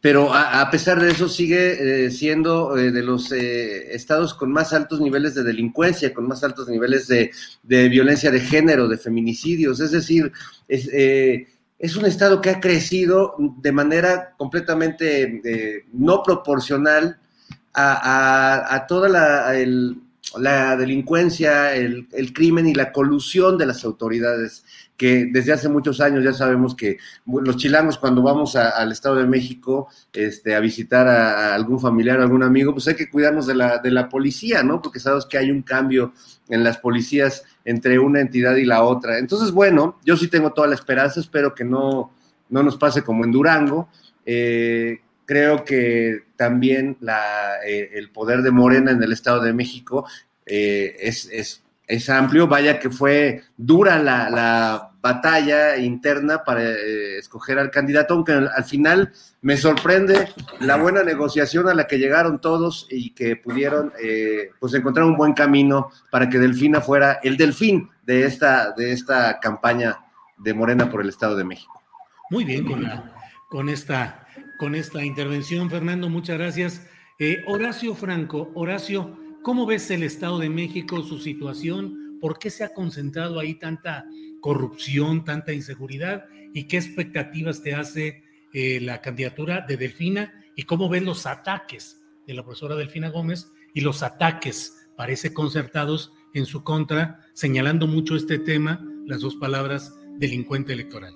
pero 0.00 0.32
a, 0.32 0.70
pesar 0.70 1.00
de 1.02 1.10
eso 1.10 1.28
sigue 1.28 2.04
eh, 2.06 2.10
siendo 2.12 2.76
eh, 2.76 2.92
de 2.92 3.02
los 3.02 3.32
eh, 3.32 3.92
estados 3.92 4.34
con 4.34 4.52
más 4.52 4.72
altos 4.72 5.00
niveles 5.00 5.34
de 5.34 5.42
delincuencia, 5.42 6.14
con 6.14 6.28
más 6.28 6.44
altos 6.44 6.68
niveles 6.68 7.08
de, 7.08 7.32
violencia 7.88 8.30
de 8.30 8.38
género, 8.38 8.86
de 8.86 8.98
feminicidios. 8.98 9.80
Es 9.80 9.90
decir, 9.90 10.30
es, 10.68 10.88
es, 10.92 11.96
un 11.96 12.06
estado 12.06 12.40
que 12.40 12.50
ha 12.50 12.60
crecido 12.60 13.34
de 13.58 13.72
manera 13.72 14.34
completamente 14.36 15.84
no 15.92 16.22
proporcional 16.22 17.18
a, 17.76 18.86
toda 18.88 19.08
la, 19.08 19.52
la 20.38 20.76
delincuencia, 20.76 21.74
el, 21.74 22.06
crimen 22.32 22.66
y 22.66 22.74
la 22.74 22.92
colusión 22.92 23.58
de 23.58 23.66
las 23.66 23.84
autoridades 23.84 24.64
que 24.96 25.28
desde 25.30 25.52
hace 25.52 25.68
muchos 25.68 26.00
años 26.00 26.24
ya 26.24 26.32
sabemos 26.32 26.74
que 26.74 26.96
los 27.26 27.58
chilangos 27.58 27.98
cuando 27.98 28.22
vamos 28.22 28.56
al 28.56 28.90
Estado 28.92 29.16
de 29.16 29.26
México 29.26 29.88
este, 30.10 30.54
a 30.54 30.60
visitar 30.60 31.06
a, 31.06 31.54
algún 31.54 31.78
familiar, 31.78 32.18
algún 32.18 32.42
amigo, 32.42 32.72
pues 32.72 32.88
hay 32.88 32.94
que 32.94 33.10
cuidarnos 33.10 33.46
de 33.46 33.54
la, 33.54 33.78
de 33.78 33.90
la 33.90 34.08
policía, 34.08 34.62
¿no? 34.62 34.80
Porque 34.80 34.98
sabemos 34.98 35.26
que 35.26 35.36
hay 35.36 35.50
un 35.50 35.60
cambio 35.60 36.14
en 36.48 36.64
las 36.64 36.78
policías 36.78 37.44
entre 37.66 37.98
una 37.98 38.22
entidad 38.22 38.56
y 38.56 38.64
la 38.64 38.82
otra. 38.84 39.18
Entonces, 39.18 39.50
bueno, 39.50 39.98
yo 40.02 40.16
sí 40.16 40.28
tengo 40.28 40.52
toda 40.52 40.68
la 40.68 40.76
esperanza, 40.76 41.20
espero 41.20 41.54
que 41.54 41.64
no, 41.64 42.12
no 42.48 42.62
nos 42.62 42.78
pase 42.78 43.02
como 43.02 43.24
en 43.24 43.32
Durango. 43.32 43.88
Eh, 44.24 45.00
creo 45.26 45.64
que 45.64 46.24
también 46.36 46.96
la, 47.00 47.56
eh, 47.66 47.90
el 47.94 48.10
poder 48.10 48.42
de 48.42 48.50
Morena 48.50 48.92
en 48.92 49.02
el 49.02 49.12
Estado 49.12 49.42
de 49.42 49.52
México 49.52 50.06
eh, 50.46 50.96
es, 51.00 52.08
amplio. 52.08 52.46
Vaya 52.46 52.78
que 52.78 52.90
fue 52.90 53.42
dura 53.56 53.98
la, 53.98 54.92
batalla 55.02 55.76
interna 55.76 56.42
para 56.42 56.64
eh, 56.64 57.18
escoger 57.18 57.60
al 57.60 57.70
candidato, 57.70 58.14
aunque 58.14 58.32
al, 58.32 58.64
final 58.64 59.12
me 59.40 59.56
sorprende 59.56 60.30
la 60.58 60.74
buena 60.78 61.04
negociación 61.04 61.68
a 61.68 61.74
la 61.74 61.86
que 61.86 61.98
llegaron 61.98 62.40
todos 62.40 62.88
y 62.90 63.10
que 63.10 63.36
pudieron 63.36 63.92
pues 64.58 64.74
encontrar 64.74 65.06
un 65.06 65.16
buen 65.16 65.32
camino 65.32 65.90
para 66.10 66.28
que 66.28 66.40
Delfina 66.40 66.80
fuera 66.80 67.20
el 67.22 67.36
delfín 67.36 67.88
de 68.04 68.24
esta, 68.24 68.72
de 68.72 68.90
esta 68.90 69.38
campaña 69.38 69.96
de 70.38 70.54
Morena 70.54 70.90
por 70.90 71.02
el 71.02 71.08
Estado 71.08 71.36
de 71.36 71.44
México. 71.44 71.82
Muy 72.30 72.44
bien, 72.44 72.66
con, 73.48 73.68
esta, 73.68 74.25
con 74.58 74.74
esta 74.74 75.04
intervención, 75.04 75.70
Fernando, 75.70 76.08
muchas 76.08 76.38
gracias. 76.38 76.86
Eh, 77.18 77.42
Horacio 77.46 77.94
Franco, 77.94 78.50
Horacio, 78.54 79.16
¿Cómo 79.46 79.64
ves 79.64 79.92
el 79.92 80.02
Estado 80.02 80.40
de 80.40 80.50
México, 80.50 81.04
su 81.04 81.20
situación? 81.20 82.18
¿Por 82.20 82.36
qué 82.40 82.50
se 82.50 82.64
ha 82.64 82.74
concentrado 82.74 83.38
ahí 83.38 83.54
tanta 83.54 84.04
corrupción, 84.40 85.22
tanta 85.22 85.52
inseguridad? 85.52 86.24
¿Y 86.52 86.64
qué 86.64 86.78
expectativas 86.78 87.62
te 87.62 87.72
hace 87.72 88.24
eh, 88.52 88.80
la 88.80 89.00
candidatura 89.00 89.60
de 89.60 89.76
Delfina? 89.76 90.34
¿Y 90.56 90.64
cómo 90.64 90.88
ven 90.88 91.04
los 91.04 91.26
ataques 91.26 92.02
de 92.26 92.34
la 92.34 92.42
profesora 92.42 92.74
Delfina 92.74 93.08
Gómez 93.10 93.52
y 93.72 93.82
los 93.82 94.02
ataques, 94.02 94.88
parece 94.96 95.32
concertados 95.32 96.12
en 96.34 96.44
su 96.44 96.64
contra, 96.64 97.20
señalando 97.32 97.86
mucho 97.86 98.16
este 98.16 98.40
tema, 98.40 98.84
las 99.06 99.20
dos 99.20 99.36
palabras 99.36 99.94
delincuente 100.18 100.72
electoral? 100.72 101.15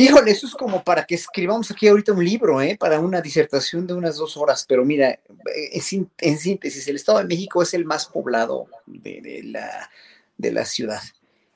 Híjole, 0.00 0.30
eso 0.30 0.46
es 0.46 0.54
como 0.54 0.84
para 0.84 1.04
que 1.04 1.16
escribamos 1.16 1.72
aquí 1.72 1.88
ahorita 1.88 2.12
un 2.12 2.24
libro, 2.24 2.62
¿eh? 2.62 2.76
para 2.78 3.00
una 3.00 3.20
disertación 3.20 3.84
de 3.84 3.94
unas 3.94 4.16
dos 4.16 4.36
horas, 4.36 4.64
pero 4.68 4.84
mira, 4.84 5.10
eh, 5.10 5.82
en 6.18 6.38
síntesis, 6.38 6.86
el 6.86 6.94
Estado 6.94 7.18
de 7.18 7.24
México 7.24 7.60
es 7.62 7.74
el 7.74 7.84
más 7.84 8.06
poblado 8.06 8.68
de, 8.86 9.40
la, 9.42 9.90
de 10.36 10.52
la 10.52 10.64
ciudad. 10.66 11.00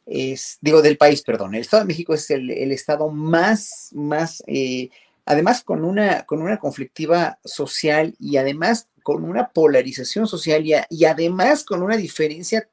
Es, 0.06 0.58
digo, 0.60 0.82
del 0.82 0.96
país, 0.96 1.22
perdón. 1.22 1.54
El 1.54 1.60
Estado 1.60 1.84
de 1.84 1.86
México 1.86 2.14
es 2.14 2.28
el, 2.30 2.50
estado 2.72 3.10
más, 3.10 3.90
más, 3.92 4.42
eh, 4.48 4.90
además 5.24 5.62
con 5.62 5.84
una, 5.84 6.24
con 6.24 6.42
una 6.42 6.58
conflictiva 6.58 7.38
social 7.44 8.16
y 8.18 8.38
además 8.38 8.88
con 9.04 9.22
una 9.22 9.50
polarización 9.50 10.26
social 10.26 10.66
y, 10.66 10.74
y 10.90 11.04
además 11.04 11.62
con 11.62 11.80
una 11.80 11.96
diferencia 11.96 12.68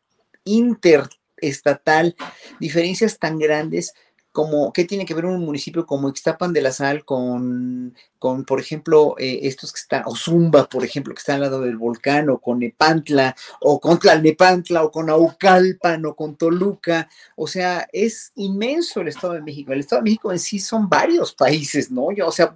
interestatal, 0.45 2.15
diferencias 2.59 3.19
tan 3.19 3.37
grandes 3.37 3.93
como, 4.31 4.71
¿qué 4.73 4.85
tiene 4.85 5.05
que 5.05 5.15
ver 5.15 5.25
un 5.25 5.43
municipio 5.43 5.85
como 5.85 6.09
Ixtapan 6.09 6.53
de 6.53 6.61
la 6.61 6.71
Sal 6.71 7.03
con, 7.03 7.95
con 8.19 8.45
por 8.45 8.59
ejemplo, 8.59 9.15
eh, 9.17 9.39
estos 9.43 9.73
que 9.73 9.79
están, 9.79 10.03
o 10.05 10.15
Zumba, 10.15 10.69
por 10.69 10.85
ejemplo, 10.85 11.13
que 11.13 11.19
está 11.19 11.33
al 11.33 11.41
lado 11.41 11.61
del 11.61 11.77
volcán, 11.77 12.29
o 12.29 12.39
con 12.39 12.59
Nepantla, 12.59 13.35
o 13.61 13.79
con 13.79 13.97
Tlalnepantla, 13.97 14.83
o 14.83 14.91
con 14.91 15.09
Aucalpan, 15.09 16.05
o 16.05 16.15
con 16.15 16.35
Toluca? 16.35 17.09
O 17.35 17.47
sea, 17.47 17.87
es 17.91 18.31
inmenso 18.35 19.01
el 19.01 19.07
Estado 19.07 19.33
de 19.33 19.41
México. 19.41 19.73
El 19.73 19.79
Estado 19.79 20.01
de 20.01 20.09
México 20.09 20.31
en 20.31 20.39
sí 20.39 20.59
son 20.59 20.87
varios 20.87 21.33
países, 21.33 21.89
¿no? 21.89 22.07
O 22.25 22.31
sea, 22.31 22.53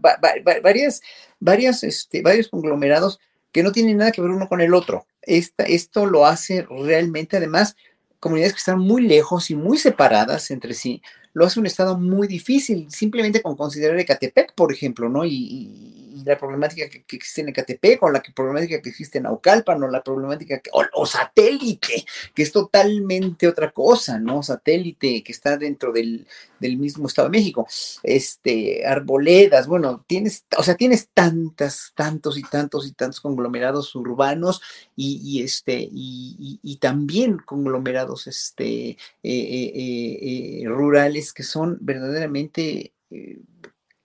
varias, 0.62 1.02
varias, 1.40 1.84
este, 1.84 2.22
varios 2.22 2.50
conglomerados 2.50 3.20
que 3.52 3.64
no 3.64 3.72
tienen 3.72 3.98
nada 3.98 4.12
que 4.12 4.22
ver 4.22 4.32
uno 4.32 4.48
con 4.48 4.62
el 4.62 4.74
otro. 4.74 5.08
Esta, 5.24 5.64
esto 5.64 6.06
lo 6.06 6.26
hace 6.26 6.68
realmente, 6.70 7.38
además, 7.38 7.76
comunidades 8.20 8.54
que 8.54 8.60
están 8.60 8.80
muy 8.80 9.02
lejos 9.02 9.50
y 9.50 9.56
muy 9.56 9.78
separadas 9.78 10.50
entre 10.52 10.74
sí, 10.74 11.02
lo 11.34 11.46
hace 11.46 11.60
un 11.60 11.66
estado 11.66 11.98
muy 11.98 12.28
difícil, 12.28 12.90
simplemente 12.90 13.42
con 13.42 13.56
considerar 13.56 14.00
Ecatepec, 14.00 14.54
por 14.54 14.72
ejemplo, 14.72 15.10
¿no? 15.10 15.26
Y, 15.26 16.03
la 16.26 16.38
problemática 16.38 16.90
que, 16.90 17.04
existe 17.16 17.42
en 17.42 17.50
Ecatepec, 17.50 18.02
o 18.04 18.10
la 18.10 18.22
problemática 18.36 18.82
que 18.82 18.90
existe 18.90 19.18
en 19.18 19.26
Aucalpan, 19.26 19.82
o 19.84 19.88
la 19.88 20.04
problemática, 20.04 20.60
que, 20.60 20.70
o, 20.74 21.06
satélite, 21.06 22.06
que 22.34 22.44
es 22.44 22.52
totalmente 22.52 23.48
otra 23.48 23.72
cosa, 23.72 24.20
¿no? 24.20 24.44
Satélite 24.44 25.24
que 25.24 25.32
está 25.32 25.58
dentro 25.58 25.92
del, 25.92 26.28
mismo 26.60 27.08
Estado 27.08 27.28
de 27.28 27.38
México, 27.38 27.68
este, 28.04 28.86
arboledas, 28.86 29.68
bueno, 29.68 30.04
tienes, 30.08 30.46
o 30.58 30.64
sea, 30.64 30.76
tienes 30.76 31.10
tantas, 31.14 31.92
tantos 31.94 32.38
y 32.38 32.44
tantos 32.44 32.88
y 32.88 32.94
tantos 32.94 33.20
conglomerados 33.20 33.94
urbanos 33.96 34.62
y, 34.96 35.44
este, 35.44 35.88
y, 35.92 36.78
también 36.80 37.38
conglomerados, 37.38 38.28
este, 38.28 38.90
eh, 38.92 38.98
eh, 39.24 40.62
eh, 40.64 40.64
rurales 40.66 41.34
que 41.34 41.44
son 41.44 41.78
verdaderamente 41.82 42.94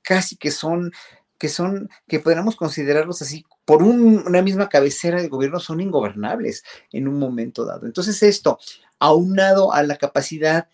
casi 0.08 0.36
que 0.36 0.50
son 0.50 0.90
que 1.38 1.48
son, 1.48 1.88
que 2.06 2.20
podríamos 2.20 2.56
considerarlos 2.56 3.22
así, 3.22 3.44
por 3.64 3.82
una 3.82 4.42
misma 4.42 4.68
cabecera 4.68 5.20
de 5.22 5.28
gobierno, 5.28 5.60
son 5.60 5.80
ingobernables 5.80 6.64
en 6.92 7.08
un 7.08 7.18
momento 7.18 7.64
dado. 7.64 7.86
Entonces 7.86 8.22
esto, 8.22 8.58
aunado 8.98 9.72
a 9.72 9.82
la 9.82 9.96
capacidad 9.96 10.68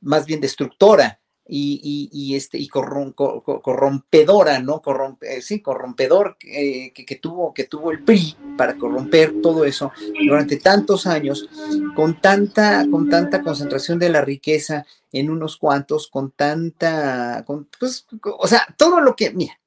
más 0.00 0.26
bien 0.26 0.40
destructora 0.40 1.19
y, 1.52 2.34
este, 2.36 2.58
y 2.58 2.68
corrompedora, 2.68 4.60
¿no? 4.60 4.80
Corrompe, 4.80 5.42
sí, 5.42 5.60
corrompedor 5.60 6.36
eh, 6.42 6.92
que, 6.92 7.16
tuvo, 7.16 7.52
que 7.52 7.64
tuvo 7.64 7.90
el 7.90 8.04
PRI 8.04 8.36
para 8.56 8.76
corromper 8.76 9.40
todo 9.42 9.64
eso 9.64 9.90
durante 10.26 10.58
tantos 10.58 11.06
años, 11.06 11.48
con 11.96 12.20
tanta, 12.20 12.86
con 12.90 13.08
tanta 13.08 13.42
concentración 13.42 13.98
de 13.98 14.10
la 14.10 14.20
riqueza 14.20 14.86
en 15.12 15.30
unos 15.30 15.56
cuantos, 15.56 16.08
con 16.08 16.30
tanta, 16.30 17.42
con, 17.46 17.68
pues, 17.78 18.06
o 18.22 18.46
sea, 18.46 18.66
todo 18.76 19.00
lo 19.00 19.16
que, 19.16 19.30
mira, 19.32 19.58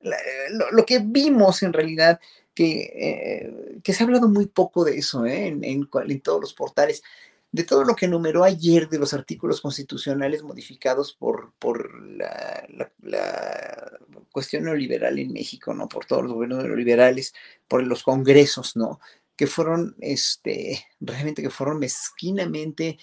lo, 0.72 0.86
que 0.86 1.00
vimos 1.00 1.64
en 1.64 1.74
realidad, 1.74 2.20
que, 2.54 2.94
eh, 2.96 3.80
que 3.84 3.94
se 3.94 4.04
ha 4.04 4.06
hablado 4.06 4.30
muy 4.30 4.46
poco 4.46 4.86
de 4.86 4.98
eso 5.00 5.26
¿eh? 5.26 5.48
en, 5.48 5.64
en 5.64 6.22
todos 6.22 6.40
los 6.40 6.54
portales, 6.54 7.04
de 7.54 7.64
todo 7.64 7.84
lo 7.84 7.96
que 7.96 8.08
enumeró 8.08 8.44
ayer 8.44 8.90
de 8.90 8.98
los 8.98 9.14
artículos 9.14 9.62
constitucionales 9.62 10.42
modificados 10.42 11.14
por, 11.14 11.54
por 11.60 12.04
la, 12.04 12.68
cuestión 14.32 14.64
neoliberal 14.64 15.20
en 15.20 15.32
México, 15.32 15.72
¿no? 15.76 15.88
Por 15.88 16.06
todos 16.06 16.24
los 16.24 16.34
gobiernos 16.34 16.64
neoliberales, 16.64 17.36
por 17.68 17.84
los 17.84 18.02
congresos, 18.02 18.76
¿no? 18.76 19.00
Que 19.36 19.46
fueron, 19.46 19.96
este, 20.00 20.84
realmente 21.00 21.44
que 21.44 21.52
fueron 21.52 21.78
mezquinamente 21.78 22.98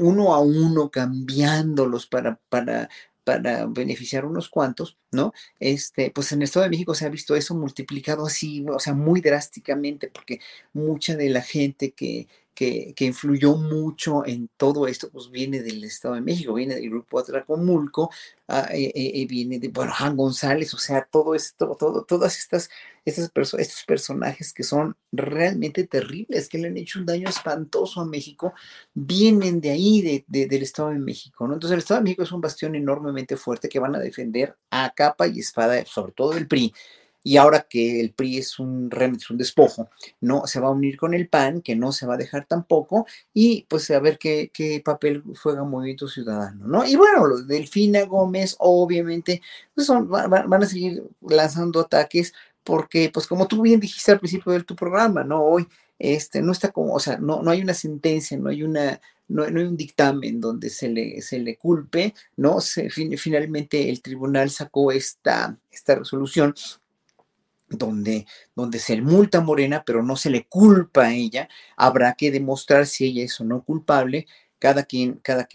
uno 0.00 0.34
a 0.34 0.40
uno 0.40 0.90
cambiándolos 0.90 2.08
para, 2.08 2.40
para, 2.48 2.88
para 3.22 3.66
beneficiar 3.66 4.24
unos 4.24 4.48
cuantos, 4.48 4.98
¿no? 5.12 5.32
Este, 5.60 6.10
pues 6.10 6.32
en 6.32 6.40
el 6.40 6.44
Estado 6.44 6.64
de 6.64 6.70
México 6.70 6.96
se 6.96 7.06
ha 7.06 7.10
visto 7.10 7.36
eso 7.36 7.54
multiplicado 7.54 8.26
así, 8.26 8.66
o 8.68 8.80
sea, 8.80 8.94
muy 8.94 9.20
drásticamente, 9.20 10.08
porque 10.08 10.40
mucha 10.72 11.14
de 11.14 11.30
la 11.30 11.42
gente 11.42 11.92
que, 11.92 12.26
que, 12.54 12.94
influyó 13.00 13.56
mucho 13.56 14.24
en 14.24 14.48
todo 14.56 14.86
esto, 14.86 15.10
pues 15.10 15.30
viene 15.30 15.60
del 15.62 15.84
Estado 15.84 16.14
de 16.14 16.20
México, 16.20 16.54
viene 16.54 16.76
del 16.76 16.88
grupo 16.88 17.18
Atracomulco, 17.18 18.10
ah, 18.48 18.68
eh, 18.72 18.92
eh, 18.94 19.12
eh, 19.14 19.26
viene 19.26 19.58
de, 19.58 19.68
bueno, 19.68 19.92
Juan 19.96 20.16
González, 20.16 20.72
o 20.74 20.78
sea, 20.78 21.06
todo 21.10 21.34
esto, 21.34 21.76
todo, 21.78 22.04
todas 22.04 22.38
estas, 22.38 22.70
estas 23.04 23.30
estos 23.58 23.84
personajes 23.84 24.52
que 24.52 24.62
son 24.62 24.96
realmente 25.12 25.84
terribles, 25.86 26.48
que 26.48 26.58
le 26.58 26.68
han 26.68 26.76
hecho 26.76 27.00
un 27.00 27.06
daño 27.06 27.28
espantoso 27.28 28.00
a 28.00 28.06
México, 28.06 28.54
vienen 28.94 29.60
de 29.60 29.70
ahí, 29.70 30.24
de, 30.28 30.46
del 30.46 30.62
Estado 30.62 30.90
de 30.90 30.98
México, 30.98 31.46
¿no? 31.46 31.54
Entonces 31.54 31.74
el 31.74 31.80
Estado 31.80 32.00
de 32.00 32.04
México 32.04 32.22
es 32.22 32.32
un 32.32 32.40
bastión 32.40 32.74
enormemente 32.74 33.36
fuerte 33.36 33.68
que 33.68 33.80
van 33.80 33.94
a 33.96 34.00
defender 34.00 34.56
a 34.70 34.92
capa 34.94 35.26
y 35.26 35.40
espada, 35.40 35.84
sobre 35.86 36.12
todo 36.12 36.32
el 36.34 36.46
PRI 36.46 36.72
y 37.26 37.38
ahora 37.38 37.66
que 37.68 38.00
el 38.00 38.12
PRI 38.12 38.38
es 38.38 38.58
un 38.58 38.90
es 38.92 39.30
un 39.30 39.38
despojo, 39.38 39.88
¿no? 40.20 40.46
Se 40.46 40.60
va 40.60 40.68
a 40.68 40.72
unir 40.72 40.98
con 40.98 41.14
el 41.14 41.26
PAN, 41.28 41.62
que 41.62 41.74
no 41.74 41.90
se 41.90 42.06
va 42.06 42.14
a 42.14 42.18
dejar 42.18 42.44
tampoco, 42.44 43.06
y 43.32 43.64
pues 43.68 43.90
a 43.90 43.98
ver 43.98 44.18
qué, 44.18 44.50
qué 44.52 44.82
papel 44.84 45.24
juega 45.42 45.64
Movimiento 45.64 46.06
Ciudadano, 46.06 46.66
¿no? 46.66 46.84
Y 46.86 46.96
bueno, 46.96 47.26
los 47.26 47.48
Delfina 47.48 48.02
Gómez, 48.04 48.56
obviamente, 48.58 49.40
pues 49.74 49.86
son, 49.86 50.08
van, 50.08 50.62
a 50.62 50.66
seguir 50.66 51.02
lanzando 51.22 51.80
ataques, 51.80 52.34
porque, 52.62 53.10
pues 53.12 53.26
como 53.26 53.48
tú 53.48 53.62
bien 53.62 53.80
dijiste 53.80 54.12
al 54.12 54.20
principio 54.20 54.52
de 54.52 54.62
tu 54.62 54.76
programa, 54.76 55.24
¿no? 55.24 55.42
Hoy, 55.42 55.66
este, 55.98 56.42
no 56.42 56.52
está 56.52 56.72
como, 56.72 56.94
o 56.94 57.00
sea, 57.00 57.16
no, 57.16 57.42
no 57.42 57.50
hay 57.50 57.62
una 57.62 57.74
sentencia, 57.74 58.36
no 58.36 58.50
hay 58.50 58.62
una, 58.62 59.00
no, 59.28 59.48
no, 59.48 59.60
hay 59.60 59.66
un 59.66 59.76
dictamen 59.76 60.40
donde 60.40 60.68
se 60.70 60.88
le, 60.90 61.22
se 61.22 61.38
le 61.38 61.56
culpe, 61.56 62.14
¿no? 62.36 62.60
Se, 62.60 62.90
finalmente 62.90 63.88
el 63.88 64.02
tribunal 64.02 64.50
sacó 64.50 64.92
esta, 64.92 65.58
esta 65.70 65.94
resolución 65.94 66.54
donde, 67.68 68.26
donde 68.54 68.78
se 68.78 69.00
multa 69.00 69.40
Morena, 69.40 69.82
pero 69.86 70.02
no 70.02 70.16
se 70.16 70.30
le 70.30 70.46
culpa 70.46 71.06
a 71.06 71.12
ella, 71.14 71.48
habrá 71.76 72.14
que 72.14 72.30
demostrar 72.30 72.86
si 72.86 73.06
ella 73.06 73.24
es 73.24 73.40
o 73.40 73.44
no 73.44 73.62
culpable. 73.64 74.26
Cada 74.58 74.84
quien, 74.84 75.14
cada, 75.22 75.46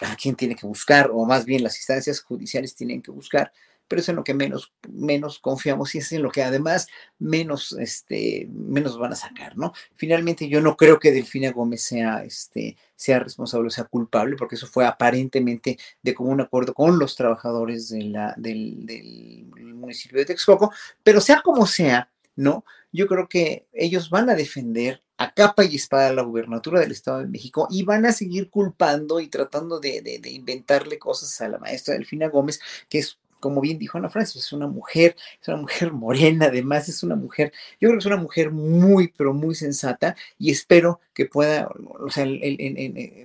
cada 0.00 0.16
quien 0.16 0.34
tiene 0.36 0.54
que 0.56 0.66
buscar, 0.66 1.10
o 1.12 1.24
más 1.26 1.44
bien 1.44 1.62
las 1.62 1.76
instancias 1.76 2.20
judiciales 2.22 2.74
tienen 2.74 3.02
que 3.02 3.10
buscar 3.10 3.52
pero 3.90 4.02
es 4.02 4.08
en 4.08 4.14
lo 4.14 4.22
que 4.22 4.34
menos, 4.34 4.72
menos 4.88 5.40
confiamos 5.40 5.96
y 5.96 5.98
es 5.98 6.12
en 6.12 6.22
lo 6.22 6.30
que 6.30 6.44
además 6.44 6.86
menos, 7.18 7.72
este, 7.72 8.46
menos 8.52 8.96
van 8.96 9.12
a 9.12 9.16
sacar, 9.16 9.58
¿no? 9.58 9.72
Finalmente 9.96 10.48
yo 10.48 10.60
no 10.60 10.76
creo 10.76 11.00
que 11.00 11.10
Delfina 11.10 11.50
Gómez 11.50 11.82
sea, 11.82 12.22
este, 12.22 12.76
sea 12.94 13.18
responsable 13.18 13.66
o 13.66 13.70
sea 13.70 13.86
culpable, 13.86 14.36
porque 14.36 14.54
eso 14.54 14.68
fue 14.68 14.86
aparentemente 14.86 15.76
de 16.02 16.14
común 16.14 16.40
acuerdo 16.40 16.72
con 16.72 17.00
los 17.00 17.16
trabajadores 17.16 17.88
de 17.88 18.04
la, 18.04 18.32
del, 18.36 18.86
del 18.86 19.74
municipio 19.74 20.20
de 20.20 20.26
Texcoco, 20.26 20.72
pero 21.02 21.20
sea 21.20 21.42
como 21.42 21.66
sea, 21.66 22.12
¿no? 22.36 22.64
Yo 22.92 23.08
creo 23.08 23.28
que 23.28 23.66
ellos 23.72 24.08
van 24.08 24.30
a 24.30 24.36
defender 24.36 25.02
a 25.16 25.34
capa 25.34 25.64
y 25.64 25.74
espada 25.74 26.12
la 26.12 26.22
gubernatura 26.22 26.78
del 26.78 26.92
Estado 26.92 27.18
de 27.18 27.26
México 27.26 27.66
y 27.72 27.82
van 27.82 28.06
a 28.06 28.12
seguir 28.12 28.50
culpando 28.50 29.18
y 29.18 29.26
tratando 29.26 29.80
de, 29.80 30.00
de, 30.00 30.20
de 30.20 30.30
inventarle 30.30 30.96
cosas 30.96 31.40
a 31.40 31.48
la 31.48 31.58
maestra 31.58 31.94
Delfina 31.94 32.28
Gómez, 32.28 32.60
que 32.88 33.00
es 33.00 33.18
como 33.40 33.60
bien 33.60 33.78
dijo 33.78 33.98
Ana 33.98 34.10
Francis, 34.10 34.44
es 34.44 34.52
una 34.52 34.66
mujer, 34.66 35.16
es 35.40 35.48
una 35.48 35.56
mujer 35.58 35.92
morena, 35.92 36.46
además 36.46 36.88
es 36.88 37.02
una 37.02 37.16
mujer, 37.16 37.52
yo 37.80 37.88
creo 37.88 37.92
que 37.94 37.98
es 37.98 38.06
una 38.06 38.16
mujer 38.16 38.50
muy, 38.50 39.08
pero 39.16 39.34
muy 39.34 39.54
sensata 39.54 40.14
y 40.38 40.50
espero 40.50 41.00
que 41.14 41.26
pueda, 41.26 41.68
o 41.98 42.10
sea, 42.10 42.26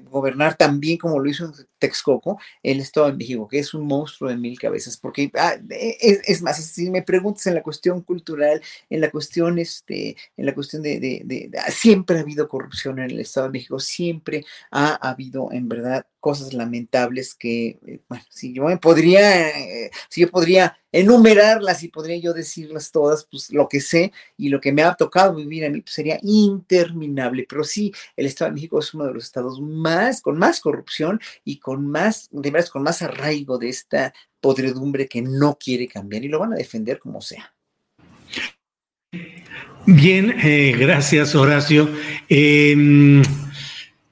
gobernar 0.10 0.56
tan 0.56 0.80
bien 0.80 0.98
como 0.98 1.20
lo 1.20 1.30
hizo 1.30 1.52
Texcoco, 1.80 2.40
el 2.64 2.80
Estado 2.80 3.08
de 3.08 3.14
México, 3.14 3.48
que 3.48 3.60
es 3.60 3.74
un 3.74 3.86
monstruo 3.86 4.30
de 4.30 4.38
mil 4.38 4.58
cabezas, 4.60 4.98
porque 4.98 5.32
ah, 5.36 5.56
es, 5.70 6.22
es, 6.26 6.42
más, 6.42 6.64
si 6.64 6.90
me 6.90 7.02
preguntas 7.02 7.48
en 7.48 7.56
la 7.56 7.64
cuestión 7.64 8.02
cultural, 8.02 8.62
en 8.90 9.02
la 9.02 9.12
cuestión, 9.12 9.60
este, 9.60 10.16
en 10.38 10.46
la 10.46 10.54
cuestión 10.54 10.82
de, 10.82 11.00
de, 11.00 11.52
siempre 11.70 12.18
ha 12.18 12.22
habido 12.22 12.48
corrupción 12.48 13.00
en 13.00 13.12
el 13.12 13.20
Estado 13.20 13.48
de 13.48 13.54
México, 13.54 13.80
siempre 13.80 14.46
ha 14.72 14.96
habido 14.96 15.52
en 15.52 15.68
verdad 15.70 16.06
cosas 16.20 16.54
lamentables 16.54 17.36
que, 17.36 17.80
eh, 17.86 18.02
bueno, 18.10 18.24
si 18.30 18.54
yo 18.54 18.64
me 18.64 18.78
podría, 18.78 19.50
eh, 19.50 19.92
si 20.10 20.22
yo 20.22 20.32
podría 20.32 20.76
enumerarlas 20.96 21.84
y 21.84 21.90
podría 21.90 22.18
yo 22.18 22.34
decirlas 22.34 22.90
todas, 22.90 23.28
pues 23.30 23.52
lo 23.52 23.68
que 23.68 23.82
sé 23.82 24.14
y 24.38 24.48
lo 24.48 24.62
que 24.62 24.72
me 24.72 24.82
ha 24.82 24.96
tocado 24.96 25.36
vivir 25.36 25.66
a 25.66 25.70
mí 25.70 25.82
pues, 25.82 25.94
sería 25.94 26.18
interminable. 26.24 27.46
Pero 27.50 27.66
sí, 27.66 27.94
el 28.16 28.26
Estado 28.26 28.50
de 28.50 28.56
México 28.56 28.80
es 28.80 28.94
uno 28.94 29.06
de 29.06 29.14
los 29.14 29.26
estados 29.26 29.60
más, 29.60 30.22
con 30.22 30.38
más 30.38 30.62
corrupción 30.62 31.20
y 31.44 31.60
con 31.60 31.86
más, 31.86 32.30
de 32.32 32.50
verdad, 32.50 32.70
con 32.70 32.84
más 32.84 33.02
arraigo 33.02 33.58
de 33.58 33.70
esta 33.70 34.14
podredumbre 34.40 35.08
que 35.08 35.22
no 35.22 35.58
quiere 35.60 35.88
cambiar 35.88 36.24
y 36.24 36.30
lo 36.30 36.40
van 36.40 36.54
a 36.54 36.58
defender 36.58 37.00
como 37.00 37.20
sea. 37.20 37.54
Bien, 39.86 40.34
eh, 40.42 40.76
gracias 40.78 41.36
Horacio. 41.36 41.90
Eh, 42.30 43.22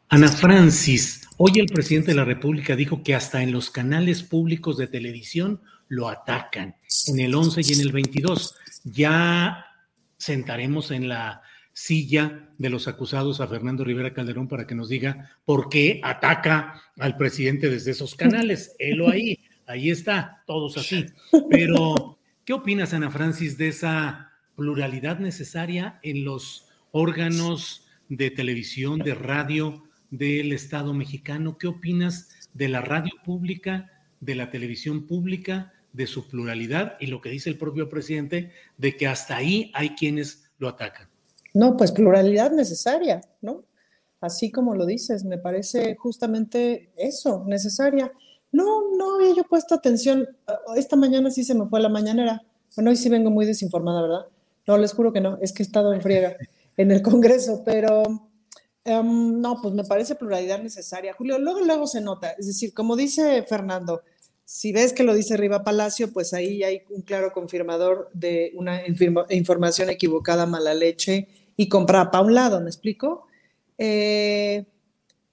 Ana 0.10 0.28
Francis, 0.28 1.24
Hoy 1.38 1.54
el 1.60 1.66
presidente 1.66 2.12
de 2.12 2.16
la 2.16 2.26
República 2.26 2.76
dijo 2.76 3.04
que 3.04 3.16
hasta 3.16 3.42
en 3.42 3.52
los 3.52 3.72
canales 3.72 4.22
públicos 4.22 4.78
de 4.78 4.86
televisión 4.86 5.60
lo 5.94 6.10
atacan, 6.10 6.76
en 7.08 7.20
el 7.20 7.36
11 7.36 7.62
y 7.62 7.74
en 7.74 7.82
el 7.82 7.92
22. 7.92 8.56
Ya 8.84 9.66
sentaremos 10.18 10.92
en 10.92 11.08
la 11.08 11.42
silla 11.72 12.50
de 12.58 12.70
los 12.70 12.88
acusados 12.88 13.42
a 13.42 13.48
Fernando 13.48 13.84
Rivera 13.84 14.14
Calderón 14.14 14.48
para 14.48 14.68
que 14.68 14.76
nos 14.76 14.90
diga 14.90 15.32
por 15.46 15.70
qué 15.70 16.00
ataca 16.04 16.82
al 17.00 17.18
presidente 17.18 17.70
desde 17.70 17.92
esos 17.92 18.16
canales. 18.16 18.76
Élo 18.80 19.10
ahí, 19.10 19.40
ahí 19.68 19.90
está, 19.90 20.44
todos 20.48 20.78
así. 20.78 21.06
Pero, 21.50 22.20
¿qué 22.46 22.54
opinas, 22.54 22.94
Ana 22.94 23.10
Francis, 23.10 23.58
de 23.58 23.68
esa 23.70 24.32
pluralidad 24.56 25.20
necesaria 25.20 26.00
en 26.04 26.26
los 26.26 26.70
órganos 26.92 27.88
de 28.10 28.30
televisión, 28.32 29.00
de 29.00 29.16
radio, 29.16 29.84
del 30.12 30.52
Estado 30.52 30.94
mexicano. 30.94 31.58
¿Qué 31.58 31.68
opinas 31.68 32.30
de 32.54 32.70
la 32.70 32.82
radio 32.82 33.12
pública, 33.26 33.92
de 34.20 34.36
la 34.36 34.52
televisión 34.52 35.08
pública, 35.08 35.73
de 35.94 36.08
su 36.08 36.28
pluralidad 36.28 36.98
y 37.00 37.08
lo 37.08 37.22
que 37.22 37.30
dice 37.30 37.50
el 37.50 37.58
propio 37.58 37.88
presidente 37.88 38.52
de 38.78 38.98
que 38.98 39.08
hasta 39.08 39.38
ahí 39.38 39.72
hay 39.74 39.90
quienes 39.90 40.44
lo 40.58 40.68
atacan? 40.68 41.08
No, 41.54 41.78
pues 41.78 41.92
pluralidad 41.92 42.52
necesaria, 42.52 43.22
¿no? 43.42 43.64
Así 44.20 44.52
como 44.52 44.76
lo 44.76 44.86
dices, 44.86 45.24
me 45.24 45.38
parece 45.38 45.96
justamente 45.96 46.92
eso, 46.98 47.44
necesaria. 47.48 48.12
No, 48.52 48.96
no 48.98 49.16
había 49.16 49.36
yo 49.36 49.44
puesto 49.44 49.76
atención. 49.76 50.28
Esta 50.76 50.96
mañana 50.96 51.30
sí 51.30 51.44
se 51.44 51.56
me 51.56 51.68
fue 51.68 51.80
la 51.80 51.90
mañanera. 51.90 52.42
Bueno, 52.76 52.92
hoy 52.92 52.98
sí 52.98 53.10
vengo 53.10 53.30
muy 53.30 53.46
desinformada, 53.46 54.02
¿verdad? 54.02 54.26
No, 54.66 54.78
les 54.78 54.94
juro 54.94 55.14
que 55.14 55.22
no, 55.22 55.38
es 55.42 55.54
que 55.54 55.64
he 55.64 55.66
estado 55.66 55.94
en 55.94 56.02
friega 56.02 56.36
en 56.78 56.92
el 56.92 57.02
Congreso, 57.02 57.62
pero 57.66 58.04
Um, 58.86 59.40
no, 59.40 59.62
pues 59.62 59.74
me 59.74 59.86
parece 59.86 60.16
pluralidad 60.16 60.62
necesaria. 60.62 61.14
Julio, 61.14 61.40
luego, 61.40 61.62
luego 61.62 61.88
se 61.88 62.02
nota. 62.02 62.32
Es 62.32 62.48
decir, 62.48 62.74
como 62.74 62.96
dice 62.96 63.44
Fernando, 63.44 64.04
si 64.54 64.72
ves 64.72 64.94
que 64.94 65.02
lo 65.02 65.16
dice 65.16 65.36
Riva 65.36 65.64
Palacio, 65.64 66.14
pues 66.14 66.32
ahí 66.32 66.62
hay 66.62 66.84
un 66.92 67.02
claro 67.02 67.34
confirmador 67.34 68.12
de 68.14 68.52
una 68.54 68.82
información 69.32 69.90
equivocada, 69.90 70.46
mala 70.46 70.76
leche 70.76 71.28
y 71.58 71.68
comprada 71.68 72.12
para 72.12 72.24
un 72.24 72.36
lado, 72.36 72.62
¿me 72.62 72.68
explico? 72.68 73.26
Eh, 73.80 74.64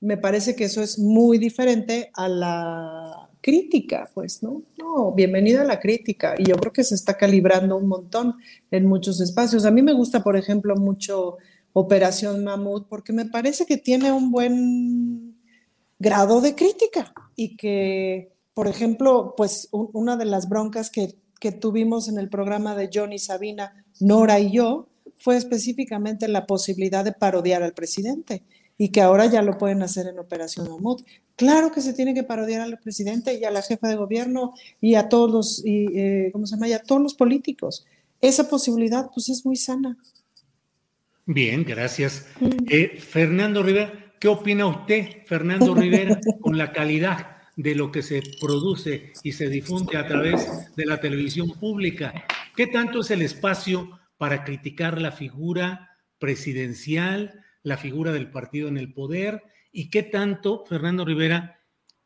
me 0.00 0.16
parece 0.16 0.56
que 0.56 0.64
eso 0.64 0.80
es 0.80 0.98
muy 0.98 1.36
diferente 1.36 2.10
a 2.14 2.30
la 2.30 3.28
crítica, 3.42 4.08
pues, 4.14 4.42
¿no? 4.42 4.62
No, 4.78 5.12
bienvenida 5.12 5.60
a 5.60 5.66
la 5.66 5.80
crítica. 5.80 6.34
Y 6.38 6.44
yo 6.44 6.56
creo 6.56 6.72
que 6.72 6.82
se 6.82 6.94
está 6.94 7.18
calibrando 7.18 7.76
un 7.76 7.88
montón 7.88 8.36
en 8.70 8.86
muchos 8.86 9.20
espacios. 9.20 9.66
A 9.66 9.70
mí 9.70 9.82
me 9.82 9.92
gusta, 9.92 10.22
por 10.22 10.38
ejemplo, 10.38 10.76
mucho 10.76 11.36
Operación 11.74 12.42
Mamut, 12.42 12.88
porque 12.88 13.12
me 13.12 13.26
parece 13.26 13.66
que 13.66 13.76
tiene 13.76 14.12
un 14.12 14.30
buen 14.32 15.36
grado 15.98 16.40
de 16.40 16.54
crítica 16.54 17.12
y 17.36 17.58
que, 17.58 18.39
por 18.60 18.68
ejemplo, 18.68 19.32
pues 19.38 19.70
una 19.70 20.18
de 20.18 20.26
las 20.26 20.50
broncas 20.50 20.90
que, 20.90 21.14
que 21.40 21.50
tuvimos 21.50 22.10
en 22.10 22.18
el 22.18 22.28
programa 22.28 22.76
de 22.76 22.90
Johnny 22.92 23.18
Sabina, 23.18 23.86
Nora 24.00 24.38
y 24.38 24.52
yo, 24.52 24.86
fue 25.16 25.38
específicamente 25.38 26.28
la 26.28 26.44
posibilidad 26.44 27.02
de 27.02 27.12
parodiar 27.12 27.62
al 27.62 27.72
presidente 27.72 28.42
y 28.76 28.90
que 28.90 29.00
ahora 29.00 29.24
ya 29.24 29.40
lo 29.40 29.56
pueden 29.56 29.82
hacer 29.82 30.08
en 30.08 30.18
Operación 30.18 30.68
Mamut. 30.68 31.00
Claro 31.36 31.72
que 31.72 31.80
se 31.80 31.94
tiene 31.94 32.12
que 32.12 32.22
parodiar 32.22 32.60
al 32.60 32.78
presidente 32.78 33.32
y 33.32 33.44
a 33.44 33.50
la 33.50 33.62
jefa 33.62 33.88
de 33.88 33.96
gobierno 33.96 34.52
y 34.78 34.94
a 34.94 35.08
todos 35.08 35.30
los, 35.30 35.64
y, 35.64 35.86
eh, 35.98 36.28
¿cómo 36.30 36.44
se 36.44 36.56
llama? 36.56 36.68
Y 36.68 36.74
a 36.74 36.82
todos 36.82 37.00
los 37.00 37.14
políticos. 37.14 37.86
Esa 38.20 38.46
posibilidad, 38.46 39.08
pues, 39.14 39.30
es 39.30 39.46
muy 39.46 39.56
sana. 39.56 39.96
Bien, 41.24 41.64
gracias. 41.64 42.26
Eh, 42.68 42.98
Fernando 42.98 43.62
Rivera, 43.62 44.12
¿qué 44.20 44.28
opina 44.28 44.66
usted, 44.66 45.24
Fernando 45.24 45.74
Rivera, 45.74 46.20
con 46.42 46.58
la 46.58 46.72
calidad 46.72 47.39
de 47.62 47.74
lo 47.74 47.92
que 47.92 48.02
se 48.02 48.22
produce 48.40 49.12
y 49.22 49.32
se 49.32 49.50
difunde 49.50 49.98
a 49.98 50.06
través 50.06 50.74
de 50.76 50.86
la 50.86 50.98
televisión 50.98 51.50
pública? 51.58 52.24
¿Qué 52.56 52.66
tanto 52.66 53.00
es 53.00 53.10
el 53.10 53.20
espacio 53.20 54.00
para 54.16 54.44
criticar 54.44 55.00
la 55.00 55.12
figura 55.12 55.98
presidencial, 56.18 57.44
la 57.62 57.76
figura 57.76 58.12
del 58.12 58.30
partido 58.30 58.68
en 58.68 58.78
el 58.78 58.94
poder? 58.94 59.42
¿Y 59.72 59.90
qué 59.90 60.02
tanto, 60.02 60.64
Fernando 60.66 61.04
Rivera, 61.04 61.60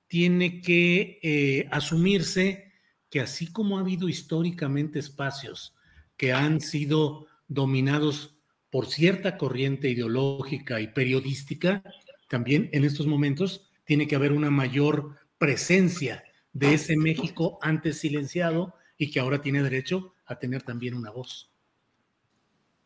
tiene 0.08 0.60
que 0.60 1.20
eh, 1.22 1.68
asumirse 1.70 2.72
que 3.08 3.20
así 3.20 3.52
como 3.52 3.78
ha 3.78 3.80
habido 3.80 4.08
históricamente 4.08 4.98
espacios 4.98 5.76
que 6.16 6.32
han 6.32 6.60
sido 6.60 7.26
dominados 7.46 8.36
por 8.70 8.86
cierta 8.86 9.36
corriente 9.36 9.88
ideológica 9.88 10.80
y 10.80 10.88
periodística, 10.88 11.84
también 12.28 12.70
en 12.72 12.82
estos 12.82 13.06
momentos 13.06 13.70
tiene 13.84 14.08
que 14.08 14.16
haber 14.16 14.32
una 14.32 14.50
mayor 14.50 15.16
presencia 15.38 16.24
de 16.52 16.74
ese 16.74 16.96
México 16.96 17.58
antes 17.60 17.98
silenciado 17.98 18.74
y 18.96 19.10
que 19.10 19.20
ahora 19.20 19.40
tiene 19.40 19.62
derecho 19.62 20.14
a 20.26 20.38
tener 20.38 20.62
también 20.62 20.94
una 20.94 21.10
voz. 21.10 21.50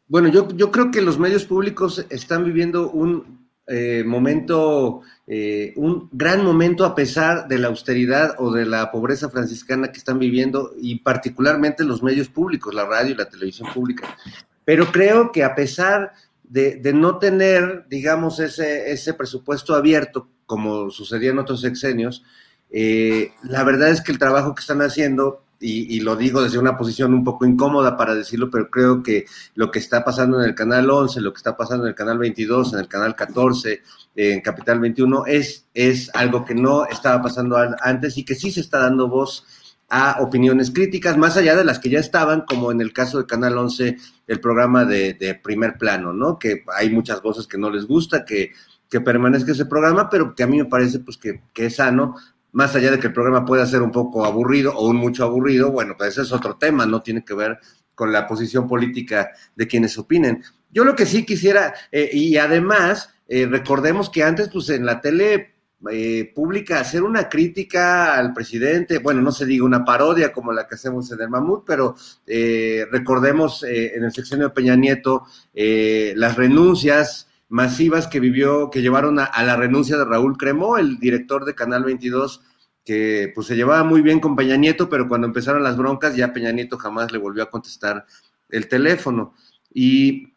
Bueno, 0.07 0.29
yo, 0.29 0.49
yo 0.57 0.71
creo 0.71 0.91
que 0.91 1.03
los 1.03 1.19
medios 1.19 1.45
públicos 1.45 2.05
están 2.09 2.45
viviendo 2.45 2.91
un 2.91 3.49
eh, 3.71 4.03
momento, 4.07 5.03
eh, 5.27 5.75
un 5.77 6.09
gran 6.11 6.43
momento 6.43 6.87
a 6.87 6.95
pesar 6.95 7.47
de 7.47 7.59
la 7.59 7.69
austeridad 7.69 8.35
o 8.39 8.51
de 8.51 8.65
la 8.65 8.91
pobreza 8.91 9.29
franciscana 9.29 9.93
que 9.93 9.99
están 9.99 10.19
viviendo 10.19 10.73
y 10.81 11.01
particularmente 11.01 11.85
los 11.85 12.03
medios 12.03 12.31
públicos, 12.31 12.75
la 12.75 12.87
radio 12.87 13.13
y 13.13 13.17
la 13.19 13.29
televisión 13.29 13.69
pública. 13.75 14.17
Pero 14.65 14.91
creo 14.91 15.31
que 15.33 15.45
a 15.45 15.55
pesar 15.55 16.13
de, 16.49 16.93
no 16.95 17.19
tener, 17.19 17.87
digamos, 17.89 18.41
ese, 18.41 18.91
ese, 18.91 19.15
presupuesto 19.15 19.75
abierto, 19.75 20.29
como 20.47 20.91
sucedía 20.91 21.31
en 21.31 21.39
otros 21.39 21.61
sexenios, 21.61 22.25
eh, 22.71 23.33
la 23.45 23.65
verdad 23.65 23.91
es 23.91 24.01
que 24.01 24.13
el 24.13 24.19
trabajo 24.19 24.55
que 24.55 24.61
están 24.61 24.83
haciendo, 24.83 25.45
y, 25.61 26.01
lo 26.01 26.15
digo 26.15 26.41
desde 26.41 26.59
una 26.59 26.77
posición 26.77 27.13
un 27.15 27.25
poco 27.25 27.45
incómoda 27.45 27.97
para 27.97 28.15
decirlo, 28.15 28.49
pero 28.51 28.71
creo 28.71 29.03
que 29.03 29.27
lo 29.57 29.71
que 29.73 29.81
está 29.81 30.05
pasando 30.05 30.41
en 30.41 30.49
el 30.49 30.55
canal 30.55 30.89
11, 30.89 31.21
lo 31.21 31.33
que 31.33 31.39
está 31.39 31.57
pasando 31.57 31.85
en 31.85 31.91
el 31.91 31.95
canal 31.97 32.19
22, 32.19 32.75
en 32.75 32.79
el 32.79 32.89
canal 32.89 33.17
14, 33.17 33.83
en 34.15 34.41
Capital 34.41 34.79
21, 34.79 35.27
es, 35.27 35.67
es 35.75 36.11
algo 36.15 36.45
que 36.45 36.55
no 36.55 36.87
estaba 36.87 37.23
pasando 37.23 37.57
antes 37.81 38.17
y 38.19 38.25
que 38.25 38.37
sí 38.37 38.53
se 38.53 38.61
está 38.61 38.79
dando 38.79 39.09
voz 39.09 39.45
a 39.89 40.19
opiniones 40.21 40.71
críticas, 40.71 41.17
más 41.17 41.37
allá 41.37 41.57
de 41.57 41.65
las 41.65 41.79
que 41.79 41.89
ya 41.89 41.99
estaban, 41.99 42.43
como 42.43 42.71
en 42.71 42.81
el 42.81 42.93
caso 42.93 43.19
de 43.19 43.27
Canal 43.27 43.57
11, 43.57 43.97
el 44.27 44.41
programa 44.41 44.85
de, 44.85 45.41
primer 45.43 45.79
plano, 45.79 46.13
¿no? 46.13 46.39
Que 46.39 46.65
hay 46.77 46.91
muchas 46.91 47.23
voces 47.23 47.47
que 47.47 47.59
no 47.59 47.71
les 47.71 47.87
gusta 47.87 48.25
que, 48.25 48.53
que 48.91 49.01
permanezca 49.01 49.53
ese 49.53 49.67
programa, 49.67 50.11
pero 50.11 50.35
que 50.35 50.43
a 50.43 50.47
mí 50.47 50.59
me 50.59 50.67
parece 50.67 50.99
pues 51.01 51.17
que, 51.17 51.43
que, 51.55 51.67
es 51.67 51.77
sano, 51.77 52.17
más 52.53 52.75
allá 52.77 52.91
de 52.91 52.99
que 52.99 53.07
el 53.07 53.13
programa 53.15 53.47
pueda 53.47 53.65
ser 53.67 53.81
un 53.81 53.91
poco 53.91 54.25
aburrido 54.27 54.75
o 54.77 54.89
un 54.89 54.97
mucho 54.97 55.25
aburrido, 55.25 55.71
bueno, 55.71 55.95
pues 55.97 56.11
ese 56.11 56.23
es 56.23 56.33
otro 56.33 56.57
tema, 56.57 56.85
no 56.85 57.03
tiene 57.03 57.25
que 57.25 57.35
ver 57.35 57.59
con 57.95 58.13
la 58.13 58.27
posición 58.27 58.69
política 58.69 59.31
de 59.57 59.67
quienes 59.67 59.97
opinen. 59.99 60.45
Yo 60.71 60.85
lo 60.85 60.95
que 60.95 61.07
sí 61.07 61.25
quisiera, 61.25 61.75
eh, 61.91 62.11
y 62.13 62.37
además, 62.37 63.11
eh, 63.27 63.47
recordemos 63.47 64.11
que 64.11 64.23
antes, 64.23 64.51
pues 64.51 64.69
en 64.69 64.85
la 64.85 65.01
tele 65.01 65.58
eh, 65.93 66.33
pública 66.35 66.81
hacer 66.81 67.05
una 67.05 67.29
crítica 67.29 68.19
al 68.19 68.33
presidente, 68.33 68.99
bueno, 68.99 69.23
no 69.23 69.31
se 69.31 69.47
diga 69.47 69.65
una 69.65 69.85
parodia 69.85 70.33
como 70.33 70.53
la 70.53 70.67
que 70.67 70.75
hacemos 70.75 71.13
en 71.13 71.21
el 71.21 71.29
Mamut, 71.29 71.65
pero 71.65 71.95
eh, 72.27 72.85
recordemos 72.91 73.63
eh, 73.63 73.95
en 73.95 74.03
el 74.03 74.13
sexenio 74.13 74.49
de 74.49 74.55
Peña 74.55 74.75
Nieto 74.75 75.25
las 75.55 76.37
renuncias 76.37 77.29
masivas 77.49 78.09
que 78.09 78.19
vivió, 78.19 78.71
que 78.71 78.83
llevaron 78.83 79.21
a, 79.21 79.31
la 79.45 79.57
renuncia 79.57 79.97
de 79.97 80.05
Raúl 80.05 80.37
Cremó, 80.37 80.79
el 80.79 80.99
director 80.99 81.45
de 81.45 81.55
Canal 81.55 81.85
22, 81.85 82.43
que 82.85 83.31
pues 83.35 83.47
se 83.47 83.55
llevaba 83.55 83.85
muy 83.85 84.03
bien 84.03 84.19
con 84.19 84.35
Peña 84.35 84.57
Nieto, 84.57 84.89
pero 84.89 85.09
cuando 85.09 85.29
empezaron 85.29 85.63
las 85.63 85.77
broncas 85.77 86.17
ya 86.17 86.33
Peña 86.33 86.51
Nieto 86.51 86.77
jamás 86.77 87.13
le 87.13 87.19
volvió 87.19 87.45
a 87.45 87.51
contestar 87.51 88.05
el 88.49 88.67
teléfono. 88.67 89.35
Y 89.73 90.35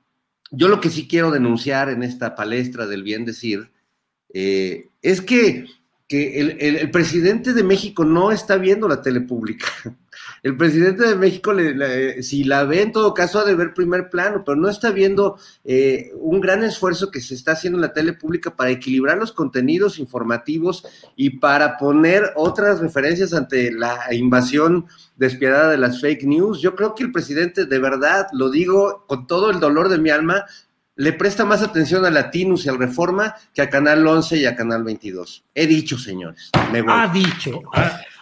yo 0.51 0.67
lo 0.67 0.79
que 0.79 0.89
sí 0.89 1.07
quiero 1.07 1.31
denunciar 1.31 1.89
en 1.89 2.03
esta 2.03 2.35
palestra 2.35 2.85
del 2.85 3.03
bien 3.03 3.25
decir, 3.25 3.71
eh, 4.33 4.89
es 5.01 5.21
que, 5.21 5.65
que 6.07 6.39
el, 6.39 6.91
presidente 6.91 7.53
de 7.53 7.63
México 7.63 8.05
no 8.05 8.31
está 8.31 8.57
viendo 8.57 8.87
la 8.87 9.01
tele 9.01 9.21
pública. 9.21 9.67
El 10.43 10.57
presidente 10.57 11.07
de 11.07 11.15
México, 11.15 11.53
si 12.21 12.43
la 12.43 12.63
ve 12.63 12.81
en 12.81 12.91
todo 12.91 13.13
caso, 13.13 13.39
ha 13.39 13.45
de 13.45 13.53
ver 13.53 13.75
primer 13.75 14.09
plano, 14.09 14.43
pero 14.43 14.57
no 14.57 14.69
está 14.69 14.89
viendo 14.89 15.37
eh, 15.63 16.11
un 16.15 16.41
gran 16.41 16.63
esfuerzo 16.63 17.11
que 17.11 17.21
se 17.21 17.35
está 17.35 17.51
haciendo 17.51 17.77
en 17.77 17.83
la 17.83 17.93
tele 17.93 18.13
pública 18.13 18.55
para 18.55 18.71
equilibrar 18.71 19.17
los 19.17 19.31
contenidos 19.31 19.99
informativos 19.99 20.83
y 21.15 21.37
para 21.37 21.77
poner 21.77 22.31
otras 22.35 22.79
referencias 22.79 23.33
ante 23.33 23.71
la 23.71 23.99
invasión 24.13 24.87
despiadada 25.15 25.69
de 25.69 25.77
las 25.77 26.01
fake 26.01 26.23
news. 26.23 26.59
Yo 26.59 26.75
creo 26.75 26.95
que 26.95 27.03
el 27.03 27.11
presidente, 27.11 27.65
de 27.65 27.79
verdad, 27.79 28.25
lo 28.33 28.49
digo 28.49 29.05
con 29.07 29.27
todo 29.27 29.51
el 29.51 29.59
dolor 29.59 29.89
de 29.89 29.99
mi 29.99 30.09
alma, 30.09 30.45
le 30.95 31.13
presta 31.13 31.45
más 31.45 31.61
atención 31.61 32.05
a 32.05 32.09
Latinus 32.09 32.65
y 32.65 32.69
al 32.69 32.77
Reforma 32.77 33.35
que 33.53 33.61
a 33.61 33.69
Canal 33.69 34.05
11 34.05 34.37
y 34.37 34.45
a 34.45 34.55
Canal 34.55 34.83
22. 34.83 35.45
He 35.55 35.67
dicho, 35.67 35.97
señores. 35.97 36.51
Me 36.71 36.81
voy. 36.81 36.93
Ha 36.93 37.07
dicho. 37.07 37.61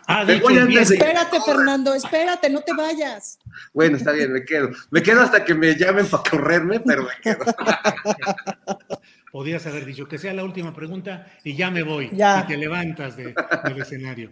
Ha, 0.07 0.25
dicho. 0.25 0.49
Espérate, 0.49 1.39
Fernando, 1.45 1.93
espérate, 1.93 2.49
no 2.49 2.61
te 2.61 2.73
vayas. 2.73 3.37
Bueno, 3.73 3.97
está 3.97 4.11
bien, 4.11 4.33
me 4.33 4.43
quedo. 4.43 4.69
Me 4.91 5.03
quedo 5.03 5.21
hasta 5.21 5.45
que 5.45 5.53
me 5.53 5.75
llamen 5.75 6.07
para 6.07 6.23
correrme, 6.23 6.79
pero 6.79 7.03
me 7.03 7.09
quedo. 7.21 7.45
Podrías 9.31 9.65
haber 9.67 9.85
dicho 9.85 10.07
que 10.07 10.17
sea 10.17 10.33
la 10.33 10.43
última 10.43 10.73
pregunta 10.73 11.27
y 11.43 11.55
ya 11.55 11.69
me 11.69 11.83
voy. 11.83 12.09
Ya. 12.13 12.41
Y 12.43 12.47
te 12.47 12.57
levantas 12.57 13.15
del 13.15 13.35
escenario. 13.79 14.31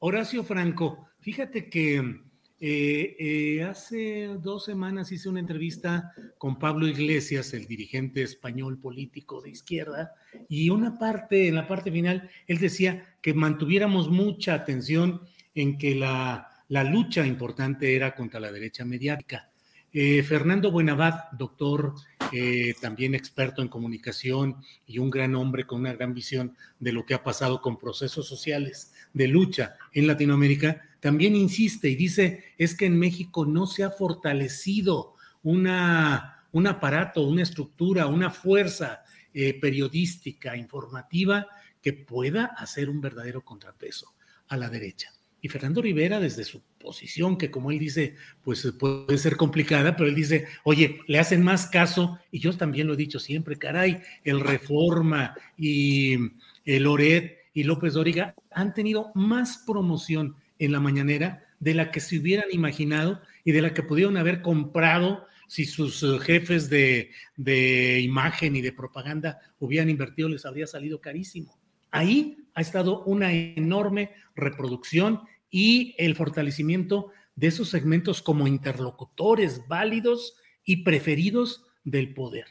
Horacio 0.00 0.44
Franco, 0.44 1.08
fíjate 1.20 1.70
que 1.70 2.20
eh, 2.60 3.16
eh, 3.18 3.64
hace 3.64 4.28
dos 4.40 4.64
semanas 4.64 5.10
hice 5.10 5.28
una 5.28 5.40
entrevista 5.40 6.12
con 6.38 6.58
Pablo 6.58 6.86
Iglesias, 6.86 7.52
el 7.52 7.66
dirigente 7.66 8.22
español 8.22 8.78
político 8.78 9.42
de 9.42 9.50
izquierda, 9.50 10.12
y 10.48 10.70
una 10.70 10.98
parte, 10.98 11.48
en 11.48 11.56
la 11.56 11.66
parte 11.66 11.90
final, 11.90 12.30
él 12.46 12.58
decía 12.58 13.16
que 13.20 13.34
mantuviéramos 13.34 14.08
mucha 14.08 14.54
atención 14.54 15.22
en 15.54 15.78
que 15.78 15.94
la, 15.94 16.50
lucha 16.68 17.26
importante 17.26 17.96
era 17.96 18.14
contra 18.14 18.40
la 18.40 18.52
derecha 18.52 18.84
mediática. 18.84 19.50
Eh, 19.92 20.22
Fernando 20.22 20.72
Buenavad, 20.72 21.30
doctor, 21.32 21.94
también 22.80 23.14
experto 23.14 23.62
en 23.62 23.68
comunicación 23.68 24.56
y 24.88 24.98
un 24.98 25.08
gran 25.08 25.36
hombre 25.36 25.66
con 25.66 25.80
una 25.80 25.92
gran 25.92 26.14
visión 26.14 26.56
de 26.80 26.92
lo 26.92 27.06
que 27.06 27.14
ha 27.14 27.22
pasado 27.22 27.60
con 27.60 27.78
procesos 27.78 28.26
sociales 28.26 28.92
de 29.12 29.28
lucha 29.28 29.76
en 29.92 30.08
Latinoamérica, 30.08 30.82
también 31.04 31.36
insiste 31.36 31.90
y 31.90 31.96
dice, 31.96 32.44
es 32.56 32.74
que 32.74 32.86
en 32.86 32.98
México 32.98 33.44
no 33.44 33.66
se 33.66 33.84
ha 33.84 33.90
fortalecido 33.90 35.12
una, 35.42 36.46
un 36.50 36.66
aparato, 36.66 37.20
una 37.28 37.42
estructura, 37.42 38.06
una 38.06 38.30
fuerza 38.30 39.02
eh, 39.34 39.52
periodística, 39.60 40.56
informativa, 40.56 41.46
que 41.82 41.92
pueda 41.92 42.46
hacer 42.56 42.88
un 42.88 43.02
verdadero 43.02 43.42
contrapeso 43.42 44.14
a 44.48 44.56
la 44.56 44.70
derecha. 44.70 45.12
Y 45.42 45.48
Fernando 45.48 45.82
Rivera, 45.82 46.20
desde 46.20 46.42
su 46.42 46.62
posición, 46.80 47.36
que 47.36 47.50
como 47.50 47.70
él 47.70 47.78
dice, 47.78 48.14
pues 48.42 48.66
puede 48.78 49.18
ser 49.18 49.36
complicada, 49.36 49.94
pero 49.94 50.08
él 50.08 50.14
dice, 50.14 50.46
oye, 50.62 51.00
le 51.06 51.18
hacen 51.18 51.42
más 51.42 51.66
caso, 51.66 52.18
y 52.30 52.38
yo 52.38 52.56
también 52.56 52.86
lo 52.86 52.94
he 52.94 52.96
dicho 52.96 53.20
siempre, 53.20 53.58
caray, 53.58 54.00
el 54.24 54.40
Reforma 54.40 55.36
y 55.58 56.14
el 56.64 56.84
Loret 56.84 57.40
y 57.52 57.64
López 57.64 57.92
Dóriga 57.92 58.34
han 58.50 58.72
tenido 58.72 59.12
más 59.14 59.58
promoción 59.66 60.36
en 60.58 60.72
la 60.72 60.80
mañanera 60.80 61.44
de 61.60 61.74
la 61.74 61.90
que 61.90 62.00
se 62.00 62.18
hubieran 62.18 62.46
imaginado 62.52 63.20
y 63.44 63.52
de 63.52 63.62
la 63.62 63.74
que 63.74 63.82
pudieron 63.82 64.16
haber 64.16 64.42
comprado 64.42 65.26
si 65.48 65.64
sus 65.64 66.02
eh, 66.02 66.18
jefes 66.20 66.70
de, 66.70 67.10
de, 67.36 68.00
imagen 68.00 68.56
y 68.56 68.62
de 68.62 68.72
propaganda 68.72 69.38
hubieran 69.58 69.90
invertido, 69.90 70.28
les 70.28 70.46
habría 70.46 70.66
salido 70.66 71.00
carísimo. 71.00 71.58
Ahí 71.90 72.38
ha 72.54 72.60
estado 72.60 73.04
una 73.04 73.32
enorme 73.32 74.10
reproducción 74.34 75.20
y 75.50 75.94
el 75.98 76.16
fortalecimiento 76.16 77.12
de 77.36 77.48
esos 77.48 77.68
segmentos 77.68 78.22
como 78.22 78.46
interlocutores 78.46 79.66
válidos 79.68 80.36
y 80.64 80.84
preferidos 80.84 81.64
del 81.84 82.14
poder. 82.14 82.46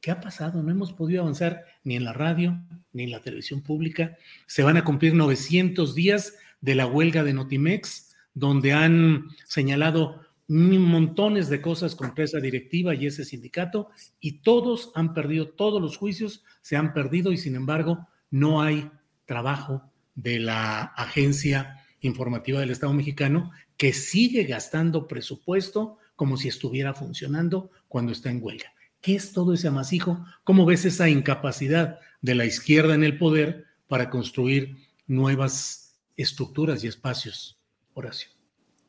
¿Qué 0.00 0.10
ha 0.10 0.20
pasado? 0.20 0.62
No 0.62 0.70
hemos 0.70 0.92
podido 0.92 1.22
avanzar 1.22 1.64
ni 1.82 1.96
en 1.96 2.04
la 2.04 2.12
radio, 2.12 2.60
ni 2.92 3.04
en 3.04 3.10
la 3.10 3.20
televisión 3.20 3.62
pública. 3.62 4.16
Se 4.46 4.62
van 4.62 4.76
a 4.76 4.84
cumplir 4.84 5.14
900 5.14 5.94
días 5.94 6.34
de 6.66 6.74
la 6.74 6.88
huelga 6.88 7.22
de 7.22 7.32
Notimex, 7.32 8.16
donde 8.34 8.72
han 8.72 9.28
señalado 9.44 10.20
montones 10.48 11.48
de 11.48 11.62
cosas 11.62 11.94
contra 11.94 12.24
esa 12.24 12.40
directiva 12.40 12.92
y 12.92 13.06
ese 13.06 13.24
sindicato, 13.24 13.90
y 14.18 14.42
todos 14.42 14.90
han 14.96 15.14
perdido, 15.14 15.48
todos 15.50 15.80
los 15.80 15.96
juicios 15.96 16.42
se 16.62 16.74
han 16.76 16.92
perdido 16.92 17.30
y 17.30 17.36
sin 17.36 17.54
embargo 17.54 18.08
no 18.32 18.62
hay 18.62 18.90
trabajo 19.26 19.92
de 20.16 20.40
la 20.40 20.82
agencia 20.82 21.84
informativa 22.00 22.58
del 22.58 22.70
Estado 22.70 22.92
mexicano 22.92 23.52
que 23.76 23.92
sigue 23.92 24.42
gastando 24.42 25.06
presupuesto 25.06 25.98
como 26.16 26.36
si 26.36 26.48
estuviera 26.48 26.94
funcionando 26.94 27.70
cuando 27.86 28.10
está 28.10 28.28
en 28.28 28.42
huelga. 28.42 28.74
¿Qué 29.00 29.14
es 29.14 29.30
todo 29.32 29.54
ese 29.54 29.68
amasijo? 29.68 30.24
¿Cómo 30.42 30.66
ves 30.66 30.84
esa 30.84 31.08
incapacidad 31.08 32.00
de 32.22 32.34
la 32.34 32.44
izquierda 32.44 32.96
en 32.96 33.04
el 33.04 33.18
poder 33.18 33.66
para 33.86 34.10
construir 34.10 34.78
nuevas 35.06 35.85
estructuras 36.16 36.82
y 36.84 36.88
espacios, 36.88 37.58
Horacio? 37.94 38.30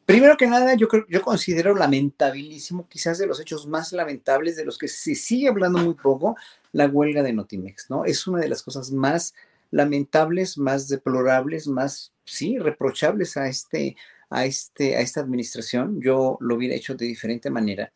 Primero 0.06 0.38
que 0.38 0.48
nada, 0.48 0.74
yo, 0.76 0.88
creo, 0.88 1.06
yo 1.10 1.22
considero 1.22 1.76
lamentabilísimo, 1.76 2.88
quizás 2.88 3.18
de 3.18 3.28
los 3.28 3.42
hechos 3.42 3.68
más 3.68 3.92
lamentables, 3.92 4.56
de 4.56 4.64
los 4.64 4.78
que 4.78 4.88
se 4.88 5.16
sigue 5.16 5.50
hablando 5.50 5.80
muy 5.80 5.96
poco, 5.96 6.38
la 6.72 6.88
huelga 6.88 7.24
de 7.24 7.34
Notimex, 7.34 7.90
¿no? 7.90 8.06
Es 8.06 8.26
una 8.26 8.40
de 8.40 8.48
las 8.48 8.64
cosas 8.64 8.90
más 8.92 9.34
lamentables, 9.70 10.58
más 10.58 10.88
deplorables, 10.88 11.68
más, 11.68 12.14
sí, 12.24 12.58
reprochables 12.58 13.36
a, 13.36 13.50
este, 13.50 13.98
a, 14.30 14.46
este, 14.46 14.96
a 14.96 15.02
esta 15.02 15.20
administración. 15.20 16.00
Yo 16.02 16.38
lo 16.40 16.56
hubiera 16.56 16.76
hecho 16.76 16.96
de 16.96 17.06
diferente 17.06 17.50
manera. 17.50 17.92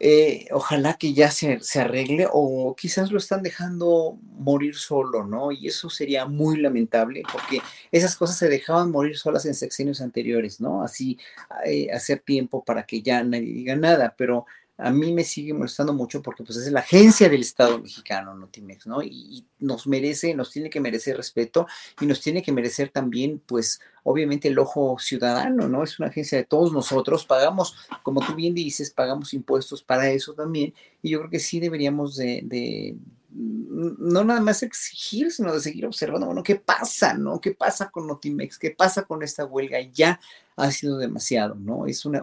Eh, 0.00 0.46
ojalá 0.52 0.94
que 0.94 1.12
ya 1.12 1.30
se, 1.30 1.58
se, 1.60 1.80
arregle 1.80 2.28
o 2.30 2.76
quizás 2.76 3.10
lo 3.10 3.18
están 3.18 3.42
dejando 3.42 4.16
morir 4.22 4.76
solo, 4.76 5.24
¿no? 5.24 5.50
Y 5.50 5.66
eso 5.66 5.90
sería 5.90 6.24
muy 6.24 6.58
lamentable 6.58 7.22
porque 7.32 7.60
esas 7.90 8.14
cosas 8.14 8.38
se 8.38 8.48
dejaban 8.48 8.92
morir 8.92 9.18
solas 9.18 9.44
en 9.46 9.54
sexenios 9.54 10.00
anteriores, 10.00 10.60
¿no? 10.60 10.84
Así 10.84 11.18
eh, 11.64 11.90
hacer 11.92 12.20
tiempo 12.20 12.64
para 12.64 12.84
que 12.84 13.02
ya 13.02 13.24
nadie 13.24 13.52
diga 13.52 13.74
nada, 13.74 14.14
pero 14.16 14.46
a 14.78 14.92
mí 14.92 15.12
me 15.12 15.24
sigue 15.24 15.52
molestando 15.52 15.92
mucho 15.92 16.22
porque 16.22 16.44
pues 16.44 16.56
es 16.56 16.70
la 16.70 16.80
agencia 16.80 17.28
del 17.28 17.40
Estado 17.40 17.80
mexicano, 17.80 18.34
Notimex, 18.34 18.86
¿no? 18.86 19.02
Y, 19.02 19.44
nos 19.58 19.88
merece, 19.88 20.34
nos 20.34 20.52
tiene 20.52 20.70
que 20.70 20.80
merecer 20.80 21.16
respeto 21.16 21.66
y 22.00 22.06
nos 22.06 22.20
tiene 22.20 22.42
que 22.42 22.52
merecer 22.52 22.90
también, 22.90 23.42
pues, 23.44 23.80
obviamente 24.04 24.46
el 24.46 24.58
ojo 24.60 24.96
ciudadano, 25.00 25.68
¿no? 25.68 25.82
Es 25.82 25.98
una 25.98 26.08
agencia 26.08 26.38
de 26.38 26.44
todos 26.44 26.72
nosotros, 26.72 27.24
pagamos, 27.24 27.76
como 28.04 28.24
tú 28.24 28.36
bien 28.36 28.54
dices, 28.54 28.92
pagamos 28.92 29.34
impuestos 29.34 29.82
para 29.82 30.08
eso 30.10 30.32
también 30.34 30.72
y 31.02 31.10
yo 31.10 31.18
creo 31.18 31.30
que 31.30 31.40
sí 31.40 31.58
deberíamos 31.58 32.14
de, 32.14 32.96
no 33.30 34.22
nada 34.22 34.40
más 34.40 34.62
exigir, 34.62 35.32
sino 35.32 35.52
de 35.52 35.60
seguir 35.60 35.86
observando, 35.86 36.26
bueno, 36.26 36.44
¿qué 36.44 36.54
pasa, 36.54 37.14
no? 37.14 37.40
¿Qué 37.40 37.50
pasa 37.50 37.90
con 37.90 38.06
Notimex? 38.06 38.58
¿Qué 38.58 38.70
pasa 38.70 39.02
con 39.02 39.24
esta 39.24 39.44
huelga? 39.44 39.80
Ya 39.92 40.20
ha 40.58 40.70
sido 40.70 40.98
demasiado, 40.98 41.54
¿no? 41.54 41.86
Es 41.86 42.04
una, 42.04 42.22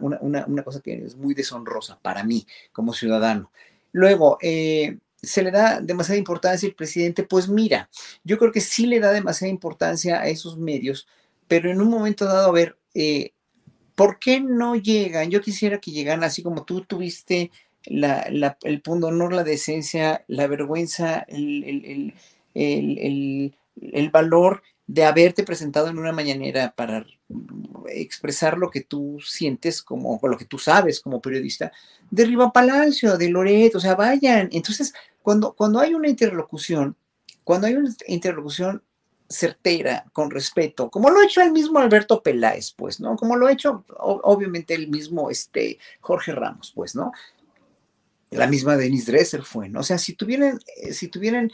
cosa 0.64 0.82
que 0.82 1.06
es 1.06 1.16
muy 1.16 1.34
deshonrosa 1.34 2.00
para 2.02 2.24
mí 2.24 2.46
como 2.72 2.94
ciudadano. 2.94 3.52
Luego, 3.92 4.38
eh, 4.42 4.98
se 5.22 5.42
le 5.42 5.52
da 5.52 5.80
demasiada 5.82 6.18
importancia 6.18 6.68
al 6.68 6.76
presidente, 6.76 7.24
pues 7.24 7.48
mira, 7.48 7.90
yo 8.24 8.38
creo 8.38 8.52
que 8.52 8.62
sí 8.62 8.86
le 8.86 9.00
da 9.00 9.12
demasiada 9.12 9.50
importancia 9.50 10.22
a 10.22 10.28
esos 10.28 10.58
medios, 10.58 11.08
pero 11.48 11.72
en 11.72 11.82
un 11.82 11.90
momento 11.90 12.26
dado, 12.26 12.50
a 12.50 12.52
ver, 12.52 12.78
eh, 12.94 13.32
¿por 13.96 14.20
qué 14.20 14.40
no 14.40 14.76
llegan? 14.76 15.30
Yo 15.32 15.42
quisiera 15.42 15.80
que 15.80 15.92
llegaran 15.92 16.24
así 16.24 16.44
como 16.44 16.66
tú 16.66 16.82
tuviste 16.82 17.52
el 17.84 18.82
punto 18.82 19.08
honor, 19.08 19.34
la 19.34 19.44
decencia, 19.44 20.26
la 20.28 20.48
vergüenza, 20.48 21.26
el, 21.28 22.14
el, 22.54 24.10
valor 24.12 24.64
de 24.88 25.04
haberte 25.04 25.44
presentado 25.44 25.88
en 25.88 25.98
una 25.98 26.12
mañanera 26.12 26.74
para 26.76 27.06
expresar 27.88 28.58
lo 28.58 28.70
que 28.70 28.82
tú 28.82 29.20
sientes 29.24 29.82
como, 29.82 30.20
o 30.22 30.28
lo 30.28 30.38
que 30.38 30.46
tú 30.46 30.58
sabes 30.58 31.00
como 31.00 31.22
periodista, 31.22 31.72
de 32.12 32.26
Riva 32.26 32.52
Palacio, 32.52 33.18
de 33.18 33.30
Loreto, 33.30 33.80
o 33.80 33.82
sea, 33.82 33.96
vayan. 33.96 34.50
Entonces, 34.52 34.94
cuando, 35.22 35.54
cuando 35.54 35.80
hay 35.80 35.94
una 35.94 36.08
interlocución, 36.08 36.96
cuando 37.44 37.68
hay 37.68 37.76
una 37.76 37.94
interlocución 38.08 38.84
certera, 39.28 40.06
con 40.14 40.30
respeto, 40.30 40.92
como 40.92 41.10
lo 41.10 41.20
ha 41.20 41.26
hecho 41.26 41.42
el 41.42 41.52
mismo 41.52 41.80
Alberto 41.80 42.22
Peláez, 42.22 42.74
pues, 42.74 43.00
¿no? 43.00 43.16
Como 43.16 43.36
lo 43.36 43.48
ha 43.48 43.52
hecho, 43.52 43.84
obviamente, 43.98 44.76
el 44.76 44.88
mismo 44.88 45.32
este, 45.32 45.80
Jorge 46.00 46.32
Ramos, 46.32 46.72
pues, 46.76 46.96
¿no? 46.96 47.12
La 48.30 48.46
misma 48.48 48.78
Denise 48.78 49.12
Dresser 49.12 49.42
fue, 49.42 49.68
¿no? 49.68 49.80
O 49.80 49.84
sea, 49.84 49.98
si 49.98 50.14
tuvieran, 50.14 50.60
eh, 50.78 50.94
si 50.94 51.08
tuvieran 51.08 51.52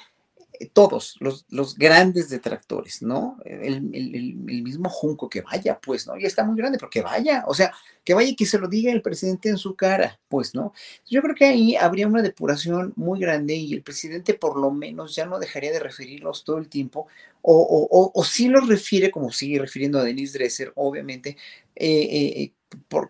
todos 0.73 1.15
los, 1.19 1.45
los, 1.49 1.77
grandes 1.77 2.29
detractores, 2.29 3.01
¿no? 3.01 3.37
El, 3.45 3.81
mismo 3.81 4.89
Junco, 4.89 5.29
que 5.29 5.41
vaya, 5.41 5.79
pues, 5.79 6.07
¿no? 6.07 6.17
Ya 6.17 6.27
está 6.27 6.43
muy 6.43 6.55
grande, 6.55 6.77
pero 6.77 6.89
que 6.89 7.01
vaya, 7.01 7.43
o 7.47 7.53
sea, 7.53 7.73
que 8.03 8.13
vaya 8.13 8.29
y 8.29 8.35
que 8.35 8.45
se 8.45 8.59
lo 8.59 8.67
diga 8.67 8.91
el 8.91 9.01
presidente 9.01 9.49
en 9.49 9.57
su 9.57 9.75
cara, 9.75 10.19
pues, 10.27 10.53
¿no? 10.53 10.73
Yo 11.07 11.21
creo 11.21 11.35
que 11.35 11.45
ahí 11.45 11.75
habría 11.75 12.07
una 12.07 12.21
depuración 12.21 12.93
muy 12.95 13.19
grande 13.19 13.55
y 13.55 13.73
el 13.73 13.81
presidente 13.81 14.33
por 14.33 14.57
lo 14.59 14.71
menos 14.71 15.15
ya 15.15 15.25
no 15.25 15.39
dejaría 15.39 15.71
de 15.71 15.79
referirlos 15.79 16.43
todo 16.43 16.57
el 16.57 16.69
tiempo, 16.69 17.07
o, 17.41 17.55
o, 17.55 18.11
o, 18.13 18.23
sí 18.23 18.47
los 18.47 18.67
refiere, 18.67 19.09
como 19.09 19.31
sigue 19.31 19.59
refiriendo 19.59 19.99
a 19.99 20.03
Denise 20.03 20.37
Dresser, 20.37 20.71
obviamente, 20.75 21.37
eh, 21.75 22.07
eh, 22.11 22.51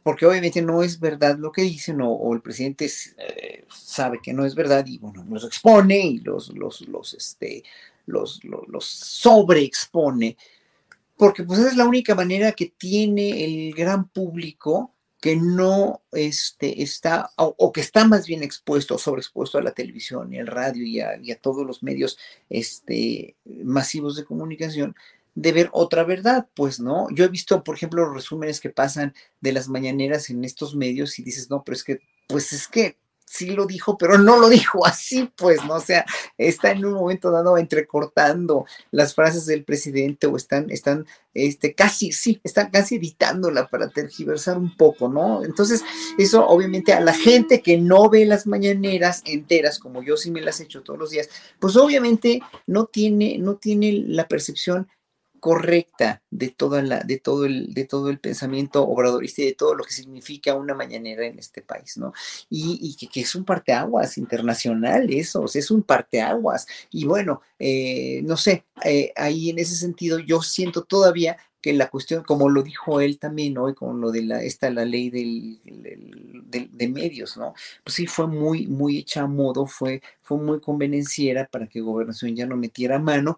porque 0.03 0.25
obviamente 0.25 0.61
no 0.61 0.83
es 0.83 0.99
verdad 0.99 1.37
lo 1.37 1.51
que 1.51 1.61
dicen 1.61 1.99
o, 2.01 2.33
el 2.33 2.41
presidente 2.41 2.89
eh, 3.17 3.65
sabe 3.69 4.19
que 4.21 4.33
no 4.33 4.45
es 4.45 4.55
verdad 4.55 4.85
y 4.85 4.97
bueno, 4.97 5.25
los 5.29 5.43
expone 5.43 5.99
y 5.99 6.19
los, 6.19 6.49
los, 6.49 6.81
los, 6.87 7.13
este, 7.13 7.63
los, 8.05 8.43
los, 8.43 8.85
sobreexpone, 8.85 10.37
porque 11.17 11.43
pues 11.43 11.59
es 11.59 11.75
la 11.75 11.85
única 11.85 12.15
manera 12.15 12.51
que 12.53 12.73
tiene 12.77 13.43
el 13.45 13.73
gran 13.73 14.07
público 14.07 14.93
que 15.19 15.35
no 15.35 16.01
este, 16.13 16.81
está, 16.81 17.29
o, 17.37 17.71
que 17.71 17.81
está 17.81 18.05
más 18.07 18.25
bien 18.25 18.41
expuesto, 18.41 18.97
sobreexpuesto 18.97 19.59
a 19.59 19.61
la 19.61 19.71
televisión 19.71 20.33
y 20.33 20.39
al 20.39 20.47
radio 20.47 20.83
y 20.83 20.99
a, 20.99 21.17
y 21.21 21.31
a 21.31 21.39
todos 21.39 21.65
los 21.65 21.83
medios 21.83 22.17
este, 22.49 23.35
masivos 23.45 24.15
de 24.15 24.25
comunicación, 24.25 24.95
de 25.35 25.51
ver 25.51 25.69
otra 25.73 26.03
verdad, 26.03 26.47
pues, 26.53 26.79
¿no? 26.79 27.07
Yo 27.11 27.25
he 27.25 27.29
visto, 27.29 27.63
por 27.63 27.75
ejemplo, 27.75 28.05
los 28.05 28.13
resúmenes 28.13 28.59
que 28.59 28.69
pasan 28.69 29.13
de 29.39 29.53
las 29.53 29.69
mañaneras 29.69 30.29
en 30.29 30.43
estos 30.43 30.75
medios 30.75 31.19
y 31.19 31.23
dices, 31.23 31.49
no, 31.49 31.63
pero 31.63 31.75
es 31.75 31.83
que, 31.83 31.99
pues 32.27 32.53
es 32.53 32.67
que 32.67 32.97
sí 33.31 33.51
lo 33.51 33.65
dijo, 33.65 33.97
pero 33.97 34.17
no 34.17 34.37
lo 34.37 34.49
dijo 34.49 34.85
así, 34.85 35.31
pues, 35.37 35.63
¿no? 35.63 35.75
O 35.75 35.79
sea, 35.79 36.05
está 36.37 36.71
en 36.71 36.83
un 36.83 36.93
momento 36.93 37.31
dado 37.31 37.57
entrecortando 37.57 38.65
las 38.91 39.15
frases 39.15 39.45
del 39.45 39.63
presidente 39.63 40.27
o 40.27 40.35
están, 40.35 40.69
están, 40.69 41.05
este, 41.33 41.73
casi, 41.73 42.11
sí, 42.11 42.41
están 42.43 42.69
casi 42.71 42.95
editándola 42.95 43.67
para 43.69 43.87
tergiversar 43.87 44.57
un 44.57 44.75
poco, 44.75 45.07
¿no? 45.07 45.45
Entonces, 45.45 45.81
eso 46.17 46.45
obviamente 46.45 46.91
a 46.91 46.99
la 46.99 47.13
gente 47.13 47.61
que 47.61 47.77
no 47.77 48.09
ve 48.09 48.25
las 48.25 48.47
mañaneras 48.47 49.21
enteras, 49.25 49.79
como 49.79 50.03
yo 50.03 50.17
sí 50.17 50.29
me 50.29 50.41
las 50.41 50.59
he 50.59 50.63
hecho 50.63 50.81
todos 50.81 50.99
los 50.99 51.11
días, 51.11 51.29
pues 51.59 51.77
obviamente 51.77 52.41
no 52.67 52.87
tiene, 52.87 53.37
no 53.37 53.55
tiene 53.55 53.93
la 53.93 54.27
percepción 54.27 54.89
correcta 55.41 56.21
de, 56.29 56.49
toda 56.49 56.83
la, 56.83 56.99
de, 56.99 57.17
todo 57.17 57.45
el, 57.45 57.73
de 57.73 57.85
todo 57.85 58.09
el 58.09 58.19
pensamiento 58.19 58.87
obradorista 58.87 59.41
y 59.41 59.45
de 59.47 59.55
todo 59.55 59.73
lo 59.73 59.83
que 59.83 59.91
significa 59.91 60.53
una 60.53 60.75
mañanera 60.75 61.25
en 61.25 61.39
este 61.39 61.63
país, 61.63 61.97
¿no? 61.97 62.13
Y, 62.49 62.95
que, 62.95 63.21
es 63.21 63.33
un 63.35 63.43
parteaguas 63.43 64.19
internacional, 64.19 65.11
eso, 65.11 65.45
es 65.51 65.71
un 65.71 65.81
parteaguas. 65.81 66.67
Y 66.91 67.05
bueno, 67.05 67.41
eh, 67.57 68.21
no 68.23 68.37
sé, 68.37 68.65
eh, 68.85 69.11
ahí 69.15 69.49
en 69.49 69.57
ese 69.57 69.75
sentido 69.75 70.19
yo 70.19 70.43
siento 70.43 70.83
todavía 70.83 71.37
que 71.59 71.73
la 71.73 71.89
cuestión, 71.89 72.23
como 72.23 72.49
lo 72.49 72.63
dijo 72.63 73.01
él 73.01 73.19
también 73.19 73.57
hoy 73.57 73.73
con 73.73 73.99
lo 73.99 74.11
de 74.11 74.23
la, 74.23 74.43
esta, 74.43 74.69
la 74.69 74.85
ley 74.85 75.09
del, 75.09 75.59
de 75.63 76.87
medios, 76.87 77.37
¿no? 77.37 77.53
Pues 77.83 77.95
sí, 77.95 78.07
fue 78.07 78.27
muy, 78.27 78.67
muy 78.67 78.99
hecha 78.99 79.21
a 79.21 79.27
modo, 79.27 79.65
fue, 79.65 80.01
muy 80.37 80.59
convenenciera 80.59 81.47
para 81.51 81.67
que 81.67 81.81
Gobernación 81.81 82.35
ya 82.35 82.45
no 82.45 82.55
metiera 82.55 82.99
mano, 82.99 83.37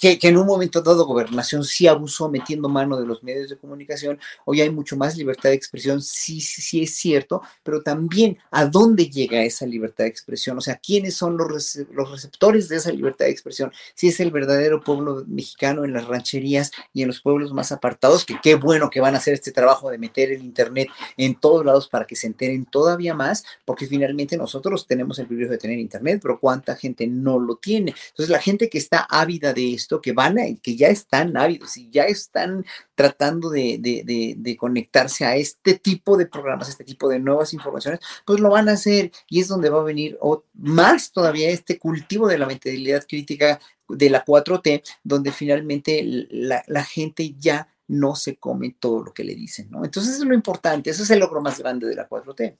que, 0.00 0.18
que, 0.18 0.28
en 0.28 0.36
un 0.36 0.46
momento 0.46 0.82
dado 0.82 1.06
Gobernación 1.06 1.64
sí 1.64 1.86
abusó 1.86 2.28
metiendo 2.28 2.68
mano 2.68 2.98
de 2.98 3.06
los 3.06 3.22
medios 3.22 3.48
de 3.48 3.56
comunicación, 3.56 4.18
hoy 4.44 4.60
hay 4.60 4.70
mucho 4.70 4.96
más 4.96 5.16
libertad 5.16 5.50
de 5.50 5.56
expresión, 5.56 6.02
sí, 6.02 6.40
sí, 6.40 6.62
sí 6.62 6.82
es 6.82 6.94
cierto, 6.96 7.42
pero 7.62 7.82
también 7.82 8.38
a 8.50 8.66
dónde 8.66 9.08
llega 9.08 9.42
esa 9.42 9.66
libertad 9.66 10.04
de 10.04 10.10
expresión, 10.10 10.58
o 10.58 10.60
sea, 10.60 10.76
quiénes 10.76 11.14
son 11.16 11.36
los, 11.36 11.76
los 11.92 12.10
receptores 12.10 12.68
de 12.68 12.76
esa 12.76 12.90
libertad 12.90 13.26
de 13.26 13.30
expresión, 13.30 13.72
si 13.94 14.08
es 14.08 14.20
el 14.20 14.30
verdadero 14.30 14.80
pueblo 14.80 15.24
mexicano 15.26 15.84
en 15.84 15.92
las 15.92 16.06
rancherías 16.06 16.70
y 16.92 17.02
en 17.02 17.08
los 17.08 17.20
pueblos 17.20 17.52
más 17.52 17.72
apartados, 17.72 18.24
que 18.24 18.36
qué 18.42 18.54
bueno 18.54 18.90
que 18.90 19.00
van 19.00 19.14
a 19.14 19.18
hacer 19.18 19.34
este 19.34 19.52
trabajo 19.52 19.90
de 19.90 19.98
meter 19.98 20.32
el 20.32 20.42
Internet 20.42 20.88
en 21.16 21.34
todos 21.34 21.64
lados 21.64 21.88
para 21.88 22.06
que 22.06 22.16
se 22.16 22.26
enteren 22.26 22.64
todavía 22.64 23.14
más, 23.14 23.44
porque 23.64 23.86
finalmente 23.86 24.36
nosotros 24.36 24.86
tenemos 24.86 25.18
el 25.18 25.26
privilegio 25.26 25.52
de 25.52 25.58
tener 25.58 25.78
Internet, 25.78 26.15
pero 26.20 26.40
cuánta 26.40 26.76
gente 26.76 27.06
no 27.06 27.38
lo 27.38 27.56
tiene. 27.56 27.94
Entonces, 28.08 28.30
la 28.30 28.40
gente 28.40 28.68
que 28.68 28.78
está 28.78 29.06
ávida 29.08 29.52
de 29.52 29.74
esto, 29.74 30.00
que 30.00 30.12
van 30.12 30.38
a, 30.38 30.42
que 30.62 30.76
ya 30.76 30.88
están 30.88 31.36
ávidos 31.36 31.76
y 31.76 31.90
ya 31.90 32.04
están 32.04 32.64
tratando 32.94 33.50
de, 33.50 33.78
de, 33.78 34.34
de, 34.36 34.56
conectarse 34.56 35.24
a 35.24 35.36
este 35.36 35.74
tipo 35.74 36.16
de 36.16 36.26
programas, 36.26 36.68
este 36.68 36.84
tipo 36.84 37.08
de 37.08 37.18
nuevas 37.18 37.52
informaciones, 37.52 38.00
pues 38.24 38.40
lo 38.40 38.50
van 38.50 38.68
a 38.68 38.72
hacer 38.72 39.12
y 39.28 39.40
es 39.40 39.48
donde 39.48 39.68
va 39.68 39.80
a 39.80 39.84
venir 39.84 40.18
más 40.54 41.12
todavía 41.12 41.50
este 41.50 41.78
cultivo 41.78 42.26
de 42.26 42.38
la 42.38 42.46
mentalidad 42.46 43.04
crítica 43.06 43.60
de 43.88 44.10
la 44.10 44.24
4T, 44.24 44.82
donde 45.04 45.30
finalmente 45.30 46.02
la, 46.30 46.64
la 46.66 46.84
gente 46.84 47.34
ya 47.38 47.68
no 47.88 48.16
se 48.16 48.36
come 48.36 48.76
todo 48.78 49.04
lo 49.04 49.14
que 49.14 49.24
le 49.24 49.34
dicen, 49.34 49.70
¿no? 49.70 49.84
Entonces 49.84 50.14
eso 50.14 50.22
es 50.22 50.28
lo 50.28 50.34
importante, 50.34 50.90
eso 50.90 51.02
es 51.02 51.10
el 51.10 51.20
logro 51.20 51.40
más 51.40 51.58
grande 51.58 51.86
de 51.86 51.94
la 51.94 52.08
4T. 52.08 52.56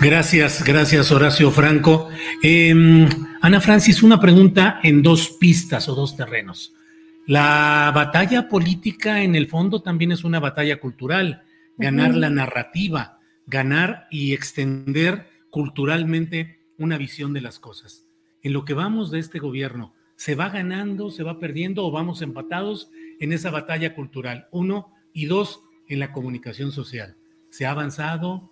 Gracias, 0.00 0.64
gracias 0.64 1.10
Horacio 1.12 1.50
Franco. 1.50 2.08
Em, 2.42 3.08
Ana 3.42 3.60
Francis, 3.60 4.02
una 4.02 4.20
pregunta 4.20 4.80
en 4.82 5.02
dos 5.02 5.30
pistas 5.38 5.88
o 5.88 5.94
dos 5.94 6.16
terrenos. 6.16 6.72
La 7.26 7.92
batalla 7.94 8.48
política 8.48 9.22
en 9.22 9.34
el 9.34 9.46
fondo 9.46 9.82
también 9.82 10.12
es 10.12 10.24
una 10.24 10.40
batalla 10.40 10.80
cultural, 10.80 11.42
ganar 11.76 12.14
la 12.14 12.30
narrativa, 12.30 13.18
ganar 13.46 14.06
y 14.10 14.32
extender 14.32 15.28
culturalmente 15.50 16.60
una 16.78 16.96
visión 16.98 17.32
de 17.32 17.42
las 17.42 17.58
cosas. 17.58 18.06
En 18.42 18.52
lo 18.52 18.64
que 18.64 18.74
vamos 18.74 19.10
de 19.10 19.18
este 19.18 19.38
gobierno, 19.38 19.94
¿se 20.16 20.34
va 20.34 20.48
ganando, 20.48 21.10
se 21.10 21.22
va 21.22 21.38
perdiendo 21.38 21.84
o 21.84 21.90
vamos 21.90 22.22
empatados 22.22 22.90
en 23.20 23.32
esa 23.32 23.50
batalla 23.50 23.94
cultural? 23.94 24.48
Uno 24.50 24.92
y 25.12 25.26
dos, 25.26 25.60
en 25.88 25.98
la 25.98 26.12
comunicación 26.12 26.72
social. 26.72 27.16
¿Se 27.50 27.66
ha 27.66 27.72
avanzado? 27.72 28.49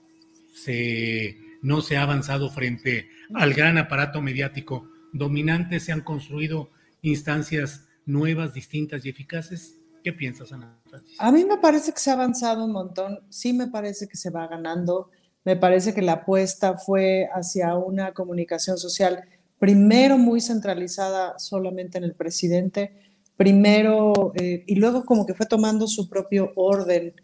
Se, 0.65 1.37
¿No 1.63 1.81
se 1.81 1.97
ha 1.97 2.03
avanzado 2.03 2.51
frente 2.51 3.09
al 3.35 3.55
gran 3.55 3.79
aparato 3.79 4.21
mediático 4.21 4.89
dominante? 5.13 5.81
¿Se 5.81 5.93
han 5.93 6.03
construido 6.03 6.71
instancias 7.03 7.89
nuevas, 8.09 8.55
distintas 8.55 9.05
y 9.05 9.11
eficaces. 9.11 9.77
¿Qué 10.03 10.13
piensas, 10.13 10.53
Ana 10.53 10.81
Francis? 10.89 11.17
A 11.21 11.31
mí 11.31 11.45
me 11.45 11.59
parece 11.59 11.93
que 11.93 12.01
se 12.01 12.11
ha 12.11 12.15
avanzado 12.15 12.65
un 12.65 12.73
montón, 12.73 13.21
sí 13.29 13.53
me 13.53 13.69
parece 13.69 14.09
que 14.09 14.17
se 14.17 14.31
va 14.31 14.47
ganando, 14.47 15.11
me 15.45 15.57
parece 15.57 15.95
que 15.95 16.03
la 16.03 16.13
apuesta 16.13 16.77
fue 16.77 17.29
hacia 17.33 17.77
una 17.77 18.13
comunicación 18.13 18.79
social, 18.79 19.25
primero 19.59 20.19
muy 20.19 20.41
centralizada 20.41 21.39
solamente 21.39 21.99
en 21.99 22.05
el 22.05 22.15
presidente, 22.15 22.93
primero, 23.37 24.33
eh, 24.37 24.65
y 24.67 24.77
luego 24.77 25.05
como 25.05 25.27
que 25.27 25.35
fue 25.35 25.47
tomando 25.47 25.87
su 25.87 26.09
propio 26.09 26.53
orden. 26.57 27.15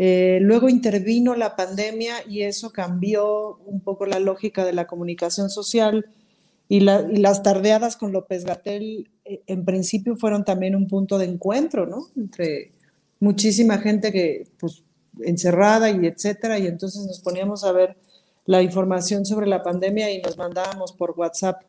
Eh, 0.00 0.38
luego 0.40 0.68
intervino 0.68 1.34
la 1.34 1.56
pandemia 1.56 2.14
y 2.28 2.42
eso 2.42 2.70
cambió 2.70 3.58
un 3.66 3.80
poco 3.80 4.06
la 4.06 4.20
lógica 4.20 4.64
de 4.64 4.72
la 4.72 4.86
comunicación 4.86 5.50
social 5.50 6.06
y, 6.68 6.80
las 6.80 7.42
tardeadas 7.42 7.96
con 7.96 8.12
López 8.12 8.44
Gatel 8.44 9.10
eh, 9.24 9.42
en 9.46 9.64
principio 9.64 10.16
fueron 10.16 10.44
también 10.44 10.76
un 10.76 10.86
punto 10.86 11.18
de 11.18 11.24
encuentro, 11.24 11.86
¿no? 11.86 12.06
Entre 12.16 12.70
muchísima 13.20 13.78
gente 13.78 14.12
que, 14.12 14.46
pues, 14.60 14.84
encerrada 15.20 15.90
y 15.90 16.06
etcétera, 16.06 16.58
y 16.58 16.66
entonces 16.68 17.04
nos 17.04 17.20
poníamos 17.20 17.64
a 17.64 17.72
ver 17.72 17.96
la 18.46 18.62
información 18.62 19.26
sobre 19.26 19.46
la 19.46 19.62
pandemia 19.62 20.12
y 20.12 20.22
nos 20.22 20.38
mandábamos 20.38 20.92
por 20.92 21.14
WhatsApp 21.18 21.62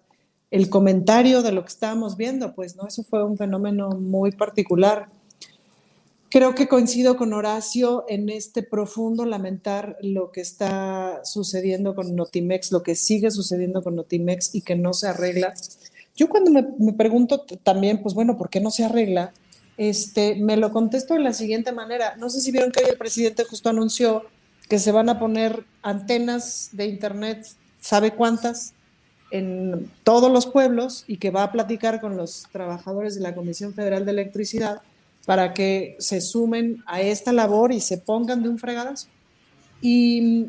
el 0.51 0.69
comentario 0.69 1.41
de 1.41 1.51
lo 1.51 1.63
que 1.63 1.69
estábamos 1.69 2.17
viendo, 2.17 2.53
pues, 2.53 2.75
¿no? 2.75 2.87
Eso 2.87 3.03
fue 3.03 3.23
un 3.23 3.37
fenómeno 3.37 3.89
muy 3.89 4.31
particular. 4.31 5.09
Creo 6.29 6.53
que 6.53 6.67
coincido 6.67 7.17
con 7.17 7.33
Horacio 7.33 8.05
en 8.07 8.29
este 8.29 8.61
profundo 8.61 9.25
lamentar 9.25 9.97
lo 10.01 10.31
que 10.31 10.41
está 10.41 11.21
sucediendo 11.23 11.95
con 11.95 12.15
Notimex, 12.15 12.71
lo 12.71 12.83
que 12.83 12.93
sigue 12.93 13.31
sucediendo 13.31 13.81
con 13.81 13.95
Notimex 13.95 14.53
y 14.53 14.61
que 14.61 14.75
no 14.75 14.93
se 14.93 15.07
arregla. 15.07 15.55
Yo 16.15 16.29
cuando 16.29 16.51
me, 16.51 16.93
pregunto 16.93 17.45
también, 17.63 18.03
pues 18.03 18.13
bueno, 18.13 18.37
¿por 18.37 18.51
qué 18.51 18.61
no 18.61 18.69
se 18.69 18.85
arregla? 18.85 19.33
Este, 19.77 20.35
me 20.35 20.55
lo 20.55 20.71
contesto 20.71 21.15
de 21.15 21.21
la 21.21 21.33
siguiente 21.33 21.71
manera. 21.71 22.15
No 22.17 22.29
sé 22.29 22.41
si 22.41 22.51
vieron 22.51 22.71
que 22.71 22.83
hoy 22.83 22.91
el 22.91 22.97
presidente 22.97 23.43
justo 23.45 23.69
anunció 23.69 24.25
que 24.67 24.77
se 24.77 24.91
van 24.91 25.09
a 25.09 25.17
poner 25.17 25.63
antenas 25.81 26.69
de 26.73 26.85
internet, 26.85 27.47
¿sabe 27.81 28.13
cuántas? 28.13 28.73
En 29.31 29.89
todos 30.03 30.31
los 30.31 30.45
pueblos 30.45 31.05
y 31.07 31.17
que 31.17 31.31
va 31.31 31.41
a 31.41 31.51
platicar 31.51 31.99
con 32.01 32.17
los 32.17 32.47
trabajadores 32.51 33.15
de 33.15 33.21
la 33.21 33.33
Comisión 33.33 33.73
Federal 33.73 34.05
de 34.05 34.11
Electricidad 34.11 34.83
para 35.25 35.53
que 35.53 35.95
se 35.99 36.21
sumen 36.21 36.83
a 36.87 37.01
esta 37.01 37.31
labor 37.33 37.71
y 37.71 37.79
se 37.79 37.97
pongan 37.97 38.43
de 38.43 38.49
un 38.49 38.57
fregadazo. 38.57 39.07
Y, 39.81 40.47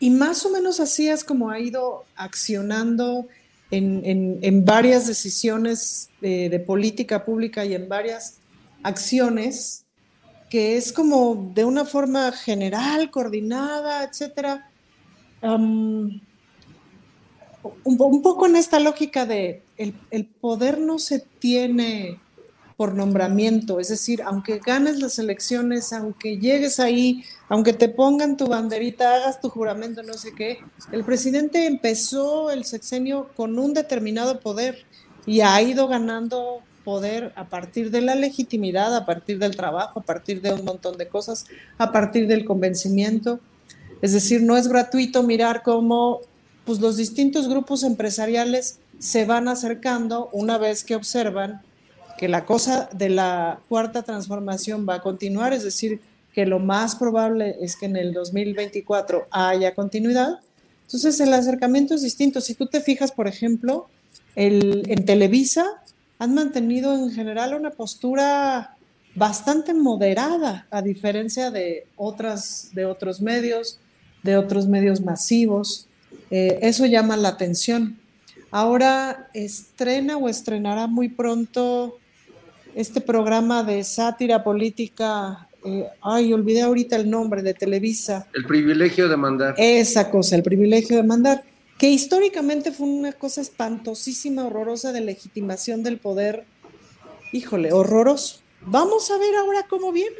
y 0.00 0.10
más 0.10 0.44
o 0.46 0.50
menos 0.50 0.80
así 0.80 1.08
es 1.08 1.24
como 1.24 1.50
ha 1.50 1.58
ido 1.58 2.04
accionando 2.16 3.26
en, 3.70 4.64
varias 4.64 5.06
decisiones 5.06 6.10
de, 6.20 6.62
política 6.66 7.24
pública 7.24 7.64
y 7.64 7.74
en 7.74 7.88
varias 7.88 8.38
acciones, 8.82 9.84
que 10.48 10.76
es 10.76 10.92
como 10.92 11.52
de 11.54 11.64
una 11.64 11.84
forma 11.84 12.32
general, 12.32 13.10
coordinada, 13.10 14.04
etcétera 14.04 14.70
un, 15.42 16.22
un 17.84 18.22
poco 18.22 18.46
en 18.46 18.56
esta 18.56 18.80
lógica 18.80 19.26
de 19.26 19.62
el, 19.76 19.94
el 20.10 20.24
poder 20.24 20.78
no 20.78 20.98
se 20.98 21.20
tiene 21.20 22.18
por 22.78 22.94
nombramiento, 22.94 23.80
es 23.80 23.88
decir, 23.88 24.22
aunque 24.22 24.60
ganes 24.60 25.00
las 25.00 25.18
elecciones, 25.18 25.92
aunque 25.92 26.38
llegues 26.38 26.78
ahí, 26.78 27.24
aunque 27.48 27.72
te 27.72 27.88
pongan 27.88 28.36
tu 28.36 28.46
banderita, 28.46 29.16
hagas 29.16 29.40
tu 29.40 29.48
juramento, 29.48 30.04
no 30.04 30.14
sé 30.14 30.32
qué, 30.32 30.58
el 30.92 31.02
presidente 31.02 31.66
empezó 31.66 32.52
el 32.52 32.64
sexenio 32.64 33.30
con 33.34 33.58
un 33.58 33.74
determinado 33.74 34.38
poder 34.38 34.86
y 35.26 35.40
ha 35.40 35.60
ido 35.60 35.88
ganando 35.88 36.60
poder 36.84 37.32
a 37.34 37.48
partir 37.48 37.90
de 37.90 38.00
la 38.00 38.14
legitimidad, 38.14 38.94
a 38.94 39.04
partir 39.04 39.40
del 39.40 39.56
trabajo, 39.56 39.98
a 39.98 40.04
partir 40.04 40.40
de 40.40 40.52
un 40.52 40.64
montón 40.64 40.96
de 40.98 41.08
cosas, 41.08 41.46
a 41.78 41.90
partir 41.90 42.28
del 42.28 42.44
convencimiento. 42.44 43.40
Es 44.02 44.12
decir, 44.12 44.40
no 44.44 44.56
es 44.56 44.68
gratuito 44.68 45.24
mirar 45.24 45.64
cómo 45.64 46.20
pues, 46.64 46.78
los 46.78 46.96
distintos 46.96 47.48
grupos 47.48 47.82
empresariales 47.82 48.78
se 49.00 49.24
van 49.24 49.48
acercando 49.48 50.28
una 50.30 50.58
vez 50.58 50.84
que 50.84 50.94
observan 50.94 51.62
que 52.18 52.28
la 52.28 52.44
cosa 52.44 52.90
de 52.92 53.08
la 53.08 53.60
cuarta 53.68 54.02
transformación 54.02 54.86
va 54.86 54.96
a 54.96 55.00
continuar, 55.00 55.54
es 55.54 55.62
decir, 55.62 56.00
que 56.34 56.44
lo 56.44 56.58
más 56.58 56.96
probable 56.96 57.56
es 57.60 57.76
que 57.76 57.86
en 57.86 57.96
el 57.96 58.12
2024 58.12 59.28
haya 59.30 59.74
continuidad. 59.74 60.40
Entonces, 60.82 61.18
el 61.20 61.32
acercamiento 61.32 61.94
es 61.94 62.02
distinto. 62.02 62.40
Si 62.40 62.54
tú 62.54 62.66
te 62.66 62.80
fijas, 62.80 63.12
por 63.12 63.28
ejemplo, 63.28 63.88
el, 64.34 64.84
en 64.88 65.04
Televisa 65.04 65.64
han 66.18 66.34
mantenido 66.34 66.94
en 66.94 67.10
general 67.12 67.54
una 67.54 67.70
postura 67.70 68.76
bastante 69.14 69.72
moderada, 69.72 70.66
a 70.70 70.82
diferencia 70.82 71.50
de, 71.50 71.86
otras, 71.96 72.70
de 72.72 72.84
otros 72.84 73.20
medios, 73.20 73.78
de 74.22 74.36
otros 74.36 74.66
medios 74.66 75.00
masivos. 75.00 75.86
Eh, 76.30 76.58
eso 76.62 76.86
llama 76.86 77.16
la 77.16 77.30
atención. 77.30 77.98
Ahora 78.50 79.28
estrena 79.34 80.16
o 80.16 80.28
estrenará 80.28 80.86
muy 80.86 81.08
pronto 81.08 81.98
este 82.78 83.00
programa 83.00 83.64
de 83.64 83.82
sátira 83.82 84.44
política, 84.44 85.48
eh, 85.64 85.88
ay, 86.00 86.32
olvidé 86.32 86.62
ahorita 86.62 86.94
el 86.94 87.10
nombre, 87.10 87.42
de 87.42 87.52
Televisa. 87.52 88.28
El 88.32 88.44
privilegio 88.44 89.08
de 89.08 89.16
mandar. 89.16 89.56
Esa 89.58 90.12
cosa, 90.12 90.36
el 90.36 90.44
privilegio 90.44 90.96
de 90.96 91.02
mandar, 91.02 91.42
que 91.76 91.90
históricamente 91.90 92.70
fue 92.70 92.86
una 92.86 93.10
cosa 93.10 93.40
espantosísima, 93.40 94.46
horrorosa 94.46 94.92
de 94.92 95.00
legitimación 95.00 95.82
del 95.82 95.98
poder. 95.98 96.44
Híjole, 97.32 97.72
horroroso. 97.72 98.42
Vamos 98.60 99.10
a 99.10 99.18
ver 99.18 99.34
ahora 99.34 99.66
cómo 99.68 99.90
viene. 99.90 100.16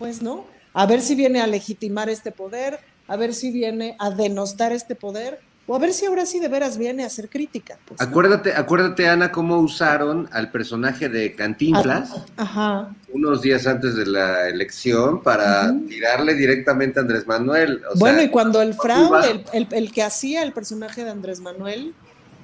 Pues 0.00 0.22
no, 0.22 0.44
a 0.72 0.86
ver 0.86 1.02
si 1.02 1.14
viene 1.14 1.40
a 1.40 1.46
legitimar 1.46 2.10
este 2.10 2.32
poder, 2.32 2.80
a 3.06 3.16
ver 3.16 3.32
si 3.32 3.52
viene 3.52 3.94
a 4.00 4.10
denostar 4.10 4.72
este 4.72 4.96
poder 4.96 5.38
o 5.66 5.76
a 5.76 5.78
ver 5.78 5.92
si 5.92 6.06
ahora 6.06 6.26
sí 6.26 6.40
de 6.40 6.48
veras 6.48 6.76
viene 6.76 7.04
a 7.04 7.06
hacer 7.06 7.28
crítica. 7.28 7.78
Pues, 7.86 8.00
acuérdate, 8.00 8.54
acuérdate, 8.54 9.08
Ana, 9.08 9.30
cómo 9.30 9.58
usaron 9.58 10.28
al 10.32 10.50
personaje 10.50 11.08
de 11.08 11.34
Cantinflas 11.34 12.10
Ajá. 12.36 12.94
unos 13.12 13.42
días 13.42 13.66
antes 13.66 13.94
de 13.94 14.06
la 14.06 14.48
elección 14.48 15.22
para 15.22 15.72
tirarle 15.88 16.34
directamente 16.34 16.98
a 16.98 17.02
Andrés 17.02 17.26
Manuel. 17.26 17.80
bueno, 17.96 18.22
y 18.22 18.28
cuando 18.28 18.60
el 18.60 18.74
fraude, 18.74 19.44
el, 19.52 19.68
el, 19.70 19.92
que 19.92 20.02
hacía 20.02 20.42
el 20.42 20.52
personaje 20.52 21.04
de 21.04 21.10
Andrés 21.10 21.40
Manuel, 21.40 21.94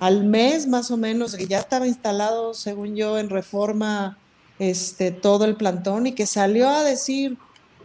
al 0.00 0.24
mes 0.24 0.68
más 0.68 0.90
o 0.90 0.96
menos, 0.96 1.34
que 1.34 1.46
ya 1.46 1.58
estaba 1.58 1.86
instalado, 1.86 2.54
según 2.54 2.94
yo, 2.94 3.18
en 3.18 3.30
reforma 3.30 4.16
este, 4.58 5.10
todo 5.10 5.44
el 5.44 5.56
plantón 5.56 6.06
y 6.06 6.12
que 6.12 6.26
salió 6.26 6.68
a 6.68 6.84
decir 6.84 7.36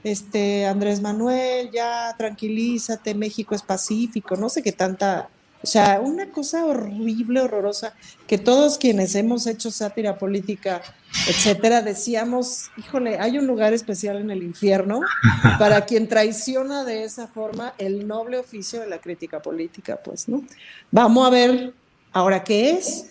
este, 0.04 0.66
Andrés 0.66 1.02
Manuel, 1.02 1.72
ya 1.72 2.14
tranquilízate, 2.18 3.16
México 3.16 3.56
es 3.56 3.62
pacífico, 3.62 4.36
no 4.36 4.50
sé 4.50 4.62
qué 4.62 4.72
tanta, 4.72 5.30
o 5.62 5.68
sea, 5.68 6.02
una 6.02 6.30
cosa 6.30 6.66
horrible, 6.66 7.42
horrorosa, 7.42 7.94
que 8.28 8.38
todos 8.38 8.78
quienes 8.78 9.16
hemos 9.16 9.48
hecho 9.48 9.72
sátira 9.72 10.18
política, 10.18 10.82
etcétera, 11.28 11.82
decíamos, 11.82 12.70
híjole, 12.78 13.18
hay 13.18 13.38
un 13.38 13.48
lugar 13.48 13.74
especial 13.74 14.18
en 14.18 14.30
el 14.30 14.44
infierno 14.44 15.02
para 15.60 15.86
quien 15.86 16.10
traiciona 16.10 16.84
de 16.84 17.06
esa 17.06 17.28
forma 17.28 17.74
el 17.78 18.06
noble 18.06 18.38
oficio 18.38 18.82
de 18.82 18.88
la 18.88 19.00
crítica 19.00 19.42
política, 19.42 20.02
pues, 20.04 20.28
¿no? 20.28 20.44
Vamos 20.92 21.26
a 21.26 21.30
ver 21.30 21.74
ahora 22.12 22.44
qué 22.44 22.72
es. 22.72 23.06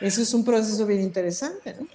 Eso 0.00 0.20
es 0.20 0.34
un 0.34 0.44
proceso 0.44 0.84
bien 0.86 1.00
interesante, 1.00 1.76
¿no? 1.78 1.86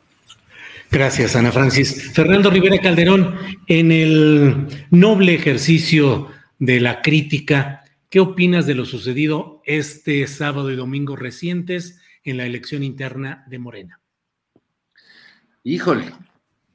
Gracias, 0.91 1.35
Ana 1.35 1.51
Francis. 1.51 2.11
Fernando 2.13 2.49
Rivera 2.49 2.79
Calderón, 2.79 3.35
en 3.67 3.91
el 3.91 4.87
noble 4.89 5.35
ejercicio 5.35 6.29
de 6.57 6.79
la 6.79 7.03
crítica, 7.03 7.83
¿qué 8.09 8.19
opinas 8.19 8.65
de 8.65 8.73
lo 8.73 8.85
sucedido 8.85 9.61
este 9.65 10.25
sábado 10.25 10.71
y 10.71 10.75
domingo 10.75 11.15
recientes 11.15 11.99
en 12.23 12.37
la 12.37 12.47
elección 12.47 12.81
interna 12.81 13.45
de 13.47 13.59
Morena? 13.59 13.99
Híjole, 15.63 16.05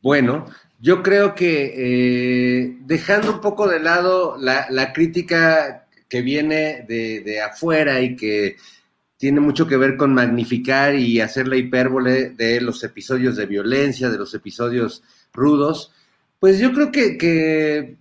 bueno, 0.01 0.47
yo 0.79 1.03
creo 1.03 1.35
que 1.35 1.73
eh, 1.77 2.77
dejando 2.83 3.33
un 3.33 3.41
poco 3.41 3.67
de 3.67 3.81
lado 3.81 4.37
la, 4.39 4.93
crítica 4.93 5.89
que 6.09 6.23
viene 6.23 6.85
de, 6.87 7.21
de 7.21 7.41
afuera 7.41 8.01
y 8.01 8.15
que 8.15 8.57
tiene 9.25 9.41
mucho 9.41 9.67
que 9.67 9.79
ver 9.79 9.97
con 9.97 10.13
magnificar 10.13 10.97
y 10.97 11.23
hacer 11.23 11.49
la 11.49 11.57
hipérbole 11.57 12.29
de 12.33 12.61
los 12.61 12.85
episodios 12.85 13.37
de 13.37 13.47
violencia, 13.47 14.11
de 14.11 14.19
los 14.19 14.35
episodios 14.35 15.03
rudos. 15.33 15.93
Pues 16.39 16.59
yo 16.59 16.75
creo 16.75 16.93
que, 16.93 17.97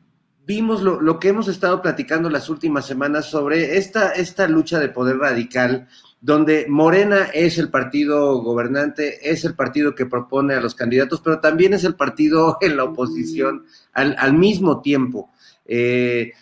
vimos 0.46 0.82
lo, 0.82 1.20
que 1.22 1.30
hemos 1.30 1.48
estado 1.48 1.82
platicando 1.82 2.30
las 2.30 2.50
últimas 2.50 2.86
semanas 2.86 3.28
sobre 3.28 3.78
esta, 3.78 4.12
esta 4.12 4.50
lucha 4.50 4.82
de 4.82 4.90
poder 4.90 5.16
radical, 5.16 5.88
donde 6.20 6.66
Morena 6.68 7.30
es 7.34 7.58
el 7.58 7.70
partido 7.70 8.42
gobernante, 8.42 9.32
es 9.32 9.46
el 9.46 9.56
partido 9.56 9.96
que 9.96 10.06
propone 10.06 10.56
a 10.56 10.60
los 10.60 10.76
candidatos, 10.76 11.22
pero 11.22 11.40
también 11.40 11.74
es 11.74 11.86
el 11.86 11.96
partido 11.96 12.58
en 12.62 12.76
la 12.76 12.84
oposición 12.84 13.64
al, 13.94 14.34
mismo 14.34 14.82
tiempo. 14.82 15.32
Eh, 15.64 16.34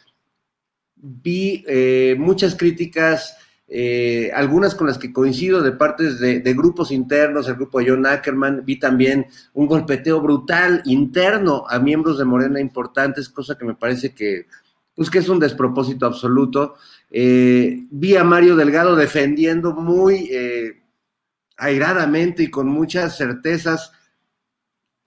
vi 0.96 1.64
eh, 1.68 2.16
muchas 2.18 2.56
críticas 2.56 3.38
eh, 3.74 4.30
algunas 4.36 4.76
con 4.76 4.88
las 4.88 4.98
que 4.98 5.14
coincido 5.14 5.62
de 5.62 5.72
partes 5.72 6.20
de, 6.20 6.42
grupos 6.54 6.92
internos, 6.92 7.48
el 7.48 7.56
grupo 7.56 7.80
de 7.80 7.90
John 7.90 8.06
Ackerman, 8.06 8.66
vi 8.66 8.78
también 8.78 9.28
un 9.54 9.66
golpeteo 9.66 10.20
brutal 10.20 10.82
interno 10.84 11.64
a 11.70 11.80
miembros 11.80 12.18
de 12.18 12.26
Morena 12.26 12.60
importantes, 12.60 13.30
cosa 13.30 13.58
que 13.58 13.64
me 13.64 13.76
parece 13.76 14.14
que, 14.14 14.48
pues 14.94 15.10
que 15.10 15.20
es 15.20 15.30
un 15.30 15.40
despropósito 15.40 16.06
absoluto. 16.06 16.76
Eh, 17.10 17.86
vi 17.90 18.18
a 18.18 18.26
Mario 18.26 18.58
Delgado 18.58 18.94
defendiendo 18.94 19.72
muy 19.72 20.28
eh, 20.30 20.84
airadamente 21.56 22.44
y 22.44 22.52
con 22.52 22.68
muchas 22.68 23.16
certezas, 23.16 23.94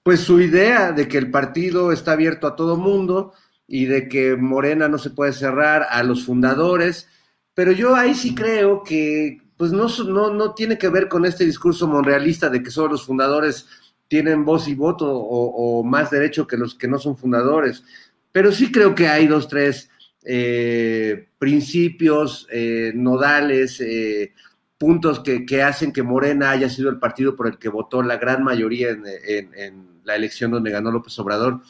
pues 0.02 0.20
su 0.20 0.40
idea 0.40 0.92
de 0.92 1.06
que 1.06 1.18
el 1.18 1.30
partido 1.30 1.92
está 1.92 2.12
abierto 2.12 2.46
a 2.46 2.56
todo 2.56 2.78
mundo 2.78 3.34
y 3.66 3.84
de 3.84 4.08
que 4.08 4.36
Morena 4.36 4.88
no 4.88 4.96
se 4.96 5.10
puede 5.10 5.34
cerrar 5.34 5.86
a 5.90 6.02
los 6.02 6.24
fundadores 6.24 7.08
pero 7.55 7.72
yo 7.72 7.94
ahí 7.94 8.14
sí 8.14 8.35
creo 8.35 8.82
que 8.82 9.39
pues 9.56 9.72
no, 9.72 9.86
no, 10.06 10.35
no 10.35 10.55
tiene 10.55 10.76
que 10.76 10.89
ver 10.89 11.09
con 11.09 11.24
este 11.24 11.44
discurso 11.44 11.86
monrealista 11.86 12.51
de 12.51 12.62
que 12.62 12.70
solo 12.70 12.93
los 12.93 13.06
fundadores 13.06 13.66
tienen 14.09 14.44
voz 14.44 14.68
y 14.68 14.74
voto 14.74 15.06
o, 15.10 15.82
más 15.85 16.10
derecho 16.10 16.47
que 16.47 16.56
los 16.56 16.74
que 16.74 16.89
no 16.89 16.98
son 16.98 17.16
fundadores. 17.16 17.85
Pero 18.32 18.52
sí 18.52 18.72
creo 18.72 18.94
que 18.94 19.09
hay 19.09 19.26
dos, 19.26 19.48
tres 19.48 19.90
eh, 20.24 21.28
principios 21.39 22.47
eh, 22.51 22.93
nodales, 22.94 23.81
eh, 23.81 24.32
puntos 24.76 25.20
que, 25.20 25.62
hacen 25.62 25.93
que 25.93 26.02
Morena 26.02 26.51
haya 26.51 26.68
sido 26.68 26.90
el 26.90 26.98
partido 26.98 27.36
por 27.36 27.47
el 27.47 27.59
que 27.59 27.68
votó 27.68 28.02
la 28.02 28.16
gran 28.16 28.43
mayoría 28.43 28.90
en, 28.90 29.55
en 29.55 29.86
la 30.05 30.16
elección 30.16 30.51
donde 30.51 30.70
ganó 30.70 30.90
López 30.90 31.18
Obrador 31.20 31.60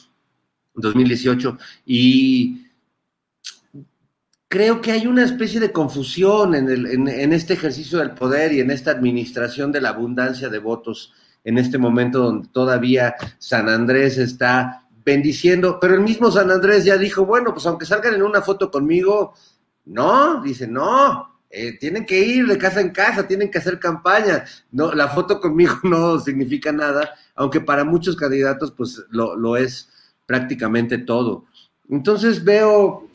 en 0.75 0.81
2018. 0.81 1.59
Y 1.87 2.64
creo 4.49 4.81
que 4.81 4.93
hay 4.93 5.07
una 5.07 5.25
especie 5.25 5.61
de 5.61 5.73
confusión 5.73 6.55
en, 6.55 7.33
este 7.33 7.55
ejercicio 7.55 7.99
del 7.99 8.13
poder 8.13 8.53
y 8.53 8.61
en 8.61 8.71
esta 8.71 8.91
administración 8.91 9.73
de 9.73 9.81
la 9.81 9.91
abundancia 9.91 10.49
de 10.49 10.59
votos 10.59 11.13
en 11.45 11.59
este 11.59 11.79
momento 11.79 12.21
donde 12.21 12.49
todavía 12.49 13.15
San 13.39 13.69
Andrés 13.69 14.17
está 14.17 14.87
bendiciendo, 15.05 15.79
pero 15.81 15.95
el 15.95 16.01
mismo 16.01 16.31
San 16.31 16.51
Andrés 16.51 16.85
ya 16.85 16.97
dijo, 16.97 17.27
bueno, 17.27 17.53
pues 17.53 17.67
aunque 17.67 17.85
salgan 17.85 18.15
en 18.15 18.23
una 18.23 18.41
foto 18.41 18.71
conmigo, 18.71 19.35
no, 19.85 20.41
dice, 20.41 20.67
no, 20.67 21.41
eh, 21.51 21.77
tienen 21.79 22.07
que 22.07 22.19
ir 22.19 22.47
de 22.47 22.57
casa 22.57 22.81
en 22.81 22.91
casa, 22.91 23.27
tienen 23.27 23.51
que 23.51 23.59
hacer 23.59 23.79
campaña, 23.79 24.45
no, 24.73 24.93
la 24.93 25.09
foto 25.09 25.41
conmigo 25.41 25.75
no 25.83 26.19
significa 26.19 26.73
nada, 26.73 27.15
aunque 27.35 27.61
para 27.61 27.85
muchos 27.85 28.17
candidatos 28.17 28.73
pues 28.73 29.05
lo 29.11 29.57
es 29.57 29.91
prácticamente 30.27 30.99
todo. 30.99 31.45
Entonces 31.91 32.43
veo, 32.43 33.09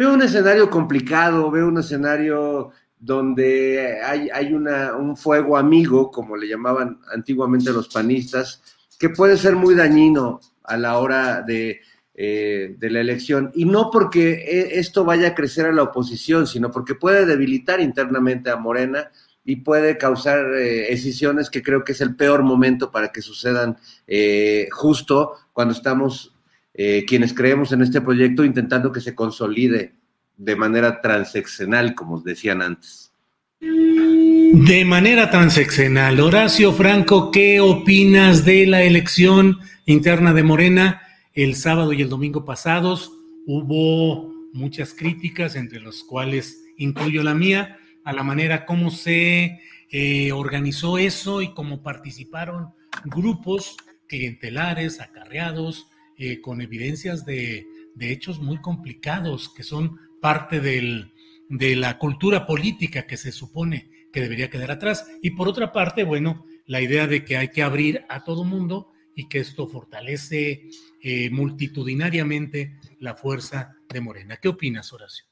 Veo 0.00 0.14
un 0.14 0.22
escenario 0.22 0.70
complicado, 0.70 1.50
veo 1.50 1.68
un 1.68 1.76
escenario 1.76 2.70
donde 2.98 4.00
hay, 4.02 4.30
hay 4.32 4.54
una, 4.54 4.96
un 4.96 5.14
fuego 5.14 5.58
amigo, 5.58 6.10
como 6.10 6.38
le 6.38 6.48
llamaban 6.48 7.02
antiguamente 7.12 7.70
los 7.70 7.88
panistas, 7.88 8.62
que 8.98 9.10
puede 9.10 9.36
ser 9.36 9.56
muy 9.56 9.74
dañino 9.74 10.40
a 10.64 10.78
la 10.78 10.96
hora 10.96 11.42
de, 11.42 11.82
eh, 12.14 12.76
de 12.78 12.90
la 12.90 13.00
elección. 13.00 13.52
Y 13.54 13.66
no 13.66 13.90
porque 13.90 14.30
eh, 14.30 14.78
esto 14.80 15.04
vaya 15.04 15.28
a 15.28 15.34
crecer 15.34 15.66
a 15.66 15.72
la 15.72 15.82
oposición, 15.82 16.46
sino 16.46 16.70
porque 16.70 16.94
puede 16.94 17.26
debilitar 17.26 17.78
internamente 17.78 18.48
a 18.48 18.56
Morena 18.56 19.10
y 19.44 19.56
puede 19.56 19.98
causar 19.98 20.54
eh, 20.54 20.90
escisiones 20.94 21.50
que 21.50 21.62
creo 21.62 21.84
que 21.84 21.92
es 21.92 22.00
el 22.00 22.16
peor 22.16 22.42
momento 22.42 22.90
para 22.90 23.12
que 23.12 23.20
sucedan 23.20 23.76
eh, 24.06 24.66
justo 24.72 25.34
cuando 25.52 25.74
estamos 25.74 26.34
eh, 26.82 27.04
quienes 27.06 27.34
creemos 27.34 27.72
en 27.72 27.82
este 27.82 28.00
proyecto 28.00 28.42
intentando 28.42 28.90
que 28.90 29.02
se 29.02 29.14
consolide 29.14 29.96
de 30.38 30.56
manera 30.56 31.02
transeccional, 31.02 31.94
como 31.94 32.22
decían 32.22 32.62
antes. 32.62 33.12
De 33.60 34.86
manera 34.86 35.30
transeccional, 35.30 36.18
Horacio 36.20 36.72
Franco, 36.72 37.30
¿qué 37.30 37.60
opinas 37.60 38.46
de 38.46 38.66
la 38.66 38.82
elección 38.82 39.58
interna 39.84 40.32
de 40.32 40.42
Morena 40.42 41.02
el 41.34 41.54
sábado 41.54 41.92
y 41.92 42.00
el 42.00 42.08
domingo 42.08 42.46
pasados? 42.46 43.12
Hubo 43.46 44.32
muchas 44.54 44.94
críticas, 44.94 45.56
entre 45.56 45.80
las 45.80 46.02
cuales 46.02 46.64
incluyo 46.78 47.22
la 47.22 47.34
mía, 47.34 47.76
a 48.06 48.14
la 48.14 48.22
manera 48.22 48.64
como 48.64 48.90
se 48.90 49.60
eh, 49.90 50.32
organizó 50.32 50.96
eso 50.96 51.42
y 51.42 51.52
cómo 51.52 51.82
participaron 51.82 52.68
grupos 53.04 53.76
clientelares, 54.08 54.98
acarreados, 55.02 55.89
eh, 56.20 56.40
con 56.40 56.60
evidencias 56.60 57.24
de, 57.24 57.66
hechos 57.98 58.38
muy 58.40 58.60
complicados 58.60 59.52
que 59.52 59.62
son 59.62 59.98
parte 60.22 60.60
del, 60.60 61.12
de 61.48 61.74
la 61.76 61.98
cultura 61.98 62.46
política 62.46 63.06
que 63.06 63.16
se 63.16 63.32
supone 63.32 63.90
que 64.12 64.20
debería 64.20 64.48
quedar 64.48 64.70
atrás. 64.70 65.06
Y 65.20 65.30
por 65.30 65.48
otra 65.48 65.72
parte, 65.72 66.04
bueno, 66.04 66.46
la 66.66 66.80
idea 66.80 67.06
de 67.06 67.24
que 67.24 67.36
hay 67.36 67.48
que 67.48 67.62
abrir 67.62 68.04
a 68.08 68.22
todo 68.24 68.44
mundo 68.44 68.92
y 69.16 69.28
que 69.28 69.40
esto 69.40 69.66
fortalece 69.66 70.68
eh, 71.02 71.28
multitudinariamente 71.30 72.78
la 73.00 73.14
fuerza 73.14 73.74
de 73.92 74.00
Morena. 74.00 74.36
¿Qué 74.36 74.48
opinas, 74.48 74.92
Horacio? 74.92 75.30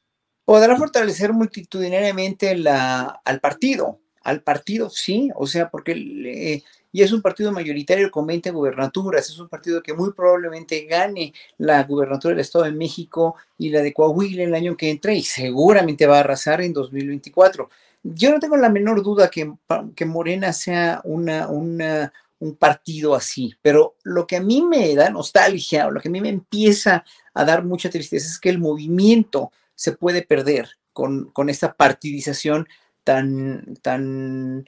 podrá 0.48 0.78
fortalecer 0.78 1.34
multitudinariamente 1.34 2.56
la, 2.56 3.20
al 3.22 3.38
partido, 3.38 4.00
al 4.22 4.42
partido 4.42 4.88
sí, 4.88 5.28
o 5.36 5.46
sea, 5.46 5.68
porque 5.68 5.92
eh, 5.92 6.62
y 6.92 7.02
es 7.02 7.12
un 7.12 7.22
partido 7.22 7.52
mayoritario 7.52 8.10
con 8.10 8.26
20 8.26 8.50
gubernaturas, 8.50 9.28
es 9.28 9.38
un 9.38 9.48
partido 9.48 9.82
que 9.82 9.94
muy 9.94 10.12
probablemente 10.12 10.86
gane 10.86 11.32
la 11.58 11.82
gubernatura 11.84 12.32
del 12.32 12.40
Estado 12.40 12.64
de 12.64 12.72
México 12.72 13.36
y 13.58 13.70
la 13.70 13.82
de 13.82 13.92
Coahuila 13.92 14.44
el 14.44 14.54
año 14.54 14.76
que 14.76 14.90
entra 14.90 15.12
y 15.12 15.22
seguramente 15.22 16.06
va 16.06 16.16
a 16.16 16.20
arrasar 16.20 16.60
en 16.60 16.72
2024. 16.72 17.68
Yo 18.02 18.30
no 18.30 18.38
tengo 18.38 18.56
la 18.56 18.70
menor 18.70 19.02
duda 19.02 19.28
que, 19.28 19.52
que 19.94 20.06
Morena 20.06 20.52
sea 20.52 21.00
una, 21.04 21.48
un 21.48 22.56
partido 22.56 23.14
así, 23.14 23.54
pero 23.60 23.96
lo 24.02 24.26
que 24.26 24.36
a 24.36 24.40
mí 24.40 24.62
me 24.62 24.94
da 24.94 25.10
nostalgia 25.10 25.86
o 25.86 25.90
lo 25.90 26.00
que 26.00 26.08
a 26.08 26.12
mí 26.12 26.20
me 26.20 26.28
empieza 26.28 27.04
a 27.34 27.44
dar 27.44 27.64
mucha 27.64 27.90
tristeza 27.90 28.26
es 28.26 28.38
que 28.38 28.48
el 28.48 28.58
movimiento 28.58 29.52
se 29.74 29.92
puede 29.92 30.22
perder 30.22 30.78
con, 31.32 31.48
esta 31.48 31.74
partidización 31.74 32.66
tan, 33.08 33.74
tan, 33.80 34.66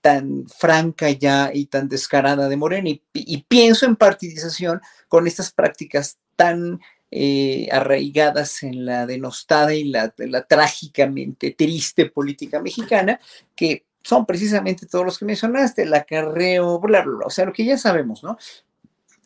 tan 0.00 0.46
franca 0.48 1.10
ya 1.10 1.50
y 1.52 1.66
tan 1.66 1.90
descarada 1.90 2.48
de 2.48 2.56
Morena. 2.56 2.88
Y, 3.12 3.42
pienso 3.42 3.84
en 3.84 3.96
partidización 3.96 4.80
con 5.08 5.26
estas 5.26 5.52
prácticas 5.52 6.16
tan 6.36 6.80
eh, 7.10 7.68
arraigadas 7.70 8.62
en 8.62 8.86
la 8.86 9.04
denostada 9.04 9.74
y 9.74 9.84
la, 9.84 10.08
trágicamente 10.48 11.50
triste 11.50 12.06
política 12.06 12.62
mexicana, 12.62 13.20
que 13.54 13.84
son 14.02 14.24
precisamente 14.24 14.86
todos 14.86 15.04
los 15.04 15.18
que 15.18 15.26
mencionaste, 15.26 15.82
el 15.82 15.92
acarreo, 15.92 16.80
bla, 16.80 17.02
bla, 17.02 17.16
bla, 17.16 17.26
o 17.26 17.30
sea, 17.30 17.44
lo 17.44 17.52
que 17.52 17.66
ya 17.66 17.76
sabemos, 17.76 18.22
¿no? 18.22 18.38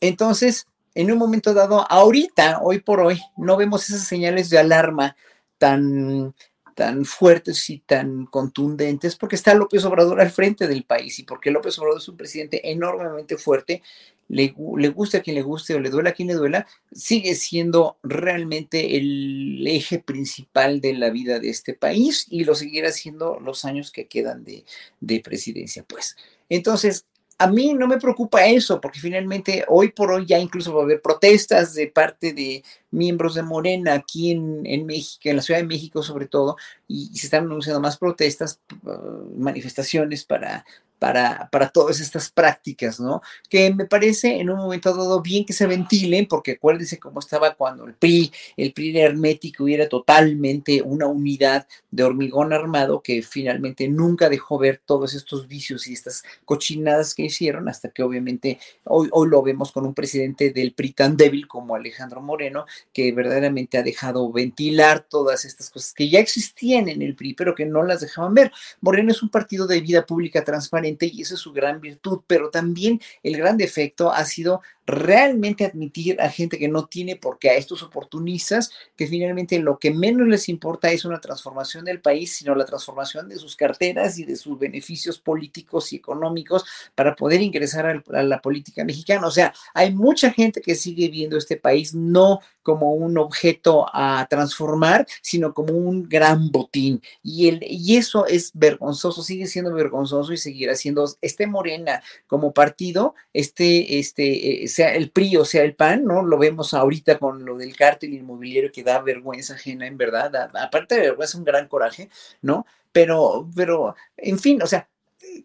Entonces, 0.01 0.67
en 0.97 1.13
un 1.13 1.19
momento 1.19 1.55
dado, 1.55 1.87
ahorita, 1.89 2.59
hoy 2.63 2.81
por 2.81 2.99
hoy, 2.99 3.21
no 3.37 3.57
vemos 3.57 3.89
esas 3.89 4.09
señales 4.09 4.51
de 4.51 4.59
alarma 4.59 5.15
tan, 5.57 6.35
tan 6.75 7.05
fuertes 7.05 7.71
y 7.71 7.79
tan 7.79 8.27
contundentes 8.27 9.17
porque 9.17 9.37
está 9.37 9.55
López 9.55 9.85
Obrador 9.85 10.21
al 10.21 10.31
frente 10.31 10.67
del 10.67 10.85
país 10.85 11.19
y 11.19 11.25
porque 11.25 11.51
López 11.51 11.79
Obrador 11.79 12.01
es 12.01 12.09
un 12.09 12.17
presidente 12.17 12.71
enormemente 12.71 13.37
fuerte, 13.37 13.83
le, 14.29 14.55
le 14.77 14.89
guste 14.89 15.19
a 15.19 15.23
quien 15.23 15.37
le 15.37 15.43
guste 15.43 15.75
o 15.75 15.81
le 15.81 15.91
duela 15.91 16.11
a 16.11 16.13
quien 16.13 16.29
le 16.29 16.35
duela, 16.35 16.67
sigue 16.93 17.35
siendo 17.35 17.99
realmente 18.03 18.97
el 18.97 19.67
eje 19.67 19.99
principal 19.99 20.81
de 20.81 20.95
la 20.95 21.11
vida 21.11 21.41
de 21.41 21.51
este 21.51 21.75
país 21.75 22.27
y 22.31 22.45
lo 22.45 22.55
seguirá 22.55 22.93
siendo 22.93 23.41
los 23.41 23.65
años 23.65 23.91
que 23.91 24.07
quedan 24.07 24.45
de, 24.45 24.65
de 25.01 25.21
presidencia. 25.21 25.83
Pues 25.83 26.17
entonces, 26.49 27.07
a 27.41 27.47
mí 27.47 27.73
no 27.73 27.89
me 27.89 27.97
preocupa 27.97 28.45
eso, 28.45 28.83
porque 28.83 29.01
finalmente 29.01 29.65
hoy 29.67 29.93
por 29.93 30.13
hoy 30.13 30.27
ya 30.27 30.39
incluso 30.39 30.75
va 30.75 30.83
a 30.83 30.85
haber 30.85 31.01
protestas 31.01 31.73
de 31.73 31.87
parte 31.87 32.35
de 32.35 32.63
miembros 32.91 33.35
de 33.35 33.43
Morena 33.43 33.95
aquí 33.95 34.31
en, 34.31 34.85
México, 34.85 35.23
en 35.25 35.37
la 35.37 35.43
Ciudad 35.43 35.61
de 35.61 35.67
México 35.67 36.03
sobre 36.03 36.27
todo, 36.27 36.59
y, 36.87 37.07
se 37.17 37.29
están 37.29 37.45
anunciando 37.45 37.81
más 37.81 37.97
protestas, 37.97 38.61
uh, 38.85 39.39
manifestaciones 39.39 40.27
para 40.27 40.67
para, 41.01 41.49
para 41.51 41.71
todas 41.71 41.99
estas 41.99 42.31
prácticas, 42.31 43.01
¿no? 43.01 43.23
Que 43.49 43.75
me 43.75 43.87
parece 43.87 44.39
en 44.39 44.51
un 44.51 44.59
momento 44.59 44.95
dado 44.95 45.23
bien 45.23 45.47
que 45.47 45.55
se 45.55 45.67
ventilen, 45.67 46.29
porque 46.29 46.53
acuérdense 46.53 46.99
cómo 46.99 47.21
estaba 47.21 47.55
cuando 47.55 47.87
el 47.87 47.95
PRI, 47.95 48.31
el 48.59 48.75
PRI 48.75 48.99
hermético 49.01 49.67
era 49.67 49.89
totalmente 49.89 50.83
una 50.83 51.07
unidad 51.07 51.67
de 51.91 52.05
hormigón 52.05 52.53
armado 52.53 53.01
que 53.03 53.23
finalmente 53.23 53.89
nunca 53.89 54.29
dejó 54.29 54.59
ver 54.59 54.83
todos 54.85 55.15
estos 55.15 55.49
vicios 55.49 55.87
y 55.87 55.95
estas 55.95 56.23
cochinadas 56.45 57.15
que 57.15 57.25
hicieron, 57.25 57.71
hasta 57.71 57.89
que 57.89 58.03
obviamente 58.03 58.59
hoy, 58.85 59.09
hoy 59.11 59.29
lo 59.31 59.43
vemos 59.43 59.73
con 59.73 59.87
un 59.87 59.95
presidente 59.95 60.51
del 60.51 60.75
PRI 60.75 60.93
tan 60.93 61.17
débil 61.17 61.49
como 61.49 61.75
Alejandro 61.75 62.21
Moreno, 62.21 62.67
que 62.93 63.11
verdaderamente 63.13 63.79
ha 63.79 63.83
dejado 63.83 64.31
ventilar 64.31 65.07
todas 65.09 65.47
estas 65.47 65.71
cosas 65.71 65.95
que 65.95 66.11
ya 66.11 66.21
existían 66.21 66.91
en 66.91 67.01
el 67.01 67.15
PRI, 67.15 67.33
pero 67.33 67.55
que 67.55 67.65
no 67.65 67.83
las 67.85 68.03
dejaban 68.03 68.35
ver. 68.35 68.53
Moreno 68.83 69.13
es 69.13 69.23
un 69.23 69.31
partido 69.31 69.67
de 69.67 69.81
vida 69.81 70.05
pública 70.05 70.45
transparente 70.45 70.90
y 70.99 71.23
esa 71.23 71.35
es 71.35 71.41
su 71.41 71.53
gran 71.53 71.81
virtud, 71.81 72.21
pero 72.27 72.51
también 72.51 73.01
el 73.23 73.37
gran 73.37 73.57
defecto 73.57 74.13
ha 74.13 74.25
sido 74.25 74.63
realmente 74.91 75.65
admitir 75.65 76.21
a 76.21 76.29
gente 76.29 76.59
que 76.59 76.69
no 76.69 76.87
tiene 76.87 77.17
por 77.17 77.39
qué, 77.39 77.51
a 77.51 77.55
estos 77.55 77.83
oportunistas, 77.83 78.71
que 78.97 79.07
finalmente 79.07 79.59
lo 79.59 79.79
que 79.79 79.91
menos 79.91 80.29
les 80.29 80.49
importa 80.49 80.91
es 80.91 81.05
una 81.05 81.21
transformación 81.21 81.85
del 81.85 82.01
país, 82.01 82.35
sino 82.35 82.55
la 82.55 82.65
transformación 82.65 83.29
de 83.29 83.37
sus 83.37 83.57
carteras 83.57 84.19
y 84.19 84.25
de 84.25 84.37
sus 84.37 84.59
beneficios 84.59 85.19
políticos 85.19 85.93
y 85.93 85.97
económicos 85.97 86.65
para 86.95 87.17
poder 87.17 87.41
ingresar 87.41 88.03
a 88.13 88.23
la 88.23 88.41
política 88.41 88.85
mexicana. 88.85 89.27
O 89.27 89.31
sea, 89.31 89.53
hay 89.75 89.95
mucha 89.95 90.31
gente 90.31 90.61
que 90.61 90.75
sigue 90.75 91.09
viendo 91.09 91.37
este 91.37 91.57
país 91.57 91.95
no 91.95 92.41
como 92.63 92.93
un 92.93 93.19
objeto 93.19 93.87
a 93.93 94.27
transformar, 94.29 95.07
sino 95.23 95.55
como 95.55 95.73
un 95.73 96.09
gran 96.09 96.51
botín. 96.51 97.03
Y, 97.23 97.49
el, 97.49 97.65
y 97.67 97.97
eso 97.97 98.27
es 98.27 98.51
vergonzoso, 98.55 99.23
sigue 99.23 99.47
siendo 99.47 99.73
vergonzoso 99.73 100.33
y 100.33 100.37
seguirá 100.37 100.75
siendo 100.75 101.09
este 101.21 101.47
Morena 101.47 102.03
como 102.27 102.53
partido, 102.53 103.15
este, 103.33 103.99
este, 103.99 104.63
sea 104.81 104.95
el 104.95 105.11
PRI 105.11 105.37
o 105.37 105.45
sea 105.45 105.63
el 105.63 105.75
PAN, 105.75 106.05
¿no? 106.05 106.23
Lo 106.23 106.39
vemos 106.39 106.73
ahorita 106.73 107.19
con 107.19 107.45
lo 107.45 107.57
del 107.59 107.77
cártel 107.77 108.15
inmobiliario 108.15 108.73
que 108.73 108.83
da 108.83 109.01
vergüenza 109.01 109.55
ajena, 109.55 109.87
en 109.87 109.99
verdad, 109.99 110.35
aparte 110.55 110.95
de 110.95 111.03
vergüenza, 111.03 111.37
un 111.39 111.45
gran 111.45 111.69
coraje, 111.69 112.09
¿no? 112.41 112.67
Pero, 112.93 113.49
pero, 113.55 113.95
en 114.17 114.39
fin, 114.39 114.63
o 114.63 114.67
sea, 114.67 114.89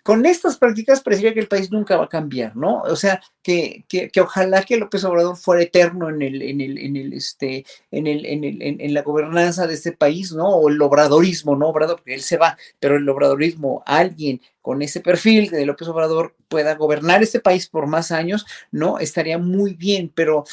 con 0.03 0.25
estas 0.25 0.57
prácticas 0.57 1.01
parecería 1.01 1.33
que 1.33 1.39
el 1.39 1.47
país 1.47 1.71
nunca 1.71 1.97
va 1.97 2.05
a 2.05 2.09
cambiar, 2.09 2.55
¿no? 2.55 2.81
O 2.81 2.95
sea, 2.95 3.21
que, 3.41 3.85
que, 3.87 4.09
que 4.09 4.21
ojalá 4.21 4.63
que 4.63 4.77
López 4.77 5.03
Obrador 5.03 5.37
fuera 5.37 5.63
eterno 5.63 6.09
en 6.09 6.21
el, 6.21 6.41
en 6.41 6.61
el, 6.61 6.77
en 6.77 6.95
el, 6.95 7.13
este, 7.13 7.65
en 7.91 8.07
el, 8.07 8.25
en 8.25 8.43
el, 8.43 8.61
en, 8.61 8.93
la 8.93 9.01
gobernanza 9.01 9.67
de 9.67 9.73
este 9.73 9.91
país, 9.91 10.31
¿no? 10.31 10.47
O 10.47 10.69
el 10.69 10.81
obradorismo, 10.81 11.55
¿no? 11.55 11.69
Obrador, 11.69 11.97
porque 11.97 12.15
él 12.15 12.21
se 12.21 12.37
va, 12.37 12.57
pero 12.79 12.97
el 12.97 13.07
obradorismo, 13.07 13.83
alguien 13.85 14.41
con 14.61 14.81
ese 14.81 14.99
perfil 15.01 15.49
de 15.49 15.65
López 15.65 15.87
Obrador 15.87 16.35
pueda 16.47 16.75
gobernar 16.75 17.21
este 17.21 17.39
país 17.39 17.67
por 17.67 17.87
más 17.87 18.11
años, 18.11 18.45
¿no? 18.71 18.99
Estaría 18.99 19.37
muy 19.37 19.73
bien, 19.73 20.11
pero 20.13 20.45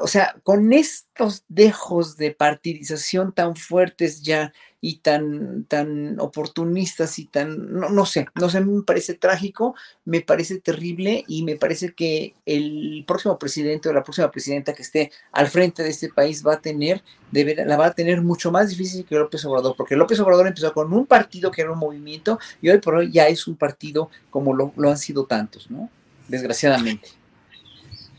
o 0.00 0.06
sea, 0.06 0.36
con 0.42 0.72
estos 0.72 1.44
dejos 1.48 2.16
de 2.16 2.32
partidización 2.32 3.32
tan 3.32 3.56
fuertes 3.56 4.22
ya 4.22 4.52
y 4.82 4.98
tan, 4.98 5.64
tan 5.64 6.18
oportunistas 6.20 7.18
y 7.18 7.26
tan, 7.26 7.72
no, 7.72 7.90
no 7.90 8.06
sé, 8.06 8.26
no 8.34 8.48
sé, 8.48 8.60
me 8.60 8.82
parece 8.82 9.14
trágico, 9.14 9.74
me 10.04 10.20
parece 10.20 10.58
terrible 10.58 11.24
y 11.28 11.44
me 11.44 11.56
parece 11.56 11.92
que 11.94 12.34
el 12.46 13.04
próximo 13.06 13.38
presidente 13.38 13.88
o 13.88 13.92
la 13.92 14.02
próxima 14.02 14.30
presidenta 14.30 14.74
que 14.74 14.82
esté 14.82 15.12
al 15.32 15.48
frente 15.48 15.82
de 15.82 15.90
este 15.90 16.08
país 16.08 16.46
va 16.46 16.54
a 16.54 16.60
tener, 16.60 17.02
la 17.32 17.76
va 17.76 17.86
a 17.86 17.94
tener 17.94 18.22
mucho 18.22 18.50
más 18.50 18.70
difícil 18.70 19.04
que 19.04 19.16
López 19.16 19.44
Obrador, 19.44 19.74
porque 19.76 19.96
López 19.96 20.18
Obrador 20.20 20.46
empezó 20.46 20.72
con 20.72 20.92
un 20.92 21.06
partido 21.06 21.50
que 21.50 21.62
era 21.62 21.72
un 21.72 21.78
movimiento 21.78 22.38
y 22.60 22.70
hoy 22.70 22.78
por 22.78 22.94
hoy 22.96 23.10
ya 23.10 23.28
es 23.28 23.46
un 23.46 23.56
partido 23.56 24.10
como 24.30 24.54
lo, 24.54 24.72
lo 24.76 24.90
han 24.90 24.98
sido 24.98 25.26
tantos, 25.26 25.70
¿no? 25.70 25.90
Desgraciadamente. 26.28 27.19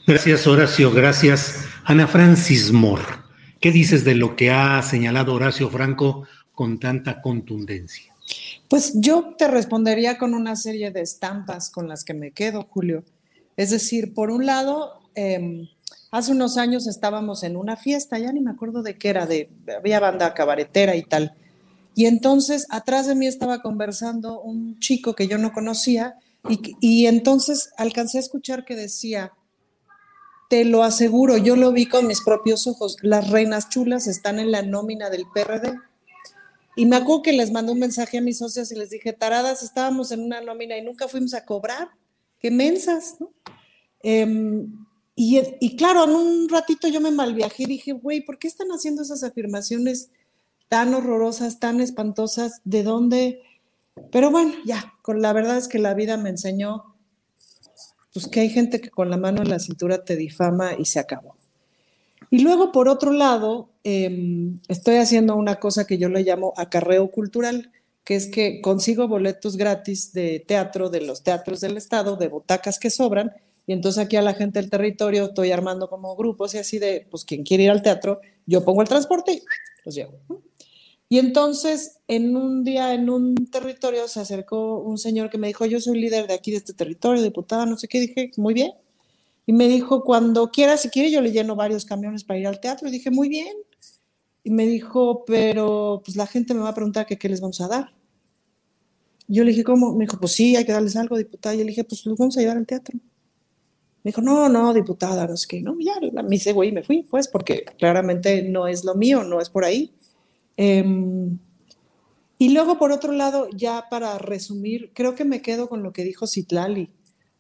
Gracias, 0.08 0.48
Horacio. 0.48 0.92
Gracias, 0.92 1.66
Ana 1.86 2.08
Francis 2.08 2.72
Moore. 2.72 3.04
¿Qué 3.60 3.72
dices 3.72 4.04
de 4.04 4.16
lo 4.16 4.36
que 4.36 4.50
ha 4.50 4.82
señalado 4.82 5.36
Horacio 5.36 5.70
Franco 5.70 6.26
con 6.54 6.80
tanta 6.80 7.22
contundencia? 7.22 8.12
Pues 8.68 8.94
yo 8.96 9.36
te 9.38 9.48
respondería 9.48 10.18
con 10.18 10.34
una 10.34 10.56
serie 10.56 10.90
de 10.90 11.02
estampas 11.02 11.70
con 11.70 11.88
las 11.88 12.04
que 12.04 12.16
me 12.16 12.32
quedo, 12.32 12.64
Julio. 12.64 13.04
Es 13.58 13.70
decir, 13.70 14.16
por 14.16 14.32
un 14.32 14.48
lado, 14.48 15.02
em, 15.14 15.68
hace 16.10 16.32
unos 16.32 16.58
años 16.58 16.88
estábamos 16.88 17.44
en 17.44 17.56
una 17.56 17.78
fiesta, 17.78 18.18
ya 18.18 18.32
ni 18.32 18.42
me 18.42 18.52
acuerdo 18.52 18.82
de 18.82 18.98
qué 18.98 19.10
era, 19.10 19.28
de, 19.28 19.50
había 19.78 20.00
banda 20.00 20.34
cabaretera 20.34 20.96
y 20.96 21.04
tal. 21.04 21.36
Y 21.94 22.06
entonces 22.06 22.66
atrás 22.72 23.06
de 23.06 23.14
mí 23.14 23.28
estaba 23.28 23.62
conversando 23.62 24.42
un 24.42 24.80
chico 24.80 25.14
que 25.14 25.28
yo 25.28 25.38
no 25.38 25.52
conocía 25.54 26.16
y, 26.50 26.76
y 26.80 27.06
entonces 27.06 27.72
alcancé 27.78 28.18
a 28.18 28.22
escuchar 28.22 28.66
que 28.66 28.76
decía, 28.76 29.34
te 30.52 30.66
lo 30.66 30.84
aseguro, 30.84 31.38
yo 31.38 31.56
lo 31.56 31.72
vi 31.72 31.86
con 31.86 32.08
mis 32.08 32.20
propios 32.20 32.68
ojos, 32.68 32.98
las 33.02 33.30
reinas 33.30 33.70
chulas 33.70 34.06
están 34.06 34.38
en 34.38 34.52
la 34.52 34.62
nómina 34.62 35.10
del 35.10 35.26
PRD. 35.34 35.80
Y 36.76 36.86
me 36.88 36.98
acuerdo 36.98 37.22
que 37.22 37.32
les 37.32 37.54
mandé 37.54 37.72
un 37.72 37.80
mensaje 37.80 38.18
a 38.18 38.22
mis 38.22 38.40
socios 38.40 38.70
y 38.74 38.76
les 38.76 38.90
dije, 38.90 39.14
taradas, 39.14 39.64
estábamos 39.64 40.12
en 40.12 40.20
una 40.20 40.42
nómina 40.42 40.78
y 40.78 40.82
nunca 40.82 41.08
fuimos 41.08 41.34
a 41.36 41.46
cobrar. 41.46 41.92
Qué 42.38 42.52
mensas. 42.52 43.16
Em, 44.04 44.86
y, 45.16 45.40
y, 45.62 45.78
claro, 45.78 46.04
en 46.04 46.10
un 46.10 46.50
ratito 46.50 46.90
yo 46.90 47.00
me 47.00 47.12
malviajé 47.12 47.64
y 47.64 47.68
dije, 47.68 47.94
güey, 47.94 48.20
¿por 48.20 48.38
qué 48.38 48.50
están 48.50 48.72
haciendo 48.72 49.04
esas 49.04 49.24
afirmaciones 49.24 50.10
tan 50.68 50.94
horrorosas, 50.94 51.62
tan 51.62 51.80
espantosas? 51.80 52.60
¿De 52.66 52.84
dónde? 52.84 53.40
Pero 54.12 54.32
bueno, 54.32 54.54
ya, 54.66 54.96
con 55.02 55.22
la 55.22 55.32
verdad 55.32 55.56
es 55.56 55.70
que 55.70 55.80
la 55.80 55.94
vida 55.94 56.18
me 56.18 56.30
enseñó 56.30 56.91
pues 58.14 58.28
que 58.28 58.42
hay 58.42 58.50
gente 58.50 58.82
que 58.82 58.90
con 58.90 59.10
la 59.10 59.18
mano 59.18 59.42
en 59.42 59.50
la 59.50 59.60
cintura 59.60 60.04
te 60.04 60.16
difama 60.16 60.74
y 60.78 60.86
se 60.86 61.00
acabó. 61.00 61.36
Y 62.30 62.40
luego, 62.40 62.72
por 62.72 62.88
otro 62.88 63.12
lado, 63.12 63.70
em, 63.84 64.60
estoy 64.68 64.96
haciendo 64.96 65.36
una 65.36 65.56
cosa 65.56 65.86
que 65.86 65.98
yo 65.98 66.10
le 66.10 66.24
llamo 66.24 66.54
acarreo 66.56 67.12
cultural, 67.12 67.72
que 68.04 68.16
es 68.16 68.28
que 68.28 68.62
consigo 68.62 69.08
boletos 69.08 69.58
gratis 69.58 70.14
de 70.14 70.44
teatro 70.46 70.90
de 70.90 71.02
los 71.02 71.24
teatros 71.24 71.62
del 71.62 71.78
estado, 71.78 72.16
de 72.16 72.30
butacas 72.30 72.80
que 72.80 72.90
sobran, 72.90 73.32
y 73.68 73.74
entonces 73.74 74.04
aquí 74.04 74.16
a 74.16 74.22
la 74.22 74.34
gente 74.34 74.60
del 74.60 74.70
territorio 74.70 75.26
estoy 75.26 75.52
armando 75.52 75.88
como 75.88 76.16
grupos 76.16 76.54
y 76.56 76.58
así 76.58 76.80
de, 76.80 77.08
pues 77.10 77.26
quien 77.26 77.44
quiere 77.44 77.64
ir 77.64 77.72
al 77.72 77.82
teatro, 77.82 78.22
yo 78.46 78.64
pongo 78.64 78.82
el 78.82 78.88
transporte 78.88 79.34
y 79.34 79.42
los 79.86 79.96
llevo. 79.96 80.20
Y 81.12 81.20
entonces, 81.20 82.00
en 82.08 82.38
un 82.38 82.64
día, 82.64 82.94
en 82.94 83.10
un 83.10 83.36
territorio, 83.36 84.08
se 84.08 84.22
acercó 84.22 84.80
un 84.80 84.98
señor 84.98 85.30
que 85.30 85.38
me 85.38 85.48
dijo, 85.48 85.66
yo 85.66 85.82
soy 85.82 86.00
líder 86.00 86.26
de 86.26 86.34
aquí, 86.34 86.52
de 86.52 86.58
este 86.58 86.72
territorio, 86.72 87.22
diputada, 87.22 87.66
no 87.66 87.78
sé 87.78 87.90
qué, 87.90 88.00
dije, 88.00 88.32
muy 88.38 88.54
bien. 88.54 88.72
Y 89.46 89.52
me 89.52 89.68
dijo, 89.68 90.06
cuando 90.06 90.52
quiera, 90.52 90.78
si 90.78 90.88
quiere, 90.88 91.12
yo 91.12 91.20
le 91.20 91.34
lleno 91.34 91.58
varios 91.58 91.84
camiones 91.84 92.24
para 92.24 92.40
ir 92.40 92.48
al 92.48 92.62
teatro. 92.62 92.88
Y 92.88 92.92
dije, 92.92 93.12
muy 93.12 93.28
bien. 93.28 93.54
Y 94.46 94.52
me 94.52 94.66
dijo, 94.66 95.26
pero 95.26 96.02
pues 96.06 96.16
la 96.16 96.28
gente 96.28 96.54
me 96.54 96.62
va 96.62 96.70
a 96.70 96.74
preguntar 96.74 97.06
que 97.06 97.18
qué 97.18 97.28
les 97.28 97.42
vamos 97.42 97.60
a 97.60 97.68
dar. 97.68 97.94
Yo 99.28 99.44
le 99.44 99.50
dije, 99.50 99.66
¿cómo? 99.66 99.94
Me 99.94 100.06
dijo, 100.06 100.18
pues 100.18 100.32
sí, 100.32 100.56
hay 100.56 100.64
que 100.64 100.72
darles 100.72 100.96
algo, 100.96 101.18
diputada. 101.18 101.56
Y 101.56 101.58
yo 101.58 101.66
le 101.66 101.72
dije, 101.72 101.84
pues 101.84 102.06
los 102.06 102.18
vamos 102.18 102.38
a 102.38 102.40
llevar 102.40 102.56
al 102.56 102.66
teatro. 102.66 102.98
Me 104.04 104.12
dijo, 104.12 104.22
no, 104.22 104.48
no, 104.48 104.74
diputada, 104.74 105.28
no 105.28 105.36
sé 105.36 105.46
qué. 105.50 105.62
No, 105.62 105.76
ya, 105.78 106.24
me 106.24 106.38
hice 106.38 106.54
güey 106.54 106.70
y 106.70 106.72
me 106.72 106.84
fui, 106.84 107.04
pues, 107.04 107.28
porque 107.28 107.66
claramente 107.78 108.44
no 108.44 108.66
es 108.66 108.86
lo 108.86 108.96
mío, 108.96 109.26
no 109.26 109.42
es 109.42 109.50
por 109.50 109.66
ahí. 109.66 109.94
Em, 110.58 111.38
y 112.38 112.50
luego, 112.50 112.80
por 112.80 112.92
otro 112.92 113.12
lado, 113.12 113.50
ya 113.56 113.86
para 113.90 114.18
resumir, 114.18 114.92
creo 114.94 115.16
que 115.16 115.26
me 115.26 115.42
quedo 115.42 115.70
con 115.70 115.84
lo 115.84 115.94
que 115.94 116.04
dijo 116.04 116.28
Citlali. 116.28 116.90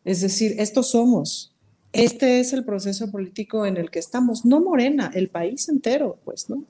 Es 0.05 0.21
decir, 0.21 0.55
estos 0.59 0.91
somos. 0.91 1.55
Este 1.93 2.39
es 2.39 2.53
el 2.53 2.63
proceso 2.63 3.11
político 3.11 3.65
en 3.65 3.77
el 3.77 3.91
que 3.91 3.99
estamos, 3.99 4.45
no 4.45 4.61
Morena, 4.61 5.11
el 5.13 5.29
país 5.29 5.67
entero, 5.69 6.19
pues, 6.23 6.49
¿no? 6.49 6.63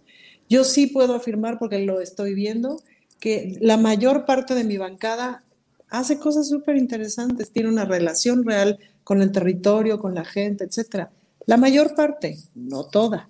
Yo 0.50 0.64
sí 0.64 0.88
puedo 0.88 1.14
afirmar, 1.14 1.60
porque 1.60 1.80
lo 1.80 2.02
estoy 2.02 2.34
viendo, 2.34 2.82
que 3.20 3.58
la 3.62 3.78
mayor 3.78 4.26
parte 4.26 4.56
de 4.56 4.64
mi 4.64 4.78
bancada 4.78 5.44
hace 5.90 6.18
cosas 6.18 6.48
súper 6.48 6.78
interesantes, 6.78 7.52
tiene 7.52 7.70
una 7.70 7.86
relación 7.86 8.44
real 8.44 8.80
con 9.04 9.22
el 9.22 9.32
territorio, 9.32 10.00
con 10.00 10.16
la 10.16 10.26
gente, 10.26 10.64
etcétera. 10.64 11.12
La 11.46 11.58
mayor 11.58 11.96
parte, 11.96 12.38
no 12.56 12.86
toda. 12.86 13.30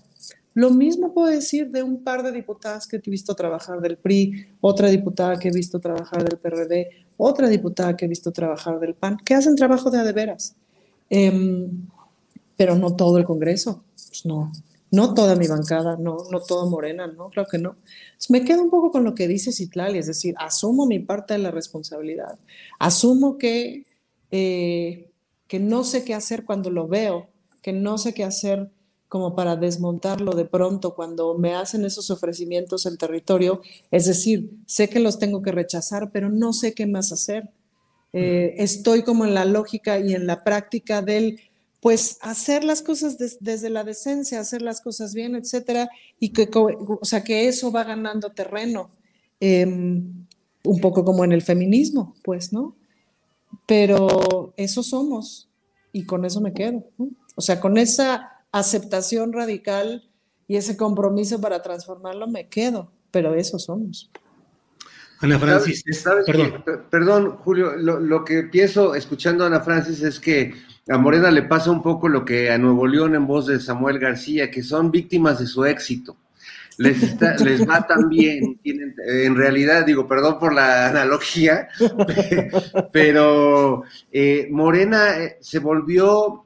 Lo 0.53 0.69
mismo 0.69 1.13
puedo 1.13 1.27
decir 1.27 1.69
de 1.69 1.81
un 1.81 2.03
par 2.03 2.23
de 2.23 2.31
diputadas 2.31 2.87
que 2.87 2.97
he 2.97 3.09
visto 3.09 3.35
trabajar 3.35 3.79
del 3.79 3.97
PRI, 3.97 4.47
otra 4.59 4.89
diputada 4.89 5.39
que 5.39 5.47
he 5.47 5.51
visto 5.51 5.79
trabajar 5.79 6.27
del 6.27 6.37
PRD, 6.37 6.89
otra 7.17 7.47
diputada 7.47 7.95
que 7.95 8.05
he 8.05 8.07
visto 8.07 8.31
trabajar 8.31 8.79
del 8.79 8.95
PAN, 8.95 9.17
que 9.23 9.33
hacen 9.33 9.55
trabajo 9.55 9.89
de 9.89 9.99
a 9.99 10.03
de 10.03 10.11
veras. 10.11 10.55
Em, 11.09 11.87
pero 12.57 12.75
no 12.75 12.95
todo 12.95 13.17
el 13.17 13.25
Congreso, 13.25 13.83
pues 13.95 14.25
no, 14.25 14.51
no 14.91 15.13
toda 15.13 15.35
mi 15.35 15.47
bancada, 15.47 15.95
no, 15.97 16.17
no 16.29 16.41
todo 16.41 16.69
Morena, 16.69 17.07
no, 17.07 17.29
claro 17.29 17.47
que 17.49 17.57
no. 17.57 17.77
me 18.29 18.43
quedo 18.43 18.61
un 18.61 18.69
poco 18.69 18.91
con 18.91 19.03
lo 19.03 19.15
que 19.15 19.27
dice 19.27 19.53
Citlali, 19.53 19.99
es 19.99 20.07
decir, 20.07 20.35
asumo 20.37 20.85
mi 20.85 20.99
parte 20.99 21.33
de 21.33 21.39
la 21.39 21.51
responsabilidad, 21.51 22.39
asumo 22.77 23.37
que, 23.37 23.85
eh, 24.31 25.09
que 25.47 25.59
no 25.59 25.85
sé 25.85 26.03
qué 26.03 26.13
hacer 26.13 26.43
cuando 26.43 26.69
lo 26.69 26.87
veo, 26.87 27.29
que 27.61 27.71
no 27.71 27.97
sé 27.97 28.13
qué 28.13 28.25
hacer 28.25 28.69
como 29.11 29.35
para 29.35 29.57
desmontarlo 29.57 30.31
de 30.31 30.45
pronto 30.45 30.95
cuando 30.95 31.37
me 31.37 31.53
hacen 31.53 31.83
esos 31.83 32.09
ofrecimientos 32.11 32.85
en 32.85 32.95
territorio. 32.95 33.61
Es 33.91 34.05
decir, 34.05 34.51
sé 34.65 34.87
que 34.87 35.01
los 35.01 35.19
tengo 35.19 35.41
que 35.41 35.51
rechazar, 35.51 36.11
pero 36.13 36.29
no 36.29 36.53
sé 36.53 36.73
qué 36.73 36.87
más 36.87 37.11
hacer. 37.11 37.49
Eh, 38.13 38.55
estoy 38.59 39.03
como 39.03 39.25
en 39.25 39.33
la 39.33 39.43
lógica 39.43 39.99
y 39.99 40.13
en 40.13 40.27
la 40.27 40.45
práctica 40.45 41.01
del, 41.01 41.41
pues, 41.81 42.19
hacer 42.21 42.63
las 42.63 42.81
cosas 42.81 43.17
desde 43.41 43.69
la 43.69 43.83
decencia, 43.83 44.39
hacer 44.39 44.61
las 44.61 44.79
cosas 44.79 45.13
bien, 45.13 45.35
etcétera, 45.35 45.89
y 46.17 46.29
que, 46.29 46.49
o 46.53 47.03
sea, 47.03 47.21
que 47.21 47.49
eso 47.49 47.69
va 47.69 47.83
ganando 47.83 48.29
terreno. 48.29 48.91
Em, 49.41 50.25
un 50.63 50.79
poco 50.79 51.03
como 51.03 51.25
en 51.25 51.33
el 51.33 51.41
feminismo, 51.41 52.15
pues, 52.23 52.53
¿no? 52.53 52.77
Pero 53.65 54.53
eso 54.55 54.83
somos 54.83 55.49
y 55.91 56.05
con 56.05 56.23
eso 56.23 56.39
me 56.39 56.53
quedo. 56.53 56.85
O 57.35 57.41
sea, 57.41 57.59
con 57.59 57.77
esa 57.77 58.40
aceptación 58.51 59.33
radical 59.33 60.09
y 60.47 60.57
ese 60.57 60.75
compromiso 60.75 61.39
para 61.39 61.61
transformarlo, 61.61 62.27
me 62.27 62.49
quedo, 62.49 62.91
pero 63.11 63.35
eso 63.35 63.57
somos. 63.57 64.11
Ana 65.21 65.37
Francis, 65.37 65.83
perdón. 66.25 66.63
perdón. 66.89 67.37
Julio, 67.37 67.75
lo, 67.77 68.25
que 68.25 68.43
pienso 68.43 68.95
escuchando 68.95 69.43
a 69.43 69.47
Ana 69.47 69.61
Francis 69.61 70.01
es 70.01 70.19
que 70.19 70.53
a 70.89 70.97
Morena 70.97 71.29
le 71.29 71.43
pasa 71.43 71.69
un 71.69 71.83
poco 71.83 72.09
lo 72.09 72.25
que 72.25 72.49
a 72.49 72.57
Nuevo 72.57 72.87
León 72.87 73.13
en 73.13 73.27
voz 73.27 73.45
de 73.45 73.59
Samuel 73.59 73.99
García, 73.99 74.49
que 74.49 74.63
son 74.63 74.89
víctimas 74.89 75.39
de 75.39 75.45
su 75.45 75.63
éxito. 75.63 76.17
Les, 76.77 76.97
les 77.43 77.69
va 77.69 77.85
tan 77.85 78.09
bien, 78.09 78.57
tienen, 78.63 78.95
en 79.05 79.35
realidad, 79.35 79.85
digo, 79.85 80.07
perdón 80.07 80.39
por 80.39 80.55
la 80.55 80.89
analogía, 80.89 81.67
pero 82.91 83.83
eh, 84.11 84.47
Morena 84.49 85.19
eh, 85.19 85.37
se 85.39 85.59
volvió 85.59 86.45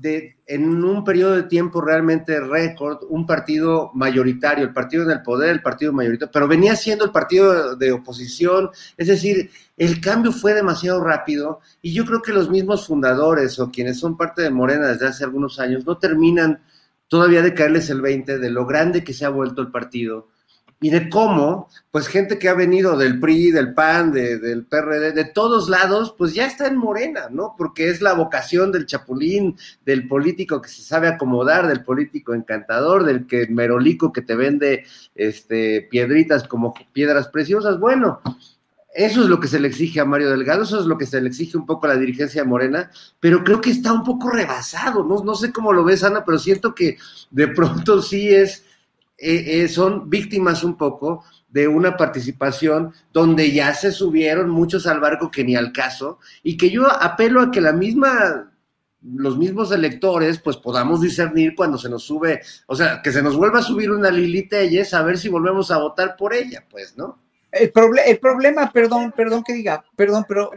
de, 0.00 0.38
en 0.46 0.82
un 0.82 1.04
periodo 1.04 1.36
de 1.36 1.42
tiempo 1.42 1.82
realmente 1.82 2.40
récord, 2.40 3.00
un 3.10 3.26
partido 3.26 3.90
mayoritario, 3.92 4.64
el 4.64 4.72
partido 4.72 5.04
en 5.04 5.10
el 5.10 5.22
poder, 5.22 5.50
el 5.50 5.60
partido 5.60 5.92
mayoritario, 5.92 6.32
pero 6.32 6.48
venía 6.48 6.74
siendo 6.74 7.04
el 7.04 7.10
partido 7.10 7.76
de 7.76 7.92
oposición, 7.92 8.70
es 8.96 9.08
decir, 9.08 9.50
el 9.76 10.00
cambio 10.00 10.32
fue 10.32 10.54
demasiado 10.54 11.04
rápido 11.04 11.60
y 11.82 11.92
yo 11.92 12.06
creo 12.06 12.22
que 12.22 12.32
los 12.32 12.48
mismos 12.48 12.86
fundadores 12.86 13.58
o 13.58 13.70
quienes 13.70 13.98
son 13.98 14.16
parte 14.16 14.40
de 14.40 14.50
Morena 14.50 14.88
desde 14.88 15.06
hace 15.06 15.24
algunos 15.24 15.60
años 15.60 15.84
no 15.84 15.98
terminan 15.98 16.62
todavía 17.08 17.42
de 17.42 17.52
caerles 17.52 17.90
el 17.90 18.00
20 18.00 18.38
de 18.38 18.50
lo 18.50 18.64
grande 18.64 19.04
que 19.04 19.12
se 19.12 19.26
ha 19.26 19.30
vuelto 19.30 19.60
el 19.60 19.70
partido 19.70 20.28
y 20.82 20.88
de 20.88 21.10
cómo, 21.10 21.68
pues 21.90 22.08
gente 22.08 22.38
que 22.38 22.48
ha 22.48 22.54
venido 22.54 22.96
del 22.96 23.20
PRI, 23.20 23.50
del 23.50 23.74
PAN, 23.74 24.12
del 24.12 24.64
PRD, 24.64 25.12
de 25.12 25.26
todos 25.26 25.68
lados, 25.68 26.14
pues 26.16 26.32
ya 26.32 26.46
está 26.46 26.66
en 26.66 26.78
Morena, 26.78 27.28
¿no? 27.30 27.54
Porque 27.58 27.90
es 27.90 28.00
la 28.00 28.14
vocación 28.14 28.72
del 28.72 28.86
chapulín, 28.86 29.58
del 29.84 30.08
político 30.08 30.62
que 30.62 30.70
se 30.70 30.82
sabe 30.82 31.08
acomodar, 31.08 31.66
del 31.66 31.84
político 31.84 32.32
encantador, 32.32 33.04
del 33.04 33.26
que 33.26 33.46
merolico 33.48 34.10
que 34.10 34.22
te 34.22 34.34
vende 34.34 34.84
este, 35.14 35.86
piedritas 35.90 36.48
como 36.48 36.72
piedras 36.94 37.28
preciosas. 37.28 37.78
Bueno, 37.78 38.22
eso 38.94 39.22
es 39.22 39.28
lo 39.28 39.38
que 39.38 39.48
se 39.48 39.60
le 39.60 39.68
exige 39.68 40.00
a 40.00 40.06
Mario 40.06 40.30
Delgado, 40.30 40.62
eso 40.62 40.80
es 40.80 40.86
lo 40.86 40.96
que 40.96 41.06
se 41.06 41.20
le 41.20 41.28
exige 41.28 41.58
un 41.58 41.66
poco 41.66 41.86
a 41.86 41.90
la 41.90 42.00
dirigencia 42.00 42.42
de 42.42 42.48
Morena, 42.48 42.90
pero 43.20 43.44
creo 43.44 43.60
que 43.60 43.70
está 43.70 43.92
un 43.92 44.02
poco 44.02 44.30
rebasado, 44.30 45.04
¿no? 45.04 45.22
No 45.22 45.34
sé 45.34 45.52
cómo 45.52 45.74
lo 45.74 45.84
ves, 45.84 46.02
Ana, 46.04 46.24
pero 46.24 46.38
siento 46.38 46.74
que 46.74 46.96
de 47.30 47.48
pronto 47.48 48.00
sí 48.00 48.34
es 48.34 48.64
eh, 49.20 49.62
eh, 49.62 49.68
son 49.68 50.08
víctimas 50.08 50.64
un 50.64 50.78
poco 50.78 51.24
de 51.48 51.68
una 51.68 51.96
participación 51.96 52.94
donde 53.12 53.52
ya 53.52 53.74
se 53.74 53.92
subieron 53.92 54.48
muchos 54.48 54.86
al 54.86 55.00
barco 55.00 55.30
que 55.30 55.44
ni 55.44 55.56
al 55.56 55.72
caso, 55.72 56.18
y 56.42 56.56
que 56.56 56.70
yo 56.70 56.90
apelo 56.90 57.42
a 57.42 57.50
que 57.50 57.60
la 57.60 57.72
misma, 57.72 58.50
los 59.02 59.36
mismos 59.36 59.72
electores, 59.72 60.38
pues 60.38 60.56
podamos 60.56 61.02
discernir 61.02 61.54
cuando 61.54 61.76
se 61.76 61.90
nos 61.90 62.04
sube, 62.04 62.40
o 62.66 62.74
sea, 62.74 63.02
que 63.02 63.12
se 63.12 63.22
nos 63.22 63.36
vuelva 63.36 63.58
a 63.58 63.62
subir 63.62 63.90
una 63.90 64.10
Lili 64.10 64.48
Telles, 64.48 64.94
a 64.94 65.02
ver 65.02 65.18
si 65.18 65.28
volvemos 65.28 65.70
a 65.70 65.78
votar 65.78 66.16
por 66.16 66.32
ella, 66.32 66.64
pues, 66.70 66.96
¿no? 66.96 67.18
El, 67.52 67.72
el 68.06 68.18
problema, 68.20 68.72
perdón, 68.72 69.12
perdón 69.14 69.42
que 69.42 69.52
diga, 69.52 69.84
perdón, 69.96 70.24
pero 70.26 70.52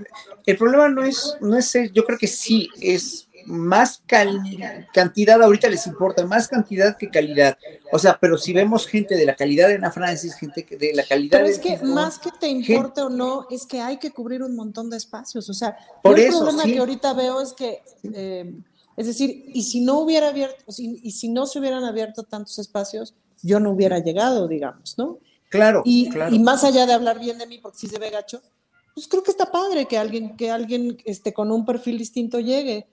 el 0.46 0.58
problema 0.58 0.88
no 0.88 1.04
es, 1.04 1.36
no 1.42 1.58
es, 1.58 1.74
yo 1.92 2.06
creo 2.06 2.18
que 2.18 2.28
sí, 2.28 2.70
es 2.80 3.28
más 3.46 4.02
cantidad 4.08 5.42
ahorita 5.42 5.70
les 5.70 5.86
importa, 5.88 6.26
más 6.26 6.48
cantidad 6.48 6.98
que 6.98 7.10
calidad. 7.10 7.58
O 7.92 8.00
sea, 8.00 8.18
pero 8.20 8.38
si 8.38 8.54
vemos 8.54 8.88
gente 8.88 9.16
de 9.16 9.26
la 9.26 9.36
calidad 9.36 9.68
de 9.68 9.76
Ana 9.76 9.92
Francis, 9.92 10.36
gente 10.36 10.66
de 10.70 10.94
la 10.94 11.04
calidad 11.04 11.40
Pero 11.40 11.48
es 11.48 11.60
que 11.60 11.78
más 11.80 12.20
que 12.20 12.32
te 12.32 12.48
importe 12.48 13.02
o 13.02 13.10
no, 13.10 13.48
es 13.50 13.66
que 13.66 13.82
hay 13.82 13.98
que 13.98 14.12
cubrir 14.12 14.44
un 14.44 14.56
montón 14.56 14.90
de 14.90 14.98
espacios. 14.98 15.50
O 15.50 15.54
sea, 15.54 15.78
por 16.02 16.20
el 16.20 16.30
problema 16.30 16.64
que 16.64 16.80
ahorita 16.80 17.14
veo 17.14 17.42
es 17.42 17.54
que, 17.54 17.82
eh, 18.14 18.54
es 18.98 19.08
decir, 19.08 19.46
y 19.54 19.64
si 19.64 19.82
no 19.82 20.00
hubiera 20.00 20.30
abierto, 20.30 20.64
y 20.78 21.12
si 21.12 21.30
no 21.30 21.46
se 21.46 21.60
hubieran 21.60 21.84
abierto 21.84 22.24
tantos 22.24 22.60
espacios, 22.60 23.16
yo 23.42 23.60
no 23.60 23.72
hubiera 23.72 24.00
llegado, 24.00 24.48
digamos, 24.48 24.98
¿no? 24.98 25.20
Claro, 25.50 25.84
y, 25.86 26.10
claro. 26.10 26.34
y 26.34 26.40
más 26.40 26.64
allá 26.64 26.86
de 26.86 26.94
hablar 26.94 27.20
bien 27.20 27.38
de 27.38 27.46
mí, 27.46 27.60
porque 27.60 27.78
sí 27.78 27.88
se 27.88 28.00
ve 28.00 28.10
gacho, 28.10 28.42
pues 28.94 29.08
creo 29.08 29.24
que 29.24 29.32
está 29.32 29.52
padre 29.52 29.86
que 29.86 29.98
alguien, 29.98 30.36
que 30.36 30.52
alguien 30.52 30.98
este, 31.06 31.34
con 31.34 31.52
un 31.52 31.66
perfil 31.66 31.98
distinto 31.98 32.40
llegue. 32.40 32.88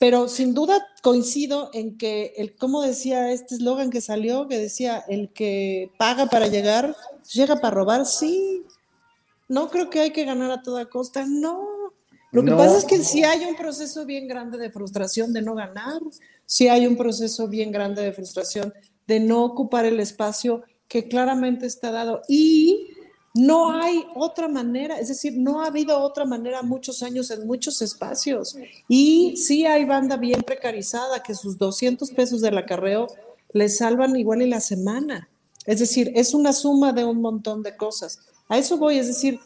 Pero 0.00 0.28
sin 0.28 0.54
duda 0.54 0.84
coincido 1.02 1.68
en 1.74 1.98
que, 1.98 2.32
el, 2.38 2.56
como 2.56 2.80
decía 2.80 3.30
este 3.32 3.54
eslogan 3.54 3.90
que 3.90 4.00
salió, 4.00 4.48
que 4.48 4.56
decía, 4.58 5.04
el 5.08 5.28
que 5.28 5.90
paga 5.98 6.24
para 6.26 6.46
llegar, 6.46 6.96
llega 7.34 7.56
para 7.56 7.74
robar, 7.76 8.06
sí. 8.06 8.62
No 9.46 9.68
creo 9.68 9.90
que 9.90 10.00
hay 10.00 10.10
que 10.10 10.24
ganar 10.24 10.50
a 10.52 10.62
toda 10.62 10.86
costa, 10.86 11.26
no. 11.28 11.68
Lo 12.32 12.42
que 12.42 12.50
No. 12.50 12.56
pasa 12.56 12.78
es 12.78 12.86
que 12.86 13.04
sí 13.04 13.24
hay 13.24 13.44
un 13.44 13.56
proceso 13.56 14.06
bien 14.06 14.26
grande 14.26 14.56
de 14.56 14.70
frustración 14.70 15.34
de 15.34 15.42
no 15.42 15.54
ganar, 15.54 16.00
sí 16.46 16.66
hay 16.68 16.86
un 16.86 16.96
proceso 16.96 17.46
bien 17.46 17.70
grande 17.70 18.02
de 18.02 18.12
frustración 18.14 18.72
de 19.06 19.20
no 19.20 19.44
ocupar 19.44 19.84
el 19.84 20.00
espacio 20.00 20.62
que 20.88 21.08
claramente 21.08 21.66
está 21.66 21.90
dado. 21.90 22.22
Y 22.26 22.89
no 23.34 23.72
hay 23.72 24.04
otra 24.14 24.48
manera, 24.48 24.98
es 24.98 25.08
decir, 25.08 25.34
no 25.36 25.62
ha 25.62 25.66
habido 25.66 25.98
otra 26.00 26.24
manera 26.24 26.62
muchos 26.62 27.02
años 27.02 27.30
en 27.30 27.46
muchos 27.46 27.80
espacios. 27.82 28.56
Y 28.88 29.36
sí 29.36 29.64
hay 29.66 29.84
banda 29.84 30.16
bien 30.16 30.42
precarizada 30.42 31.22
que 31.22 31.34
sus 31.34 31.56
200 31.56 32.10
pesos 32.10 32.40
del 32.40 32.58
acarreo 32.58 33.06
le 33.52 33.68
salvan 33.68 34.16
igual 34.16 34.42
en 34.42 34.50
la 34.50 34.60
semana. 34.60 35.28
Es 35.66 35.78
decir, 35.78 36.10
es 36.16 36.34
una 36.34 36.52
suma 36.52 36.92
de 36.92 37.04
un 37.04 37.20
montón 37.20 37.62
de 37.62 37.76
cosas. 37.76 38.18
A 38.48 38.58
eso 38.58 38.76
voy, 38.78 38.98
es 38.98 39.06
decir, 39.06 39.38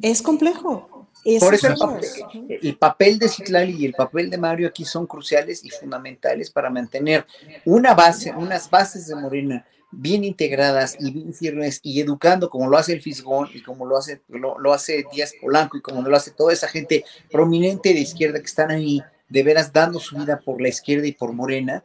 es 0.00 0.22
complejo. 0.22 1.08
Por 1.40 1.54
eso 1.54 1.68
el 1.68 1.76
son 1.76 1.90
papel, 1.90 2.10
los- 2.48 2.60
el 2.62 2.76
papel 2.78 3.18
de 3.18 3.28
Citlali 3.30 3.72
y 3.78 3.86
el 3.86 3.94
papel 3.94 4.28
de 4.28 4.36
Mario 4.36 4.68
aquí 4.68 4.84
son 4.84 5.06
cruciales 5.06 5.64
y 5.64 5.70
fundamentales 5.70 6.50
para 6.50 6.68
mantener 6.68 7.26
una 7.64 7.94
base, 7.94 8.30
unas 8.36 8.68
bases 8.68 9.06
de 9.06 9.14
Morena 9.16 9.66
bien 9.96 10.24
integradas 10.24 10.96
y 10.98 11.12
bien 11.12 11.32
firmes 11.32 11.80
y 11.82 12.00
educando 12.00 12.50
como 12.50 12.68
lo 12.68 12.76
hace 12.76 12.92
el 12.92 13.02
Fisgón 13.02 13.48
y 13.52 13.62
como 13.62 13.86
lo 13.86 13.96
hace, 13.96 14.20
lo, 14.28 14.72
hace 14.72 15.04
Díaz 15.12 15.34
Polanco 15.40 15.76
y 15.76 15.80
como 15.80 16.02
lo 16.02 16.16
hace 16.16 16.30
toda 16.30 16.52
esa 16.52 16.68
gente 16.68 17.04
prominente 17.30 17.94
de 17.94 18.00
izquierda 18.00 18.40
que 18.40 18.46
están 18.46 18.70
ahí 18.70 19.02
de 19.28 19.42
veras 19.42 19.72
dando 19.72 19.98
su 19.98 20.16
vida 20.16 20.40
por 20.44 20.60
la 20.60 20.68
izquierda 20.68 21.06
y 21.06 21.12
por 21.12 21.32
Morena, 21.32 21.82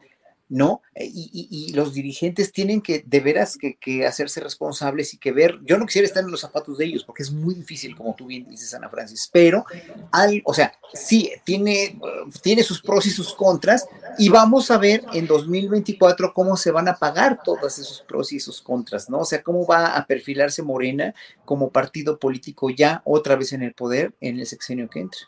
¿no? 0.50 0.82
Y, 0.96 1.30
y- 1.52 1.70
y 1.70 1.74
los 1.74 1.94
dirigentes 1.94 2.52
tienen 2.52 2.82
que 2.82 3.04
de 3.06 3.20
veras 3.20 3.56
que, 3.58 3.76
que 3.78 4.06
hacerse 4.06 4.42
responsables 4.42 5.14
y 5.14 5.18
que 5.18 5.32
ver, 5.32 5.60
yo 5.64 5.78
no 5.78 5.86
quisiera 5.86 6.08
estar 6.08 6.24
en 6.24 6.32
los 6.32 6.42
zapatos 6.42 6.78
de 6.80 6.86
ellos 6.86 7.04
porque 7.04 7.24
es 7.24 7.32
muy 7.32 7.54
difícil, 7.56 7.96
como 7.96 8.16
tú 8.16 8.26
bien 8.26 8.50
dices, 8.50 8.74
Ana 8.74 8.90
Francis, 8.90 9.30
pero, 9.32 9.64
al, 10.12 10.42
o 10.46 10.54
sea, 10.54 10.74
sí, 10.94 11.32
tiene, 11.46 11.84
eh, 11.84 11.98
tiene 12.42 12.64
sus 12.64 12.82
pros 12.82 13.06
y 13.06 13.12
sus 13.12 13.34
contras 13.36 13.86
y 14.18 14.30
vamos 14.30 14.72
a 14.72 14.78
ver 14.80 15.04
en 15.14 15.28
2024 15.28 16.34
cómo 16.34 16.58
se 16.58 16.72
van 16.72 16.88
a 16.88 16.96
pagar 16.96 17.40
todos 17.44 17.78
esos 17.78 18.04
pros 18.08 18.34
y 18.34 18.38
esos 18.38 18.62
contras, 18.62 19.10
¿no? 19.10 19.20
O 19.20 19.26
sea, 19.26 19.44
cómo 19.44 19.66
va 19.68 19.96
a 19.96 20.06
perfilarse 20.08 20.64
Morena 20.64 21.14
como 21.46 21.70
partido 21.70 22.18
político 22.18 22.70
ya 22.72 23.02
otra 23.06 23.36
vez 23.36 23.54
en 23.54 23.62
el 23.62 23.74
poder 23.74 24.14
en 24.20 24.40
el 24.40 24.46
sexenio 24.48 24.90
que 24.90 25.00
entra. 25.02 25.20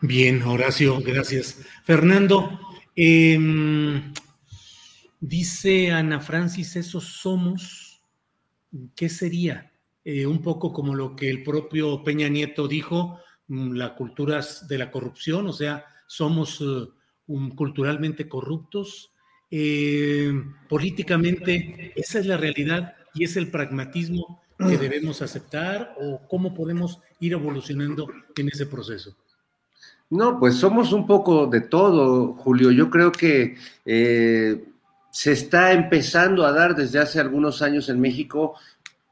Bien, 0.00 0.42
Horacio, 0.42 1.00
gracias. 1.00 1.56
Fernando, 1.84 2.58
em, 3.00 4.12
dice 5.20 5.92
Ana 5.92 6.20
Francis, 6.20 6.74
esos 6.74 7.04
somos, 7.04 8.02
¿qué 8.96 9.08
sería? 9.08 9.72
Eh, 10.04 10.26
un 10.26 10.42
poco 10.42 10.72
como 10.72 10.94
lo 10.94 11.14
que 11.14 11.28
el 11.30 11.42
propio 11.42 12.02
Peña 12.02 12.28
Nieto 12.28 12.66
dijo, 12.66 13.20
mm, 13.46 13.72
la 13.72 13.94
cultura 13.94 14.44
de 14.68 14.78
la 14.78 14.90
corrupción, 14.90 15.46
o 15.46 15.52
sea, 15.52 15.84
somos 16.06 16.60
eh, 16.60 16.88
culturalmente 17.54 18.28
corruptos. 18.28 19.12
Eh, 19.50 20.32
políticamente, 20.68 21.92
esa 21.94 22.18
es 22.18 22.26
la 22.26 22.36
realidad 22.36 22.96
y 23.14 23.24
es 23.24 23.36
el 23.36 23.50
pragmatismo 23.50 24.42
que 24.58 24.76
debemos 24.76 25.22
aceptar 25.22 25.94
o 26.00 26.26
cómo 26.28 26.52
podemos 26.52 27.00
ir 27.20 27.32
evolucionando 27.32 28.08
en 28.36 28.48
ese 28.48 28.66
proceso. 28.66 29.16
No, 30.10 30.38
pues 30.38 30.56
somos 30.56 30.92
un 30.92 31.06
poco 31.06 31.46
de 31.46 31.60
todo, 31.60 32.32
Julio. 32.34 32.70
Yo 32.70 32.88
creo 32.88 33.12
que 33.12 33.56
eh, 33.84 34.64
se 35.10 35.32
está 35.32 35.72
empezando 35.72 36.46
a 36.46 36.52
dar 36.52 36.74
desde 36.74 36.98
hace 36.98 37.20
algunos 37.20 37.60
años 37.60 37.88
en 37.88 38.00
México 38.00 38.54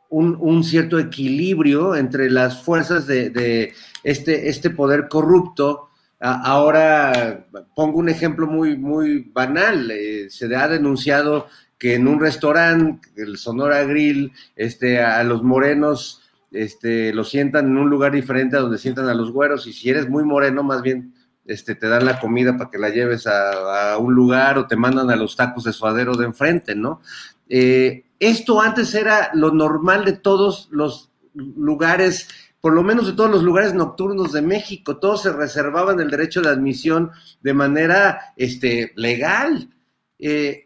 un, 0.08 0.64
cierto 0.64 0.98
equilibrio 0.98 1.96
entre 1.96 2.30
las 2.30 2.62
fuerzas 2.62 3.06
de, 3.06 3.30
de 3.30 3.74
este, 4.04 4.48
este 4.48 4.70
poder 4.70 5.08
corrupto. 5.08 5.90
Ahora 6.18 7.46
pongo 7.74 7.98
un 7.98 8.08
ejemplo 8.08 8.46
muy, 8.46 8.76
muy 8.76 9.30
banal. 9.34 9.90
eh, 9.90 10.28
se 10.30 10.54
ha 10.56 10.68
denunciado 10.68 11.48
que 11.78 11.94
en 11.94 12.08
un 12.08 12.20
restaurante, 12.20 13.08
el 13.16 13.36
Sonora 13.36 13.84
Grill, 13.84 14.32
este, 14.54 15.02
a 15.02 15.22
los 15.24 15.42
morenos 15.42 16.22
este, 16.56 17.12
los 17.12 17.30
sientan 17.30 17.66
en 17.66 17.76
un 17.76 17.90
lugar 17.90 18.12
diferente 18.12 18.56
a 18.56 18.60
donde 18.60 18.78
sientan 18.78 19.08
a 19.08 19.14
los 19.14 19.30
güeros 19.32 19.66
y 19.66 19.72
si 19.72 19.90
eres 19.90 20.08
muy 20.08 20.24
moreno, 20.24 20.62
más 20.62 20.82
bien 20.82 21.14
este, 21.44 21.74
te 21.74 21.88
dan 21.88 22.04
la 22.04 22.18
comida 22.18 22.56
para 22.56 22.70
que 22.70 22.78
la 22.78 22.88
lleves 22.88 23.26
a, 23.26 23.98
un 23.98 24.14
lugar 24.14 24.58
o 24.58 24.66
te 24.66 24.76
mandan 24.76 25.10
a 25.10 25.16
los 25.16 25.36
tacos 25.36 25.64
de 25.64 25.72
suadero 25.72 26.16
de 26.16 26.26
enfrente, 26.26 26.74
¿no? 26.74 27.00
Eh, 27.48 28.04
esto 28.18 28.60
antes 28.60 28.94
era 28.94 29.30
lo 29.34 29.52
normal 29.52 30.04
de 30.04 30.14
todos 30.14 30.68
los 30.70 31.12
lugares, 31.34 32.28
por 32.60 32.72
lo 32.72 32.82
menos 32.82 33.06
de 33.06 33.12
todos 33.12 33.30
los 33.30 33.42
lugares 33.42 33.74
nocturnos 33.74 34.32
de 34.32 34.42
México, 34.42 34.98
todos 34.98 35.22
se 35.22 35.32
reservaban 35.32 36.00
el 36.00 36.10
derecho 36.10 36.40
de 36.40 36.48
admisión 36.48 37.10
de 37.42 37.54
manera 37.54 38.32
este, 38.36 38.92
legal. 38.96 39.70
Eh, 40.18 40.65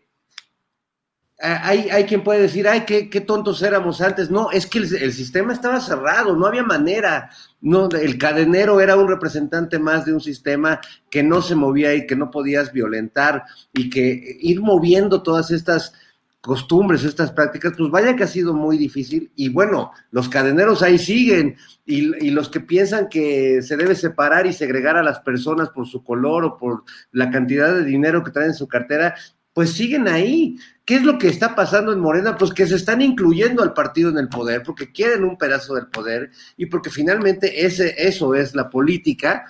hay, 1.41 1.89
hay 1.91 2.05
quien 2.05 2.23
puede 2.23 2.43
decir, 2.43 2.69
ay, 2.69 2.85
qué, 2.87 3.09
qué 3.09 3.21
tontos 3.21 3.63
éramos 3.63 4.01
antes. 4.01 4.31
No, 4.31 4.51
es 4.51 4.67
que 4.67 4.79
el, 4.79 4.95
el, 4.97 5.13
sistema 5.13 5.53
estaba 5.53 5.81
cerrado, 5.81 6.37
no 6.37 6.47
había 6.47 6.63
manera. 6.63 7.31
No, 7.61 7.89
el 7.89 8.19
cadenero 8.19 8.81
era 8.81 8.97
un 8.97 9.09
representante 9.09 9.79
más 9.79 10.05
de 10.05 10.13
un 10.13 10.21
sistema 10.21 10.81
que 11.11 11.23
no 11.23 11.41
se 11.41 11.55
movía 11.55 11.95
y 11.95 12.07
que 12.07 12.17
no 12.17 12.31
podías 12.31 12.73
violentar 12.73 13.45
y 13.73 13.89
que 13.89 14.39
ir 14.41 14.61
moviendo 14.61 15.23
todas 15.23 15.51
estas 15.51 15.95
costumbres, 16.43 17.05
estas 17.05 17.33
prácticas, 17.33 17.75
pues 17.77 17.91
vaya 17.91 18.17
que 18.17 18.25
ha 18.25 18.27
sido 18.27 18.53
muy 18.53 18.77
difícil. 18.77 19.31
Y 19.35 19.49
bueno, 19.49 19.93
los 20.11 20.29
cadeneros 20.29 20.83
ahí 20.83 20.99
siguen 20.99 21.57
y, 21.87 22.27
y 22.27 22.31
los 22.31 22.49
que 22.49 22.61
piensan 22.61 23.09
que 23.09 23.63
se 23.63 23.77
debe 23.77 23.95
separar 23.95 24.47
y 24.47 24.53
segregar 24.53 24.97
a 24.97 25.03
las 25.03 25.21
personas 25.21 25.71
por 25.71 25.87
su 25.87 26.03
color 26.03 26.45
o 26.45 26.57
por 26.59 26.85
la 27.13 27.31
cantidad 27.31 27.75
de 27.75 27.85
dinero 27.85 28.25
que 28.25 28.31
traen 28.31 28.51
en 28.51 28.55
su 28.55 28.69
cartera, 28.69 29.15
pues 29.53 29.73
siguen 29.73 30.09
ahí. 30.09 30.57
¿Qué 30.91 30.97
es 30.97 31.05
lo 31.05 31.19
que 31.19 31.29
está 31.29 31.55
pasando 31.55 31.93
en 31.93 32.01
Morena? 32.01 32.37
Pues 32.37 32.53
que 32.53 32.67
se 32.67 32.75
están 32.75 33.01
incluyendo 33.01 33.63
al 33.63 33.75
partido 33.75 34.11
en 34.11 34.19
el 34.19 34.29
poder 34.29 34.65
porque 34.65 34.91
quieren 34.91 35.23
un 35.23 35.39
pedazo 35.39 35.77
del 35.77 35.87
poder 35.87 36.33
y 36.57 36.67
porque 36.67 36.91
finalmente 36.91 37.65
ese, 37.65 37.95
eso 37.97 38.35
es 38.35 38.57
la 38.57 38.69
política. 38.69 39.45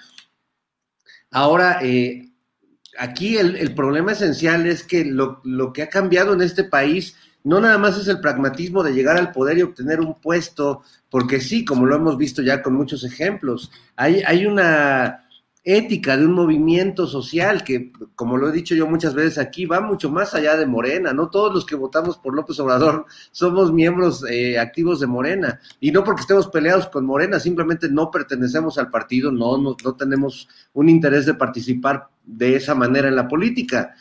Ahora, 1.31 1.79
eh, 1.81 2.31
aquí 2.99 3.39
el, 3.39 3.57
el, 3.57 3.75
problema 3.75 4.13
esencial 4.13 4.67
es 4.67 4.83
que 4.83 5.03
lo, 5.07 5.41
lo, 5.45 5.73
que 5.73 5.81
ha 5.81 5.89
cambiado 5.89 6.35
en 6.35 6.43
este 6.43 6.65
país 6.65 7.17
no 7.43 7.59
nada 7.59 7.79
más 7.79 7.97
es 7.97 8.09
el 8.09 8.21
pragmatismo 8.21 8.83
de 8.83 8.93
llegar 8.93 9.17
al 9.17 9.33
poder 9.33 9.57
y 9.57 9.63
obtener 9.63 10.01
un 10.01 10.21
puesto, 10.21 10.83
porque 11.09 11.41
sí, 11.41 11.65
como 11.65 11.87
lo 11.87 11.97
hemos 11.97 12.19
visto 12.19 12.43
ya 12.43 12.61
con 12.61 12.75
muchos 12.75 13.03
ejemplos, 13.03 13.73
hay, 13.97 14.23
hay 14.27 14.45
una 14.45 15.25
ética 15.77 16.17
de 16.17 16.27
un 16.27 16.33
movimiento 16.33 17.07
social 17.07 17.65
que, 17.65 17.93
como 18.15 18.37
lo 18.37 18.49
he 18.49 18.53
dicho 18.53 18.75
yo 18.75 18.87
muchas 18.87 19.15
veces 19.15 19.39
aquí, 19.39 19.67
va 19.67 19.81
mucho 19.81 20.11
más 20.11 20.35
allá 20.35 20.57
de 20.57 20.67
Morena. 20.67 21.13
No 21.13 21.31
todos 21.31 21.53
los 21.53 21.67
que 21.67 21.77
votamos 21.77 22.19
por 22.19 22.35
López 22.35 22.59
Obrador 22.61 23.07
somos 23.33 23.73
miembros 23.73 24.25
eh, 24.29 24.59
activos 24.59 25.01
de 25.01 25.07
Morena. 25.07 25.61
Y 25.81 25.93
no 25.93 26.05
porque 26.05 26.23
estemos 26.23 26.49
peleados 26.49 26.89
con 26.89 27.07
Morena, 27.07 27.41
simplemente 27.41 27.89
no 27.89 28.11
pertenecemos 28.11 28.79
al 28.79 28.91
partido, 28.91 29.31
no, 29.31 29.59
no, 29.59 29.77
no 29.83 29.97
tenemos 29.97 30.49
un 30.73 30.89
interés 30.89 31.27
de 31.27 31.35
participar 31.35 32.09
de 32.25 32.57
esa 32.57 32.75
manera 32.75 33.09
en 33.09 33.17
la 33.17 33.29
política. 33.29 33.95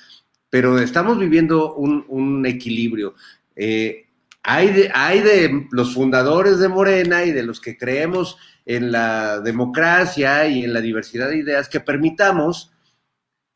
Pero 0.50 0.80
estamos 0.80 1.20
viviendo 1.20 1.76
un, 1.76 2.46
equilibrio. 2.46 3.16
Eh, 3.56 4.08
hay, 4.42 4.72
de, 4.72 4.92
hay 4.94 5.22
de 5.22 5.68
los 5.72 5.94
fundadores 5.94 6.60
de 6.60 6.70
Morena 6.70 7.24
y 7.24 7.32
de 7.32 7.44
los 7.44 7.60
que 7.60 7.78
creemos 7.78 8.38
en 8.70 8.92
la 8.92 9.40
democracia 9.40 10.48
y 10.48 10.64
en 10.64 10.74
la 10.74 10.80
diversidad 10.80 11.30
de 11.30 11.38
ideas 11.38 11.68
que 11.68 11.80
permitamos 11.80 12.72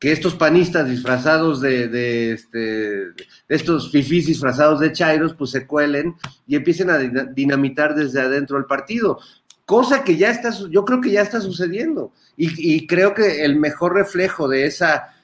que 0.00 0.10
estos 0.10 0.34
panistas 0.34 0.90
disfrazados 0.90 1.60
de, 1.60 1.86
de, 1.86 2.32
este, 2.32 3.12
estos 3.46 3.92
fifís 3.92 4.26
disfrazados 4.26 4.80
de 4.80 4.90
chairos, 4.90 5.32
pues 5.34 5.52
se 5.52 5.68
cuelen 5.68 6.16
y 6.48 6.56
empiecen 6.56 6.90
a 6.90 6.98
dinamitar 6.98 7.94
desde 7.94 8.22
adentro 8.22 8.58
el 8.58 8.64
partido. 8.64 9.20
Cosa 9.64 10.02
que 10.02 10.16
ya 10.16 10.30
está, 10.30 10.50
yo 10.68 10.84
creo 10.84 11.00
que 11.00 11.12
ya 11.12 11.22
está 11.22 11.40
sucediendo. 11.40 12.12
Y 12.36 12.84
creo 12.88 13.14
que 13.14 13.44
el 13.44 13.54
mejor 13.54 13.94
reflejo 13.94 14.48
de 14.48 14.66
esa 14.66 15.14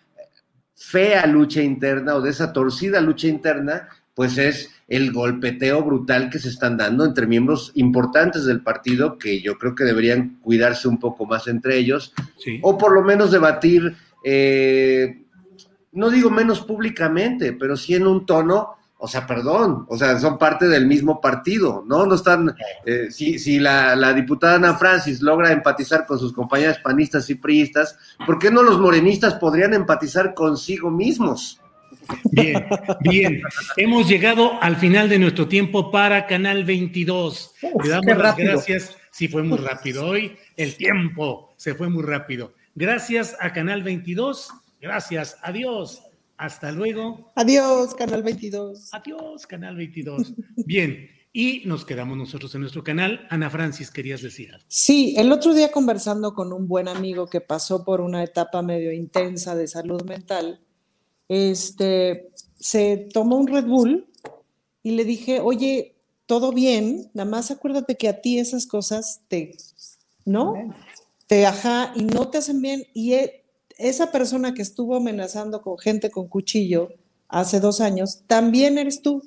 fea 0.77 1.27
lucha 1.27 1.63
interna 1.63 2.15
o 2.15 2.21
de 2.21 2.31
esa 2.31 2.53
torcida 2.53 3.01
lucha 3.01 3.27
interna, 3.27 3.89
pues 4.15 4.39
es 4.39 4.71
el 4.91 5.13
golpeteo 5.13 5.83
brutal 5.85 6.29
que 6.29 6.41
se 6.41 6.49
están 6.49 6.77
dando 6.77 7.05
entre 7.05 7.27
miembros 7.27 7.71
importantes 7.77 8.45
del 8.45 8.61
partido 8.61 9.19
que 9.19 9.41
yo 9.41 9.57
creo 9.57 9.75
que 9.75 9.85
deberían 9.85 10.41
cuidarse 10.43 10.89
un 10.89 10.99
poco 10.99 11.25
más 11.25 11.47
entre 11.47 11.79
ellos 11.79 12.13
sí. 12.37 12.59
o 12.63 12.77
por 12.77 12.93
lo 12.93 13.03
menos 13.03 13.31
debatir, 13.31 13.97
eh, 14.25 15.23
no 15.93 16.11
digo 16.11 16.29
menos 16.29 16.61
públicamente, 16.63 17.53
pero 17.53 17.77
sí 17.77 17.95
en 17.95 18.07
un 18.07 18.27
tono 18.27 18.77
o 19.03 19.09
sea, 19.09 19.27
perdón, 19.27 19.87
o 19.89 19.97
sea, 19.97 20.19
son 20.19 20.37
parte 20.37 20.69
del 20.69 20.87
mismo 20.87 21.23
partido, 21.23 21.83
¿no? 21.87 22.05
No 22.05 22.15
están, 22.15 22.55
eh, 22.85 23.07
si, 23.11 23.39
si 23.39 23.59
la, 23.59 23.97
la, 23.97 24.13
diputada 24.13 24.57
Ana 24.57 24.75
Francis 24.75 25.23
logra 25.23 25.53
empatizar 25.53 26.05
con 26.05 26.19
sus 26.19 26.35
compañeras 26.35 26.81
panistas 26.85 27.31
y 27.31 27.37
priistas, 27.37 27.97
¿por 28.27 28.39
qué 28.39 28.51
no 28.51 28.63
los 28.63 28.79
morenistas 28.79 29.35
podrían 29.35 29.73
empatizar 29.73 30.35
consigo 30.35 30.91
mismos? 30.91 31.60
Bien, 32.33 32.67
bien. 33.01 33.43
Hemos 33.77 34.09
llegado 34.09 34.61
al 34.63 34.77
final 34.77 35.09
de 35.09 35.19
nuestro 35.19 35.49
tiempo 35.49 35.91
para 35.91 36.27
Canal 36.27 36.65
22. 36.65 37.55
Le 37.83 37.89
damos 37.89 38.17
las 38.17 38.37
gracias. 38.37 38.97
Sí, 39.11 39.29
fue 39.29 39.43
muy 39.43 39.59
rápido. 39.59 40.07
Hoy 40.07 40.37
el 40.57 40.77
tiempo 40.77 41.55
se 41.57 41.75
fue 41.75 41.89
muy 41.89 42.03
rápido. 42.03 42.55
Gracias 42.75 43.37
a 43.41 43.53
Canal 43.53 43.83
22. 43.83 44.51
Gracias. 44.81 45.37
Adiós. 45.43 46.03
Hasta 46.37 46.73
luego. 46.73 47.33
Adiós, 47.35 47.95
Canal 47.95 48.23
22. 48.23 48.95
Adiós, 48.95 49.47
Canal 49.47 49.77
22. 49.77 50.33
Bien, 50.65 51.11
y 51.33 51.63
nos 51.67 51.85
quedamos 51.85 52.17
nosotros 52.17 52.55
en 52.55 52.63
nuestro 52.63 52.83
canal. 52.83 53.27
Ana 53.31 53.51
Francis, 53.51 53.91
querías 53.91 54.23
decir 54.23 54.53
algo. 54.53 54.65
Sí, 54.67 55.15
el 55.17 55.31
otro 55.33 55.55
día 55.55 55.71
conversando 55.71 56.35
con 56.35 56.53
un 56.53 56.67
buen 56.67 56.89
amigo 56.89 57.27
que 57.29 57.41
pasó 57.41 57.85
por 57.85 58.01
una 58.01 58.25
etapa 58.25 58.63
medio 58.63 58.91
intensa 58.91 59.55
de 59.55 59.69
salud 59.69 60.03
mental, 60.05 60.61
este, 61.31 62.29
se 62.59 63.09
tomó 63.15 63.37
un 63.37 63.47
Red 63.47 63.67
Bull 63.67 64.09
y 64.83 64.91
le 64.91 65.05
dije, 65.05 65.39
oye, 65.39 65.95
todo 66.27 66.51
bien, 66.51 67.09
nada 67.15 67.31
más 67.31 67.53
acuérdate 67.53 67.97
que 67.97 68.09
a 68.09 68.21
ti 68.21 68.41
esas 68.41 68.67
cosas 68.67 69.21
te, 69.29 69.57
¿no? 70.25 70.55
Te 71.29 71.47
ajá 71.47 71.93
y 71.95 72.03
no 72.03 72.31
te 72.31 72.39
hacen 72.39 72.61
bien. 72.61 72.85
Y 72.95 73.15
esa 73.79 74.11
persona 74.11 74.55
que 74.55 74.63
estuvo 74.63 74.97
amenazando 74.97 75.63
con 75.63 75.79
gente 75.79 76.11
con 76.11 76.27
cuchillo 76.27 76.89
hace 77.29 77.61
dos 77.61 77.81
años, 77.81 78.25
también 78.27 78.77
eres 78.77 79.01
tú. 79.01 79.23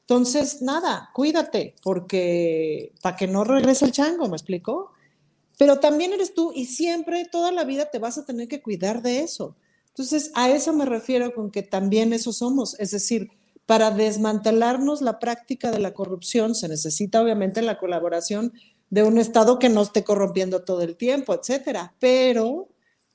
Entonces, 0.00 0.62
nada, 0.62 1.10
cuídate, 1.12 1.74
porque 1.82 2.94
para 3.02 3.16
que 3.16 3.26
no 3.26 3.44
regrese 3.44 3.84
el 3.84 3.92
chango, 3.92 4.28
¿me 4.28 4.36
explico? 4.36 4.92
Pero 5.58 5.78
también 5.78 6.14
eres 6.14 6.32
tú 6.32 6.52
y 6.54 6.64
siempre, 6.64 7.26
toda 7.30 7.52
la 7.52 7.64
vida 7.64 7.90
te 7.90 7.98
vas 7.98 8.16
a 8.16 8.24
tener 8.24 8.48
que 8.48 8.62
cuidar 8.62 9.02
de 9.02 9.20
eso. 9.20 9.56
Entonces, 9.96 10.30
a 10.34 10.50
eso 10.50 10.74
me 10.74 10.84
refiero 10.84 11.32
con 11.34 11.50
que 11.50 11.62
también 11.62 12.12
eso 12.12 12.30
somos. 12.30 12.78
Es 12.78 12.90
decir, 12.90 13.30
para 13.64 13.90
desmantelarnos 13.90 15.00
la 15.00 15.18
práctica 15.18 15.70
de 15.70 15.78
la 15.78 15.94
corrupción 15.94 16.54
se 16.54 16.68
necesita 16.68 17.22
obviamente 17.22 17.62
la 17.62 17.78
colaboración 17.78 18.52
de 18.90 19.04
un 19.04 19.16
Estado 19.16 19.58
que 19.58 19.70
no 19.70 19.80
esté 19.80 20.04
corrompiendo 20.04 20.64
todo 20.64 20.82
el 20.82 20.96
tiempo, 20.96 21.32
etcétera. 21.32 21.94
Pero 21.98 22.68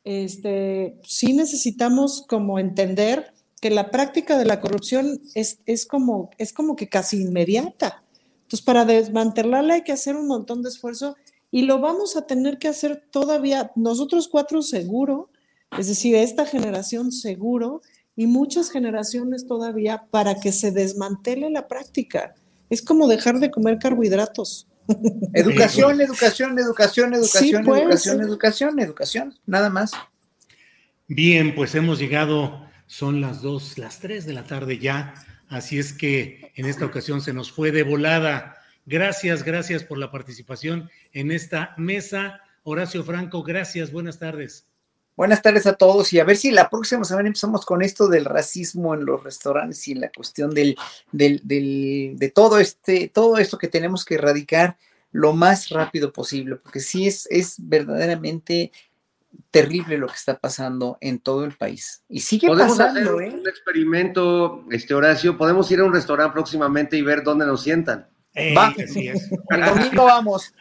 este, 0.03 0.99
sí 1.03 1.34
necesitamos 1.34 2.26
como 2.28 2.58
entender 2.58 3.32
que 3.62 3.70
la 3.70 3.91
práctica 3.91 4.40
de 4.40 4.45
la 4.45 4.60
corrupción 4.60 5.22
es, 5.36 5.60
es, 5.68 5.86
como, 5.86 6.32
es 6.40 6.52
como 6.52 6.76
que 6.76 6.90
casi 6.90 7.22
inmediata. 7.22 8.03
Entonces, 8.41 8.66
para 8.66 8.86
desmantelarla 8.86 9.76
hay 9.76 9.84
que 9.84 9.91
hacer 9.91 10.16
un 10.16 10.28
montón 10.28 10.64
de 10.64 10.70
esfuerzo 10.70 11.16
y 11.52 11.62
lo 11.62 11.80
vamos 11.80 12.18
a 12.18 12.26
tener 12.26 12.58
que 12.58 12.70
hacer 12.70 13.03
todavía 13.12 13.72
nosotros 13.76 14.28
cuatro 14.28 14.64
seguro, 14.64 15.30
es 15.77 15.88
decir, 15.88 16.15
esta 16.15 16.45
generación 16.45 17.11
seguro 17.11 17.81
y 18.15 18.27
muchas 18.27 18.69
generaciones 18.69 19.48
todavía 19.48 20.03
para 20.11 20.39
que 20.39 20.52
se 20.52 20.72
desmantele 20.72 21.49
la 21.49 21.68
práctica. 21.68 22.35
Es 22.69 22.81
como 22.81 23.07
dejar 23.07 23.39
de 23.39 23.52
comer 23.52 23.80
carbohidratos. 23.80 24.68
Educación, 25.34 26.02
educación, 26.02 26.60
educación, 26.60 27.14
educación, 27.14 27.64
educación, 27.68 28.22
educación, 28.22 28.80
educación, 28.80 29.39
nada 29.45 29.69
más. 29.69 29.91
Bien, 31.07 31.56
pues 31.56 31.76
hemos 31.76 31.99
llegado, 31.99 32.68
son 32.88 33.22
las 33.22 33.41
dos, 33.41 33.77
las 33.77 33.99
tres 33.99 34.26
de 34.26 34.34
la 34.34 34.45
tarde 34.45 34.80
ya, 34.80 35.14
así 35.49 35.77
es 35.77 35.93
que 35.93 36.52
en 36.56 36.65
esta 36.65 36.85
ocasión 36.85 37.22
se 37.22 37.34
nos 37.34 37.52
fue 37.52 37.72
de 37.72 37.84
volada. 37.84 38.56
Gracias, 38.85 39.43
gracias 39.43 39.84
por 39.84 39.98
la 39.98 40.11
participación 40.11 40.89
en 41.14 41.31
esta 41.31 41.76
mesa. 41.77 42.41
Horacio 42.64 43.03
Franco, 43.03 43.43
gracias, 43.43 43.91
buenas 43.91 44.19
tardes. 44.19 44.70
Buenas 45.22 45.43
tardes 45.43 45.68
a 45.68 45.73
todos 45.73 46.11
y 46.14 46.19
a 46.19 46.23
ver 46.23 46.35
si 46.35 46.49
la 46.49 46.68
próxima 46.68 47.03
semana 47.03 47.27
empezamos 47.27 47.64
con 47.64 47.84
esto 47.84 48.07
del 48.07 48.26
racismo 48.26 48.95
en 48.95 49.06
los 49.06 49.23
restaurantes 49.23 49.88
y 49.88 49.93
la 49.93 50.10
cuestión 50.10 50.49
del, 50.49 50.76
del, 51.11 51.41
del, 51.43 52.15
de 52.18 52.30
todo 52.30 52.57
este, 52.57 53.07
todo 53.07 53.38
esto 53.38 53.60
que 53.60 53.68
tenemos 53.68 54.03
que 54.03 54.15
erradicar 54.15 54.77
lo 55.11 55.34
más 55.34 55.69
rápido 55.69 56.11
posible, 56.11 56.56
porque 56.56 56.80
sí 56.80 57.06
es, 57.06 57.27
es 57.30 57.57
verdaderamente 57.60 58.72
terrible 59.52 59.99
lo 59.99 60.07
que 60.07 60.15
está 60.15 60.39
pasando 60.39 60.98
en 61.02 61.19
todo 61.19 61.45
el 61.45 61.52
país. 61.52 62.02
Y 62.10 62.22
sigue 62.22 62.48
¿Podemos 62.48 62.80
pasando, 62.80 63.11
hacer 63.11 63.23
¿eh? 63.23 63.35
un 63.35 63.48
experimento, 63.48 64.65
este 64.72 64.95
Horacio, 64.95 65.38
podemos 65.38 65.69
ir 65.69 65.81
a 65.81 65.84
un 65.84 65.93
restaurante 65.93 66.34
próximamente 66.34 66.98
y 66.98 67.03
ver 67.03 67.22
dónde 67.22 67.45
nos 67.45 67.61
sientan. 67.61 68.07
Va. 68.58 68.68
así 68.68 69.10
es. 69.10 69.30
El 69.49 69.66
domingo 69.66 70.06
vamos. 70.06 70.53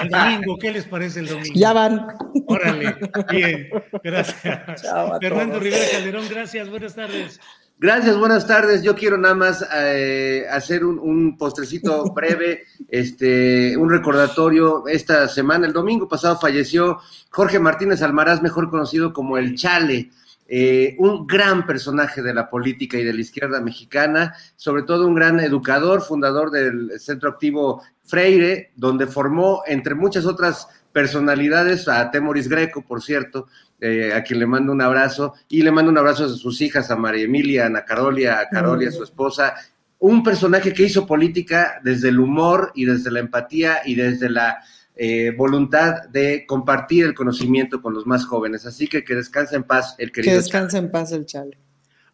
El 0.00 0.08
domingo, 0.10 0.58
¿qué 0.58 0.70
les 0.70 0.84
parece 0.84 1.20
el 1.20 1.28
domingo? 1.28 1.54
Ya 1.54 1.72
van. 1.72 2.06
Órale, 2.46 2.96
bien, 3.30 3.68
gracias. 4.02 4.82
Chao 4.82 5.18
Fernando. 5.20 5.58
Rivera 5.58 5.84
Calderón, 5.90 6.26
gracias, 6.30 6.70
buenas 6.70 6.94
tardes. 6.94 7.40
Gracias, 7.78 8.16
buenas 8.16 8.46
tardes. 8.46 8.82
Yo 8.82 8.94
quiero 8.94 9.18
nada 9.18 9.34
más 9.34 9.66
eh, 9.74 10.46
hacer 10.50 10.82
un, 10.84 10.98
un 10.98 11.36
postrecito 11.36 12.04
breve, 12.14 12.62
este, 12.88 13.76
un 13.76 13.90
recordatorio. 13.90 14.86
Esta 14.86 15.28
semana, 15.28 15.66
el 15.66 15.74
domingo 15.74 16.08
pasado, 16.08 16.38
falleció 16.38 17.00
Jorge 17.28 17.58
Martínez 17.58 18.00
Almaraz, 18.00 18.40
mejor 18.40 18.70
conocido 18.70 19.12
como 19.12 19.36
el 19.36 19.56
Chale, 19.56 20.10
eh, 20.48 20.94
un 20.98 21.26
gran 21.26 21.66
personaje 21.66 22.22
de 22.22 22.32
la 22.32 22.48
política 22.48 22.96
y 22.96 23.04
de 23.04 23.12
la 23.12 23.20
izquierda 23.20 23.60
mexicana, 23.60 24.34
sobre 24.54 24.84
todo 24.84 25.06
un 25.06 25.14
gran 25.14 25.40
educador, 25.40 26.02
fundador 26.02 26.50
del 26.50 26.92
Centro 27.00 27.30
Activo 27.30 27.82
Freire, 28.04 28.70
donde 28.76 29.08
formó, 29.08 29.62
entre 29.66 29.96
muchas 29.96 30.24
otras 30.24 30.68
personalidades, 30.92 31.88
a 31.88 32.10
Temoris 32.10 32.48
Greco, 32.48 32.82
por 32.82 33.02
cierto, 33.02 33.48
eh, 33.80 34.12
a 34.14 34.22
quien 34.22 34.38
le 34.38 34.46
mando 34.46 34.72
un 34.72 34.80
abrazo, 34.80 35.34
y 35.48 35.62
le 35.62 35.72
mando 35.72 35.90
un 35.90 35.98
abrazo 35.98 36.26
a 36.26 36.28
sus 36.28 36.60
hijas, 36.60 36.90
a 36.90 36.96
María 36.96 37.24
Emilia, 37.24 37.64
a 37.64 37.66
Ana 37.66 37.84
Carolia, 37.84 38.38
a 38.38 38.48
Carolia, 38.48 38.92
su 38.92 39.02
esposa, 39.02 39.54
un 39.98 40.22
personaje 40.22 40.72
que 40.72 40.84
hizo 40.84 41.06
política 41.06 41.80
desde 41.82 42.10
el 42.10 42.20
humor 42.20 42.70
y 42.74 42.84
desde 42.84 43.10
la 43.10 43.20
empatía 43.20 43.80
y 43.84 43.94
desde 43.94 44.30
la 44.30 44.62
eh, 44.96 45.30
voluntad 45.36 46.04
de 46.10 46.46
compartir 46.46 47.04
el 47.04 47.14
conocimiento 47.14 47.82
con 47.82 47.94
los 47.94 48.06
más 48.06 48.24
jóvenes. 48.24 48.64
Así 48.66 48.86
que 48.88 49.04
que 49.04 49.14
descanse 49.14 49.56
en 49.56 49.64
paz 49.64 49.94
el 49.98 50.08
Que 50.10 50.22
querido. 50.22 50.36
descanse 50.36 50.78
en 50.78 50.90
paz 50.90 51.12
el 51.12 51.26
chale. 51.26 51.58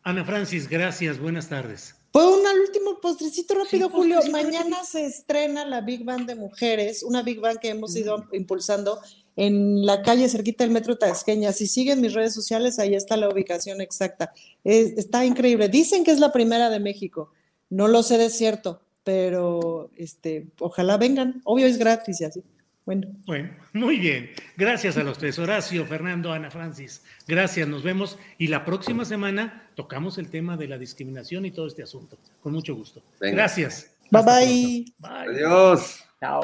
Ana 0.02 0.24
Francis, 0.24 0.68
gracias, 0.68 1.18
buenas 1.20 1.48
tardes. 1.48 1.94
Pues 2.10 2.26
un 2.26 2.42
último 2.60 3.00
postrecito 3.00 3.54
rápido, 3.54 3.88
Sí, 3.88 3.94
Julio. 3.94 4.16
postrecito 4.16 4.44
Mañana 4.50 4.84
se 4.84 5.06
estrena 5.06 5.64
la 5.64 5.80
Big 5.80 6.04
Band 6.04 6.26
de 6.26 6.34
Mujeres, 6.34 7.02
una 7.02 7.22
Big 7.22 7.40
Band 7.40 7.58
que 7.58 7.68
hemos 7.70 7.94
ido 7.96 8.26
impulsando 8.32 8.98
en 9.36 9.86
la 9.86 10.02
calle 10.02 10.28
cerquita 10.28 10.64
del 10.64 10.72
Metro 10.74 10.98
Tasqueña. 10.98 11.52
Si 11.52 11.66
siguen 11.66 12.00
mis 12.02 12.12
redes 12.12 12.34
sociales, 12.34 12.78
ahí 12.78 12.94
está 12.94 13.16
la 13.16 13.28
ubicación 13.30 13.80
exacta. 13.80 14.32
Es- 14.64 14.98
está 14.98 15.24
increíble. 15.24 15.68
Dicen 15.70 16.04
que 16.04 16.10
es 16.10 16.18
la 16.20 16.32
primera 16.32 16.68
de 16.68 16.80
México. 16.80 17.30
No 17.70 17.88
lo 17.88 18.02
sé 18.02 18.18
de 18.18 18.28
cierto, 18.28 18.82
pero 19.04 19.88
este, 19.96 20.48
ojalá 20.58 20.98
vengan. 20.98 21.40
Obvio 21.44 21.66
es 21.66 21.78
gratis 21.78 22.20
y 22.20 22.24
así. 22.24 22.42
Bueno. 22.84 23.08
Bueno, 23.26 23.50
muy 23.72 23.98
bien. 23.98 24.30
Gracias 24.56 24.96
a 24.96 25.04
los 25.04 25.18
tres. 25.18 25.38
Horacio, 25.38 25.86
Fernando, 25.86 26.32
Ana 26.32 26.50
Francis. 26.50 27.04
Gracias, 27.28 27.68
nos 27.68 27.82
vemos. 27.82 28.18
Y 28.38 28.48
la 28.48 28.64
próxima 28.64 29.04
semana 29.04 29.70
tocamos 29.76 30.18
el 30.18 30.30
tema 30.30 30.56
de 30.56 30.66
la 30.66 30.78
discriminación 30.78 31.44
y 31.44 31.52
todo 31.52 31.68
este 31.68 31.84
asunto. 31.84 32.18
Con 32.40 32.52
mucho 32.52 32.74
gusto. 32.74 33.02
Venga. 33.20 33.36
Gracias. 33.36 33.96
Bye 34.10 34.22
bye. 34.22 34.84
Bye. 34.98 35.44
Adiós. 35.44 36.04
Chao. 36.20 36.42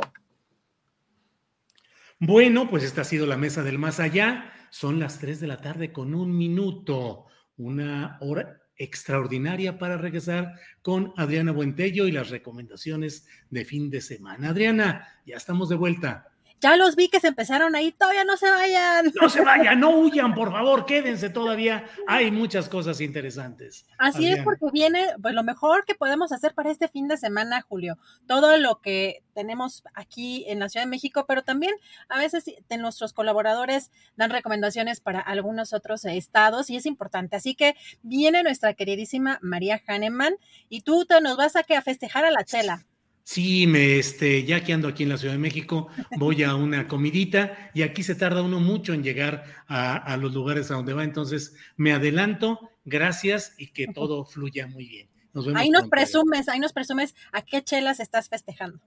Bueno, 2.20 2.70
pues 2.70 2.84
esta 2.84 3.02
ha 3.02 3.04
sido 3.04 3.26
la 3.26 3.36
mesa 3.36 3.62
del 3.62 3.78
más 3.78 3.98
allá. 3.98 4.52
Son 4.70 5.00
las 5.00 5.18
3 5.18 5.40
de 5.40 5.46
la 5.48 5.58
tarde 5.58 5.92
con 5.92 6.14
un 6.14 6.36
minuto. 6.36 7.26
Una 7.56 8.16
hora 8.20 8.60
extraordinaria 8.78 9.78
para 9.78 9.96
regresar 9.96 10.54
con 10.82 11.12
Adriana 11.16 11.52
Buentello 11.52 12.06
y 12.06 12.12
las 12.12 12.30
recomendaciones 12.30 13.26
de 13.50 13.64
fin 13.64 13.90
de 13.90 14.00
semana. 14.00 14.50
Adriana, 14.50 15.06
ya 15.26 15.36
estamos 15.36 15.68
de 15.68 15.76
vuelta. 15.76 16.27
Ya 16.60 16.76
los 16.76 16.96
vi 16.96 17.08
que 17.08 17.20
se 17.20 17.28
empezaron 17.28 17.76
ahí, 17.76 17.92
todavía 17.92 18.24
no 18.24 18.36
se 18.36 18.50
vayan. 18.50 19.12
No 19.20 19.28
se 19.28 19.42
vayan, 19.42 19.78
no 19.80 19.90
huyan, 19.90 20.34
por 20.34 20.50
favor, 20.50 20.86
quédense 20.86 21.30
todavía. 21.30 21.84
Hay 22.06 22.30
muchas 22.30 22.68
cosas 22.68 23.00
interesantes. 23.00 23.84
Así 23.98 24.28
es, 24.28 24.42
porque 24.42 24.66
viene 24.72 25.06
pues, 25.20 25.34
lo 25.34 25.44
mejor 25.44 25.84
que 25.84 25.94
podemos 25.94 26.32
hacer 26.32 26.54
para 26.54 26.70
este 26.70 26.88
fin 26.88 27.08
de 27.08 27.16
semana, 27.16 27.60
Julio. 27.60 27.98
Todo 28.26 28.56
lo 28.56 28.80
que 28.80 29.22
tenemos 29.34 29.84
aquí 29.94 30.44
en 30.48 30.58
la 30.58 30.68
Ciudad 30.68 30.86
de 30.86 30.90
México, 30.90 31.26
pero 31.28 31.42
también 31.42 31.74
a 32.08 32.18
veces 32.18 32.44
nuestros 32.78 33.12
colaboradores 33.12 33.90
dan 34.16 34.30
recomendaciones 34.30 35.00
para 35.00 35.20
algunos 35.20 35.72
otros 35.72 36.04
estados 36.04 36.70
y 36.70 36.76
es 36.76 36.86
importante. 36.86 37.36
Así 37.36 37.54
que 37.54 37.76
viene 38.02 38.42
nuestra 38.42 38.74
queridísima 38.74 39.38
María 39.42 39.80
Hahnemann 39.86 40.36
y 40.68 40.82
tú 40.82 41.04
te 41.04 41.18
nos 41.20 41.36
vas 41.36 41.56
a, 41.56 41.62
que 41.62 41.76
a 41.76 41.82
festejar 41.82 42.24
a 42.24 42.30
la 42.30 42.44
chela. 42.44 42.86
Sí, 43.30 43.66
me, 43.66 43.98
este, 43.98 44.44
ya 44.44 44.64
que 44.64 44.72
ando 44.72 44.88
aquí 44.88 45.02
en 45.02 45.10
la 45.10 45.18
Ciudad 45.18 45.34
de 45.34 45.38
México, 45.38 45.88
voy 46.16 46.42
a 46.44 46.54
una 46.54 46.88
comidita 46.88 47.70
y 47.74 47.82
aquí 47.82 48.02
se 48.02 48.14
tarda 48.14 48.40
uno 48.40 48.58
mucho 48.58 48.94
en 48.94 49.02
llegar 49.02 49.44
a, 49.66 49.96
a 49.98 50.16
los 50.16 50.32
lugares 50.32 50.70
a 50.70 50.76
donde 50.76 50.94
va. 50.94 51.04
Entonces, 51.04 51.54
me 51.76 51.92
adelanto, 51.92 52.70
gracias 52.86 53.52
y 53.58 53.66
que 53.66 53.86
todo 53.88 54.24
fluya 54.24 54.66
muy 54.66 54.88
bien. 54.88 55.10
Nos 55.34 55.44
vemos 55.44 55.60
ahí 55.60 55.68
nos 55.68 55.82
pronto. 55.82 55.90
presumes, 55.90 56.48
ahí 56.48 56.58
nos 56.58 56.72
presumes 56.72 57.14
a 57.30 57.42
qué 57.42 57.62
chelas 57.62 58.00
estás 58.00 58.30
festejando. 58.30 58.80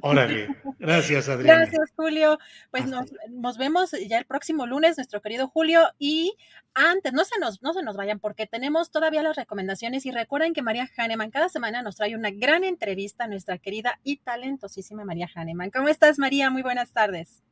Órale. 0.00 0.48
Gracias, 0.78 1.28
Adriana. 1.28 1.60
Gracias, 1.60 1.92
Julio. 1.96 2.38
Pues 2.70 2.86
nos, 2.86 3.12
nos 3.30 3.58
vemos 3.58 3.92
ya 4.08 4.18
el 4.18 4.26
próximo 4.26 4.66
lunes, 4.66 4.96
nuestro 4.96 5.20
querido 5.20 5.48
Julio. 5.48 5.88
Y 5.98 6.36
antes, 6.74 7.12
no 7.12 7.24
se 7.24 7.38
nos, 7.40 7.62
no 7.62 7.72
se 7.72 7.82
nos 7.82 7.96
vayan, 7.96 8.20
porque 8.20 8.46
tenemos 8.46 8.90
todavía 8.90 9.22
las 9.22 9.36
recomendaciones. 9.36 10.06
Y 10.06 10.10
recuerden 10.10 10.52
que 10.52 10.62
María 10.62 10.88
Hahnemann 10.96 11.30
cada 11.30 11.48
semana 11.48 11.82
nos 11.82 11.96
trae 11.96 12.14
una 12.14 12.30
gran 12.30 12.64
entrevista 12.64 13.24
a 13.24 13.28
nuestra 13.28 13.58
querida 13.58 13.98
y 14.04 14.18
talentosísima 14.18 15.04
María 15.04 15.28
Hahnemann. 15.34 15.70
¿Cómo 15.70 15.88
estás, 15.88 16.18
María? 16.18 16.50
Muy 16.50 16.62
buenas 16.62 16.92
tardes. 16.92 17.42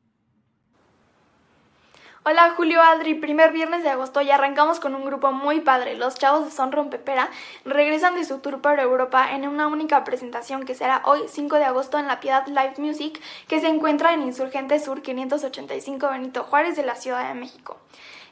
Hola 2.29 2.55
Julio 2.57 2.81
Adri, 2.81 3.13
primer 3.13 3.53
viernes 3.53 3.83
de 3.83 3.89
agosto 3.89 4.19
y 4.19 4.31
arrancamos 4.31 4.81
con 4.81 4.93
un 4.95 5.05
grupo 5.05 5.31
muy 5.31 5.61
padre. 5.61 5.95
Los 5.95 6.15
chavos 6.15 6.43
de 6.43 6.51
Son 6.51 6.73
Rompepera 6.73 7.29
regresan 7.63 8.15
de 8.15 8.25
su 8.25 8.39
tour 8.39 8.59
por 8.59 8.77
Europa 8.81 9.31
en 9.31 9.47
una 9.47 9.67
única 9.67 10.03
presentación 10.03 10.65
que 10.65 10.75
será 10.75 11.01
hoy 11.05 11.21
5 11.29 11.55
de 11.55 11.63
agosto 11.63 11.97
en 11.97 12.05
la 12.05 12.19
Piedad 12.19 12.45
Live 12.47 12.73
Music 12.79 13.21
que 13.47 13.61
se 13.61 13.69
encuentra 13.69 14.13
en 14.13 14.23
Insurgente 14.23 14.77
Sur 14.81 15.01
585 15.03 16.09
Benito 16.09 16.43
Juárez 16.43 16.75
de 16.75 16.83
la 16.83 16.95
Ciudad 16.95 17.29
de 17.29 17.39
México. 17.39 17.77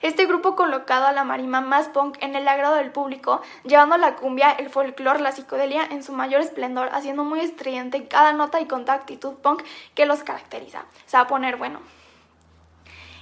Este 0.01 0.25
grupo 0.25 0.57
colocado 0.57 1.07
a 1.07 1.13
la 1.13 1.23
marima 1.23 1.61
más 1.61 1.87
punk 1.87 2.17
en 2.19 2.35
el 2.35 2.49
agrado 2.49 2.75
del 2.75 2.91
público, 2.91 3.41
llevando 3.63 3.95
la 3.95 4.15
cumbia, 4.17 4.51
el 4.51 4.69
folclore, 4.69 5.21
la 5.21 5.31
psicodelia 5.31 5.85
en 5.89 6.03
su 6.03 6.11
mayor 6.11 6.41
esplendor, 6.41 6.89
haciendo 6.91 7.23
muy 7.23 7.39
estridente 7.39 8.09
cada 8.09 8.33
nota 8.33 8.59
y 8.59 8.65
con 8.65 8.89
actitud 8.89 9.35
punk 9.35 9.63
que 9.93 10.05
los 10.05 10.21
caracteriza. 10.23 10.83
Se 11.05 11.15
va 11.15 11.23
a 11.23 11.27
poner 11.27 11.55
bueno 11.55 11.79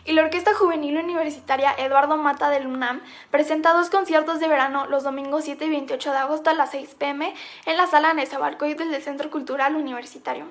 y 0.05 0.11
la 0.13 0.23
Orquesta 0.23 0.53
Juvenil 0.53 0.97
Universitaria 0.97 1.73
Eduardo 1.77 2.17
Mata 2.17 2.49
del 2.49 2.67
UNAM 2.67 3.01
presenta 3.31 3.73
dos 3.73 3.89
conciertos 3.89 4.39
de 4.39 4.47
verano 4.47 4.85
los 4.87 5.03
domingos 5.03 5.45
7 5.45 5.65
y 5.65 5.69
28 5.69 6.11
de 6.11 6.17
agosto 6.17 6.49
a 6.49 6.53
las 6.53 6.71
6 6.71 6.95
pm 6.95 7.33
en 7.65 7.77
la 7.77 7.87
sala 7.87 8.13
Nezahualcóyotl 8.13 8.91
del 8.91 9.01
Centro 9.01 9.31
Cultural 9.31 9.75
Universitario. 9.75 10.45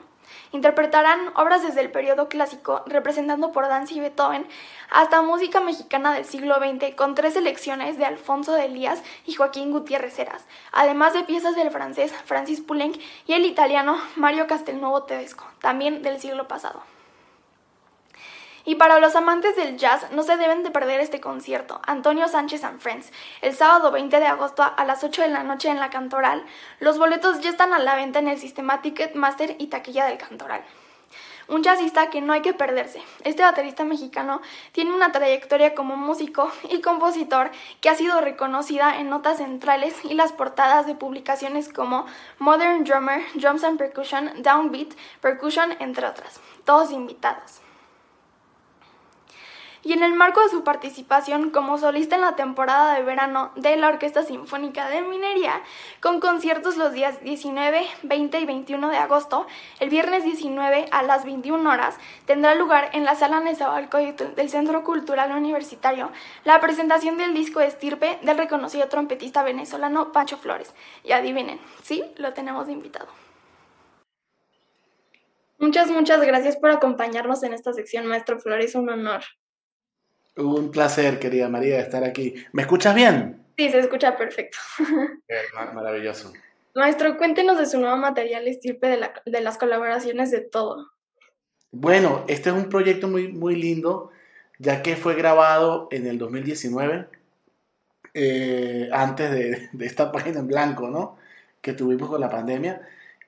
Interpretarán 0.52 1.32
obras 1.36 1.62
desde 1.62 1.82
el 1.82 1.90
periodo 1.90 2.28
clásico, 2.28 2.82
representando 2.86 3.52
por 3.52 3.68
Danza 3.68 3.94
y 3.94 4.00
Beethoven, 4.00 4.46
hasta 4.90 5.20
música 5.20 5.60
mexicana 5.60 6.14
del 6.14 6.24
siglo 6.24 6.56
XX, 6.56 6.94
con 6.94 7.14
tres 7.14 7.34
selecciones 7.34 7.98
de 7.98 8.06
Alfonso 8.06 8.52
de 8.52 8.66
Elías 8.66 9.02
y 9.26 9.34
Joaquín 9.34 9.72
Gutiérrez 9.72 10.18
Heras, 10.18 10.46
además 10.72 11.12
de 11.12 11.24
piezas 11.24 11.56
del 11.56 11.70
francés 11.70 12.14
Francis 12.24 12.62
Poulenc 12.62 12.96
y 13.26 13.34
el 13.34 13.44
italiano 13.44 13.98
Mario 14.16 14.46
Castelnuovo 14.46 15.02
Tedesco, 15.02 15.44
también 15.60 16.02
del 16.02 16.20
siglo 16.20 16.48
pasado. 16.48 16.82
Y 18.64 18.76
para 18.76 19.00
los 19.00 19.16
amantes 19.16 19.56
del 19.56 19.76
jazz, 19.76 20.12
no 20.12 20.22
se 20.22 20.36
deben 20.36 20.62
de 20.62 20.70
perder 20.70 21.00
este 21.00 21.20
concierto, 21.20 21.80
Antonio 21.84 22.28
Sánchez 22.28 22.62
and 22.62 22.78
Friends, 22.78 23.12
el 23.40 23.56
sábado 23.56 23.90
20 23.90 24.20
de 24.20 24.26
agosto 24.26 24.62
a 24.62 24.84
las 24.84 25.02
8 25.02 25.22
de 25.22 25.28
la 25.28 25.42
noche 25.42 25.68
en 25.68 25.80
la 25.80 25.90
Cantoral. 25.90 26.44
Los 26.78 26.96
boletos 26.96 27.40
ya 27.40 27.50
están 27.50 27.74
a 27.74 27.80
la 27.80 27.96
venta 27.96 28.20
en 28.20 28.28
el 28.28 28.38
sistema 28.38 28.80
Ticketmaster 28.80 29.56
y 29.58 29.66
taquilla 29.66 30.06
del 30.06 30.18
Cantoral. 30.18 30.62
Un 31.48 31.64
jazzista 31.64 32.08
que 32.08 32.20
no 32.20 32.32
hay 32.32 32.40
que 32.40 32.54
perderse. 32.54 33.02
Este 33.24 33.42
baterista 33.42 33.84
mexicano 33.84 34.40
tiene 34.70 34.94
una 34.94 35.10
trayectoria 35.10 35.74
como 35.74 35.96
músico 35.96 36.50
y 36.70 36.80
compositor 36.80 37.50
que 37.80 37.88
ha 37.88 37.96
sido 37.96 38.20
reconocida 38.20 39.00
en 39.00 39.10
notas 39.10 39.38
centrales 39.38 39.96
y 40.04 40.14
las 40.14 40.32
portadas 40.32 40.86
de 40.86 40.94
publicaciones 40.94 41.68
como 41.68 42.06
Modern 42.38 42.84
Drummer, 42.84 43.22
Drums 43.34 43.64
and 43.64 43.76
Percussion, 43.76 44.40
Downbeat, 44.40 44.94
Percussion, 45.20 45.74
entre 45.80 46.06
otras. 46.06 46.40
Todos 46.64 46.92
invitados 46.92 47.61
y 49.84 49.92
en 49.92 50.02
el 50.02 50.14
marco 50.14 50.40
de 50.42 50.48
su 50.48 50.64
participación 50.64 51.50
como 51.50 51.78
solista 51.78 52.14
en 52.14 52.20
la 52.20 52.36
temporada 52.36 52.94
de 52.94 53.02
verano 53.02 53.50
de 53.56 53.76
la 53.76 53.88
Orquesta 53.88 54.22
Sinfónica 54.22 54.88
de 54.88 55.02
Minería, 55.02 55.62
con 56.00 56.20
conciertos 56.20 56.76
los 56.76 56.92
días 56.92 57.20
19, 57.22 57.86
20 58.02 58.40
y 58.40 58.44
21 58.44 58.90
de 58.90 58.96
agosto, 58.96 59.46
el 59.80 59.90
viernes 59.90 60.24
19 60.24 60.86
a 60.90 61.02
las 61.02 61.24
21 61.24 61.70
horas 61.70 61.96
tendrá 62.26 62.54
lugar 62.54 62.90
en 62.92 63.04
la 63.04 63.14
Sala 63.14 63.40
Nezahualcóyotl 63.40 64.34
del 64.34 64.50
Centro 64.50 64.84
Cultural 64.84 65.32
Universitario 65.32 66.10
la 66.44 66.60
presentación 66.60 67.18
del 67.18 67.34
disco 67.34 67.60
Estirpe 67.60 68.18
del 68.22 68.38
reconocido 68.38 68.88
trompetista 68.88 69.42
venezolano 69.42 70.12
Pancho 70.12 70.36
Flores. 70.36 70.74
Y 71.04 71.12
adivinen, 71.12 71.60
sí, 71.82 72.04
lo 72.16 72.32
tenemos 72.32 72.66
de 72.66 72.72
invitado. 72.72 73.08
Muchas, 75.58 75.90
muchas 75.90 76.20
gracias 76.22 76.56
por 76.56 76.70
acompañarnos 76.70 77.42
en 77.44 77.52
esta 77.52 77.72
sección, 77.72 78.06
maestro 78.06 78.40
Flores, 78.40 78.74
un 78.74 78.90
honor. 78.90 79.22
Un 80.36 80.70
placer, 80.70 81.18
querida 81.18 81.48
María, 81.48 81.80
estar 81.80 82.04
aquí. 82.04 82.34
¿Me 82.52 82.62
escuchas 82.62 82.94
bien? 82.94 83.44
Sí, 83.56 83.68
se 83.68 83.80
escucha 83.80 84.16
perfecto. 84.16 84.58
Maravilloso. 85.74 86.32
Maestro, 86.74 87.18
cuéntenos 87.18 87.58
de 87.58 87.66
su 87.66 87.78
nuevo 87.78 87.98
material 87.98 88.48
estirpe 88.48 88.86
de, 88.86 88.96
la, 88.96 89.12
de, 89.26 89.40
las 89.42 89.58
colaboraciones 89.58 90.30
de 90.30 90.40
todo. 90.40 90.90
Bueno, 91.70 92.24
este 92.28 92.48
es 92.48 92.56
un 92.56 92.70
proyecto 92.70 93.08
muy, 93.08 93.28
muy 93.28 93.56
lindo, 93.56 94.10
ya 94.58 94.82
que 94.82 94.96
fue 94.96 95.14
grabado 95.14 95.88
en 95.90 96.06
el 96.06 96.16
2019, 96.16 97.08
eh, 98.14 98.88
antes 98.90 99.30
de, 99.30 99.68
de, 99.72 99.86
esta 99.86 100.12
página 100.12 100.40
en 100.40 100.48
blanco, 100.48 100.88
¿no? 100.88 101.18
Que 101.60 101.74
tuvimos 101.74 102.08
con 102.08 102.22
la 102.22 102.30
pandemia. 102.30 102.80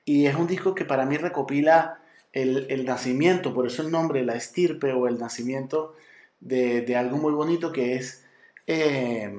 Y 0.05 0.25
es 0.25 0.35
un 0.35 0.47
disco 0.47 0.73
que 0.73 0.85
para 0.85 1.05
mí 1.05 1.17
recopila 1.17 1.99
el, 2.33 2.65
el 2.69 2.83
nacimiento, 2.83 3.53
por 3.53 3.67
eso 3.67 3.83
el 3.83 3.91
nombre, 3.91 4.25
la 4.25 4.35
estirpe 4.35 4.91
o 4.91 5.07
el 5.07 5.19
nacimiento 5.19 5.95
de, 6.39 6.95
algo 6.95 7.17
muy 7.17 7.33
bonito 7.33 7.71
que 7.71 7.95
es 7.95 8.23
eh, 8.67 9.33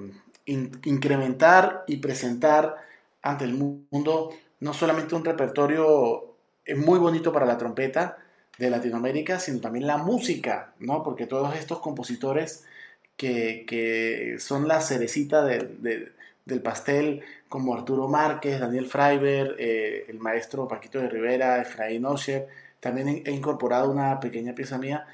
in, 0.44 0.80
incrementar 0.84 1.84
y 1.86 1.98
presentar 1.98 2.76
ante 3.22 3.44
el 3.44 3.54
mundo 3.54 4.30
no 4.60 4.72
solamente 4.72 5.14
un 5.14 5.24
repertorio 5.24 6.34
muy 6.76 6.98
bonito 6.98 7.32
para 7.32 7.46
la 7.46 7.58
trompeta 7.58 8.18
de 8.58 8.70
Latinoamérica, 8.70 9.38
sino 9.38 9.60
también 9.60 9.86
la 9.86 9.98
música, 9.98 10.72
¿no? 10.78 11.02
Porque 11.02 11.26
todos 11.26 11.54
estos 11.56 11.80
compositores 11.80 12.64
que, 13.16 13.64
que 13.66 14.36
son 14.38 14.66
la 14.66 14.80
cerecita 14.80 15.44
de, 15.44 15.58
de, 15.78 16.12
del 16.44 16.62
pastel, 16.62 17.22
como 17.48 17.74
Arturo 17.74 18.08
Márquez, 18.08 18.60
Daniel 18.60 18.86
Freiber, 18.86 19.56
eh, 19.58 20.06
el 20.08 20.18
maestro 20.18 20.66
Paquito 20.66 20.98
de 20.98 21.08
Rivera, 21.08 21.60
Efraín 21.60 22.06
Osher, 22.06 22.48
también 22.80 23.22
he 23.24 23.32
incorporado 23.32 23.90
una 23.90 24.20
pequeña 24.20 24.54
pieza 24.54 24.78
mía 24.78 25.06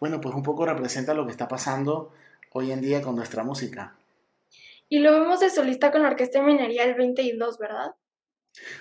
bueno, 0.00 0.20
pues 0.20 0.34
un 0.34 0.42
poco 0.42 0.64
representa 0.64 1.14
lo 1.14 1.26
que 1.26 1.30
está 1.30 1.46
pasando 1.46 2.12
hoy 2.52 2.72
en 2.72 2.80
día 2.80 3.02
con 3.02 3.14
nuestra 3.14 3.44
música. 3.44 3.94
Y 4.88 4.98
lo 4.98 5.12
vemos 5.12 5.38
de 5.38 5.50
solista 5.50 5.92
con 5.92 6.02
la 6.02 6.08
Orquesta 6.08 6.40
de 6.40 6.46
Minería 6.46 6.84
el 6.84 6.94
22, 6.94 7.58
¿verdad? 7.58 7.94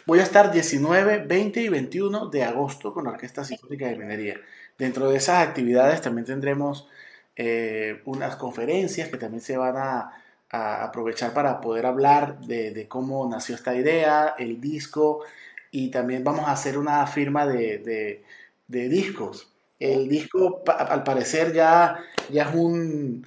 Voy 0.07 0.19
a 0.19 0.23
estar 0.23 0.51
19, 0.51 1.25
20 1.27 1.61
y 1.61 1.69
21 1.69 2.29
de 2.29 2.43
agosto 2.43 2.93
con 2.93 3.03
la 3.03 3.11
Orquesta 3.11 3.43
Sinfónica 3.43 3.87
de 3.87 3.97
Minería. 3.97 4.41
Dentro 4.77 5.09
de 5.09 5.17
esas 5.17 5.45
actividades 5.45 6.01
también 6.01 6.25
tendremos 6.25 6.87
eh, 7.35 8.01
unas 8.05 8.37
conferencias 8.37 9.09
que 9.09 9.17
también 9.17 9.41
se 9.41 9.57
van 9.57 9.77
a, 9.77 10.11
a 10.49 10.85
aprovechar 10.85 11.33
para 11.33 11.61
poder 11.61 11.85
hablar 11.85 12.39
de, 12.39 12.71
de, 12.71 12.87
cómo 12.87 13.29
nació 13.29 13.55
esta 13.55 13.75
idea, 13.75 14.35
el 14.39 14.59
disco, 14.59 15.23
y 15.69 15.91
también 15.91 16.23
vamos 16.23 16.47
a 16.47 16.53
hacer 16.53 16.77
una 16.77 17.05
firma 17.05 17.45
de, 17.45 17.77
de, 17.77 18.23
de 18.67 18.89
discos 18.89 19.49
el 19.79 20.09
disco 20.09 20.63
al 20.67 21.03
parecer 21.03 21.53
ya, 21.53 21.99
ya 22.29 22.43
es 22.43 22.55
un, 22.55 23.25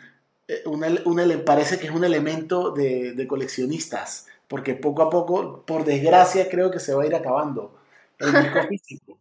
un, 0.67 1.01
un, 1.05 1.45
parece 1.45 1.79
que 1.79 1.87
es 1.87 1.93
un 1.93 2.05
elemento 2.05 2.71
de, 2.71 3.13
de, 3.13 3.27
coleccionistas, 3.27 4.27
porque 4.49 4.75
poco 4.75 5.03
a 5.03 5.11
poco, 5.11 5.65
por 5.65 5.85
desgracia, 5.85 6.49
creo 6.51 6.71
que 6.71 6.81
se 6.81 6.95
va 6.95 7.03
a 7.03 7.07
ir 7.07 7.15
acabando 7.15 7.75
el 8.19 8.33
disco 8.33 8.59
físico. 8.69 9.19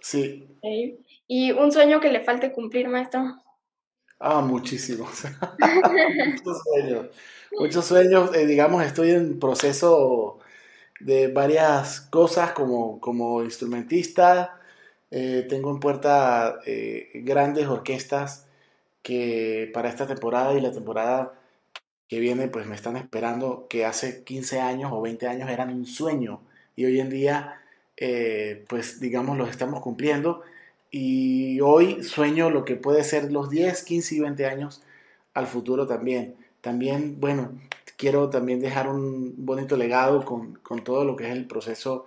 Sí. 0.00 0.46
¿Y 1.26 1.52
un 1.52 1.72
sueño 1.72 2.00
que 2.00 2.10
le 2.10 2.20
falte 2.20 2.52
cumplir, 2.52 2.88
maestro? 2.88 3.36
Ah, 4.18 4.40
muchísimos. 4.40 5.22
muchos 5.58 6.62
sueños. 6.64 7.06
Muchos 7.58 7.84
sueños, 7.84 8.34
eh, 8.34 8.46
digamos, 8.46 8.84
estoy 8.84 9.10
en 9.10 9.38
proceso 9.38 10.38
de 11.00 11.28
varias 11.28 12.00
cosas 12.00 12.52
como, 12.52 13.00
como 13.00 13.42
instrumentista, 13.42 14.60
eh, 15.12 15.46
tengo 15.46 15.70
en 15.70 15.78
puerta 15.78 16.60
eh, 16.64 17.10
grandes 17.16 17.66
orquestas 17.66 18.46
que 19.02 19.70
para 19.74 19.90
esta 19.90 20.06
temporada 20.06 20.54
y 20.54 20.60
la 20.62 20.72
temporada 20.72 21.34
que 22.08 22.18
viene 22.18 22.48
pues 22.48 22.66
me 22.66 22.74
están 22.74 22.96
esperando 22.96 23.66
que 23.68 23.84
hace 23.84 24.24
15 24.24 24.60
años 24.60 24.90
o 24.90 25.02
20 25.02 25.28
años 25.28 25.50
eran 25.50 25.70
un 25.70 25.84
sueño 25.84 26.40
y 26.76 26.86
hoy 26.86 26.98
en 26.98 27.10
día 27.10 27.60
eh, 27.98 28.64
pues 28.68 29.00
digamos 29.00 29.36
los 29.36 29.50
estamos 29.50 29.80
cumpliendo 29.80 30.42
y 30.90 31.60
hoy 31.60 32.02
sueño 32.02 32.48
lo 32.48 32.64
que 32.64 32.76
puede 32.76 33.04
ser 33.04 33.30
los 33.32 33.50
10, 33.50 33.84
15 33.84 34.14
y 34.14 34.20
20 34.20 34.46
años 34.46 34.82
al 35.34 35.46
futuro 35.46 35.86
también. 35.86 36.36
También, 36.62 37.20
bueno, 37.20 37.52
quiero 37.96 38.30
también 38.30 38.60
dejar 38.60 38.88
un 38.88 39.34
bonito 39.44 39.76
legado 39.76 40.24
con, 40.24 40.54
con 40.56 40.84
todo 40.84 41.04
lo 41.04 41.16
que 41.16 41.26
es 41.26 41.32
el 41.32 41.46
proceso 41.46 42.06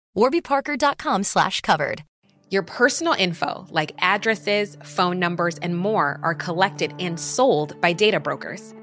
warbyparker.com/covered. 0.15 2.03
Your 2.51 2.63
personal 2.63 3.13
info, 3.13 3.65
like 3.69 3.93
addresses, 3.99 4.77
phone 4.83 5.19
numbers, 5.19 5.57
and 5.59 5.77
more, 5.77 6.19
are 6.21 6.35
collected 6.35 6.93
and 6.99 7.17
sold 7.17 7.79
by 7.79 7.93
data 7.93 8.19
brokers. 8.19 8.73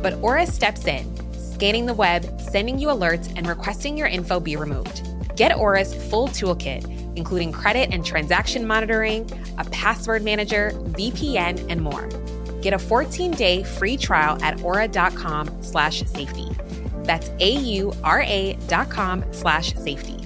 But 0.00 0.14
Aura 0.22 0.46
steps 0.46 0.86
in, 0.86 1.12
scanning 1.36 1.86
the 1.86 1.94
web, 1.94 2.40
sending 2.40 2.78
you 2.78 2.86
alerts, 2.86 3.32
and 3.36 3.48
requesting 3.48 3.98
your 3.98 4.06
info 4.06 4.38
be 4.38 4.54
removed. 4.54 5.02
Get 5.36 5.56
Aura's 5.56 5.92
full 6.08 6.28
toolkit, 6.28 6.84
including 7.16 7.50
credit 7.50 7.92
and 7.92 8.06
transaction 8.06 8.64
monitoring, 8.64 9.28
a 9.58 9.64
password 9.64 10.22
manager, 10.22 10.70
VPN, 10.96 11.66
and 11.68 11.82
more. 11.82 12.08
Get 12.62 12.74
a 12.74 12.78
14-day 12.78 13.64
free 13.64 13.96
trial 13.96 14.40
at 14.40 14.62
aura.com 14.62 15.50
slash 15.62 16.04
safety. 16.04 16.48
That's 17.02 17.28
A-U-R-A 17.40 18.54
dot 18.68 18.88
com 18.88 19.24
slash 19.32 19.74
safety. 19.74 20.25